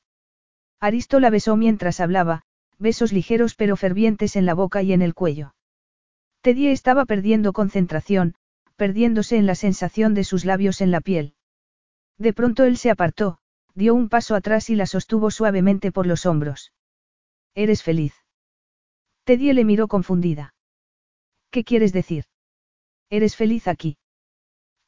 [0.81, 2.43] Aristo la besó mientras hablaba,
[2.79, 5.53] besos ligeros pero fervientes en la boca y en el cuello.
[6.41, 8.35] Teddy estaba perdiendo concentración,
[8.77, 11.33] perdiéndose en la sensación de sus labios en la piel.
[12.17, 13.39] De pronto él se apartó,
[13.75, 16.73] dio un paso atrás y la sostuvo suavemente por los hombros.
[17.55, 18.13] ¿Eres feliz?
[19.25, 20.53] Teddy le miró confundida.
[21.51, 22.25] ¿Qué quieres decir?
[23.09, 23.97] ¿Eres feliz aquí?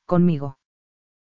[0.06, 0.58] Conmigo.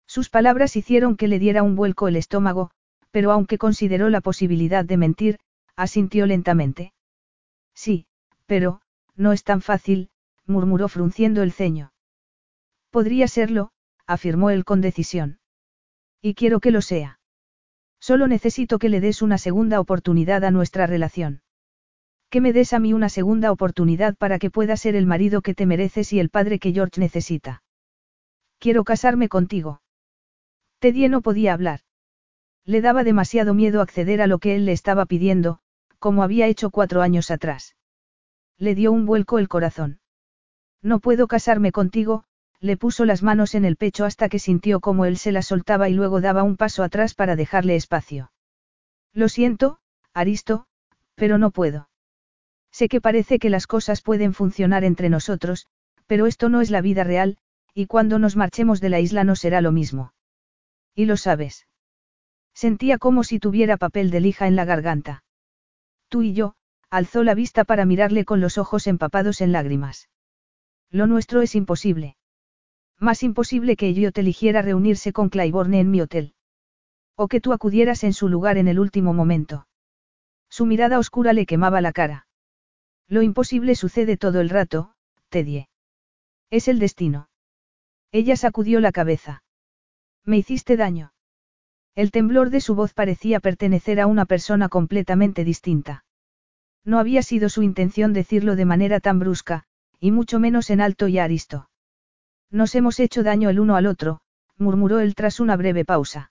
[0.06, 2.70] Sus palabras hicieron que le diera un vuelco el estómago,
[3.10, 5.38] pero aunque consideró la posibilidad de mentir,
[5.78, 6.92] asintió lentamente.
[7.72, 8.06] Sí,
[8.46, 8.80] pero,
[9.14, 10.10] no es tan fácil,
[10.44, 11.92] murmuró frunciendo el ceño.
[12.90, 13.70] Podría serlo,
[14.04, 15.38] afirmó él con decisión.
[16.20, 17.20] Y quiero que lo sea.
[18.00, 21.42] Solo necesito que le des una segunda oportunidad a nuestra relación.
[22.28, 25.54] Que me des a mí una segunda oportunidad para que pueda ser el marido que
[25.54, 27.62] te mereces y el padre que George necesita.
[28.58, 29.80] Quiero casarme contigo.
[30.80, 31.80] Teddy no podía hablar.
[32.64, 35.60] Le daba demasiado miedo acceder a lo que él le estaba pidiendo,
[35.98, 37.76] como había hecho cuatro años atrás.
[38.56, 40.00] Le dio un vuelco el corazón.
[40.82, 42.24] No puedo casarme contigo,
[42.60, 45.88] le puso las manos en el pecho hasta que sintió como él se las soltaba
[45.88, 48.32] y luego daba un paso atrás para dejarle espacio.
[49.12, 49.78] Lo siento,
[50.12, 50.66] Aristo,
[51.14, 51.88] pero no puedo.
[52.70, 55.66] Sé que parece que las cosas pueden funcionar entre nosotros,
[56.06, 57.38] pero esto no es la vida real,
[57.74, 60.12] y cuando nos marchemos de la isla no será lo mismo.
[60.94, 61.66] Y lo sabes.
[62.54, 65.22] Sentía como si tuviera papel de lija en la garganta.
[66.08, 66.54] Tú y yo,
[66.90, 70.08] alzó la vista para mirarle con los ojos empapados en lágrimas.
[70.90, 72.16] Lo nuestro es imposible.
[72.98, 76.34] Más imposible que yo te eligiera reunirse con Claiborne en mi hotel.
[77.14, 79.66] O que tú acudieras en su lugar en el último momento.
[80.48, 82.26] Su mirada oscura le quemaba la cara.
[83.06, 84.94] Lo imposible sucede todo el rato,
[85.28, 85.66] Teddy.
[86.50, 87.28] Es el destino.
[88.12, 89.42] Ella sacudió la cabeza.
[90.24, 91.12] Me hiciste daño.
[91.94, 96.04] El temblor de su voz parecía pertenecer a una persona completamente distinta.
[96.84, 99.64] No había sido su intención decirlo de manera tan brusca,
[100.00, 101.68] y mucho menos en alto y aristo.
[102.50, 104.20] Nos hemos hecho daño el uno al otro,
[104.56, 106.30] murmuró él tras una breve pausa.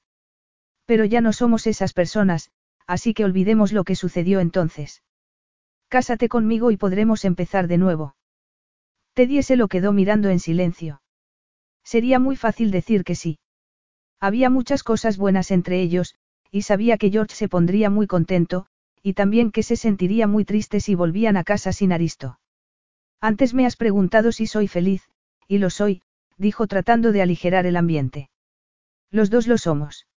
[0.86, 2.50] Pero ya no somos esas personas,
[2.88, 5.04] así que olvidemos lo que sucedió entonces.
[5.90, 8.16] Cásate conmigo y podremos empezar de nuevo.
[9.14, 11.02] Teddy se lo quedó mirando en silencio.
[11.84, 13.40] Sería muy fácil decir que sí.
[14.20, 16.16] Había muchas cosas buenas entre ellos,
[16.52, 18.66] y sabía que George se pondría muy contento,
[19.04, 22.40] y también que se sentiría muy triste si volvían a casa sin Aristo.
[23.22, 25.10] Antes me has preguntado si soy feliz,
[25.48, 26.02] y lo soy,
[26.38, 28.30] dijo tratando de aligerar el ambiente.
[29.12, 30.08] Los dos lo somos.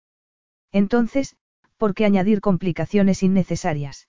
[0.72, 1.36] Entonces,
[1.76, 4.08] ¿por qué añadir complicaciones innecesarias?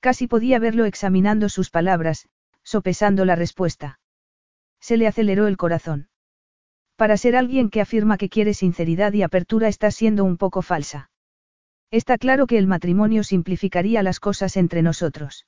[0.00, 2.28] Casi podía verlo examinando sus palabras,
[2.62, 3.98] sopesando la respuesta.
[4.80, 6.08] Se le aceleró el corazón.
[6.96, 11.10] Para ser alguien que afirma que quiere sinceridad y apertura está siendo un poco falsa.
[11.90, 15.46] Está claro que el matrimonio simplificaría las cosas entre nosotros.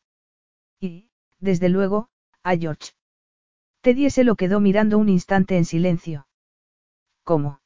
[0.79, 1.09] Y,
[1.41, 2.11] desde luego,
[2.43, 2.93] a George.
[3.81, 6.27] Teddy se lo quedó mirando un instante en silencio.
[7.25, 7.61] ¿Cómo?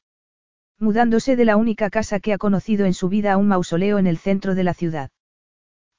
[0.79, 4.07] Mudándose de la única casa que ha conocido en su vida a un mausoleo en
[4.07, 5.11] el centro de la ciudad.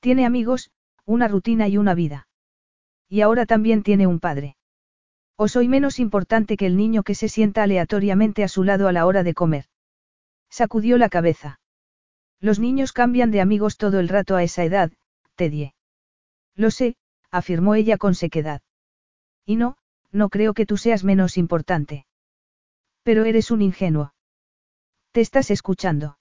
[0.00, 0.70] Tiene amigos,
[1.04, 2.28] una rutina y una vida.
[3.08, 4.56] Y ahora también tiene un padre.
[5.36, 8.92] ¿O soy menos importante que el niño que se sienta aleatoriamente a su lado a
[8.92, 9.66] la hora de comer?
[10.48, 11.60] Sacudió la cabeza.
[12.40, 14.92] Los niños cambian de amigos todo el rato a esa edad,
[15.34, 15.72] Teddy.
[16.54, 16.94] Lo sé,
[17.30, 18.62] afirmó ella con sequedad.
[19.44, 19.76] Y no,
[20.12, 22.06] no creo que tú seas menos importante.
[23.02, 24.14] Pero eres un ingenuo.
[25.10, 26.18] ¿Te estás escuchando?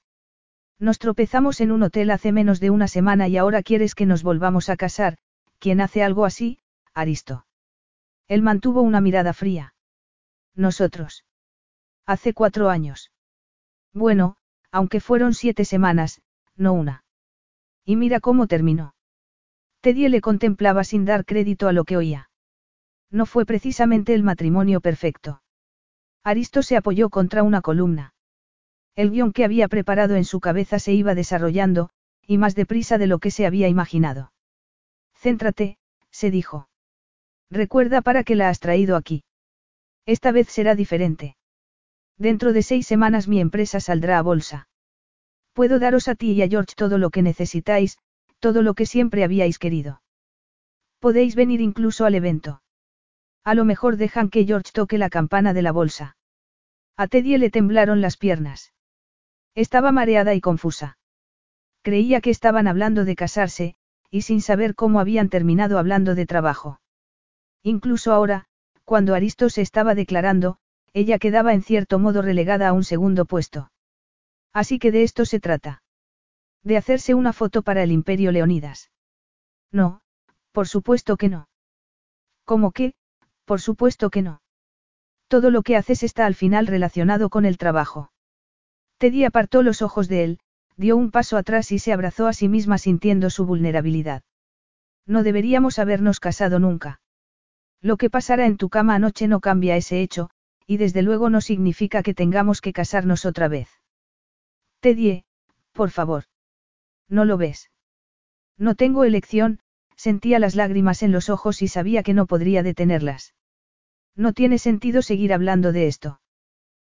[0.80, 4.24] Nos tropezamos en un hotel hace menos de una semana y ahora quieres que nos
[4.24, 5.18] volvamos a casar,
[5.60, 6.60] ¿quién hace algo así,
[6.94, 7.46] Aristo?
[8.28, 9.74] Él mantuvo una mirada fría.
[10.56, 11.26] Nosotros.
[12.06, 13.12] Hace cuatro años.
[13.94, 14.38] Bueno,
[14.72, 16.22] aunque fueron siete semanas,
[16.56, 17.04] no una.
[17.86, 18.96] Y mira cómo terminó.
[19.82, 22.30] Teddy le contemplaba sin dar crédito a lo que oía.
[23.12, 25.44] No fue precisamente el matrimonio perfecto.
[26.24, 28.14] Aristo se apoyó contra una columna.
[28.96, 31.90] El guion que había preparado en su cabeza se iba desarrollando,
[32.26, 34.32] y más deprisa de lo que se había imaginado.
[35.14, 35.78] Céntrate,
[36.12, 36.70] se dijo.
[37.54, 39.24] Recuerda para qué la has traído aquí.
[40.08, 41.38] Esta vez será diferente.
[42.18, 44.68] Dentro de seis semanas mi empresa saldrá a bolsa.
[45.54, 48.00] Puedo daros a ti y a George todo lo que necesitáis,
[48.40, 50.02] todo lo que siempre habíais querido.
[50.98, 52.64] Podéis venir incluso al evento.
[53.44, 56.18] A lo mejor dejan que George toque la campana de la bolsa.
[56.98, 58.74] A Teddy le temblaron las piernas.
[59.54, 60.98] Estaba mareada y confusa.
[61.84, 63.76] Creía que estaban hablando de casarse,
[64.10, 66.80] y sin saber cómo habían terminado hablando de trabajo.
[67.64, 68.46] Incluso ahora,
[68.84, 70.58] cuando Aristo se estaba declarando,
[70.94, 73.72] ella quedaba en cierto modo relegada a un segundo puesto.
[74.52, 75.82] Así que de esto se trata.
[76.62, 78.92] De hacerse una foto para el Imperio Leonidas.
[79.72, 80.02] No,
[80.52, 81.48] por supuesto que no.
[82.46, 82.94] ¿Cómo que?
[83.46, 84.42] Por supuesto que no.
[85.28, 88.12] Todo lo que haces está al final relacionado con el trabajo.
[88.98, 90.40] Teddy apartó los ojos de él,
[90.78, 94.24] dio un paso atrás y se abrazó a sí misma sintiendo su vulnerabilidad.
[95.06, 97.02] No deberíamos habernos casado nunca.
[97.84, 100.30] Lo que pasara en tu cama anoche no cambia ese hecho,
[100.66, 103.70] y desde luego no significa que tengamos que casarnos otra vez.
[104.80, 105.26] Tedie,
[105.74, 106.24] por favor.
[107.10, 107.72] ¿No lo ves?
[108.58, 109.60] No tengo elección,
[109.98, 113.34] sentía las lágrimas en los ojos y sabía que no podría detenerlas.
[114.16, 116.22] No tiene sentido seguir hablando de esto.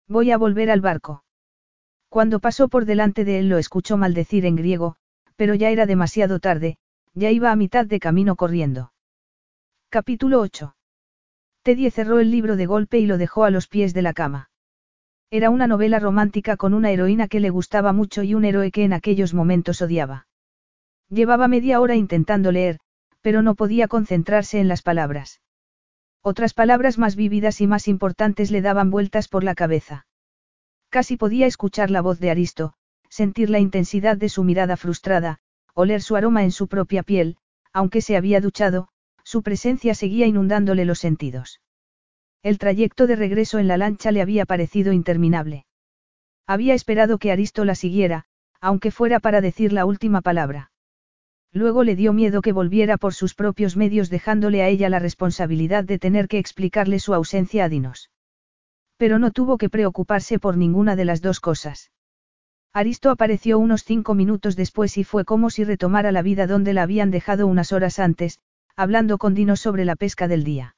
[0.06, 1.22] Voy a volver al barco.
[2.08, 4.96] Cuando pasó por delante de él lo escuchó maldecir en griego,
[5.36, 6.78] pero ya era demasiado tarde,
[7.12, 8.92] ya iba a mitad de camino corriendo.
[9.90, 10.76] Capítulo 8.
[11.68, 14.48] Teddy cerró el libro de golpe y lo dejó a los pies de la cama.
[15.30, 18.84] Era una novela romántica con una heroína que le gustaba mucho y un héroe que
[18.84, 20.28] en aquellos momentos odiaba.
[21.10, 22.78] Llevaba media hora intentando leer,
[23.20, 25.42] pero no podía concentrarse en las palabras.
[26.22, 30.06] Otras palabras más vívidas y más importantes le daban vueltas por la cabeza.
[30.88, 32.72] Casi podía escuchar la voz de Aristo,
[33.10, 35.40] sentir la intensidad de su mirada frustrada,
[35.74, 37.36] oler su aroma en su propia piel,
[37.74, 38.88] aunque se había duchado,
[39.28, 41.60] su presencia seguía inundándole los sentidos.
[42.42, 45.66] El trayecto de regreso en la lancha le había parecido interminable.
[46.46, 48.24] Había esperado que Aristo la siguiera,
[48.58, 50.70] aunque fuera para decir la última palabra.
[51.52, 55.84] Luego le dio miedo que volviera por sus propios medios dejándole a ella la responsabilidad
[55.84, 58.08] de tener que explicarle su ausencia a Dinos.
[58.96, 61.90] Pero no tuvo que preocuparse por ninguna de las dos cosas.
[62.72, 66.84] Aristo apareció unos cinco minutos después y fue como si retomara la vida donde la
[66.84, 68.40] habían dejado unas horas antes,
[68.78, 70.76] hablando con Dino sobre la pesca del día.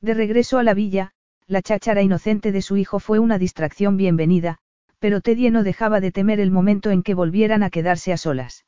[0.00, 1.12] De regreso a la villa,
[1.46, 4.58] la cháchara inocente de su hijo fue una distracción bienvenida,
[4.98, 8.66] pero Teddy no dejaba de temer el momento en que volvieran a quedarse a solas.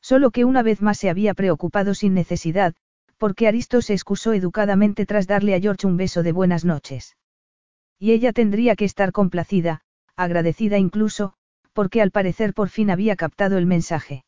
[0.00, 2.74] Solo que una vez más se había preocupado sin necesidad,
[3.18, 7.18] porque Aristo se excusó educadamente tras darle a George un beso de buenas noches.
[7.98, 9.82] Y ella tendría que estar complacida,
[10.16, 11.34] agradecida incluso,
[11.74, 14.24] porque al parecer por fin había captado el mensaje.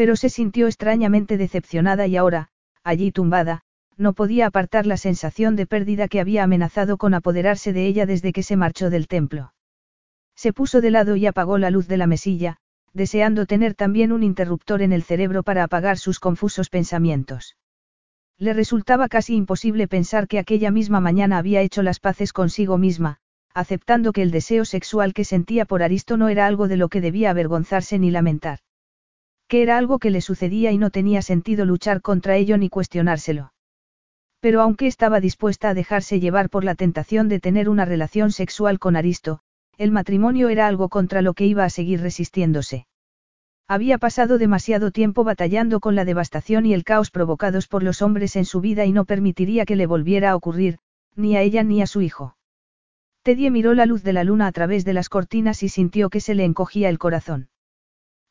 [0.00, 2.48] Pero se sintió extrañamente decepcionada y ahora,
[2.82, 3.60] allí tumbada,
[3.98, 8.32] no podía apartar la sensación de pérdida que había amenazado con apoderarse de ella desde
[8.32, 9.52] que se marchó del templo.
[10.34, 12.56] Se puso de lado y apagó la luz de la mesilla,
[12.94, 17.58] deseando tener también un interruptor en el cerebro para apagar sus confusos pensamientos.
[18.38, 23.18] Le resultaba casi imposible pensar que aquella misma mañana había hecho las paces consigo misma,
[23.52, 27.02] aceptando que el deseo sexual que sentía por Aristo no era algo de lo que
[27.02, 28.60] debía avergonzarse ni lamentar
[29.50, 33.52] que era algo que le sucedía y no tenía sentido luchar contra ello ni cuestionárselo.
[34.38, 38.78] Pero aunque estaba dispuesta a dejarse llevar por la tentación de tener una relación sexual
[38.78, 39.40] con Aristo,
[39.76, 42.86] el matrimonio era algo contra lo que iba a seguir resistiéndose.
[43.66, 48.36] Había pasado demasiado tiempo batallando con la devastación y el caos provocados por los hombres
[48.36, 50.78] en su vida y no permitiría que le volviera a ocurrir,
[51.16, 52.36] ni a ella ni a su hijo.
[53.24, 56.20] Teddy miró la luz de la luna a través de las cortinas y sintió que
[56.20, 57.48] se le encogía el corazón.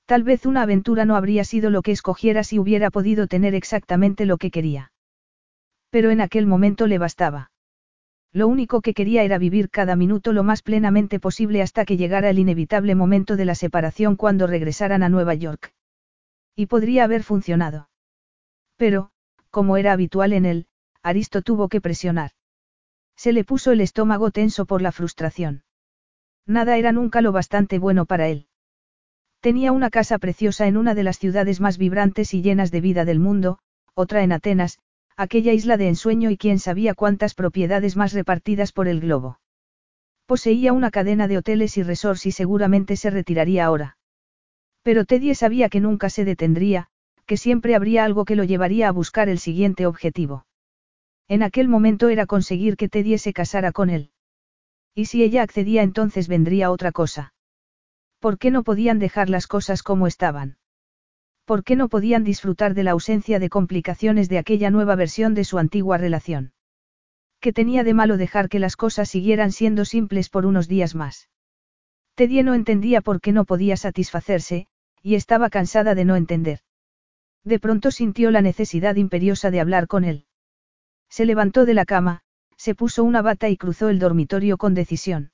[0.09, 4.25] Tal vez una aventura no habría sido lo que escogiera si hubiera podido tener exactamente
[4.25, 4.91] lo que quería.
[5.91, 7.51] Pero en aquel momento le bastaba.
[8.33, 12.31] Lo único que quería era vivir cada minuto lo más plenamente posible hasta que llegara
[12.31, 15.75] el inevitable momento de la separación cuando regresaran a Nueva York.
[16.55, 17.87] Y podría haber funcionado.
[18.77, 19.11] Pero,
[19.51, 20.65] como era habitual en él,
[21.03, 22.31] Aristo tuvo que presionar.
[23.15, 25.61] Se le puso el estómago tenso por la frustración.
[26.47, 28.48] Nada era nunca lo bastante bueno para él.
[29.41, 33.05] Tenía una casa preciosa en una de las ciudades más vibrantes y llenas de vida
[33.05, 33.59] del mundo,
[33.93, 34.79] otra en Atenas,
[35.15, 39.39] aquella isla de ensueño y quién sabía cuántas propiedades más repartidas por el globo.
[40.25, 43.97] Poseía una cadena de hoteles y resorts y seguramente se retiraría ahora.
[44.83, 46.87] Pero Teddy sabía que nunca se detendría,
[47.25, 50.45] que siempre habría algo que lo llevaría a buscar el siguiente objetivo.
[51.27, 54.11] En aquel momento era conseguir que Teddy se casara con él.
[54.95, 57.33] Y si ella accedía entonces vendría otra cosa.
[58.19, 60.57] ¿Por qué no podían dejar las cosas como estaban?
[61.45, 65.45] ¿Por qué no podían disfrutar de la ausencia de complicaciones de aquella nueva versión de
[65.45, 66.53] su antigua relación?
[67.39, 71.29] ¿Qué tenía de malo dejar que las cosas siguieran siendo simples por unos días más?
[72.15, 74.67] Teddy no entendía por qué no podía satisfacerse,
[75.01, 76.59] y estaba cansada de no entender.
[77.45, 80.25] De pronto sintió la necesidad imperiosa de hablar con él.
[81.09, 82.21] Se levantó de la cama,
[82.57, 85.31] se puso una bata y cruzó el dormitorio con decisión.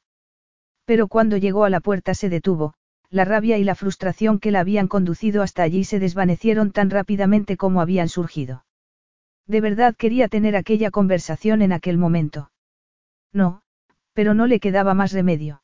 [0.85, 2.75] Pero cuando llegó a la puerta se detuvo,
[3.09, 7.57] la rabia y la frustración que la habían conducido hasta allí se desvanecieron tan rápidamente
[7.57, 8.65] como habían surgido.
[9.47, 12.51] De verdad quería tener aquella conversación en aquel momento.
[13.31, 13.61] No,
[14.13, 15.61] pero no le quedaba más remedio.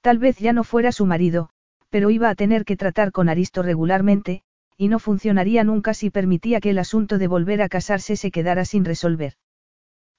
[0.00, 1.50] Tal vez ya no fuera su marido,
[1.90, 4.42] pero iba a tener que tratar con Aristo regularmente,
[4.76, 8.64] y no funcionaría nunca si permitía que el asunto de volver a casarse se quedara
[8.64, 9.34] sin resolver.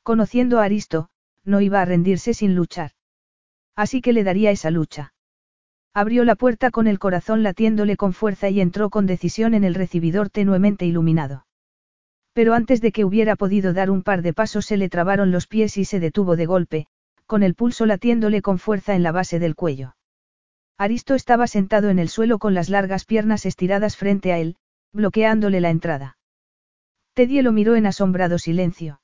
[0.03, 1.09] Conociendo a Aristo,
[1.43, 2.91] no iba a rendirse sin luchar.
[3.75, 5.14] Así que le daría esa lucha.
[5.93, 9.75] Abrió la puerta con el corazón latiéndole con fuerza y entró con decisión en el
[9.75, 11.45] recibidor tenuemente iluminado.
[12.33, 15.48] Pero antes de que hubiera podido dar un par de pasos se le trabaron los
[15.48, 16.88] pies y se detuvo de golpe,
[17.25, 19.95] con el pulso latiéndole con fuerza en la base del cuello.
[20.77, 24.56] Aristo estaba sentado en el suelo con las largas piernas estiradas frente a él,
[24.93, 26.17] bloqueándole la entrada.
[27.14, 29.01] Teddy lo miró en asombrado silencio.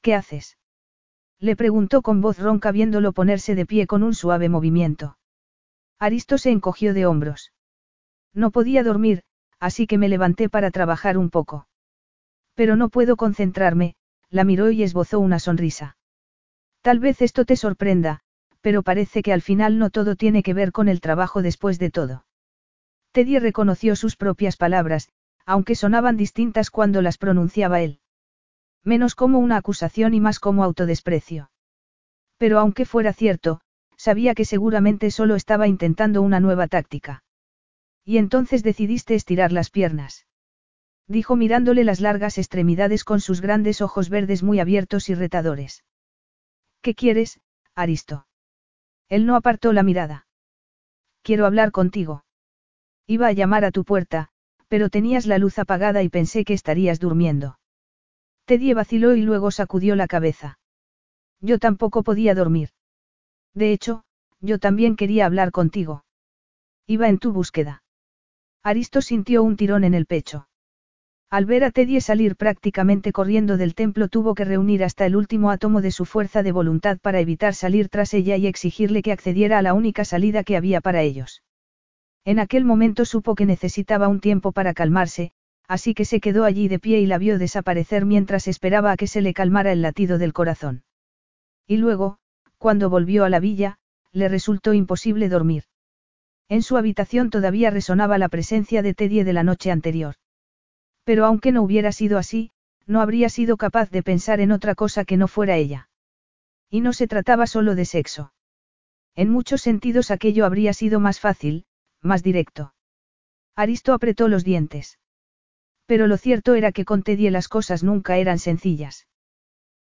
[0.00, 0.58] ¿Qué haces?
[1.42, 5.18] Le preguntó con voz ronca viéndolo ponerse de pie con un suave movimiento.
[5.98, 7.52] Aristo se encogió de hombros.
[8.32, 9.24] No podía dormir,
[9.58, 11.66] así que me levanté para trabajar un poco.
[12.54, 13.96] Pero no puedo concentrarme,
[14.30, 15.96] la miró y esbozó una sonrisa.
[16.80, 18.20] Tal vez esto te sorprenda,
[18.60, 21.90] pero parece que al final no todo tiene que ver con el trabajo después de
[21.90, 22.24] todo.
[23.10, 25.08] Teddy reconoció sus propias palabras,
[25.44, 27.98] aunque sonaban distintas cuando las pronunciaba él.
[28.84, 31.50] Menos como una acusación y más como autodesprecio.
[32.38, 33.60] Pero aunque fuera cierto,
[33.96, 37.22] sabía que seguramente solo estaba intentando una nueva táctica.
[38.04, 40.26] Y entonces decidiste estirar las piernas
[41.12, 45.84] dijo mirándole las largas extremidades con sus grandes ojos verdes muy abiertos y retadores.
[46.80, 47.40] ¿Qué quieres,
[47.74, 48.26] Aristo?
[49.08, 50.26] Él no apartó la mirada.
[51.22, 52.24] Quiero hablar contigo.
[53.06, 54.30] Iba a llamar a tu puerta,
[54.68, 57.58] pero tenías la luz apagada y pensé que estarías durmiendo.
[58.52, 60.58] Teddy vaciló y luego sacudió la cabeza.
[61.40, 62.68] Yo tampoco podía dormir.
[63.54, 64.04] De hecho,
[64.42, 66.04] yo también quería hablar contigo.
[66.86, 67.82] Iba en tu búsqueda.
[68.62, 70.48] Aristo sintió un tirón en el pecho.
[71.30, 75.50] Al ver a Teddy salir prácticamente corriendo del templo tuvo que reunir hasta el último
[75.50, 79.56] átomo de su fuerza de voluntad para evitar salir tras ella y exigirle que accediera
[79.56, 81.42] a la única salida que había para ellos.
[82.26, 85.32] En aquel momento supo que necesitaba un tiempo para calmarse,
[85.72, 89.06] así que se quedó allí de pie y la vio desaparecer mientras esperaba a que
[89.06, 90.84] se le calmara el latido del corazón.
[91.66, 92.18] Y luego,
[92.58, 93.78] cuando volvió a la villa,
[94.12, 95.64] le resultó imposible dormir.
[96.50, 100.16] En su habitación todavía resonaba la presencia de Teddy de la noche anterior.
[101.04, 102.50] Pero aunque no hubiera sido así,
[102.86, 105.88] no habría sido capaz de pensar en otra cosa que no fuera ella.
[106.68, 108.34] Y no se trataba solo de sexo.
[109.14, 111.64] En muchos sentidos aquello habría sido más fácil,
[112.02, 112.74] más directo.
[113.56, 114.98] Aristo apretó los dientes.
[115.92, 119.06] Pero lo cierto era que con Teddy las cosas nunca eran sencillas.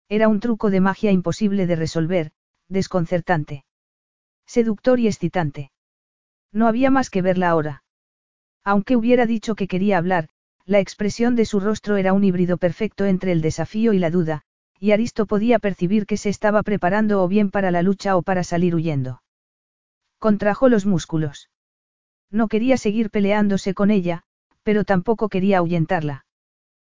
[0.09, 2.31] Era un truco de magia imposible de resolver,
[2.67, 3.63] desconcertante.
[4.45, 5.71] Seductor y excitante.
[6.51, 7.85] No había más que verla ahora.
[8.65, 10.27] Aunque hubiera dicho que quería hablar,
[10.65, 14.41] la expresión de su rostro era un híbrido perfecto entre el desafío y la duda,
[14.81, 18.43] y Aristo podía percibir que se estaba preparando o bien para la lucha o para
[18.43, 19.23] salir huyendo.
[20.19, 21.49] Contrajo los músculos.
[22.29, 24.25] No quería seguir peleándose con ella,
[24.63, 26.25] pero tampoco quería ahuyentarla.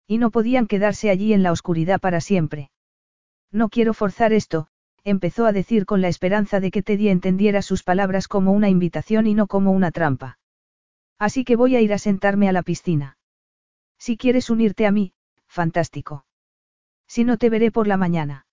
[0.06, 2.70] Y no podían quedarse allí en la oscuridad para siempre.
[3.50, 4.68] No quiero forzar esto,
[5.04, 9.26] empezó a decir con la esperanza de que Teddy entendiera sus palabras como una invitación
[9.26, 10.38] y no como una trampa.
[11.18, 13.18] Así que voy a ir a sentarme a la piscina.
[13.98, 15.12] Si quieres unirte a mí,
[15.46, 16.24] fantástico.
[17.06, 18.46] Si no te veré por la mañana.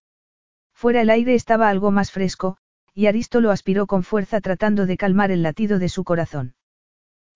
[0.74, 2.58] Fuera el aire estaba algo más fresco,
[2.94, 6.56] y Aristo lo aspiró con fuerza tratando de calmar el latido de su corazón.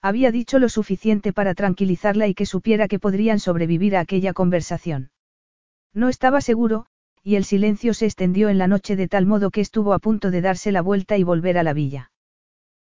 [0.06, 5.12] Había dicho lo suficiente para tranquilizarla y que supiera que podrían sobrevivir a aquella conversación.
[5.94, 6.88] No estaba seguro,
[7.24, 10.30] y el silencio se extendió en la noche de tal modo que estuvo a punto
[10.30, 12.12] de darse la vuelta y volver a la villa.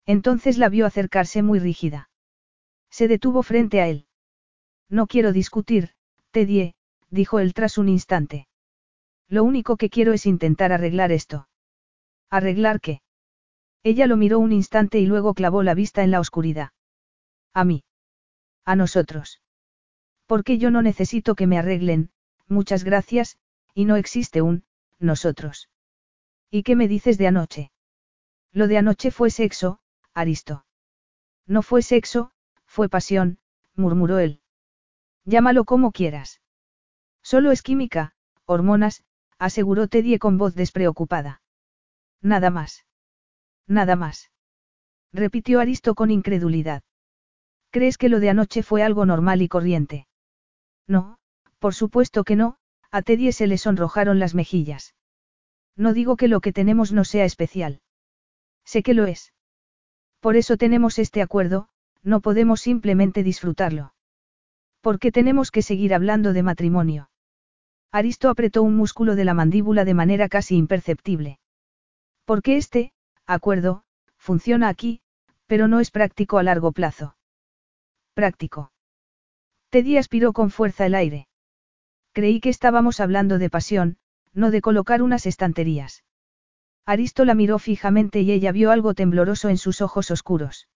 [0.05, 2.11] Entonces la vio acercarse muy rígida.
[2.91, 4.07] Se detuvo frente a él.
[4.91, 5.93] No quiero discutir,
[6.33, 6.75] Teddy,
[7.09, 8.47] dijo él tras un instante.
[9.27, 11.49] Lo único que quiero es intentar arreglar esto.
[12.29, 13.01] ¿Arreglar qué?
[13.83, 16.73] Ella lo miró un instante y luego clavó la vista en la oscuridad.
[17.57, 17.85] A mí.
[18.67, 19.41] A nosotros.
[20.27, 22.11] Porque yo no necesito que me arreglen,
[22.49, 23.39] muchas gracias,
[23.73, 24.67] y no existe un,
[24.99, 25.71] nosotros.
[26.51, 27.73] ¿Y qué me dices de anoche?
[28.53, 29.81] Lo de anoche fue sexo,
[30.13, 30.67] Aristo.
[31.47, 32.31] No fue sexo,
[32.67, 33.39] fue pasión,
[33.75, 34.43] murmuró él.
[35.25, 36.43] Llámalo como quieras.
[37.23, 38.13] Solo es química,
[38.45, 39.03] hormonas,
[39.39, 41.41] aseguró Teddy con voz despreocupada.
[42.21, 42.85] Nada más.
[43.67, 44.31] Nada más.
[45.11, 46.83] Repitió Aristo con incredulidad.
[47.77, 50.07] ¿Crees que lo de anoche fue algo normal y corriente?
[50.89, 51.19] No,
[51.59, 52.57] por supuesto que no,
[52.91, 54.95] a Teddy se le sonrojaron las mejillas.
[55.77, 57.83] No digo que lo que tenemos no sea especial.
[58.65, 59.35] Sé que lo es.
[60.21, 61.69] Por eso tenemos este acuerdo,
[62.03, 63.93] no podemos simplemente disfrutarlo.
[64.81, 67.11] ¿Por qué tenemos que seguir hablando de matrimonio?
[67.93, 71.41] Aristo apretó un músculo de la mandíbula de manera casi imperceptible.
[72.25, 72.95] Porque este,
[73.27, 73.83] acuerdo,
[74.17, 75.03] funciona aquí,
[75.47, 77.16] pero no es práctico a largo plazo.
[78.17, 78.73] Práctico.
[79.69, 81.29] Teddy aspiró con fuerza el aire.
[82.15, 83.99] Creí que estábamos hablando de pasión,
[84.33, 86.03] no de colocar unas estanterías.
[86.87, 90.67] Aristo la miró fijamente y ella vio algo tembloroso en sus ojos oscuros.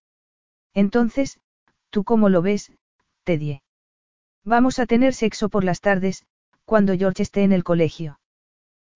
[0.75, 1.41] Entonces,
[1.89, 2.73] ¿tú cómo lo ves,
[3.25, 3.63] Teddy?
[4.45, 6.27] Vamos a tener sexo por las tardes,
[6.67, 8.21] cuando George esté en el colegio.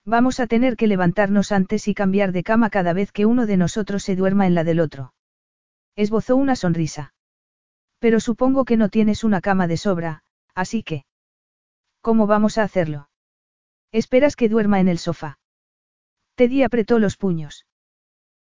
[0.05, 3.57] Vamos a tener que levantarnos antes y cambiar de cama cada vez que uno de
[3.57, 5.15] nosotros se duerma en la del otro.
[5.97, 7.14] Esbozó una sonrisa.
[8.05, 10.25] Pero supongo que no tienes una cama de sobra,
[10.55, 11.07] así que...
[12.03, 13.09] ¿Cómo vamos a hacerlo?
[13.93, 15.39] Esperas que duerma en el sofá.
[16.35, 17.65] Teddy apretó los puños.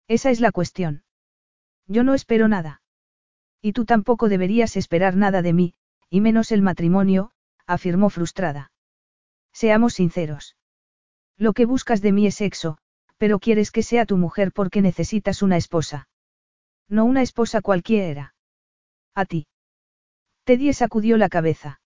[0.07, 1.05] Esa es la cuestión.
[1.87, 2.83] Yo no espero nada.
[3.63, 5.75] Y tú tampoco deberías esperar nada de mí,
[6.11, 7.31] y menos el matrimonio,
[7.67, 8.71] afirmó frustrada.
[9.55, 10.59] Seamos sinceros.
[11.39, 12.77] Lo que buscas de mí es sexo,
[13.17, 16.07] pero quieres que sea tu mujer porque necesitas una esposa.
[16.87, 18.35] No una esposa cualquiera.
[19.15, 19.47] A ti.
[20.45, 21.81] Teddy sacudió la cabeza.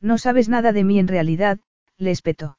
[0.00, 1.60] No sabes nada de mí en realidad,
[1.98, 2.58] le espetó.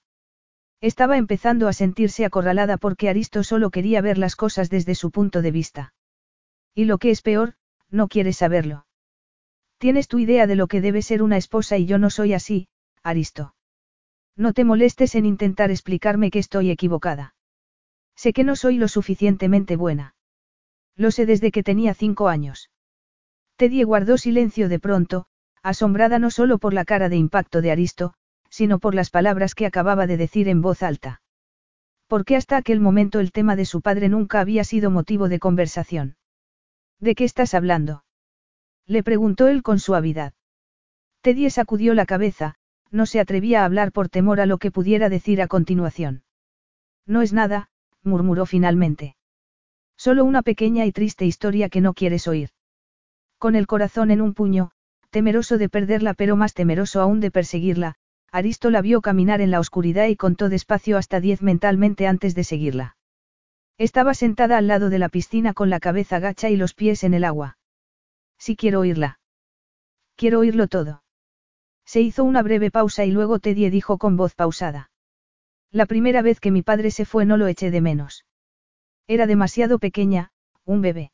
[0.81, 5.41] Estaba empezando a sentirse acorralada porque Aristo solo quería ver las cosas desde su punto
[5.41, 5.93] de vista.
[6.75, 7.55] Y lo que es peor,
[7.89, 8.85] no quieres saberlo.
[9.79, 12.67] Tienes tu idea de lo que debe ser una esposa y yo no soy así,
[13.01, 13.55] Aristo.
[14.35, 17.35] No te molestes en intentar explicarme que estoy equivocada.
[18.15, 20.15] Sé que no soy lo suficientemente buena.
[20.95, 22.69] Lo sé desde que tenía cinco años.
[23.57, 25.27] Teddy guardó silencio de pronto,
[25.63, 28.13] asombrada no solo por la cara de impacto de Aristo,
[28.49, 31.21] sino por las palabras que acababa de decir en voz alta.
[32.07, 36.17] Porque hasta aquel momento el tema de su padre nunca había sido motivo de conversación.
[36.99, 38.03] ¿De qué estás hablando?
[38.85, 40.33] Le preguntó él con suavidad.
[41.21, 42.55] Teddy sacudió la cabeza,
[42.91, 46.23] no se atrevía a hablar por temor a lo que pudiera decir a continuación.
[47.07, 47.69] No es nada,
[48.03, 49.15] murmuró finalmente.
[49.97, 52.49] Solo una pequeña y triste historia que no quieres oír.
[53.45, 54.71] Con el corazón en un puño,
[55.11, 57.93] temeroso de perderla pero más temeroso aún de perseguirla,
[58.31, 62.43] Aristo la vio caminar en la oscuridad y contó despacio hasta diez mentalmente antes de
[62.43, 62.97] seguirla.
[63.77, 67.13] Estaba sentada al lado de la piscina con la cabeza gacha y los pies en
[67.13, 67.59] el agua.
[68.39, 69.19] Si quiero oírla.
[70.15, 71.03] Quiero oírlo todo.
[71.85, 74.89] Se hizo una breve pausa y luego Teddy dijo con voz pausada.
[75.69, 78.25] La primera vez que mi padre se fue no lo eché de menos.
[79.05, 80.31] Era demasiado pequeña,
[80.63, 81.11] un bebé.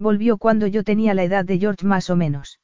[0.00, 2.58] Volvió cuando yo tenía la edad de George más o menos.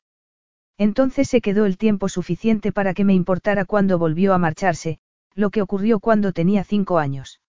[0.79, 5.01] Entonces se quedó el tiempo suficiente para que me importara cuando volvió a marcharse,
[5.35, 7.43] lo que ocurrió cuando tenía cinco años.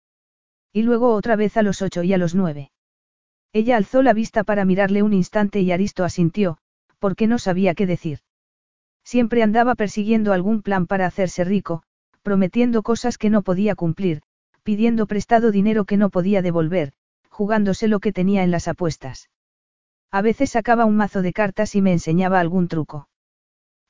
[0.73, 2.71] Y luego otra vez a los ocho y a los nueve.
[3.53, 6.57] Ella alzó la vista para mirarle un instante y Aristo asintió,
[6.99, 8.19] porque no sabía qué decir.
[9.05, 11.83] Siempre andaba persiguiendo algún plan para hacerse rico,
[12.23, 14.21] prometiendo cosas que no podía cumplir,
[14.63, 16.91] pidiendo prestado dinero que no podía devolver,
[17.29, 19.29] jugándose lo que tenía en las apuestas.
[20.11, 23.09] A veces sacaba un mazo de cartas y me enseñaba algún truco.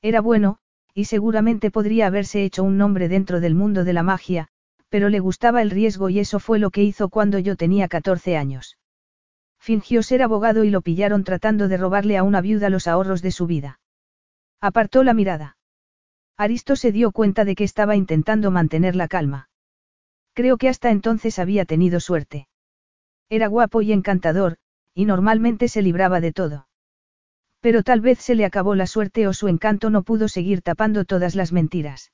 [0.02, 0.58] Era bueno,
[0.94, 4.48] y seguramente podría haberse hecho un nombre dentro del mundo de la magia,
[4.88, 8.36] pero le gustaba el riesgo y eso fue lo que hizo cuando yo tenía 14
[8.36, 8.78] años.
[9.60, 13.32] Fingió ser abogado y lo pillaron tratando de robarle a una viuda los ahorros de
[13.32, 13.80] su vida.
[14.60, 15.56] Apartó la mirada.
[16.36, 19.50] Aristo se dio cuenta de que estaba intentando mantener la calma.
[20.32, 22.48] Creo que hasta entonces había tenido suerte.
[23.28, 24.56] Era guapo y encantador,
[24.94, 26.68] y normalmente se libraba de todo.
[27.60, 31.04] Pero tal vez se le acabó la suerte o su encanto no pudo seguir tapando
[31.04, 32.12] todas las mentiras.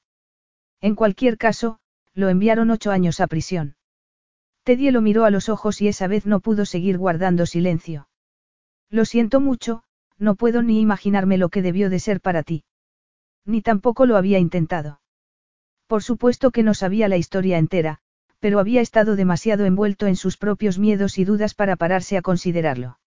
[0.81, 1.79] En cualquier caso,
[2.15, 3.77] lo enviaron ocho años a prisión.
[4.65, 8.09] Teddy lo miró a los ojos y esa vez no pudo seguir guardando silencio.
[8.89, 9.83] Lo siento mucho,
[10.19, 12.65] no puedo ni imaginarme lo que debió de ser para ti.
[13.45, 15.01] Ni tampoco lo había intentado.
[15.87, 18.01] Por supuesto que no sabía la historia entera,
[18.45, 22.99] pero había estado demasiado envuelto en sus propios miedos y dudas para pararse a considerarlo.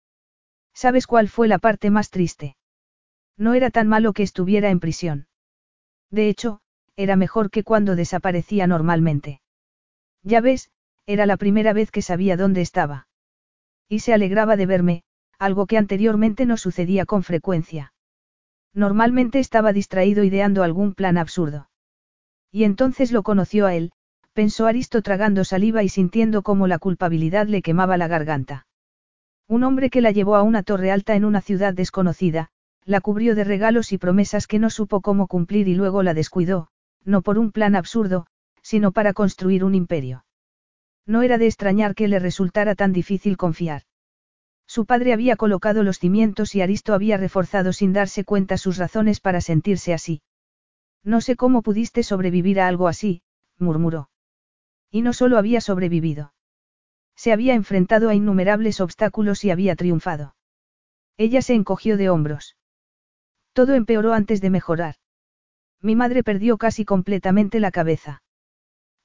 [0.73, 2.57] ¿Sabes cuál fue la parte más triste?
[3.37, 5.27] No era tan malo que estuviera en prisión.
[6.09, 6.59] De hecho,
[6.95, 9.41] era mejor que cuando desaparecía normalmente.
[10.23, 10.71] Ya ves,
[11.05, 13.07] era la primera vez que sabía dónde estaba.
[13.87, 15.03] Y se alegraba de verme,
[15.37, 17.93] algo que anteriormente no sucedía con frecuencia.
[18.73, 21.69] Normalmente estaba distraído ideando algún plan absurdo.
[22.51, 23.91] Y entonces lo conoció a él,
[24.37, 28.67] pensó Aristo tragando saliva y sintiendo cómo la culpabilidad le quemaba la garganta.
[29.47, 32.49] Un hombre que la llevó a una torre alta en una ciudad desconocida,
[32.85, 36.67] la cubrió de regalos y promesas que no supo cómo cumplir y luego la descuidó,
[37.03, 38.27] no por un plan absurdo,
[38.61, 40.23] sino para construir un imperio.
[41.07, 43.85] No era de extrañar que le resultara tan difícil confiar.
[44.67, 49.19] Su padre había colocado los cimientos y Aristo había reforzado sin darse cuenta sus razones
[49.19, 50.21] para sentirse así.
[51.03, 53.23] No sé cómo pudiste sobrevivir a algo así,
[53.57, 54.09] murmuró.
[54.91, 56.33] Y no solo había sobrevivido.
[57.15, 60.35] Se había enfrentado a innumerables obstáculos y había triunfado.
[61.17, 62.57] Ella se encogió de hombros.
[63.53, 64.95] Todo empeoró antes de mejorar.
[65.81, 68.21] Mi madre perdió casi completamente la cabeza.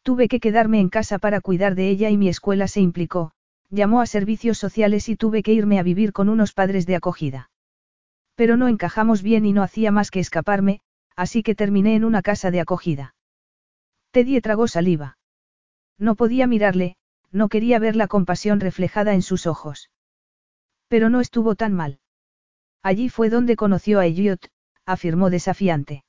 [0.02, 3.32] Tuve que quedarme en casa para cuidar de ella y mi escuela se implicó,
[3.70, 7.50] llamó a servicios sociales y tuve que irme a vivir con unos padres de acogida.
[8.34, 10.80] Pero no encajamos bien y no hacía más que escaparme,
[11.16, 13.14] así que terminé en una casa de acogida.
[14.10, 15.16] Teddy tragó saliva.
[15.98, 16.96] No podía mirarle,
[17.30, 19.90] no quería ver la compasión reflejada en sus ojos.
[20.88, 22.00] Pero no estuvo tan mal.
[22.82, 24.48] Allí fue donde conoció a Elliot,
[24.84, 26.04] afirmó desafiante.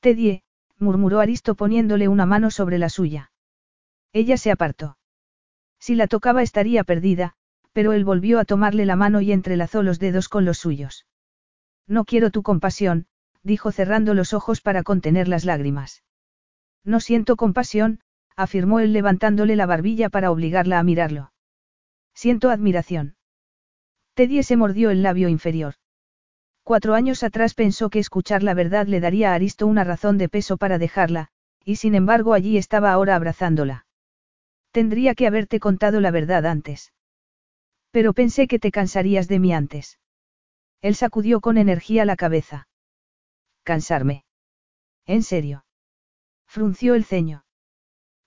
[0.00, 0.42] Teddy,
[0.78, 3.30] murmuró Aristo poniéndole una mano sobre la suya.
[4.12, 4.98] Ella se apartó.
[5.78, 7.34] Si la tocaba estaría perdida,
[7.72, 11.06] pero él volvió a tomarle la mano y entrelazó los dedos con los suyos.
[11.86, 13.06] No quiero tu compasión,
[13.42, 16.02] dijo cerrando los ojos para contener las lágrimas.
[16.84, 18.00] No siento compasión,
[18.36, 21.32] afirmó él levantándole la barbilla para obligarla a mirarlo.
[22.14, 23.16] Siento admiración.
[24.14, 25.74] Teddy se mordió el labio inferior.
[26.62, 30.28] Cuatro años atrás pensó que escuchar la verdad le daría a Aristo una razón de
[30.28, 31.28] peso para dejarla,
[31.64, 33.86] y sin embargo allí estaba ahora abrazándola.
[34.70, 36.92] Tendría que haberte contado la verdad antes.
[37.90, 39.98] Pero pensé que te cansarías de mí antes.
[40.80, 42.68] Él sacudió con energía la cabeza.
[43.64, 44.24] Cansarme.
[45.06, 45.64] ¿En serio?
[46.46, 47.44] Frunció el ceño.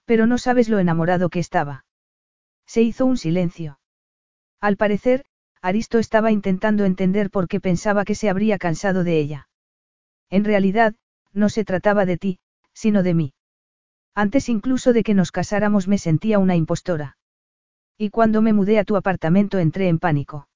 [0.05, 1.85] Pero no sabes lo enamorado que estaba.
[2.65, 3.79] Se hizo un silencio.
[4.61, 5.25] Al parecer,
[5.61, 9.49] Aristo estaba intentando entender por qué pensaba que se habría cansado de ella.
[10.29, 10.95] En realidad,
[11.33, 12.39] no se trataba de ti,
[12.73, 13.33] sino de mí.
[14.13, 17.17] Antes incluso de que nos casáramos me sentía una impostora.
[17.97, 20.47] Y cuando me mudé a tu apartamento entré en pánico.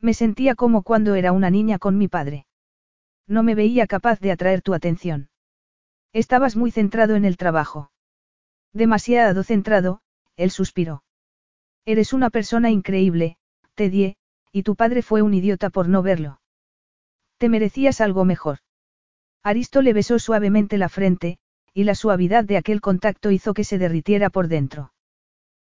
[0.00, 2.46] Me sentía como cuando era una niña con mi padre.
[3.26, 5.30] No me veía capaz de atraer tu atención.
[6.12, 7.90] Estabas muy centrado en el trabajo.
[8.74, 10.00] Demasiado centrado,
[10.36, 11.04] él suspiró.
[11.86, 13.36] Eres una persona increíble,
[13.76, 14.16] Teddy,
[14.52, 16.40] y tu padre fue un idiota por no verlo.
[17.38, 18.58] Te merecías algo mejor.
[19.44, 21.38] Aristo le besó suavemente la frente,
[21.72, 24.92] y la suavidad de aquel contacto hizo que se derritiera por dentro.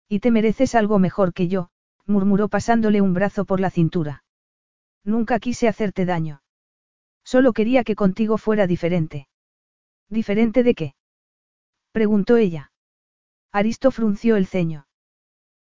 [0.09, 1.71] Y te mereces algo mejor que yo,
[2.07, 4.25] murmuró pasándole un brazo por la cintura.
[5.05, 6.43] Nunca quise hacerte daño.
[7.25, 9.29] Solo quería que contigo fuera diferente.
[10.09, 10.95] ¿Diferente de qué?
[11.93, 12.71] preguntó ella.
[13.53, 14.87] Aristo frunció el ceño.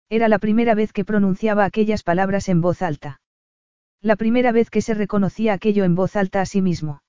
[0.08, 3.20] Era la primera vez que pronunciaba aquellas palabras en voz alta.
[4.00, 7.02] La primera vez que se reconocía aquello en voz alta a sí mismo.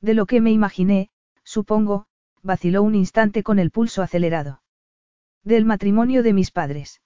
[0.00, 1.10] De lo que me imaginé,
[1.42, 2.06] supongo,
[2.42, 4.62] vaciló un instante con el pulso acelerado.
[5.42, 7.00] Del matrimonio de mis padres.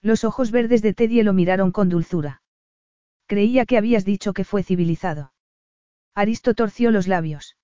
[0.00, 2.42] Los ojos verdes de Teddy lo miraron con dulzura.
[3.26, 5.32] Creía que habías dicho que fue civilizado.
[6.14, 7.56] Aristo torció los labios.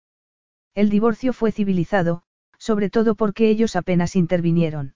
[0.75, 2.23] El divorcio fue civilizado,
[2.59, 4.95] sobre todo porque ellos apenas intervinieron.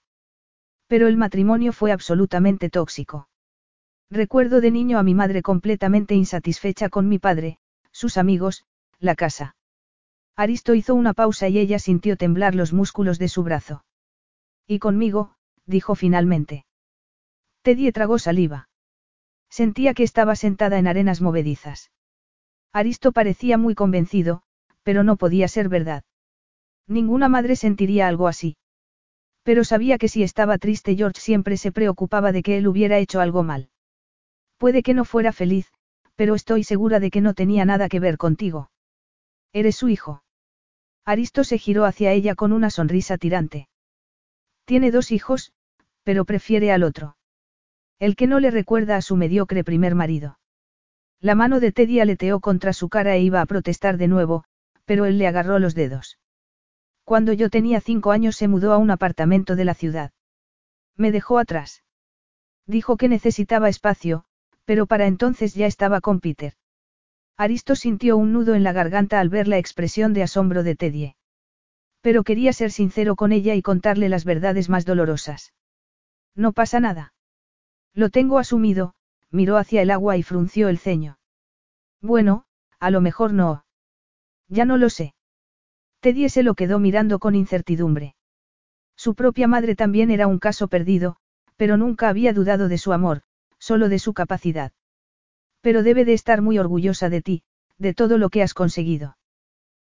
[0.87, 3.29] Pero el matrimonio fue absolutamente tóxico.
[4.11, 7.59] Recuerdo de niño a mi madre completamente insatisfecha con mi padre,
[7.93, 8.67] sus amigos,
[8.99, 9.57] la casa.
[10.37, 13.85] Aristo hizo una pausa y ella sintió temblar los músculos de su brazo.
[14.67, 15.35] Y conmigo,
[15.67, 16.67] dijo finalmente.
[17.63, 18.69] Teddy tragó saliva.
[19.49, 21.91] Sentía que estaba sentada en arenas movedizas.
[22.73, 24.43] Aristo parecía muy convencido,
[24.83, 26.05] pero no podía ser verdad.
[26.89, 28.57] Ninguna madre sentiría algo así.
[29.43, 33.21] Pero sabía que si estaba triste George siempre se preocupaba de que él hubiera hecho
[33.21, 33.71] algo mal.
[34.57, 35.73] Puede que no fuera feliz,
[36.15, 38.71] pero estoy segura de que no tenía nada que ver contigo.
[39.53, 40.23] Eres su hijo.
[41.05, 43.69] Aristo se giró hacia ella con una sonrisa tirante.
[44.65, 45.53] Tiene dos hijos,
[46.05, 47.17] pero prefiere al otro.
[47.99, 50.39] El que no le recuerda a su mediocre primer marido.
[51.21, 54.45] La mano de Teddy aleteó contra su cara e iba a protestar de nuevo,
[54.85, 56.19] pero él le agarró los dedos.
[57.13, 60.13] Cuando yo tenía cinco años se mudó a un apartamento de la ciudad.
[60.97, 61.85] Me dejó atrás.
[62.67, 64.25] Dijo que necesitaba espacio,
[64.65, 66.55] pero para entonces ya estaba con Peter.
[67.37, 71.15] Aristo sintió un nudo en la garganta al ver la expresión de asombro de Teddy.
[72.01, 75.53] Pero quería ser sincero con ella y contarle las verdades más dolorosas.
[76.35, 77.13] No pasa nada.
[77.93, 78.95] Lo tengo asumido,
[79.31, 81.19] miró hacia el agua y frunció el ceño.
[82.01, 82.47] Bueno,
[82.81, 83.67] a lo mejor no.
[84.49, 85.15] Ya no lo sé.
[86.03, 88.17] Teddy se lo quedó mirando con incertidumbre.
[88.97, 91.17] Su propia madre también era un caso perdido,
[91.57, 93.23] pero nunca había dudado de su amor,
[93.61, 94.73] solo de su capacidad.
[95.61, 97.45] Pero debe de estar muy orgullosa de ti,
[97.79, 99.17] de todo lo que has conseguido.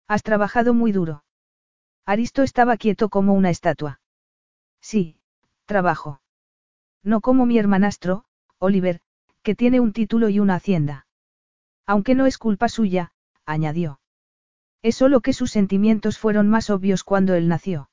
[0.05, 1.23] Has trabajado muy duro.
[2.05, 4.01] Aristo estaba quieto como una estatua.
[4.81, 5.17] Sí,
[5.65, 6.19] trabajo.
[7.03, 8.25] No como mi hermanastro,
[8.59, 8.99] Oliver,
[9.43, 11.07] que tiene un título y una hacienda.
[11.85, 13.13] Aunque no es culpa suya,
[13.45, 14.00] añadió.
[14.83, 17.89] Es solo que sus sentimientos fueron más obvios cuando él nació.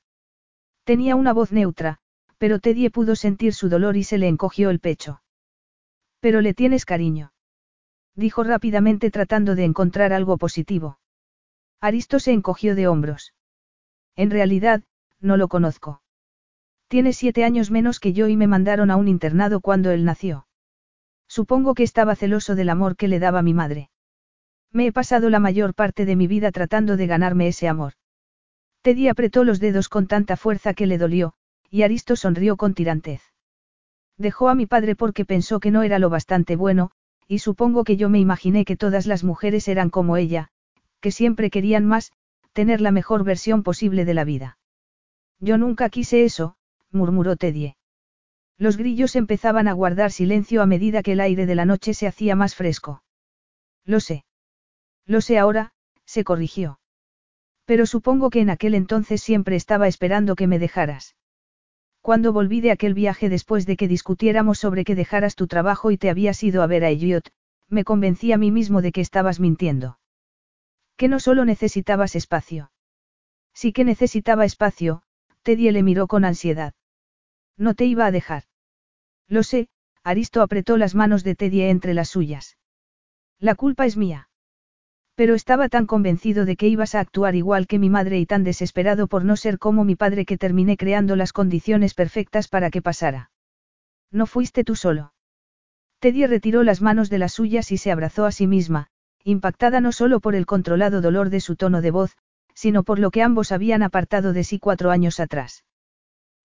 [0.83, 1.99] Tenía una voz neutra,
[2.39, 5.21] pero Teddy pudo sentir su dolor y se le encogió el pecho.
[6.19, 7.31] Pero le tienes cariño.
[8.15, 10.99] Dijo rápidamente tratando de encontrar algo positivo.
[11.79, 13.33] Aristo se encogió de hombros.
[14.15, 14.83] En realidad,
[15.19, 16.01] no lo conozco.
[16.87, 20.47] Tiene siete años menos que yo y me mandaron a un internado cuando él nació.
[21.27, 23.88] Supongo que estaba celoso del amor que le daba mi madre.
[24.71, 27.93] Me he pasado la mayor parte de mi vida tratando de ganarme ese amor.
[28.81, 31.33] Teddy apretó los dedos con tanta fuerza que le dolió,
[31.69, 33.21] y Aristo sonrió con tirantez.
[34.17, 36.91] Dejó a mi padre porque pensó que no era lo bastante bueno,
[37.27, 40.49] y supongo que yo me imaginé que todas las mujeres eran como ella,
[40.99, 42.11] que siempre querían más,
[42.53, 44.57] tener la mejor versión posible de la vida.
[45.39, 46.55] Yo nunca quise eso,
[46.91, 47.75] murmuró Teddy.
[48.57, 52.07] Los grillos empezaban a guardar silencio a medida que el aire de la noche se
[52.07, 53.03] hacía más fresco.
[53.85, 54.25] Lo sé.
[55.09, 55.71] Lo sé ahora,
[56.05, 56.79] se corrigió.
[57.65, 61.15] Pero supongo que en aquel entonces siempre estaba esperando que me dejaras.
[62.01, 65.97] Cuando volví de aquel viaje después de que discutiéramos sobre que dejaras tu trabajo y
[65.97, 67.31] te habías ido a ver a Elliot,
[67.69, 69.99] me convencí a mí mismo de que estabas mintiendo.
[70.95, 72.71] Que no solo necesitabas espacio.
[73.51, 75.01] Sí que necesitaba espacio,
[75.41, 76.75] Teddy le miró con ansiedad.
[77.57, 78.43] No te iba a dejar.
[79.27, 79.69] Lo sé,
[80.03, 82.59] Aristo apretó las manos de Teddy entre las suyas.
[83.39, 84.28] La culpa es mía.
[85.19, 88.45] Pero estaba tan convencido de que ibas a actuar igual que mi madre y tan
[88.45, 92.81] desesperado por no ser como mi padre que terminé creando las condiciones perfectas para que
[92.81, 93.29] pasara.
[94.13, 95.11] No fuiste tú solo.
[95.99, 98.87] Teddy retiró las manos de las suyas y se abrazó a sí misma,
[99.25, 102.15] impactada no solo por el controlado dolor de su tono de voz,
[102.53, 105.65] sino por lo que ambos habían apartado de sí cuatro años atrás.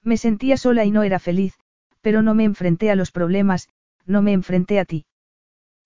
[0.03, 1.55] Me sentía sola y no era feliz,
[2.01, 3.69] pero no me enfrenté a los problemas,
[4.05, 5.07] no me enfrenté a ti.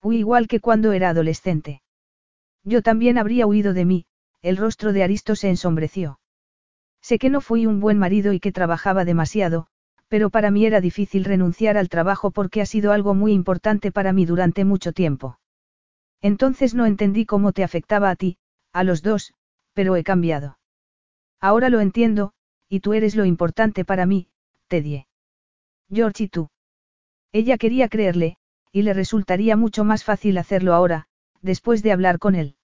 [0.01, 1.83] Huí igual que cuando era adolescente.
[2.63, 4.05] Yo también habría huido de mí,
[4.41, 6.19] el rostro de Aristo se ensombreció.
[7.01, 9.67] Sé que no fui un buen marido y que trabajaba demasiado,
[10.07, 14.11] pero para mí era difícil renunciar al trabajo porque ha sido algo muy importante para
[14.11, 15.39] mí durante mucho tiempo.
[16.21, 18.37] Entonces no entendí cómo te afectaba a ti,
[18.73, 19.33] a los dos,
[19.73, 20.57] pero he cambiado.
[21.39, 22.33] Ahora lo entiendo,
[22.67, 24.27] y tú eres lo importante para mí,
[24.67, 25.05] Teddy.
[25.89, 26.49] George y tú.
[27.31, 28.37] Ella quería creerle,
[28.71, 31.07] y le resultaría mucho más fácil hacerlo ahora,
[31.41, 32.55] después de hablar con él.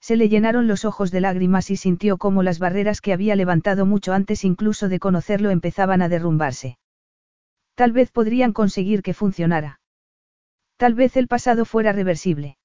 [0.00, 3.84] Se le llenaron los ojos de lágrimas y sintió cómo las barreras que había levantado
[3.84, 6.78] mucho antes incluso de conocerlo empezaban a derrumbarse.
[7.74, 9.80] Tal vez podrían conseguir que funcionara.
[10.76, 12.56] Tal vez el pasado fuera reversible.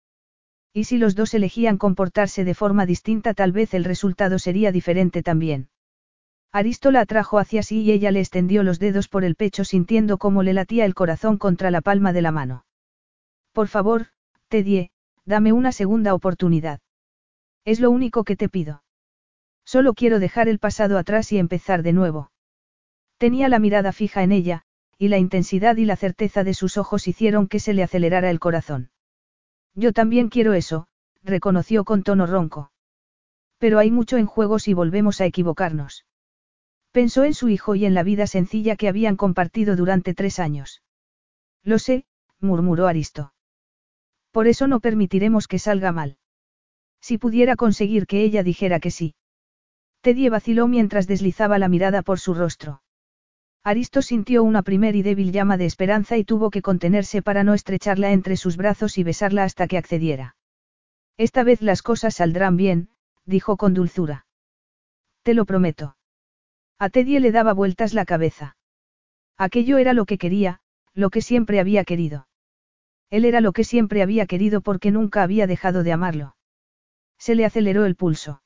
[0.73, 5.23] Y si los dos elegían comportarse de forma distinta, tal vez el resultado sería diferente
[5.23, 5.69] también.
[6.51, 10.17] Aristo la atrajo hacia sí y ella le extendió los dedos por el pecho sintiendo
[10.17, 12.65] cómo le latía el corazón contra la palma de la mano.
[13.51, 14.07] Por favor,
[14.47, 14.89] Teddy,
[15.25, 16.79] dame una segunda oportunidad.
[17.65, 18.83] Es lo único que te pido.
[19.65, 22.31] Solo quiero dejar el pasado atrás y empezar de nuevo.
[23.17, 24.63] Tenía la mirada fija en ella,
[24.97, 28.39] y la intensidad y la certeza de sus ojos hicieron que se le acelerara el
[28.39, 28.91] corazón.
[29.73, 30.87] Yo también quiero eso,
[31.23, 32.71] reconoció con tono ronco.
[33.57, 36.05] Pero hay mucho en juego si volvemos a equivocarnos.
[36.91, 40.81] Pensó en su hijo y en la vida sencilla que habían compartido durante tres años.
[41.63, 42.05] Lo sé,
[42.39, 43.33] murmuró Aristo.
[44.35, 46.17] Por eso no permitiremos que salga mal.
[46.99, 49.15] Si pudiera conseguir que ella dijera que sí.
[50.01, 52.81] Teddy vaciló mientras deslizaba la mirada por su rostro.
[53.63, 57.53] Aristo sintió una primer y débil llama de esperanza y tuvo que contenerse para no
[57.53, 60.35] estrecharla entre sus brazos y besarla hasta que accediera.
[61.15, 62.89] Esta vez las cosas saldrán bien,
[63.23, 64.25] dijo con dulzura.
[65.23, 65.95] Te lo prometo.
[66.77, 68.57] A Teddy le daba vueltas la cabeza.
[69.37, 70.59] Aquello era lo que quería,
[70.93, 72.27] lo que siempre había querido.
[73.09, 76.35] Él era lo que siempre había querido porque nunca había dejado de amarlo.
[77.17, 78.41] Se le aceleró el pulso.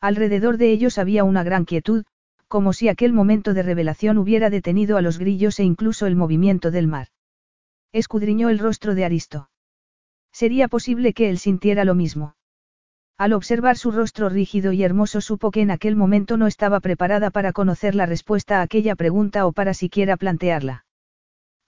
[0.00, 2.04] Alrededor de ellos había una gran quietud,
[2.48, 6.70] como si aquel momento de revelación hubiera detenido a los grillos e incluso el movimiento
[6.70, 7.08] del mar.
[7.92, 9.48] Escudriñó el rostro de Aristo.
[10.32, 12.34] Sería posible que él sintiera lo mismo.
[13.18, 17.30] Al observar su rostro rígido y hermoso supo que en aquel momento no estaba preparada
[17.30, 20.84] para conocer la respuesta a aquella pregunta o para siquiera plantearla.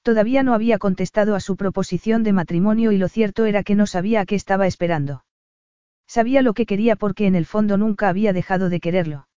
[0.04, 3.86] Todavía no había contestado a su proposición de matrimonio y lo cierto era que no
[3.86, 5.24] sabía a qué estaba esperando.
[6.06, 9.28] Sabía lo que quería porque en el fondo nunca había dejado de quererlo.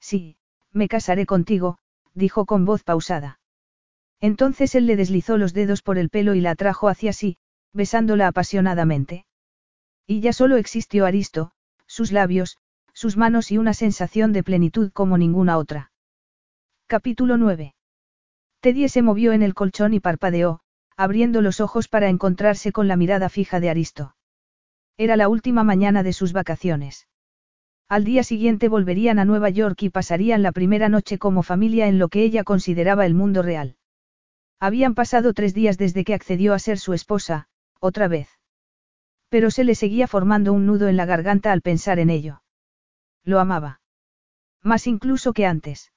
[0.00, 0.36] Sí,
[0.72, 1.78] me casaré contigo,
[2.12, 3.38] dijo con voz pausada.
[4.20, 7.36] Entonces él le deslizó los dedos por el pelo y la atrajo hacia sí,
[7.72, 9.26] besándola apasionadamente.
[10.08, 11.52] Y ya solo existió Aristo,
[11.86, 12.58] sus labios,
[12.94, 15.92] sus manos y una sensación de plenitud como ninguna otra.
[16.88, 17.74] Capítulo 9.
[18.64, 20.60] Teddy se movió en el colchón y parpadeó,
[20.96, 24.16] abriendo los ojos para encontrarse con la mirada fija de Aristo.
[24.96, 27.06] Era la última mañana de sus vacaciones.
[27.90, 31.98] Al día siguiente volverían a Nueva York y pasarían la primera noche como familia en
[31.98, 33.76] lo que ella consideraba el mundo real.
[34.58, 37.48] Habían pasado tres días desde que accedió a ser su esposa,
[37.80, 38.30] otra vez.
[39.28, 42.40] Pero se le seguía formando un nudo en la garganta al pensar en ello.
[43.24, 43.82] Lo amaba.
[44.62, 45.92] Más incluso que antes.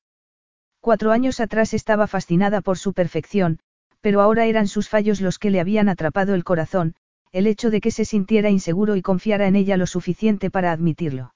[0.80, 3.59] Cuatro años atrás estaba fascinada por su perfección,
[4.01, 6.95] pero ahora eran sus fallos los que le habían atrapado el corazón,
[7.31, 11.33] el hecho de que se sintiera inseguro y confiara en ella lo suficiente para admitirlo.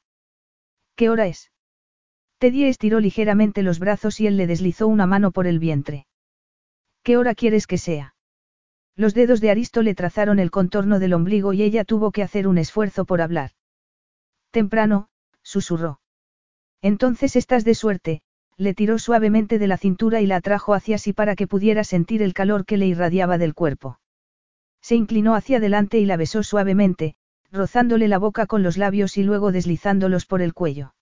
[0.95, 1.51] ¿Qué hora es?
[2.37, 6.07] Teddy estiró ligeramente los brazos y él le deslizó una mano por el vientre.
[7.03, 8.15] ¿Qué hora quieres que sea?
[8.95, 12.47] Los dedos de Aristo le trazaron el contorno del ombligo y ella tuvo que hacer
[12.47, 13.51] un esfuerzo por hablar.
[14.51, 15.09] Temprano,
[15.43, 15.99] susurró.
[16.81, 18.21] Entonces estás de suerte,
[18.61, 22.21] le tiró suavemente de la cintura y la atrajo hacia sí para que pudiera sentir
[22.21, 23.99] el calor que le irradiaba del cuerpo.
[24.81, 27.15] Se inclinó hacia adelante y la besó suavemente,
[27.51, 30.93] rozándole la boca con los labios y luego deslizándolos por el cuello.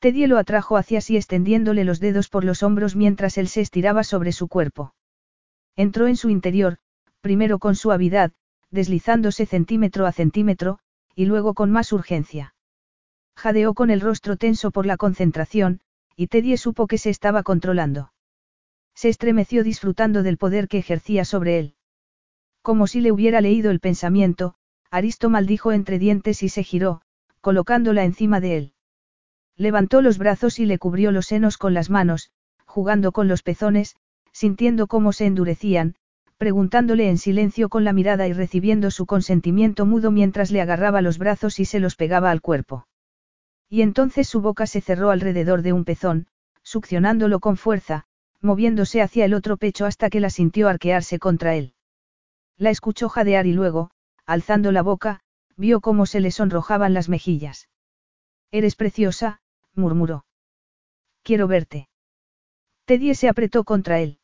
[0.00, 4.02] Teddy lo atrajo hacia sí extendiéndole los dedos por los hombros mientras él se estiraba
[4.02, 4.96] sobre su cuerpo.
[5.76, 6.78] Entró en su interior,
[7.20, 8.32] primero con suavidad,
[8.72, 10.80] deslizándose centímetro a centímetro,
[11.14, 12.56] y luego con más urgencia.
[13.36, 15.80] Jadeó con el rostro tenso por la concentración,
[16.16, 18.12] y Teddy supo que se estaba controlando.
[18.94, 21.74] Se estremeció disfrutando del poder que ejercía sobre él.
[22.62, 24.54] Como si le hubiera leído el pensamiento,
[24.90, 27.02] Aristo maldijo entre dientes y se giró,
[27.40, 28.72] colocándola encima de él.
[29.56, 32.30] Levantó los brazos y le cubrió los senos con las manos,
[32.64, 33.96] jugando con los pezones,
[34.32, 35.96] sintiendo cómo se endurecían,
[36.38, 41.18] preguntándole en silencio con la mirada y recibiendo su consentimiento mudo mientras le agarraba los
[41.18, 42.86] brazos y se los pegaba al cuerpo.
[43.74, 46.28] Y entonces su boca se cerró alrededor de un pezón,
[46.62, 48.04] succionándolo con fuerza,
[48.40, 51.74] moviéndose hacia el otro pecho hasta que la sintió arquearse contra él.
[52.56, 53.90] La escuchó jadear y luego,
[54.26, 55.22] alzando la boca,
[55.56, 57.68] vio cómo se le sonrojaban las mejillas.
[58.52, 59.40] Eres preciosa,
[59.74, 60.24] murmuró.
[61.24, 61.88] Quiero verte.
[62.84, 64.20] Teddy se apretó contra él.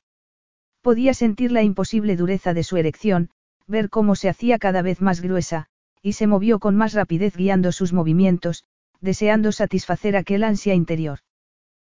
[0.81, 3.31] Podía sentir la imposible dureza de su erección,
[3.67, 5.67] ver cómo se hacía cada vez más gruesa,
[6.03, 8.65] y se movió con más rapidez guiando sus movimientos,
[9.01, 11.21] deseando satisfacer aquel ansia interior.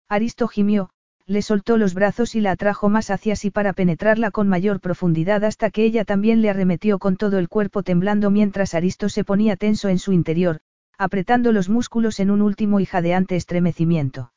[0.09, 0.89] Aristo gimió,
[1.27, 5.43] le soltó los brazos y la atrajo más hacia sí para penetrarla con mayor profundidad
[5.43, 9.55] hasta que ella también le arremetió con todo el cuerpo temblando mientras Aristo se ponía
[9.55, 10.59] tenso en su interior,
[10.97, 14.31] apretando los músculos en un último y jadeante estremecimiento.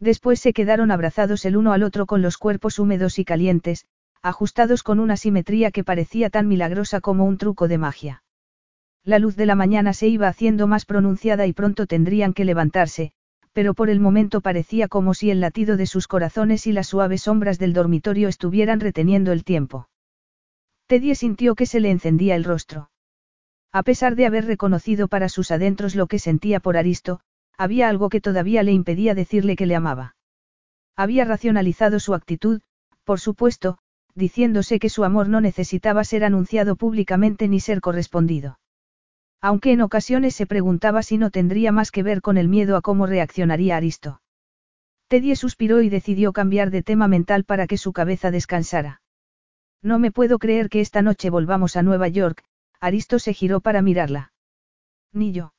[0.00, 3.86] Después se quedaron abrazados el uno al otro con los cuerpos húmedos y calientes,
[4.22, 8.22] ajustados con una simetría que parecía tan milagrosa como un truco de magia.
[9.04, 13.12] La luz de la mañana se iba haciendo más pronunciada y pronto tendrían que levantarse,
[13.52, 17.22] pero por el momento parecía como si el latido de sus corazones y las suaves
[17.22, 19.88] sombras del dormitorio estuvieran reteniendo el tiempo.
[20.86, 22.90] Teddy sintió que se le encendía el rostro.
[23.72, 27.20] A pesar de haber reconocido para sus adentros lo que sentía por Aristo,
[27.56, 30.16] había algo que todavía le impedía decirle que le amaba.
[30.96, 32.60] Había racionalizado su actitud,
[33.04, 33.78] por supuesto,
[34.14, 38.58] diciéndose que su amor no necesitaba ser anunciado públicamente ni ser correspondido.
[39.40, 42.82] Aunque en ocasiones se preguntaba si no tendría más que ver con el miedo a
[42.82, 44.20] cómo reaccionaría Aristo.
[45.08, 49.02] Teddy suspiró y decidió cambiar de tema mental para que su cabeza descansara.
[49.82, 52.44] No me puedo creer que esta noche volvamos a Nueva York,
[52.80, 54.32] Aristo se giró para mirarla.
[55.12, 55.52] Ni yo.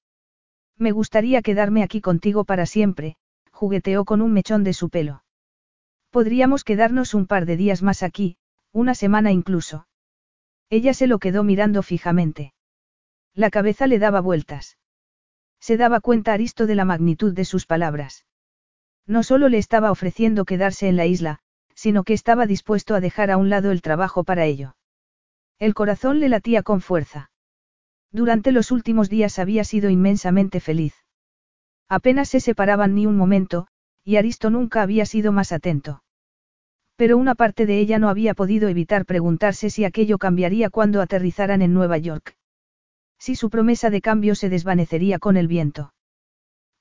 [0.77, 3.17] Me gustaría quedarme aquí contigo para siempre,
[3.51, 5.23] jugueteó con un mechón de su pelo.
[6.11, 8.37] Podríamos quedarnos un par de días más aquí,
[8.71, 9.87] una semana incluso.
[10.69, 12.53] Ella se lo quedó mirando fijamente.
[13.33, 14.77] La cabeza le daba vueltas.
[15.59, 18.25] Se daba cuenta Aristo de la magnitud de sus palabras.
[19.07, 21.39] No solo le estaba ofreciendo quedarse en la isla,
[21.73, 24.75] sino que estaba dispuesto a dejar a un lado el trabajo para ello.
[25.59, 27.31] El corazón le latía con fuerza.
[28.11, 30.95] Durante los últimos días había sido inmensamente feliz.
[31.87, 33.67] Apenas se separaban ni un momento,
[34.03, 36.03] y Aristo nunca había sido más atento.
[36.95, 41.61] Pero una parte de ella no había podido evitar preguntarse si aquello cambiaría cuando aterrizaran
[41.61, 42.35] en Nueva York.
[43.21, 45.93] Si su promesa de cambio se desvanecería con el viento.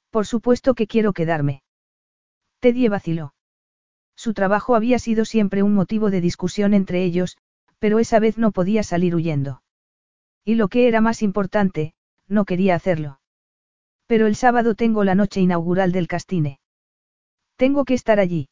[0.08, 1.62] Por supuesto que quiero quedarme.
[2.60, 3.34] Teddy vaciló.
[4.16, 7.36] Su trabajo había sido siempre un motivo de discusión entre ellos,
[7.78, 9.62] pero esa vez no podía salir huyendo.
[10.42, 11.92] Y lo que era más importante,
[12.26, 13.20] no quería hacerlo.
[14.06, 16.58] Pero el sábado tengo la noche inaugural del Castine.
[17.56, 18.48] Tengo que estar allí.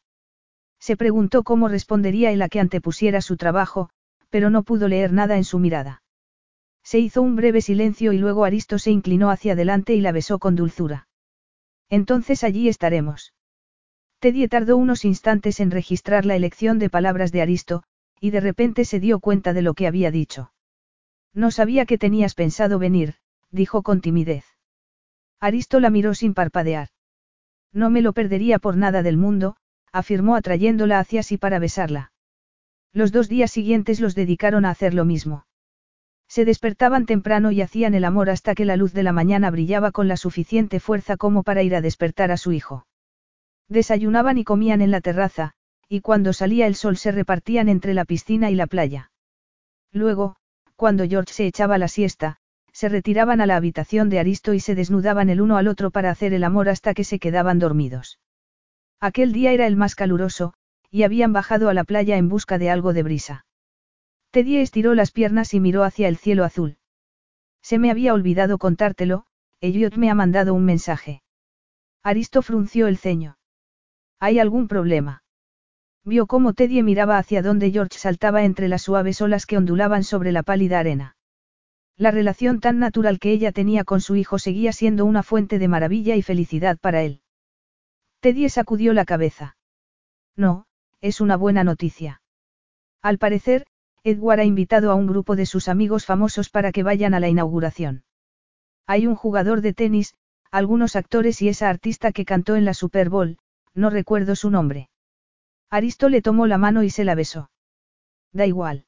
[0.79, 3.89] Se preguntó cómo respondería él a que antepusiera su trabajo,
[4.29, 6.03] pero no pudo leer nada en su mirada.
[6.89, 10.39] Se hizo un breve silencio y luego Aristo se inclinó hacia adelante y la besó
[10.39, 11.07] con dulzura.
[11.87, 13.35] Entonces allí estaremos.
[14.17, 17.83] Teddy tardó unos instantes en registrar la elección de palabras de Aristo,
[18.19, 20.51] y de repente se dio cuenta de lo que había dicho.
[21.31, 23.17] No sabía que tenías pensado venir,
[23.51, 24.45] dijo con timidez.
[25.39, 26.87] Aristo la miró sin parpadear.
[27.71, 29.57] No me lo perdería por nada del mundo,
[29.91, 32.13] afirmó atrayéndola hacia sí para besarla.
[32.93, 35.45] Los dos días siguientes los dedicaron a hacer lo mismo.
[36.29, 39.91] Se despertaban temprano y hacían el amor hasta que la luz de la mañana brillaba
[39.91, 42.85] con la suficiente fuerza como para ir a despertar a su hijo.
[43.67, 45.53] Desayunaban y comían en la terraza,
[45.87, 49.11] y cuando salía el sol se repartían entre la piscina y la playa.
[49.91, 50.35] Luego,
[50.75, 52.37] cuando George se echaba la siesta,
[52.71, 56.11] se retiraban a la habitación de Aristo y se desnudaban el uno al otro para
[56.11, 58.19] hacer el amor hasta que se quedaban dormidos.
[58.99, 60.53] Aquel día era el más caluroso,
[60.91, 63.45] y habían bajado a la playa en busca de algo de brisa.
[64.31, 66.77] Teddy estiró las piernas y miró hacia el cielo azul.
[67.61, 69.25] Se me había olvidado contártelo,
[69.59, 71.23] Elliot me ha mandado un mensaje.
[72.03, 73.37] Aristo frunció el ceño.
[74.19, 75.23] ¿Hay algún problema?
[76.05, 80.31] Vio cómo Teddy miraba hacia donde George saltaba entre las suaves olas que ondulaban sobre
[80.31, 81.17] la pálida arena.
[81.97, 85.67] La relación tan natural que ella tenía con su hijo seguía siendo una fuente de
[85.67, 87.21] maravilla y felicidad para él.
[88.21, 89.57] Teddy sacudió la cabeza.
[90.35, 90.65] No,
[91.01, 92.21] es una buena noticia.
[93.01, 93.65] Al parecer,
[94.03, 97.29] Edward ha invitado a un grupo de sus amigos famosos para que vayan a la
[97.29, 98.03] inauguración.
[98.87, 100.15] Hay un jugador de tenis,
[100.51, 103.37] algunos actores y esa artista que cantó en la Super Bowl,
[103.73, 104.89] no recuerdo su nombre.
[105.69, 107.51] Aristo le tomó la mano y se la besó.
[108.33, 108.85] Da igual.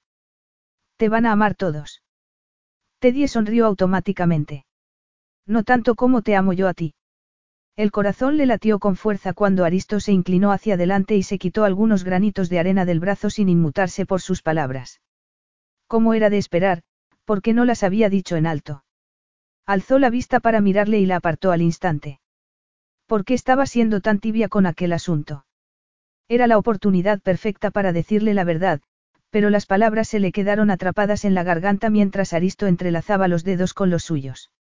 [0.98, 2.02] Te van a amar todos.
[3.00, 4.66] Teddy sonrió automáticamente.
[5.46, 6.94] No tanto como te amo yo a ti.
[7.76, 11.64] El corazón le latió con fuerza cuando Aristo se inclinó hacia adelante y se quitó
[11.64, 15.02] algunos granitos de arena del brazo sin inmutarse por sus palabras.
[15.88, 16.84] Como era de esperar,
[17.26, 18.84] porque no las había dicho en alto.
[19.66, 22.20] Alzó la vista para mirarle y la apartó al instante.
[23.06, 25.46] ¿Por qué estaba siendo tan tibia con aquel asunto?
[26.28, 28.82] Era la oportunidad perfecta para decirle la verdad,
[29.30, 33.74] pero las palabras se le quedaron atrapadas en la garganta mientras Aristo entrelazaba los dedos
[33.74, 34.52] con los suyos.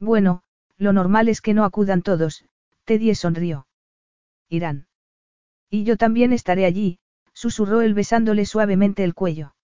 [0.00, 0.42] Bueno,
[0.78, 2.44] lo normal es que no acudan todos,
[2.84, 3.66] Teddy sonrió.
[4.48, 4.86] Irán.
[5.68, 6.98] Y yo también estaré allí,
[7.34, 9.54] susurró él besándole suavemente el cuello.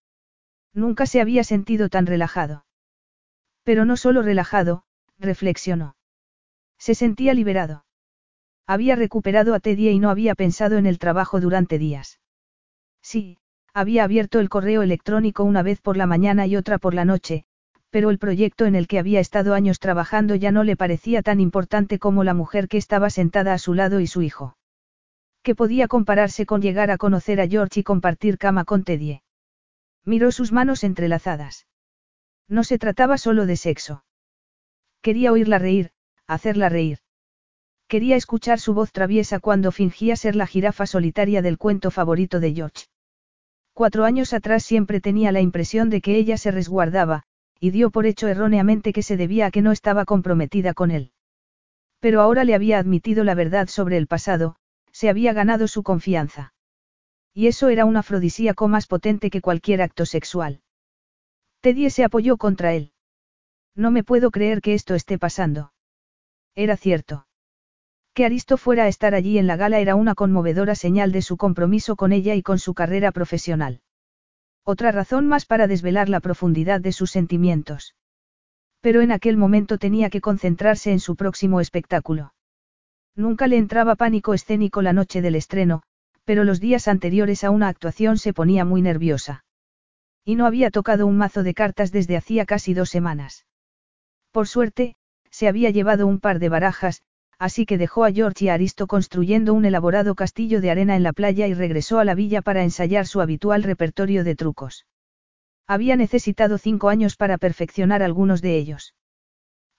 [0.73, 2.65] Nunca se había sentido tan relajado.
[3.63, 4.83] Pero no solo relajado,
[5.17, 5.95] reflexionó.
[6.77, 7.85] Se sentía liberado.
[8.67, 12.19] Había recuperado a Teddy y no había pensado en el trabajo durante días.
[13.01, 13.37] Sí,
[13.73, 17.45] había abierto el correo electrónico una vez por la mañana y otra por la noche,
[17.95, 21.39] pero el proyecto en el que había estado años trabajando ya no le parecía tan
[21.39, 24.57] importante como la mujer que estaba sentada a su lado y su hijo.
[25.43, 29.21] Que podía compararse con llegar a conocer a George y compartir cama con Teddy.
[30.03, 31.67] Miró sus manos entrelazadas.
[32.49, 34.03] No se trataba solo de sexo.
[35.01, 35.91] Quería oírla reír,
[36.27, 36.97] hacerla reír.
[37.87, 42.53] Quería escuchar su voz traviesa cuando fingía ser la jirafa solitaria del cuento favorito de
[42.53, 42.87] George.
[43.71, 47.23] Cuatro años atrás siempre tenía la impresión de que ella se resguardaba,
[47.59, 51.11] y dio por hecho erróneamente que se debía a que no estaba comprometida con él.
[51.99, 54.57] Pero ahora le había admitido la verdad sobre el pasado,
[54.91, 56.53] se había ganado su confianza.
[57.33, 60.61] Y eso era un afrodisíaco más potente que cualquier acto sexual.
[61.61, 62.91] Teddy se apoyó contra él.
[63.75, 65.73] No me puedo creer que esto esté pasando.
[66.55, 67.27] Era cierto.
[68.13, 71.35] Que Aristo fuera a estar allí en la gala era una conmovedora señal de su
[71.35, 73.81] compromiso con ella y con su carrera profesional.
[74.65, 77.95] Otra razón más para desvelar la profundidad de sus sentimientos.
[78.81, 82.33] Pero en aquel momento tenía que concentrarse en su próximo espectáculo.
[83.15, 85.83] Nunca le entraba pánico escénico la noche del estreno,
[86.23, 89.45] pero los días anteriores a una actuación se ponía muy nerviosa.
[90.23, 93.45] Y no había tocado un mazo de cartas desde hacía casi dos semanas.
[94.31, 94.95] Por suerte,
[95.29, 97.03] se había llevado un par de barajas,
[97.37, 101.03] así que dejó a George y a Aristo construyendo un elaborado castillo de arena en
[101.03, 104.85] la playa y regresó a la villa para ensayar su habitual repertorio de trucos.
[105.67, 108.93] Había necesitado cinco años para perfeccionar algunos de ellos.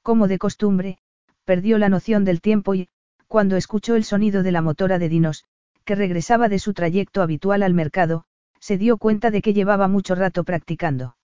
[0.02, 0.98] Como de costumbre,
[1.44, 2.88] perdió la noción del tiempo y,
[3.28, 5.44] cuando escuchó el sonido de la motora de Dinos,
[5.84, 8.24] que regresaba de su trayecto habitual al mercado,
[8.60, 11.16] se dio cuenta de que llevaba mucho rato practicando.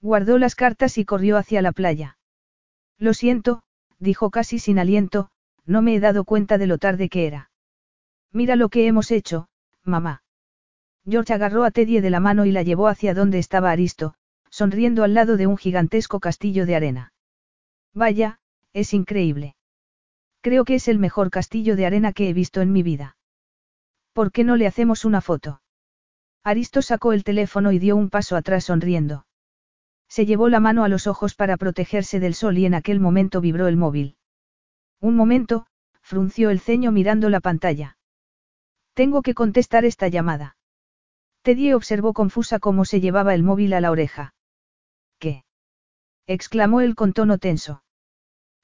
[0.00, 2.18] Guardó las cartas y corrió hacia la playa.
[2.98, 3.62] Lo siento,
[3.98, 5.30] dijo casi sin aliento,
[5.68, 7.50] no me he dado cuenta de lo tarde que era.
[8.32, 9.48] Mira lo que hemos hecho,
[9.84, 10.22] mamá.
[11.06, 14.14] George agarró a Teddy de la mano y la llevó hacia donde estaba Aristo,
[14.50, 17.12] sonriendo al lado de un gigantesco castillo de arena.
[17.94, 18.40] Vaya,
[18.72, 19.56] es increíble.
[20.40, 23.16] Creo que es el mejor castillo de arena que he visto en mi vida.
[24.14, 25.60] ¿Por qué no le hacemos una foto?
[26.44, 29.26] Aristo sacó el teléfono y dio un paso atrás sonriendo.
[30.08, 33.42] Se llevó la mano a los ojos para protegerse del sol y en aquel momento
[33.42, 34.16] vibró el móvil.
[35.00, 35.66] Un momento,
[36.02, 37.96] frunció el ceño mirando la pantalla.
[38.94, 40.56] Tengo que contestar esta llamada.
[41.42, 44.34] Teddy observó confusa cómo se llevaba el móvil a la oreja.
[45.18, 45.44] ¿Qué?
[46.26, 47.82] exclamó él con tono tenso.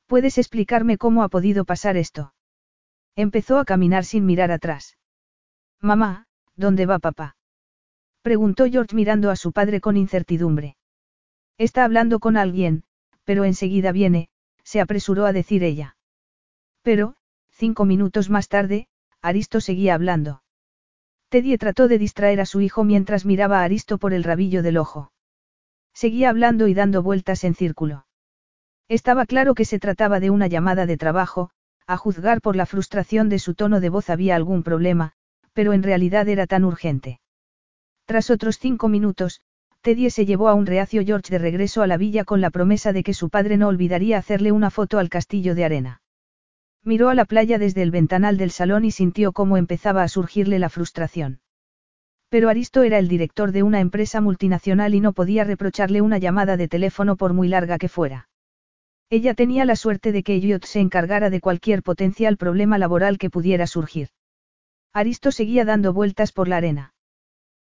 [0.07, 2.35] ¿Puedes explicarme cómo ha podido pasar esto?
[3.17, 4.99] Empezó a caminar sin mirar atrás.
[5.81, 7.37] Mamá, ¿dónde va papá?
[8.23, 10.77] preguntó George mirando a su padre con incertidumbre.
[11.59, 12.85] Está hablando con alguien,
[13.23, 14.29] pero enseguida viene,
[14.65, 15.97] se apresuró a decir ella.
[16.85, 17.15] Pero,
[17.51, 18.89] cinco minutos más tarde,
[19.23, 20.43] Aristo seguía hablando.
[21.31, 24.77] Teddy trató de distraer a su hijo mientras miraba a Aristo por el rabillo del
[24.77, 25.11] ojo.
[25.95, 28.07] Seguía hablando y dando vueltas en círculo.
[28.87, 31.51] Estaba claro que se trataba de una llamada de trabajo,
[31.87, 35.15] a juzgar por la frustración de su tono de voz había algún problema,
[35.55, 37.19] pero en realidad era tan urgente.
[38.05, 39.41] Tras otros cinco minutos,
[39.81, 42.93] Teddy se llevó a un reacio George de regreso a la villa con la promesa
[42.93, 46.03] de que su padre no olvidaría hacerle una foto al castillo de arena.
[46.85, 50.59] Miró a la playa desde el ventanal del salón y sintió cómo empezaba a surgirle
[50.59, 51.41] la frustración.
[52.29, 56.59] Pero Aristo era el director de una empresa multinacional y no podía reprocharle una llamada
[56.59, 58.29] de teléfono por muy larga que fuera.
[59.09, 63.31] Ella tenía la suerte de que Elliot se encargara de cualquier potencial problema laboral que
[63.31, 64.09] pudiera surgir.
[64.93, 66.95] Aristo seguía dando vueltas por la arena.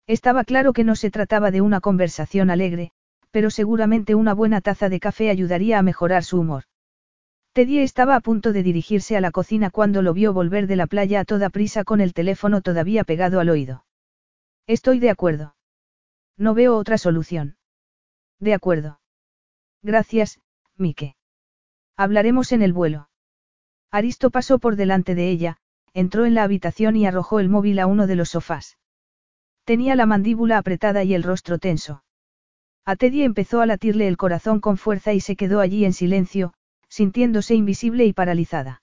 [0.07, 2.91] Estaba claro que no se trataba de una conversación alegre,
[3.31, 6.65] pero seguramente una buena taza de café ayudaría a mejorar su humor.
[7.57, 10.87] Teddy estaba a punto de dirigirse a la cocina cuando lo vio volver de la
[10.87, 13.87] playa a toda prisa con el teléfono todavía pegado al oído.
[14.67, 15.57] Estoy de acuerdo.
[16.37, 17.57] No veo otra solución.
[18.41, 19.01] De acuerdo.
[19.83, 20.39] Gracias,
[20.77, 21.17] Mike.
[21.97, 23.09] Hablaremos en el vuelo.
[23.91, 25.57] Aristo pasó por delante de ella,
[25.95, 28.77] entró en la habitación y arrojó el móvil a uno de los sofás.
[29.65, 32.05] Tenía la mandíbula apretada y el rostro tenso.
[32.85, 36.53] A Teddy empezó a latirle el corazón con fuerza y se quedó allí en silencio,
[36.89, 38.83] sintiéndose invisible y paralizada.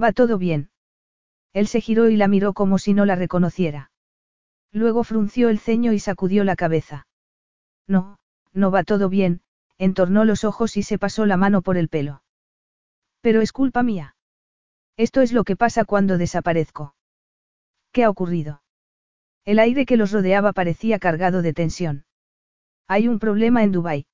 [0.00, 0.70] Va todo bien.
[1.52, 3.90] Él se giró y la miró como si no la reconociera.
[4.70, 7.06] Luego frunció el ceño y sacudió la cabeza.
[7.86, 8.18] No,
[8.52, 9.40] no va todo bien,
[9.78, 12.22] entornó los ojos y se pasó la mano por el pelo.
[13.20, 14.16] Pero es culpa mía.
[14.96, 16.94] Esto es lo que pasa cuando desaparezco.
[17.92, 18.62] ¿Qué ha ocurrido?
[19.44, 22.04] El aire que los rodeaba parecía cargado de tensión.
[22.86, 24.06] Hay un problema en Dubái.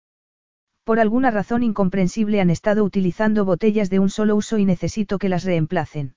[0.84, 5.30] Por alguna razón incomprensible han estado utilizando botellas de un solo uso y necesito que
[5.30, 6.14] las reemplacen.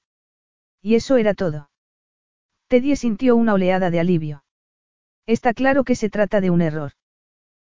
[0.82, 1.70] Y eso era todo.
[2.68, 4.44] Teddy sintió una oleada de alivio.
[5.26, 6.92] Está claro que se trata de un error.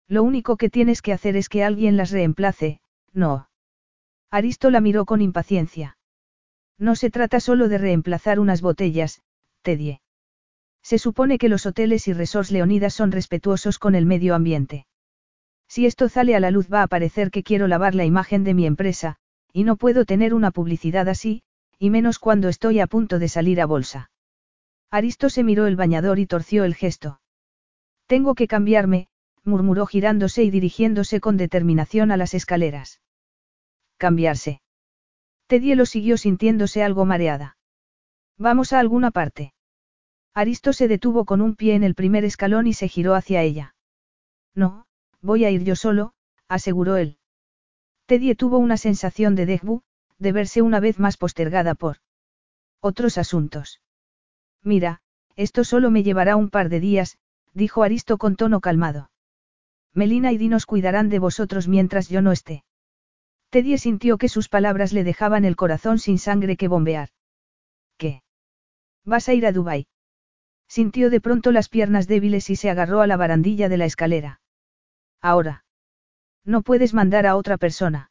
[0.08, 2.80] Lo único que tienes que hacer es que alguien las reemplace,
[3.12, 3.48] no.
[4.30, 5.98] Aristo la miró con impaciencia.
[6.78, 9.22] No se trata solo de reemplazar unas botellas,
[9.62, 10.00] Teddy.
[10.82, 14.86] Se supone que los hoteles y resorts Leonidas son respetuosos con el medio ambiente.
[15.68, 18.54] Si esto sale a la luz va a parecer que quiero lavar la imagen de
[18.54, 19.16] mi empresa,
[19.52, 21.42] y no puedo tener una publicidad así,
[21.78, 24.10] y menos cuando estoy a punto de salir a bolsa.
[24.90, 27.20] Aristo se miró el bañador y torció el gesto.
[28.06, 29.08] Tengo que cambiarme,
[29.44, 33.00] murmuró girándose y dirigiéndose con determinación a las escaleras.
[33.98, 34.62] Cambiarse.
[35.46, 37.56] Teddy lo siguió sintiéndose algo mareada.
[38.38, 39.52] Vamos a alguna parte.
[40.34, 43.74] Aristo se detuvo con un pie en el primer escalón y se giró hacia ella.
[44.54, 44.86] No,
[45.22, 46.12] voy a ir yo solo,
[46.48, 47.18] aseguró él.
[48.06, 49.82] Teddy tuvo una sensación de dejbu,
[50.18, 51.98] de verse una vez más postergada por
[52.80, 53.80] otros asuntos.
[54.62, 55.00] Mira,
[55.36, 57.18] esto solo me llevará un par de días,
[57.52, 59.10] dijo Aristo con tono calmado.
[59.94, 62.64] Melina y Dinos cuidarán de vosotros mientras yo no esté.
[63.50, 67.08] Teddy sintió que sus palabras le dejaban el corazón sin sangre que bombear.
[67.96, 68.22] ¿Qué?
[69.04, 69.86] ¿Vas a ir a Dubái?
[70.68, 74.40] Sintió de pronto las piernas débiles y se agarró a la barandilla de la escalera.
[75.20, 75.64] Ahora.
[76.44, 78.10] No puedes mandar a otra persona.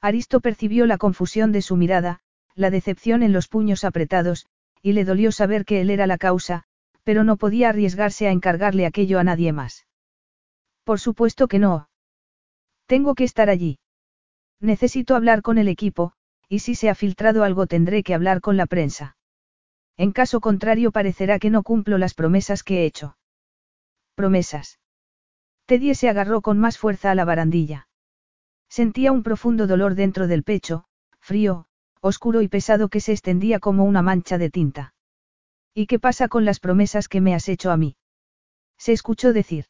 [0.00, 2.20] Aristo percibió la confusión de su mirada,
[2.54, 4.46] la decepción en los puños apretados,
[4.82, 6.64] y le dolió saber que él era la causa,
[7.02, 9.86] pero no podía arriesgarse a encargarle aquello a nadie más.
[10.84, 11.88] Por supuesto que no.
[12.86, 13.78] Tengo que estar allí.
[14.60, 16.12] Necesito hablar con el equipo,
[16.48, 19.16] y si se ha filtrado algo tendré que hablar con la prensa.
[19.96, 23.16] En caso contrario parecerá que no cumplo las promesas que he hecho.
[24.14, 24.78] Promesas.
[25.68, 27.88] Teddy se agarró con más fuerza a la barandilla.
[28.70, 30.86] Sentía un profundo dolor dentro del pecho,
[31.20, 31.66] frío,
[32.00, 34.94] oscuro y pesado que se extendía como una mancha de tinta.
[35.74, 37.96] ¿Y qué pasa con las promesas que me has hecho a mí?
[38.78, 39.66] Se escuchó decir.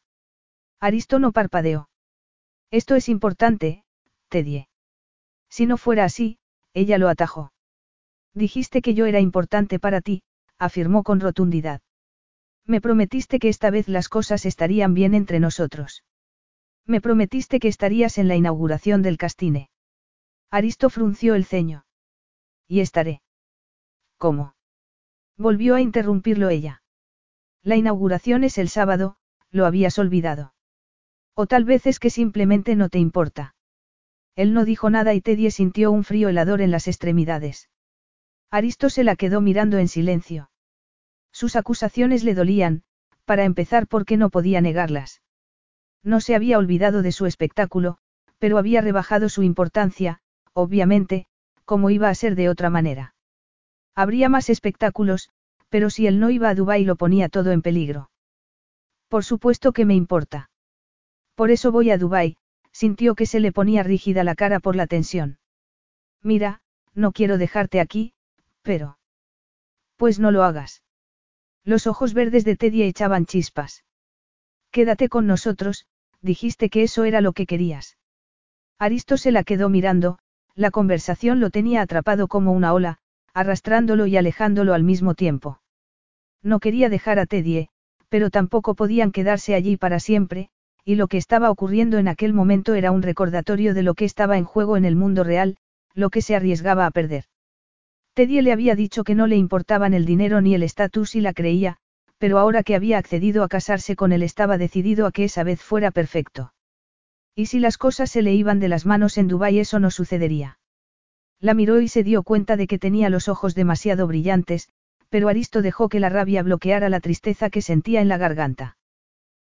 [0.79, 1.89] Aristo no parpadeó.
[2.71, 3.83] Esto es importante,
[4.29, 4.69] Teddy.
[5.51, 6.39] Si no fuera así,
[6.75, 7.53] ella lo atajó.
[8.35, 10.23] Dijiste que yo era importante para ti,
[10.59, 11.81] afirmó con rotundidad.
[12.69, 16.05] Me prometiste que esta vez las cosas estarían bien entre nosotros.
[16.87, 19.71] Me prometiste que estarías en la inauguración del castine.
[20.51, 21.87] Aristo frunció el ceño.
[22.69, 23.23] Y estaré.
[24.19, 24.55] ¿Cómo?
[25.39, 26.83] Volvió a interrumpirlo ella.
[27.63, 29.17] La inauguración es el sábado,
[29.51, 30.53] lo habías olvidado.
[31.35, 33.55] O tal vez es que simplemente no te importa.
[34.35, 37.71] Él no dijo nada y Teddy sintió un frío helador en las extremidades.
[38.51, 40.51] Aristo se la quedó mirando en silencio.
[41.33, 42.83] Sus acusaciones le dolían,
[43.25, 45.23] para empezar porque no podía negarlas.
[46.03, 47.99] No se había olvidado de su espectáculo,
[48.39, 50.21] pero había rebajado su importancia,
[50.53, 51.27] obviamente,
[51.65, 53.15] como iba a ser de otra manera.
[53.95, 55.29] Habría más espectáculos,
[55.69, 58.11] pero si él no iba a Dubái lo ponía todo en peligro.
[59.09, 60.51] Por supuesto que me importa.
[61.35, 62.37] Por eso voy a Dubái,
[62.73, 65.39] sintió que se le ponía rígida la cara por la tensión.
[66.23, 66.61] Mira,
[66.95, 68.13] no quiero dejarte aquí,
[68.63, 68.99] pero...
[69.97, 70.83] Pues no lo hagas.
[71.65, 73.85] Los ojos verdes de Teddy echaban chispas.
[74.71, 75.87] Quédate con nosotros,
[76.21, 77.97] dijiste que eso era lo que querías.
[78.79, 80.19] Aristo se la quedó mirando,
[80.55, 82.99] la conversación lo tenía atrapado como una ola,
[83.35, 85.61] arrastrándolo y alejándolo al mismo tiempo.
[86.43, 87.69] No quería dejar a Teddy,
[88.09, 90.51] pero tampoco podían quedarse allí para siempre,
[90.85, 94.39] y lo que estaba ocurriendo en aquel momento era un recordatorio de lo que estaba
[94.39, 95.57] en juego en el mundo real,
[95.95, 97.25] lo que se arriesgaba a perder.
[98.19, 101.33] Teddy le había dicho que no le importaban el dinero ni el estatus y la
[101.33, 101.77] creía,
[102.19, 105.63] pero ahora que había accedido a casarse con él estaba decidido a que esa vez
[105.63, 106.53] fuera perfecto.
[107.37, 110.59] Y si las cosas se le iban de las manos en Dubái eso no sucedería.
[111.39, 114.69] La miró y se dio cuenta de que tenía los ojos demasiado brillantes,
[115.11, 118.77] pero Aristo dejó que la rabia bloqueara la tristeza que sentía en la garganta.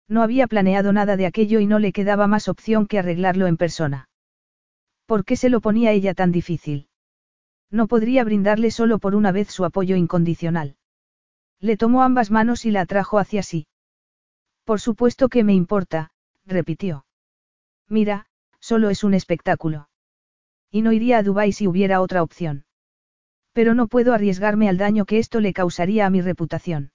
[0.07, 3.57] No había planeado nada de aquello y no le quedaba más opción que arreglarlo en
[3.57, 4.09] persona.
[5.07, 6.88] ¿Por qué se lo ponía ella tan difícil?
[7.71, 10.75] No podría brindarle solo por una vez su apoyo incondicional.
[11.59, 13.67] Le tomó ambas manos y la atrajo hacia sí.
[14.63, 16.11] Por supuesto que me importa,
[16.45, 17.05] repitió.
[17.87, 18.27] Mira,
[18.59, 19.89] solo es un espectáculo.
[20.71, 22.65] Y no iría a Dubái si hubiera otra opción.
[23.53, 26.91] Pero no puedo arriesgarme al daño que esto le causaría a mi reputación.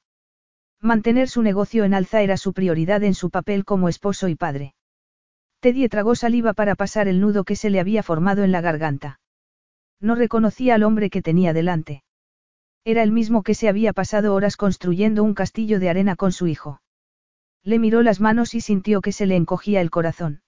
[0.81, 4.75] Mantener su negocio en alza era su prioridad en su papel como esposo y padre.
[5.61, 9.19] Teddy tragó saliva para pasar el nudo que se le había formado en la garganta.
[10.01, 12.03] No reconocía al hombre que tenía delante.
[12.85, 16.47] Era el mismo que se había pasado horas construyendo un castillo de arena con su
[16.47, 16.81] hijo.
[17.63, 20.43] Le miró las manos y sintió que se le encogía el corazón.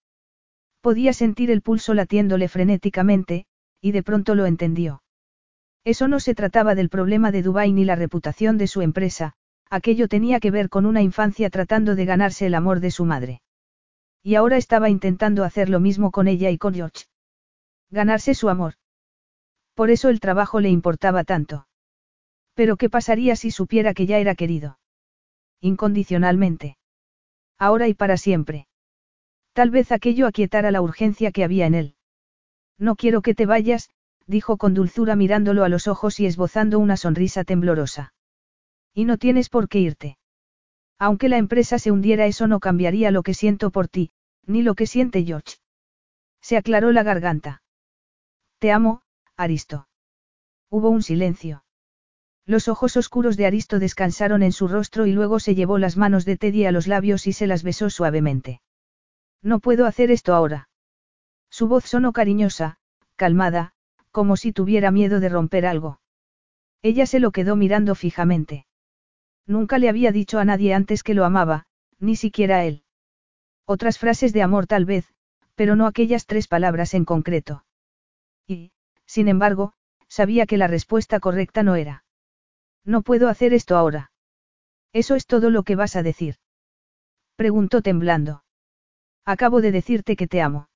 [0.82, 3.46] Podía sentir el pulso latiéndole frenéticamente,
[3.80, 5.02] y de pronto lo entendió.
[5.84, 9.32] Eso no se trataba del problema de Dubái ni la reputación de su empresa,
[9.70, 13.40] aquello tenía que ver con una infancia tratando de ganarse el amor de su madre.
[14.22, 17.04] Y ahora estaba intentando hacer lo mismo con ella y con George.
[17.90, 18.74] Ganarse su amor.
[19.76, 21.68] Por eso el trabajo le importaba tanto.
[22.54, 24.78] Pero ¿qué pasaría si supiera que ya era querido?
[25.60, 26.78] Incondicionalmente.
[27.58, 28.68] Ahora y para siempre.
[29.52, 31.94] Tal vez aquello aquietara la urgencia que había en él.
[32.78, 33.90] No quiero que te vayas,
[34.26, 38.14] dijo con dulzura mirándolo a los ojos y esbozando una sonrisa temblorosa.
[38.94, 40.16] Y no tienes por qué irte.
[40.98, 44.10] Aunque la empresa se hundiera eso no cambiaría lo que siento por ti,
[44.46, 45.56] ni lo que siente George.
[46.40, 47.62] Se aclaró la garganta.
[48.58, 49.02] Te amo,
[49.36, 49.88] Aristo.
[50.70, 51.64] Hubo un silencio.
[52.46, 56.24] Los ojos oscuros de Aristo descansaron en su rostro y luego se llevó las manos
[56.24, 58.62] de Teddy a los labios y se las besó suavemente.
[59.42, 60.68] No puedo hacer esto ahora.
[61.50, 62.78] Su voz sonó cariñosa,
[63.16, 63.72] calmada,
[64.10, 66.00] como si tuviera miedo de romper algo.
[66.82, 68.66] Ella se lo quedó mirando fijamente.
[69.46, 71.66] Nunca le había dicho a nadie antes que lo amaba,
[71.98, 72.84] ni siquiera a él.
[73.64, 75.12] Otras frases de amor tal vez,
[75.56, 77.64] pero no aquellas tres palabras en concreto.
[78.46, 78.70] Y,
[79.06, 79.72] sin embargo,
[80.08, 82.04] sabía que la respuesta correcta no era.
[82.84, 84.12] No puedo hacer esto ahora.
[84.92, 86.36] ¿Eso es todo lo que vas a decir?
[87.36, 88.44] Preguntó temblando.
[89.24, 90.68] Acabo de decirte que te amo.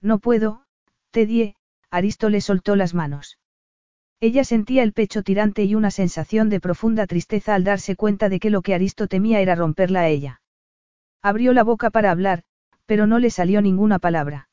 [0.00, 0.64] No puedo,
[1.10, 1.54] te di,
[1.90, 3.38] Aristo le soltó las manos.
[4.18, 8.40] Ella sentía el pecho tirante y una sensación de profunda tristeza al darse cuenta de
[8.40, 10.40] que lo que Aristo temía era romperla a ella.
[11.22, 12.42] Abrió la boca para hablar,
[12.86, 14.45] pero no le salió ninguna palabra.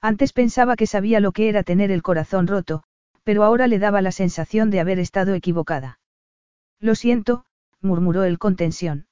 [0.00, 2.84] Antes pensaba que sabía lo que era tener el corazón roto,
[3.24, 5.98] pero ahora le daba la sensación de haber estado equivocada.
[6.80, 7.44] Lo siento,
[7.80, 9.06] murmuró él con tensión.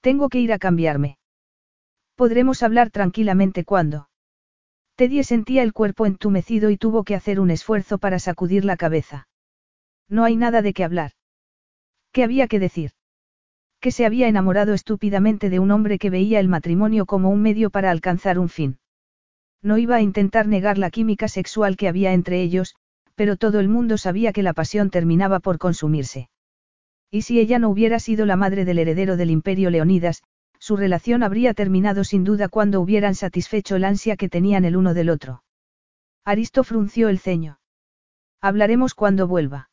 [0.00, 1.18] Tengo que ir a cambiarme.
[2.16, 4.08] Podremos hablar tranquilamente cuando.
[4.96, 9.28] Teddy sentía el cuerpo entumecido y tuvo que hacer un esfuerzo para sacudir la cabeza.
[10.08, 11.12] No hay nada de qué hablar.
[12.12, 12.92] ¿Qué había que decir?
[13.80, 17.70] Que se había enamorado estúpidamente de un hombre que veía el matrimonio como un medio
[17.70, 18.78] para alcanzar un fin.
[19.64, 22.76] No iba a intentar negar la química sexual que había entre ellos,
[23.14, 26.28] pero todo el mundo sabía que la pasión terminaba por consumirse.
[27.10, 30.22] Y si ella no hubiera sido la madre del heredero del imperio Leonidas,
[30.58, 34.92] su relación habría terminado sin duda cuando hubieran satisfecho el ansia que tenían el uno
[34.92, 35.44] del otro.
[36.26, 37.58] Aristo frunció el ceño.
[38.42, 39.70] Hablaremos cuando vuelva.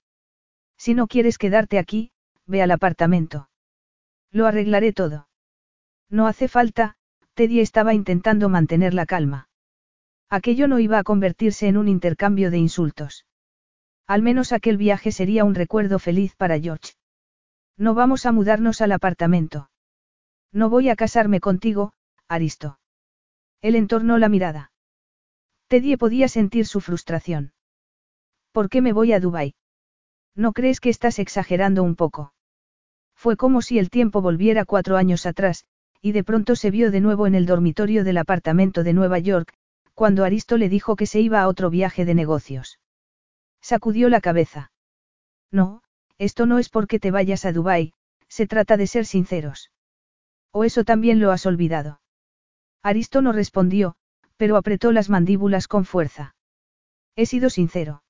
[0.77, 2.11] Si no quieres quedarte aquí,
[2.45, 3.49] ve al apartamento.
[4.31, 5.27] Lo arreglaré todo.
[6.09, 6.95] No hace falta,
[7.33, 9.49] Teddy estaba intentando mantener la calma.
[10.31, 13.25] Aquello no iba a convertirse en un intercambio de insultos.
[14.07, 16.93] Al menos aquel viaje sería un recuerdo feliz para George.
[17.77, 19.69] No vamos a mudarnos al apartamento.
[20.53, 21.91] No voy a casarme contigo,
[22.29, 22.79] Aristo.
[23.61, 24.71] Él entornó la mirada.
[25.67, 27.51] Teddy podía sentir su frustración.
[28.53, 29.55] ¿Por qué me voy a Dubái?
[30.33, 32.33] ¿No crees que estás exagerando un poco?
[33.15, 35.65] Fue como si el tiempo volviera cuatro años atrás,
[36.01, 39.53] y de pronto se vio de nuevo en el dormitorio del apartamento de Nueva York,
[39.93, 42.79] cuando Aristo le dijo que se iba a otro viaje de negocios.
[43.61, 44.71] Sacudió la cabeza.
[45.51, 45.83] No,
[46.17, 47.93] esto no es porque te vayas a Dubái,
[48.27, 49.71] se trata de ser sinceros.
[50.51, 52.01] ¿O eso también lo has olvidado?
[52.83, 53.95] Aristo no respondió,
[54.37, 56.35] pero apretó las mandíbulas con fuerza.
[57.15, 58.03] He sido sincero.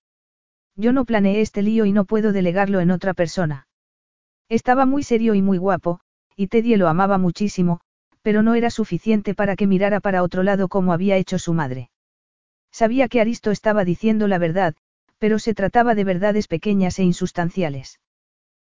[0.75, 3.67] Yo no planeé este lío y no puedo delegarlo en otra persona.
[4.47, 5.99] Estaba muy serio y muy guapo,
[6.35, 7.81] y Teddy lo amaba muchísimo,
[8.21, 11.89] pero no era suficiente para que mirara para otro lado como había hecho su madre.
[12.71, 14.75] Sabía que Aristo estaba diciendo la verdad,
[15.17, 17.99] pero se trataba de verdades pequeñas e insustanciales.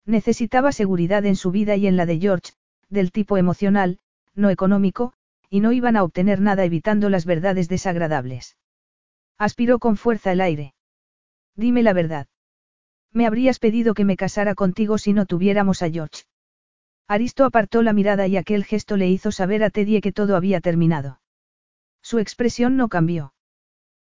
[0.06, 2.52] Necesitaba seguridad en su vida y en la de George,
[2.90, 4.00] del tipo emocional,
[4.36, 5.14] no económico,
[5.50, 8.58] y no iban a obtener nada evitando las verdades desagradables.
[9.38, 10.74] Aspiró con fuerza el aire.
[11.56, 12.28] Dime la verdad.
[13.12, 16.24] Me habrías pedido que me casara contigo si no tuviéramos a George.
[17.08, 20.60] Aristo apartó la mirada y aquel gesto le hizo saber a Teddy que todo había
[20.60, 21.20] terminado.
[22.02, 23.34] Su expresión no cambió.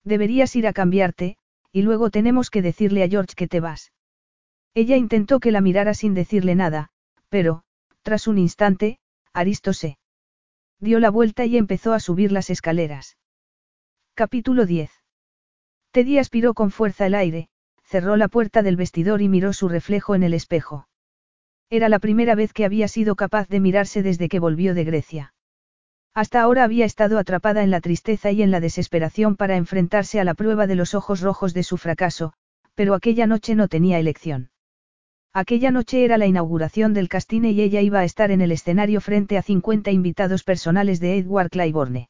[0.05, 1.37] Deberías ir a cambiarte,
[1.73, 3.93] y luego tenemos que decirle a George que te vas.
[4.75, 6.91] Ella intentó que la mirara sin decirle nada,
[7.29, 7.65] pero,
[8.03, 8.99] tras un instante,
[9.33, 9.99] Aristo se
[10.79, 13.17] dio la vuelta y empezó a subir las escaleras.
[14.15, 14.91] Capítulo 10.
[15.91, 17.49] Teddy aspiró con fuerza el aire,
[17.83, 20.89] cerró la puerta del vestidor y miró su reflejo en el espejo.
[21.71, 25.35] Era la primera vez que había sido capaz de mirarse desde que volvió de Grecia.
[26.15, 30.25] Hasta ahora había estado atrapada en la tristeza y en la desesperación para enfrentarse a
[30.25, 32.35] la prueba de los ojos rojos de su fracaso,
[32.75, 34.51] pero aquella noche no tenía elección.
[35.33, 39.01] Aquella noche era la inauguración del castine y ella iba a estar en el escenario
[39.01, 42.09] frente a 50 invitados personales de Edward Claiborne.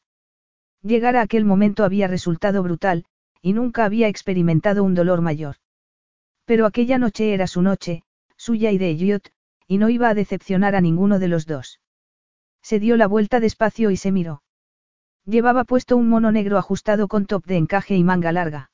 [0.83, 3.07] Llegar a aquel momento había resultado brutal,
[3.41, 5.57] y nunca había experimentado un dolor mayor.
[6.44, 8.02] Pero aquella noche era su noche,
[8.36, 9.31] suya y de Elliot,
[9.75, 11.81] y no iba a decepcionar a ninguno de los dos.
[12.62, 14.44] Se dio la vuelta despacio y se miró.
[15.27, 18.70] Llevaba puesto un mono negro ajustado con top de encaje y manga larga.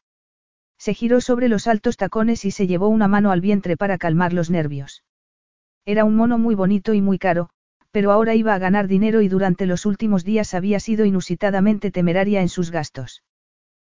[0.76, 4.34] Se giró sobre los altos tacones y se llevó una mano al vientre para calmar
[4.34, 5.02] los nervios.
[5.86, 7.48] Era un mono muy bonito y muy caro,
[7.92, 12.42] pero ahora iba a ganar dinero y durante los últimos días había sido inusitadamente temeraria
[12.42, 13.22] en sus gastos.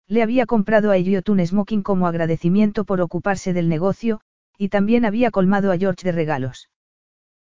[0.07, 4.21] Le había comprado a Elliot un smoking como agradecimiento por ocuparse del negocio,
[4.57, 6.69] y también había colmado a George de regalos.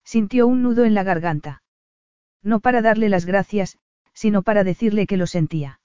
[0.06, 1.64] Sintió un nudo en la garganta.
[2.40, 3.76] No para darle las gracias,
[4.14, 5.80] sino para decirle que lo sentía.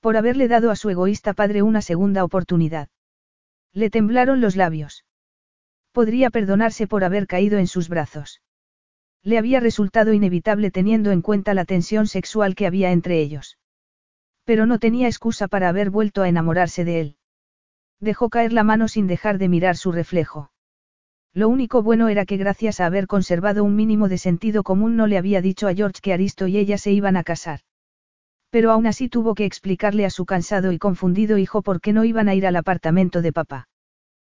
[0.00, 2.90] Por haberle dado a su egoísta padre una segunda oportunidad.
[3.72, 5.06] Le temblaron los labios.
[5.92, 8.42] Podría perdonarse por haber caído en sus brazos.
[9.22, 13.56] Le había resultado inevitable teniendo en cuenta la tensión sexual que había entre ellos.
[14.44, 17.16] Pero no tenía excusa para haber vuelto a enamorarse de él.
[18.00, 20.52] Dejó caer la mano sin dejar de mirar su reflejo.
[21.32, 25.06] Lo único bueno era que gracias a haber conservado un mínimo de sentido común no
[25.06, 27.60] le había dicho a George que Aristo y ella se iban a casar.
[28.50, 32.04] Pero aún así tuvo que explicarle a su cansado y confundido hijo por qué no
[32.04, 33.68] iban a ir al apartamento de papá.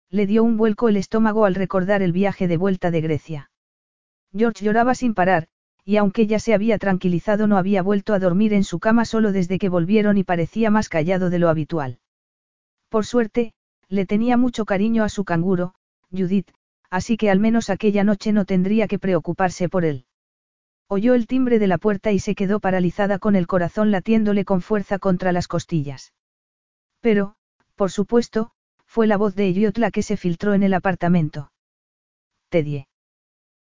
[0.10, 3.52] Le dio un vuelco el estómago al recordar el viaje de vuelta de Grecia.
[4.36, 5.48] George lloraba sin parar,
[5.86, 9.32] y aunque ya se había tranquilizado no había vuelto a dormir en su cama solo
[9.32, 12.00] desde que volvieron y parecía más callado de lo habitual.
[12.90, 13.54] Por suerte,
[13.88, 15.74] le tenía mucho cariño a su canguro,
[16.12, 16.52] Judith,
[16.92, 20.06] así que al menos aquella noche no tendría que preocuparse por él.
[20.88, 24.62] Oyó el timbre de la puerta y se quedó paralizada con el corazón latiéndole con
[24.62, 26.14] fuerza contra las costillas.
[27.00, 27.36] Pero,
[27.76, 28.52] por supuesto,
[28.86, 31.54] fue la voz de Elliot la que se filtró en el apartamento.
[32.50, 32.90] Tedie.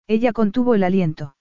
[0.08, 1.36] Ella contuvo el aliento.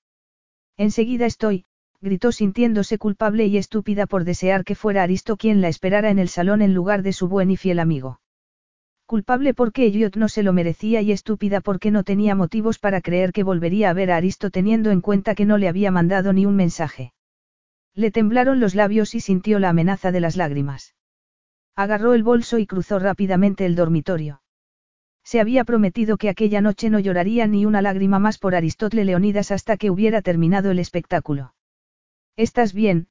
[0.77, 1.65] Enseguida estoy,
[2.03, 6.29] gritó sintiéndose culpable y estúpida por desear que fuera Aristo quien la esperara en el
[6.29, 8.21] salón en lugar de su buen y fiel amigo.
[9.09, 13.33] Culpable porque Elliot no se lo merecía y estúpida porque no tenía motivos para creer
[13.33, 16.45] que volvería a ver a Aristo teniendo en cuenta que no le había mandado ni
[16.45, 17.15] un mensaje.
[17.95, 20.95] Le temblaron los labios y sintió la amenaza de las lágrimas.
[21.75, 24.43] Agarró el bolso y cruzó rápidamente el dormitorio.
[25.25, 29.53] Se había prometido que aquella noche no lloraría ni una lágrima más por Aristótle Leonidas
[29.53, 31.55] hasta que hubiera terminado el espectáculo.
[32.37, 33.09] ¿Estás bien,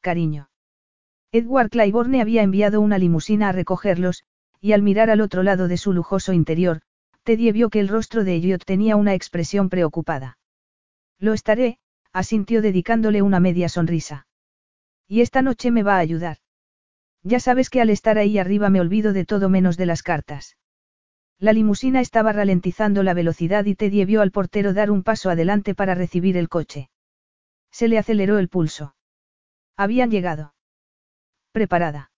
[0.00, 0.48] cariño?
[1.32, 4.22] Edward Claiborne había enviado una limusina a recogerlos,
[4.60, 6.82] y al mirar al otro lado de su lujoso interior,
[7.22, 10.38] Teddy vio que el rostro de Elliot tenía una expresión preocupada.
[11.18, 11.78] Lo estaré,
[12.12, 14.26] asintió dedicándole una media sonrisa.
[15.06, 16.38] Y esta noche me va a ayudar.
[17.22, 20.56] Ya sabes que al estar ahí arriba me olvido de todo menos de las cartas.
[21.38, 25.74] La limusina estaba ralentizando la velocidad y Teddy vio al portero dar un paso adelante
[25.74, 26.90] para recibir el coche.
[27.70, 28.94] Se le aceleró el pulso.
[29.76, 30.54] Habían llegado.
[31.52, 32.09] Preparada.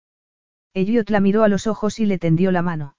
[0.75, 2.97] Elliot la miró a los ojos y le tendió la mano.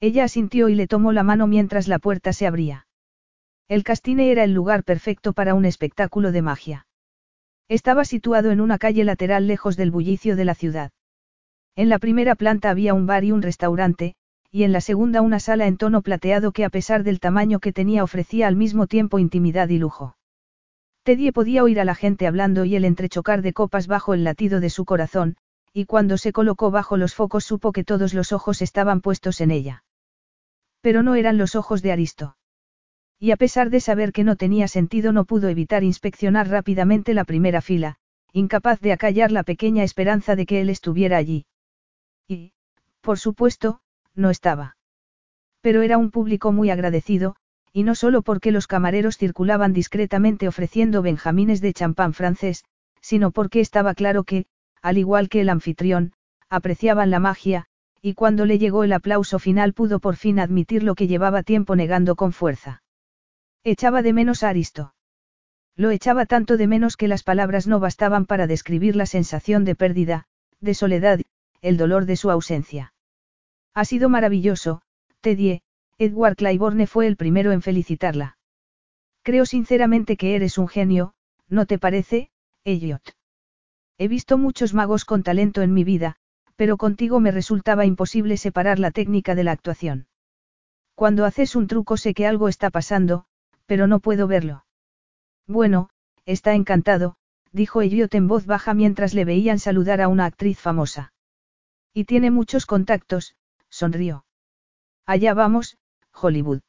[0.00, 2.86] Ella asintió y le tomó la mano mientras la puerta se abría.
[3.68, 6.86] El castine era el lugar perfecto para un espectáculo de magia.
[7.68, 10.92] Estaba situado en una calle lateral lejos del bullicio de la ciudad.
[11.74, 14.14] En la primera planta había un bar y un restaurante,
[14.50, 17.72] y en la segunda una sala en tono plateado que a pesar del tamaño que
[17.72, 20.16] tenía ofrecía al mismo tiempo intimidad y lujo.
[21.02, 24.60] Teddy podía oír a la gente hablando y el entrechocar de copas bajo el latido
[24.60, 25.36] de su corazón,
[25.76, 29.50] y cuando se colocó bajo los focos supo que todos los ojos estaban puestos en
[29.50, 29.84] ella.
[30.80, 32.36] Pero no eran los ojos de Aristo.
[33.18, 37.24] Y a pesar de saber que no tenía sentido no pudo evitar inspeccionar rápidamente la
[37.24, 37.96] primera fila,
[38.32, 41.46] incapaz de acallar la pequeña esperanza de que él estuviera allí.
[42.28, 42.52] Y,
[43.00, 43.80] por supuesto,
[44.14, 44.76] no estaba.
[45.60, 47.34] Pero era un público muy agradecido,
[47.72, 52.64] y no solo porque los camareros circulaban discretamente ofreciendo benjamines de champán francés,
[53.00, 54.46] sino porque estaba claro que,
[54.84, 56.12] al igual que el anfitrión,
[56.50, 57.64] apreciaban la magia,
[58.02, 61.74] y cuando le llegó el aplauso final pudo por fin admitir lo que llevaba tiempo
[61.74, 62.82] negando con fuerza.
[63.64, 64.94] Echaba de menos a Aristo.
[65.74, 69.74] Lo echaba tanto de menos que las palabras no bastaban para describir la sensación de
[69.74, 70.26] pérdida,
[70.60, 71.18] de soledad,
[71.62, 72.92] el dolor de su ausencia.
[73.72, 74.82] Ha sido maravilloso,
[75.22, 75.62] Teddy.
[75.96, 78.36] Edward Claiborne fue el primero en felicitarla.
[79.22, 81.14] Creo sinceramente que eres un genio,
[81.48, 82.28] ¿no te parece,
[82.64, 83.14] Elliot?
[83.98, 86.16] He visto muchos magos con talento en mi vida,
[86.56, 90.06] pero contigo me resultaba imposible separar la técnica de la actuación.
[90.94, 93.26] Cuando haces un truco sé que algo está pasando,
[93.66, 94.64] pero no puedo verlo.
[95.46, 95.90] Bueno,
[96.24, 97.16] está encantado,
[97.52, 101.12] dijo Elliot en voz baja mientras le veían saludar a una actriz famosa.
[101.92, 103.36] Y tiene muchos contactos,
[103.68, 104.24] sonrió.
[105.06, 105.78] Allá vamos,
[106.12, 106.60] Hollywood.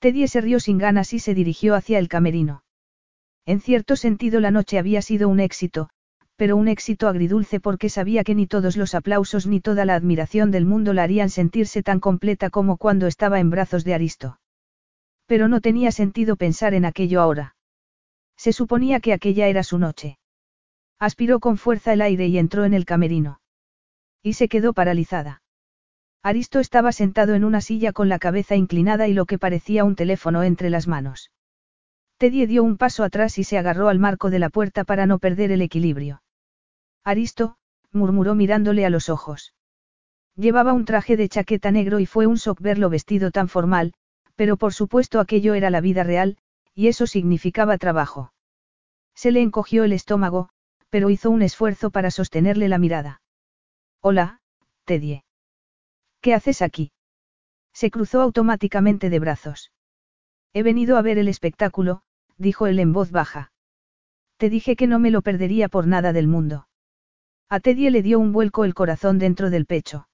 [0.00, 2.64] Teddy se rió sin ganas y se dirigió hacia el camerino.
[3.46, 5.90] En cierto sentido la noche había sido un éxito,
[6.42, 10.50] pero un éxito agridulce porque sabía que ni todos los aplausos ni toda la admiración
[10.50, 14.40] del mundo la harían sentirse tan completa como cuando estaba en brazos de Aristo.
[15.26, 17.54] Pero no tenía sentido pensar en aquello ahora.
[18.36, 20.18] Se suponía que aquella era su noche.
[20.98, 23.38] Aspiró con fuerza el aire y entró en el camerino.
[24.20, 25.44] Y se quedó paralizada.
[26.24, 29.94] Aristo estaba sentado en una silla con la cabeza inclinada y lo que parecía un
[29.94, 31.30] teléfono entre las manos.
[32.18, 35.20] Teddy dio un paso atrás y se agarró al marco de la puerta para no
[35.20, 36.20] perder el equilibrio.
[37.04, 37.56] Aristo,
[37.90, 39.54] murmuró mirándole a los ojos.
[40.36, 43.92] Llevaba un traje de chaqueta negro y fue un shock verlo vestido tan formal,
[44.34, 46.38] pero por supuesto aquello era la vida real,
[46.74, 48.32] y eso significaba trabajo.
[49.14, 50.48] Se le encogió el estómago,
[50.88, 53.20] pero hizo un esfuerzo para sostenerle la mirada.
[54.00, 54.40] Hola,
[54.84, 55.22] Teddy.
[56.20, 56.92] ¿Qué haces aquí?
[57.72, 59.72] Se cruzó automáticamente de brazos.
[60.52, 62.02] He venido a ver el espectáculo,
[62.36, 63.52] dijo él en voz baja.
[64.36, 66.66] Te dije que no me lo perdería por nada del mundo.
[67.54, 70.08] A Teddy le dio un vuelco el corazón dentro del pecho.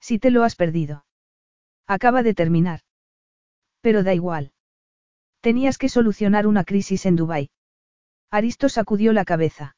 [0.00, 1.04] Si te lo has perdido.
[1.88, 2.82] Acaba de terminar.
[3.80, 4.52] Pero da igual.
[5.40, 7.50] Tenías que solucionar una crisis en Dubái.
[8.30, 9.74] Aristo sacudió la cabeza.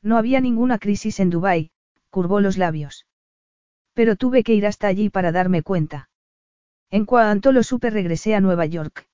[0.00, 1.72] No había ninguna crisis en Dubái,
[2.08, 3.04] curvó los labios.
[3.92, 6.08] Pero tuve que ir hasta allí para darme cuenta.
[6.88, 9.06] En cuanto lo supe regresé a Nueva York.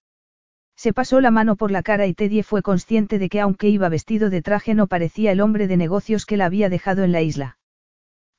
[0.77, 3.89] Se pasó la mano por la cara y Teddy fue consciente de que aunque iba
[3.89, 7.23] vestido de traje no parecía el hombre de negocios que la había dejado en la
[7.23, 7.59] isla.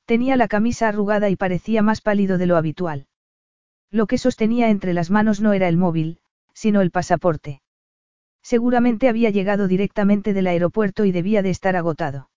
[0.04, 3.06] Tenía la camisa arrugada y parecía más pálido de lo habitual.
[3.90, 6.20] Lo que sostenía entre las manos no era el móvil,
[6.52, 7.62] sino el pasaporte.
[8.42, 12.30] Seguramente había llegado directamente del aeropuerto y debía de estar agotado.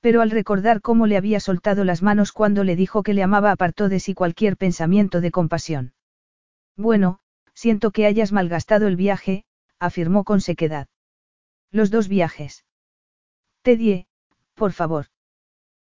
[0.00, 3.52] Pero al recordar cómo le había soltado las manos cuando le dijo que le amaba
[3.52, 5.92] apartó de sí cualquier pensamiento de compasión.
[6.76, 7.20] Bueno,
[7.54, 9.44] Siento que hayas malgastado el viaje,
[9.78, 10.88] afirmó con sequedad.
[11.70, 12.64] Los dos viajes.
[13.62, 14.06] Teddy,
[14.54, 15.06] por favor.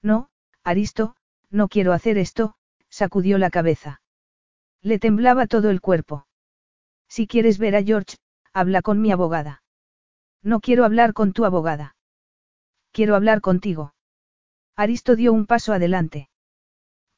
[0.03, 0.29] No,
[0.65, 1.17] Aristo,
[1.51, 2.55] no quiero hacer esto,
[2.89, 4.01] sacudió la cabeza.
[4.81, 6.27] Le temblaba todo el cuerpo.
[7.09, 8.17] Si quieres ver a George,
[8.53, 9.63] habla con mi abogada.
[10.43, 11.97] No quiero hablar con tu abogada.
[12.91, 13.95] Quiero hablar contigo.
[14.77, 16.29] Aristo dio un paso adelante.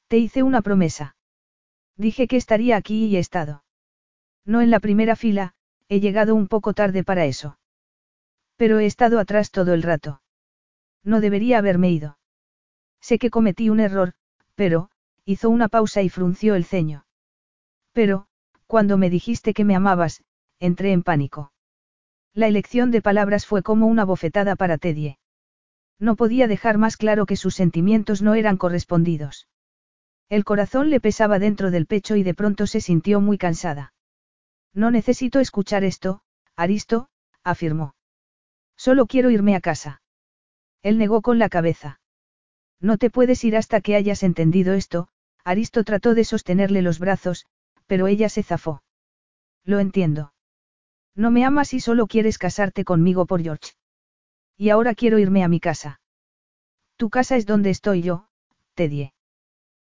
[0.09, 1.17] Te hice una promesa.
[1.97, 3.64] Dije que estaría aquí y he estado.
[4.45, 5.55] No en la primera fila,
[5.89, 7.59] he llegado un poco tarde para eso.
[8.57, 10.21] Pero he estado atrás todo el rato.
[11.03, 12.19] No debería haberme ido.
[13.01, 14.13] Sé que cometí un error,
[14.55, 14.91] pero,
[15.25, 17.07] hizo una pausa y frunció el ceño.
[17.93, 18.27] Pero,
[18.67, 20.23] cuando me dijiste que me amabas,
[20.59, 21.53] entré en pánico.
[22.33, 25.19] La elección de palabras fue como una bofetada para Teddy.
[25.99, 29.49] No podía dejar más claro que sus sentimientos no eran correspondidos.
[30.29, 33.94] El corazón le pesaba dentro del pecho y de pronto se sintió muy cansada.
[34.75, 36.21] No necesito escuchar esto,
[36.57, 37.09] Aristo,
[37.45, 37.95] afirmó.
[38.77, 40.03] Solo quiero irme a casa.
[40.83, 42.01] Él negó con la cabeza.
[42.81, 45.09] No te puedes ir hasta que hayas entendido esto,
[45.45, 47.47] Aristo trató de sostenerle los brazos,
[47.87, 48.83] pero ella se zafó.
[49.65, 50.35] Lo entiendo.
[51.15, 53.73] No me amas y solo quieres casarte conmigo por George.
[54.57, 56.01] Y ahora quiero irme a mi casa.
[56.97, 58.29] Tu casa es donde estoy yo,
[58.75, 59.13] Teddy.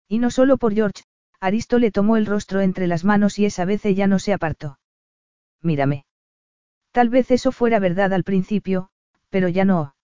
[0.09, 1.05] Y no solo por George,
[1.41, 4.79] Aristo le tomó el rostro entre las manos y esa vez ella no se apartó.
[5.63, 6.05] Mírame.
[6.93, 8.91] Tal vez eso fuera verdad al principio,
[9.31, 9.95] pero ya no.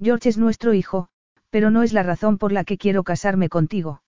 [0.00, 1.08] George es nuestro hijo,
[1.50, 4.02] pero no es la razón por la que quiero casarme contigo.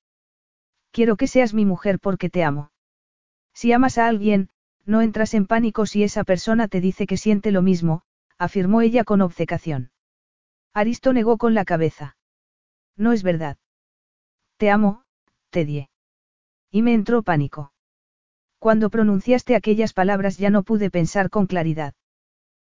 [0.92, 2.72] Quiero que seas mi mujer porque te amo.
[3.54, 4.50] Si amas a alguien,
[4.84, 8.02] no entras en pánico si esa persona te dice que siente lo mismo,
[8.38, 9.92] afirmó ella con obcecación.
[10.72, 12.16] Aristo negó con la cabeza.
[12.96, 13.58] No es verdad.
[14.56, 15.04] Te amo,
[15.50, 15.89] Teddy.
[16.70, 17.72] Y me entró pánico.
[18.58, 21.94] Cuando pronunciaste aquellas palabras ya no pude pensar con claridad.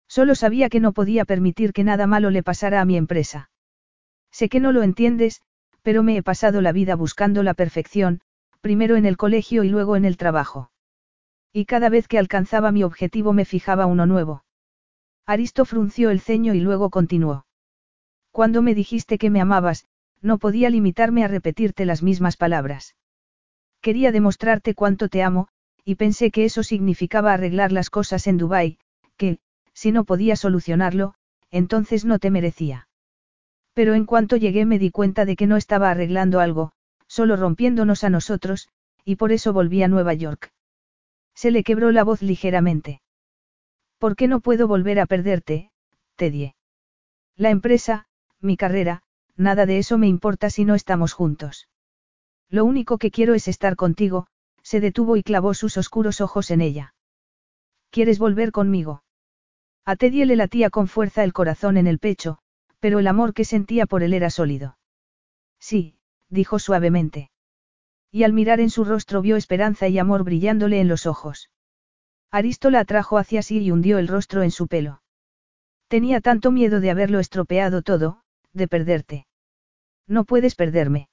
[0.09, 3.51] Solo sabía que no podía permitir que nada malo le pasara a mi empresa.
[4.31, 5.43] Sé que no lo entiendes,
[5.83, 8.20] pero me he pasado la vida buscando la perfección,
[8.61, 10.70] primero en el colegio y luego en el trabajo.
[11.53, 14.45] Y cada vez que alcanzaba mi objetivo me fijaba uno nuevo.
[15.27, 17.47] Aristo frunció el ceño y luego continuó.
[18.31, 19.87] Cuando me dijiste que me amabas,
[20.23, 22.95] no podía limitarme a repetirte las mismas palabras.
[23.81, 25.49] Quería demostrarte cuánto te amo,
[25.84, 28.78] y pensé que eso significaba arreglar las cosas en Dubái,
[29.17, 29.39] que,
[29.73, 31.15] si no podía solucionarlo,
[31.50, 32.89] entonces no te merecía.
[33.73, 36.73] Pero en cuanto llegué me di cuenta de que no estaba arreglando algo,
[37.07, 38.68] solo rompiéndonos a nosotros,
[39.05, 40.52] y por eso volví a Nueva York.
[41.34, 43.00] Se le quebró la voz ligeramente.
[43.99, 45.70] ¿Por qué no puedo volver a perderte,
[46.17, 46.55] Teddy?
[47.36, 48.07] La empresa,
[48.41, 49.02] mi carrera,
[49.36, 51.69] nada de eso me importa si no estamos juntos.
[52.51, 54.27] Lo único que quiero es estar contigo,
[54.62, 56.95] se detuvo y clavó sus oscuros ojos en ella.
[57.91, 59.03] ¿Quieres volver conmigo?
[59.85, 62.39] A Teddy le latía con fuerza el corazón en el pecho,
[62.81, 64.79] pero el amor que sentía por él era sólido.
[65.59, 65.97] Sí,
[66.29, 67.31] dijo suavemente.
[68.11, 71.51] Y al mirar en su rostro vio esperanza y amor brillándole en los ojos.
[72.31, 75.03] Aristo la atrajo hacia sí y hundió el rostro en su pelo.
[75.89, 78.23] Tenía tanto miedo de haberlo estropeado todo,
[78.53, 79.27] de perderte.
[80.07, 81.09] No puedes perderme.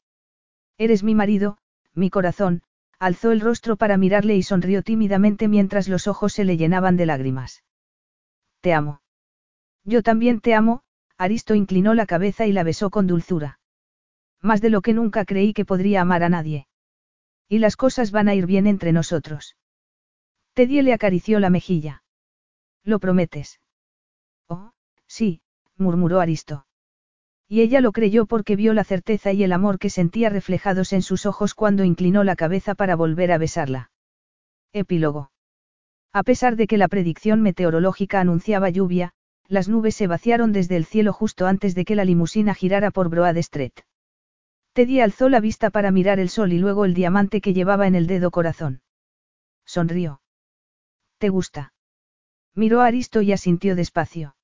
[0.78, 1.58] Eres mi marido,
[1.94, 2.62] mi corazón,
[3.00, 7.06] alzó el rostro para mirarle y sonrió tímidamente mientras los ojos se le llenaban de
[7.06, 7.64] lágrimas.
[8.62, 9.02] Te amo.
[9.84, 10.84] Yo también te amo,
[11.18, 13.60] Aristo inclinó la cabeza y la besó con dulzura.
[14.42, 16.68] Más de lo que nunca creí que podría amar a nadie.
[17.50, 19.58] Y las cosas van a ir bien entre nosotros.
[20.54, 22.04] Teddy le acarició la mejilla.
[22.84, 23.60] ¿Lo prometes?
[24.48, 24.74] Oh,
[25.08, 25.42] sí,
[25.76, 26.67] murmuró Aristo.
[27.50, 31.02] Y ella lo creyó porque vio la certeza y el amor que sentía reflejados en
[31.02, 33.92] sus ojos cuando inclinó la cabeza para volver a besarla.
[34.74, 35.32] Epílogo.
[36.12, 39.14] A pesar de que la predicción meteorológica anunciaba lluvia,
[39.48, 43.10] las nubes se vaciaron desde el cielo justo antes de que la limusina girara por
[43.10, 43.74] Broad Street.
[44.74, 47.96] Teddy alzó la vista para mirar el sol y luego el diamante que llevaba en
[47.96, 48.82] el dedo corazón.
[49.66, 50.22] Sonrió.
[51.18, 51.74] ¿Te gusta?
[52.54, 54.37] Miró a Aristo y asintió despacio.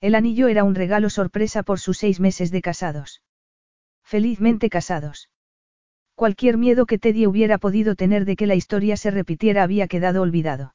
[0.00, 3.22] El anillo era un regalo sorpresa por sus seis meses de casados.
[4.02, 5.30] Felizmente casados.
[6.14, 10.22] Cualquier miedo que Teddy hubiera podido tener de que la historia se repitiera había quedado
[10.22, 10.74] olvidado.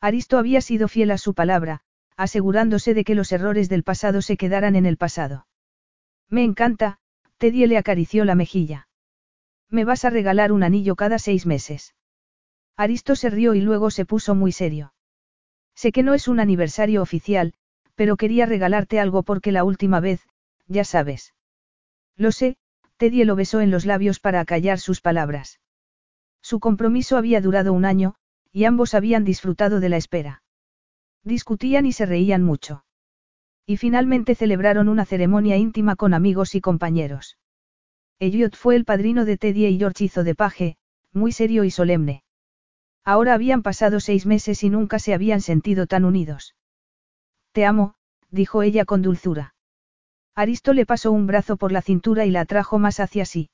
[0.00, 1.80] Aristo había sido fiel a su palabra,
[2.16, 5.46] asegurándose de que los errores del pasado se quedaran en el pasado.
[6.28, 6.98] Me encanta,
[7.38, 8.88] Teddy le acarició la mejilla.
[9.70, 11.94] Me vas a regalar un anillo cada seis meses.
[12.76, 14.94] Aristo se rió y luego se puso muy serio.
[15.74, 17.54] Sé que no es un aniversario oficial,
[17.94, 20.26] pero quería regalarte algo porque la última vez,
[20.66, 21.34] ya sabes.
[22.16, 22.56] Lo sé,
[22.96, 25.60] Teddy lo besó en los labios para acallar sus palabras.
[26.40, 28.14] Su compromiso había durado un año,
[28.52, 30.42] y ambos habían disfrutado de la espera.
[31.24, 32.84] Discutían y se reían mucho.
[33.66, 37.38] Y finalmente celebraron una ceremonia íntima con amigos y compañeros.
[38.18, 40.76] Elliot fue el padrino de Teddy y George de paje,
[41.12, 42.22] muy serio y solemne.
[43.04, 46.54] Ahora habían pasado seis meses y nunca se habían sentido tan unidos.
[47.54, 47.94] Te amo,
[48.30, 49.54] dijo ella con dulzura.
[50.34, 53.48] Aristo le pasó un brazo por la cintura y la atrajo más hacia sí.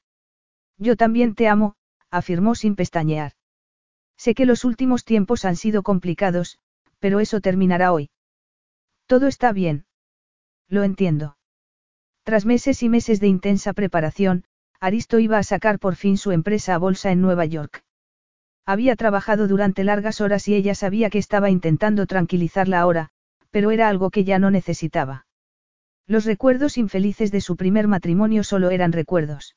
[0.78, 1.74] Yo también te amo,
[2.10, 3.32] afirmó sin pestañear.
[4.16, 6.58] Sé que los últimos tiempos han sido complicados,
[6.98, 8.08] pero eso terminará hoy.
[9.04, 9.84] Todo está bien.
[10.66, 11.36] Lo entiendo.
[12.22, 14.44] Tras meses y meses de intensa preparación,
[14.80, 17.84] Aristo iba a sacar por fin su empresa a bolsa en Nueva York.
[18.64, 23.10] Había trabajado durante largas horas y ella sabía que estaba intentando tranquilizarla ahora,
[23.50, 25.26] pero era algo que ya no necesitaba.
[26.06, 29.56] Los recuerdos infelices de su primer matrimonio solo eran recuerdos.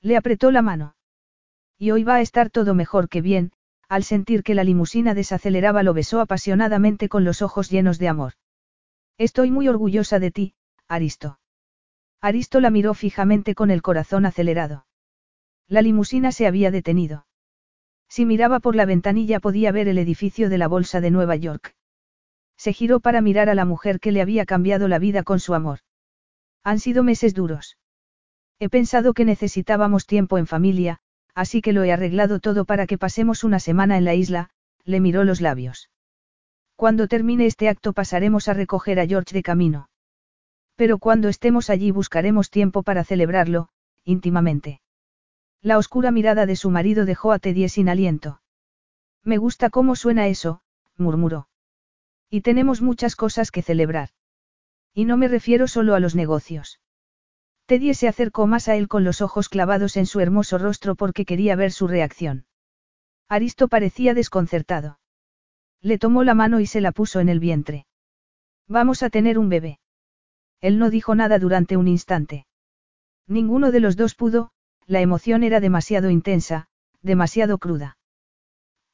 [0.00, 0.96] Le apretó la mano.
[1.78, 3.52] Y hoy va a estar todo mejor que bien,
[3.88, 8.34] al sentir que la limusina desaceleraba lo besó apasionadamente con los ojos llenos de amor.
[9.18, 10.54] Estoy muy orgullosa de ti,
[10.88, 11.38] Aristo.
[12.20, 14.86] Aristo la miró fijamente con el corazón acelerado.
[15.68, 17.26] La limusina se había detenido.
[18.08, 21.74] Si miraba por la ventanilla podía ver el edificio de la Bolsa de Nueva York.
[22.56, 25.54] Se giró para mirar a la mujer que le había cambiado la vida con su
[25.54, 25.80] amor.
[26.62, 27.76] Han sido meses duros.
[28.58, 31.00] He pensado que necesitábamos tiempo en familia,
[31.34, 34.50] así que lo he arreglado todo para que pasemos una semana en la isla,
[34.84, 35.90] le miró los labios.
[36.76, 39.88] Cuando termine este acto pasaremos a recoger a George de camino.
[40.76, 43.68] Pero cuando estemos allí buscaremos tiempo para celebrarlo,
[44.04, 44.80] íntimamente.
[45.60, 48.40] La oscura mirada de su marido dejó a Teddy sin aliento.
[49.22, 50.60] Me gusta cómo suena eso,
[50.96, 51.48] murmuró.
[52.34, 54.08] Y tenemos muchas cosas que celebrar.
[54.92, 56.80] Y no me refiero solo a los negocios.
[57.66, 61.26] Teddy se acercó más a él con los ojos clavados en su hermoso rostro porque
[61.26, 62.46] quería ver su reacción.
[63.28, 64.98] Aristo parecía desconcertado.
[65.80, 67.86] Le tomó la mano y se la puso en el vientre.
[68.66, 69.78] Vamos a tener un bebé.
[70.60, 72.48] Él no dijo nada durante un instante.
[73.28, 74.50] Ninguno de los dos pudo,
[74.86, 76.66] la emoción era demasiado intensa,
[77.00, 77.96] demasiado cruda.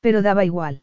[0.00, 0.82] Pero daba igual.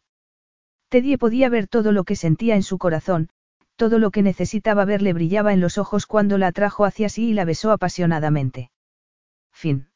[0.88, 3.28] Teddy podía ver todo lo que sentía en su corazón,
[3.76, 7.30] todo lo que necesitaba ver le brillaba en los ojos cuando la atrajo hacia sí
[7.30, 8.70] y la besó apasionadamente.
[9.52, 9.88] Fin.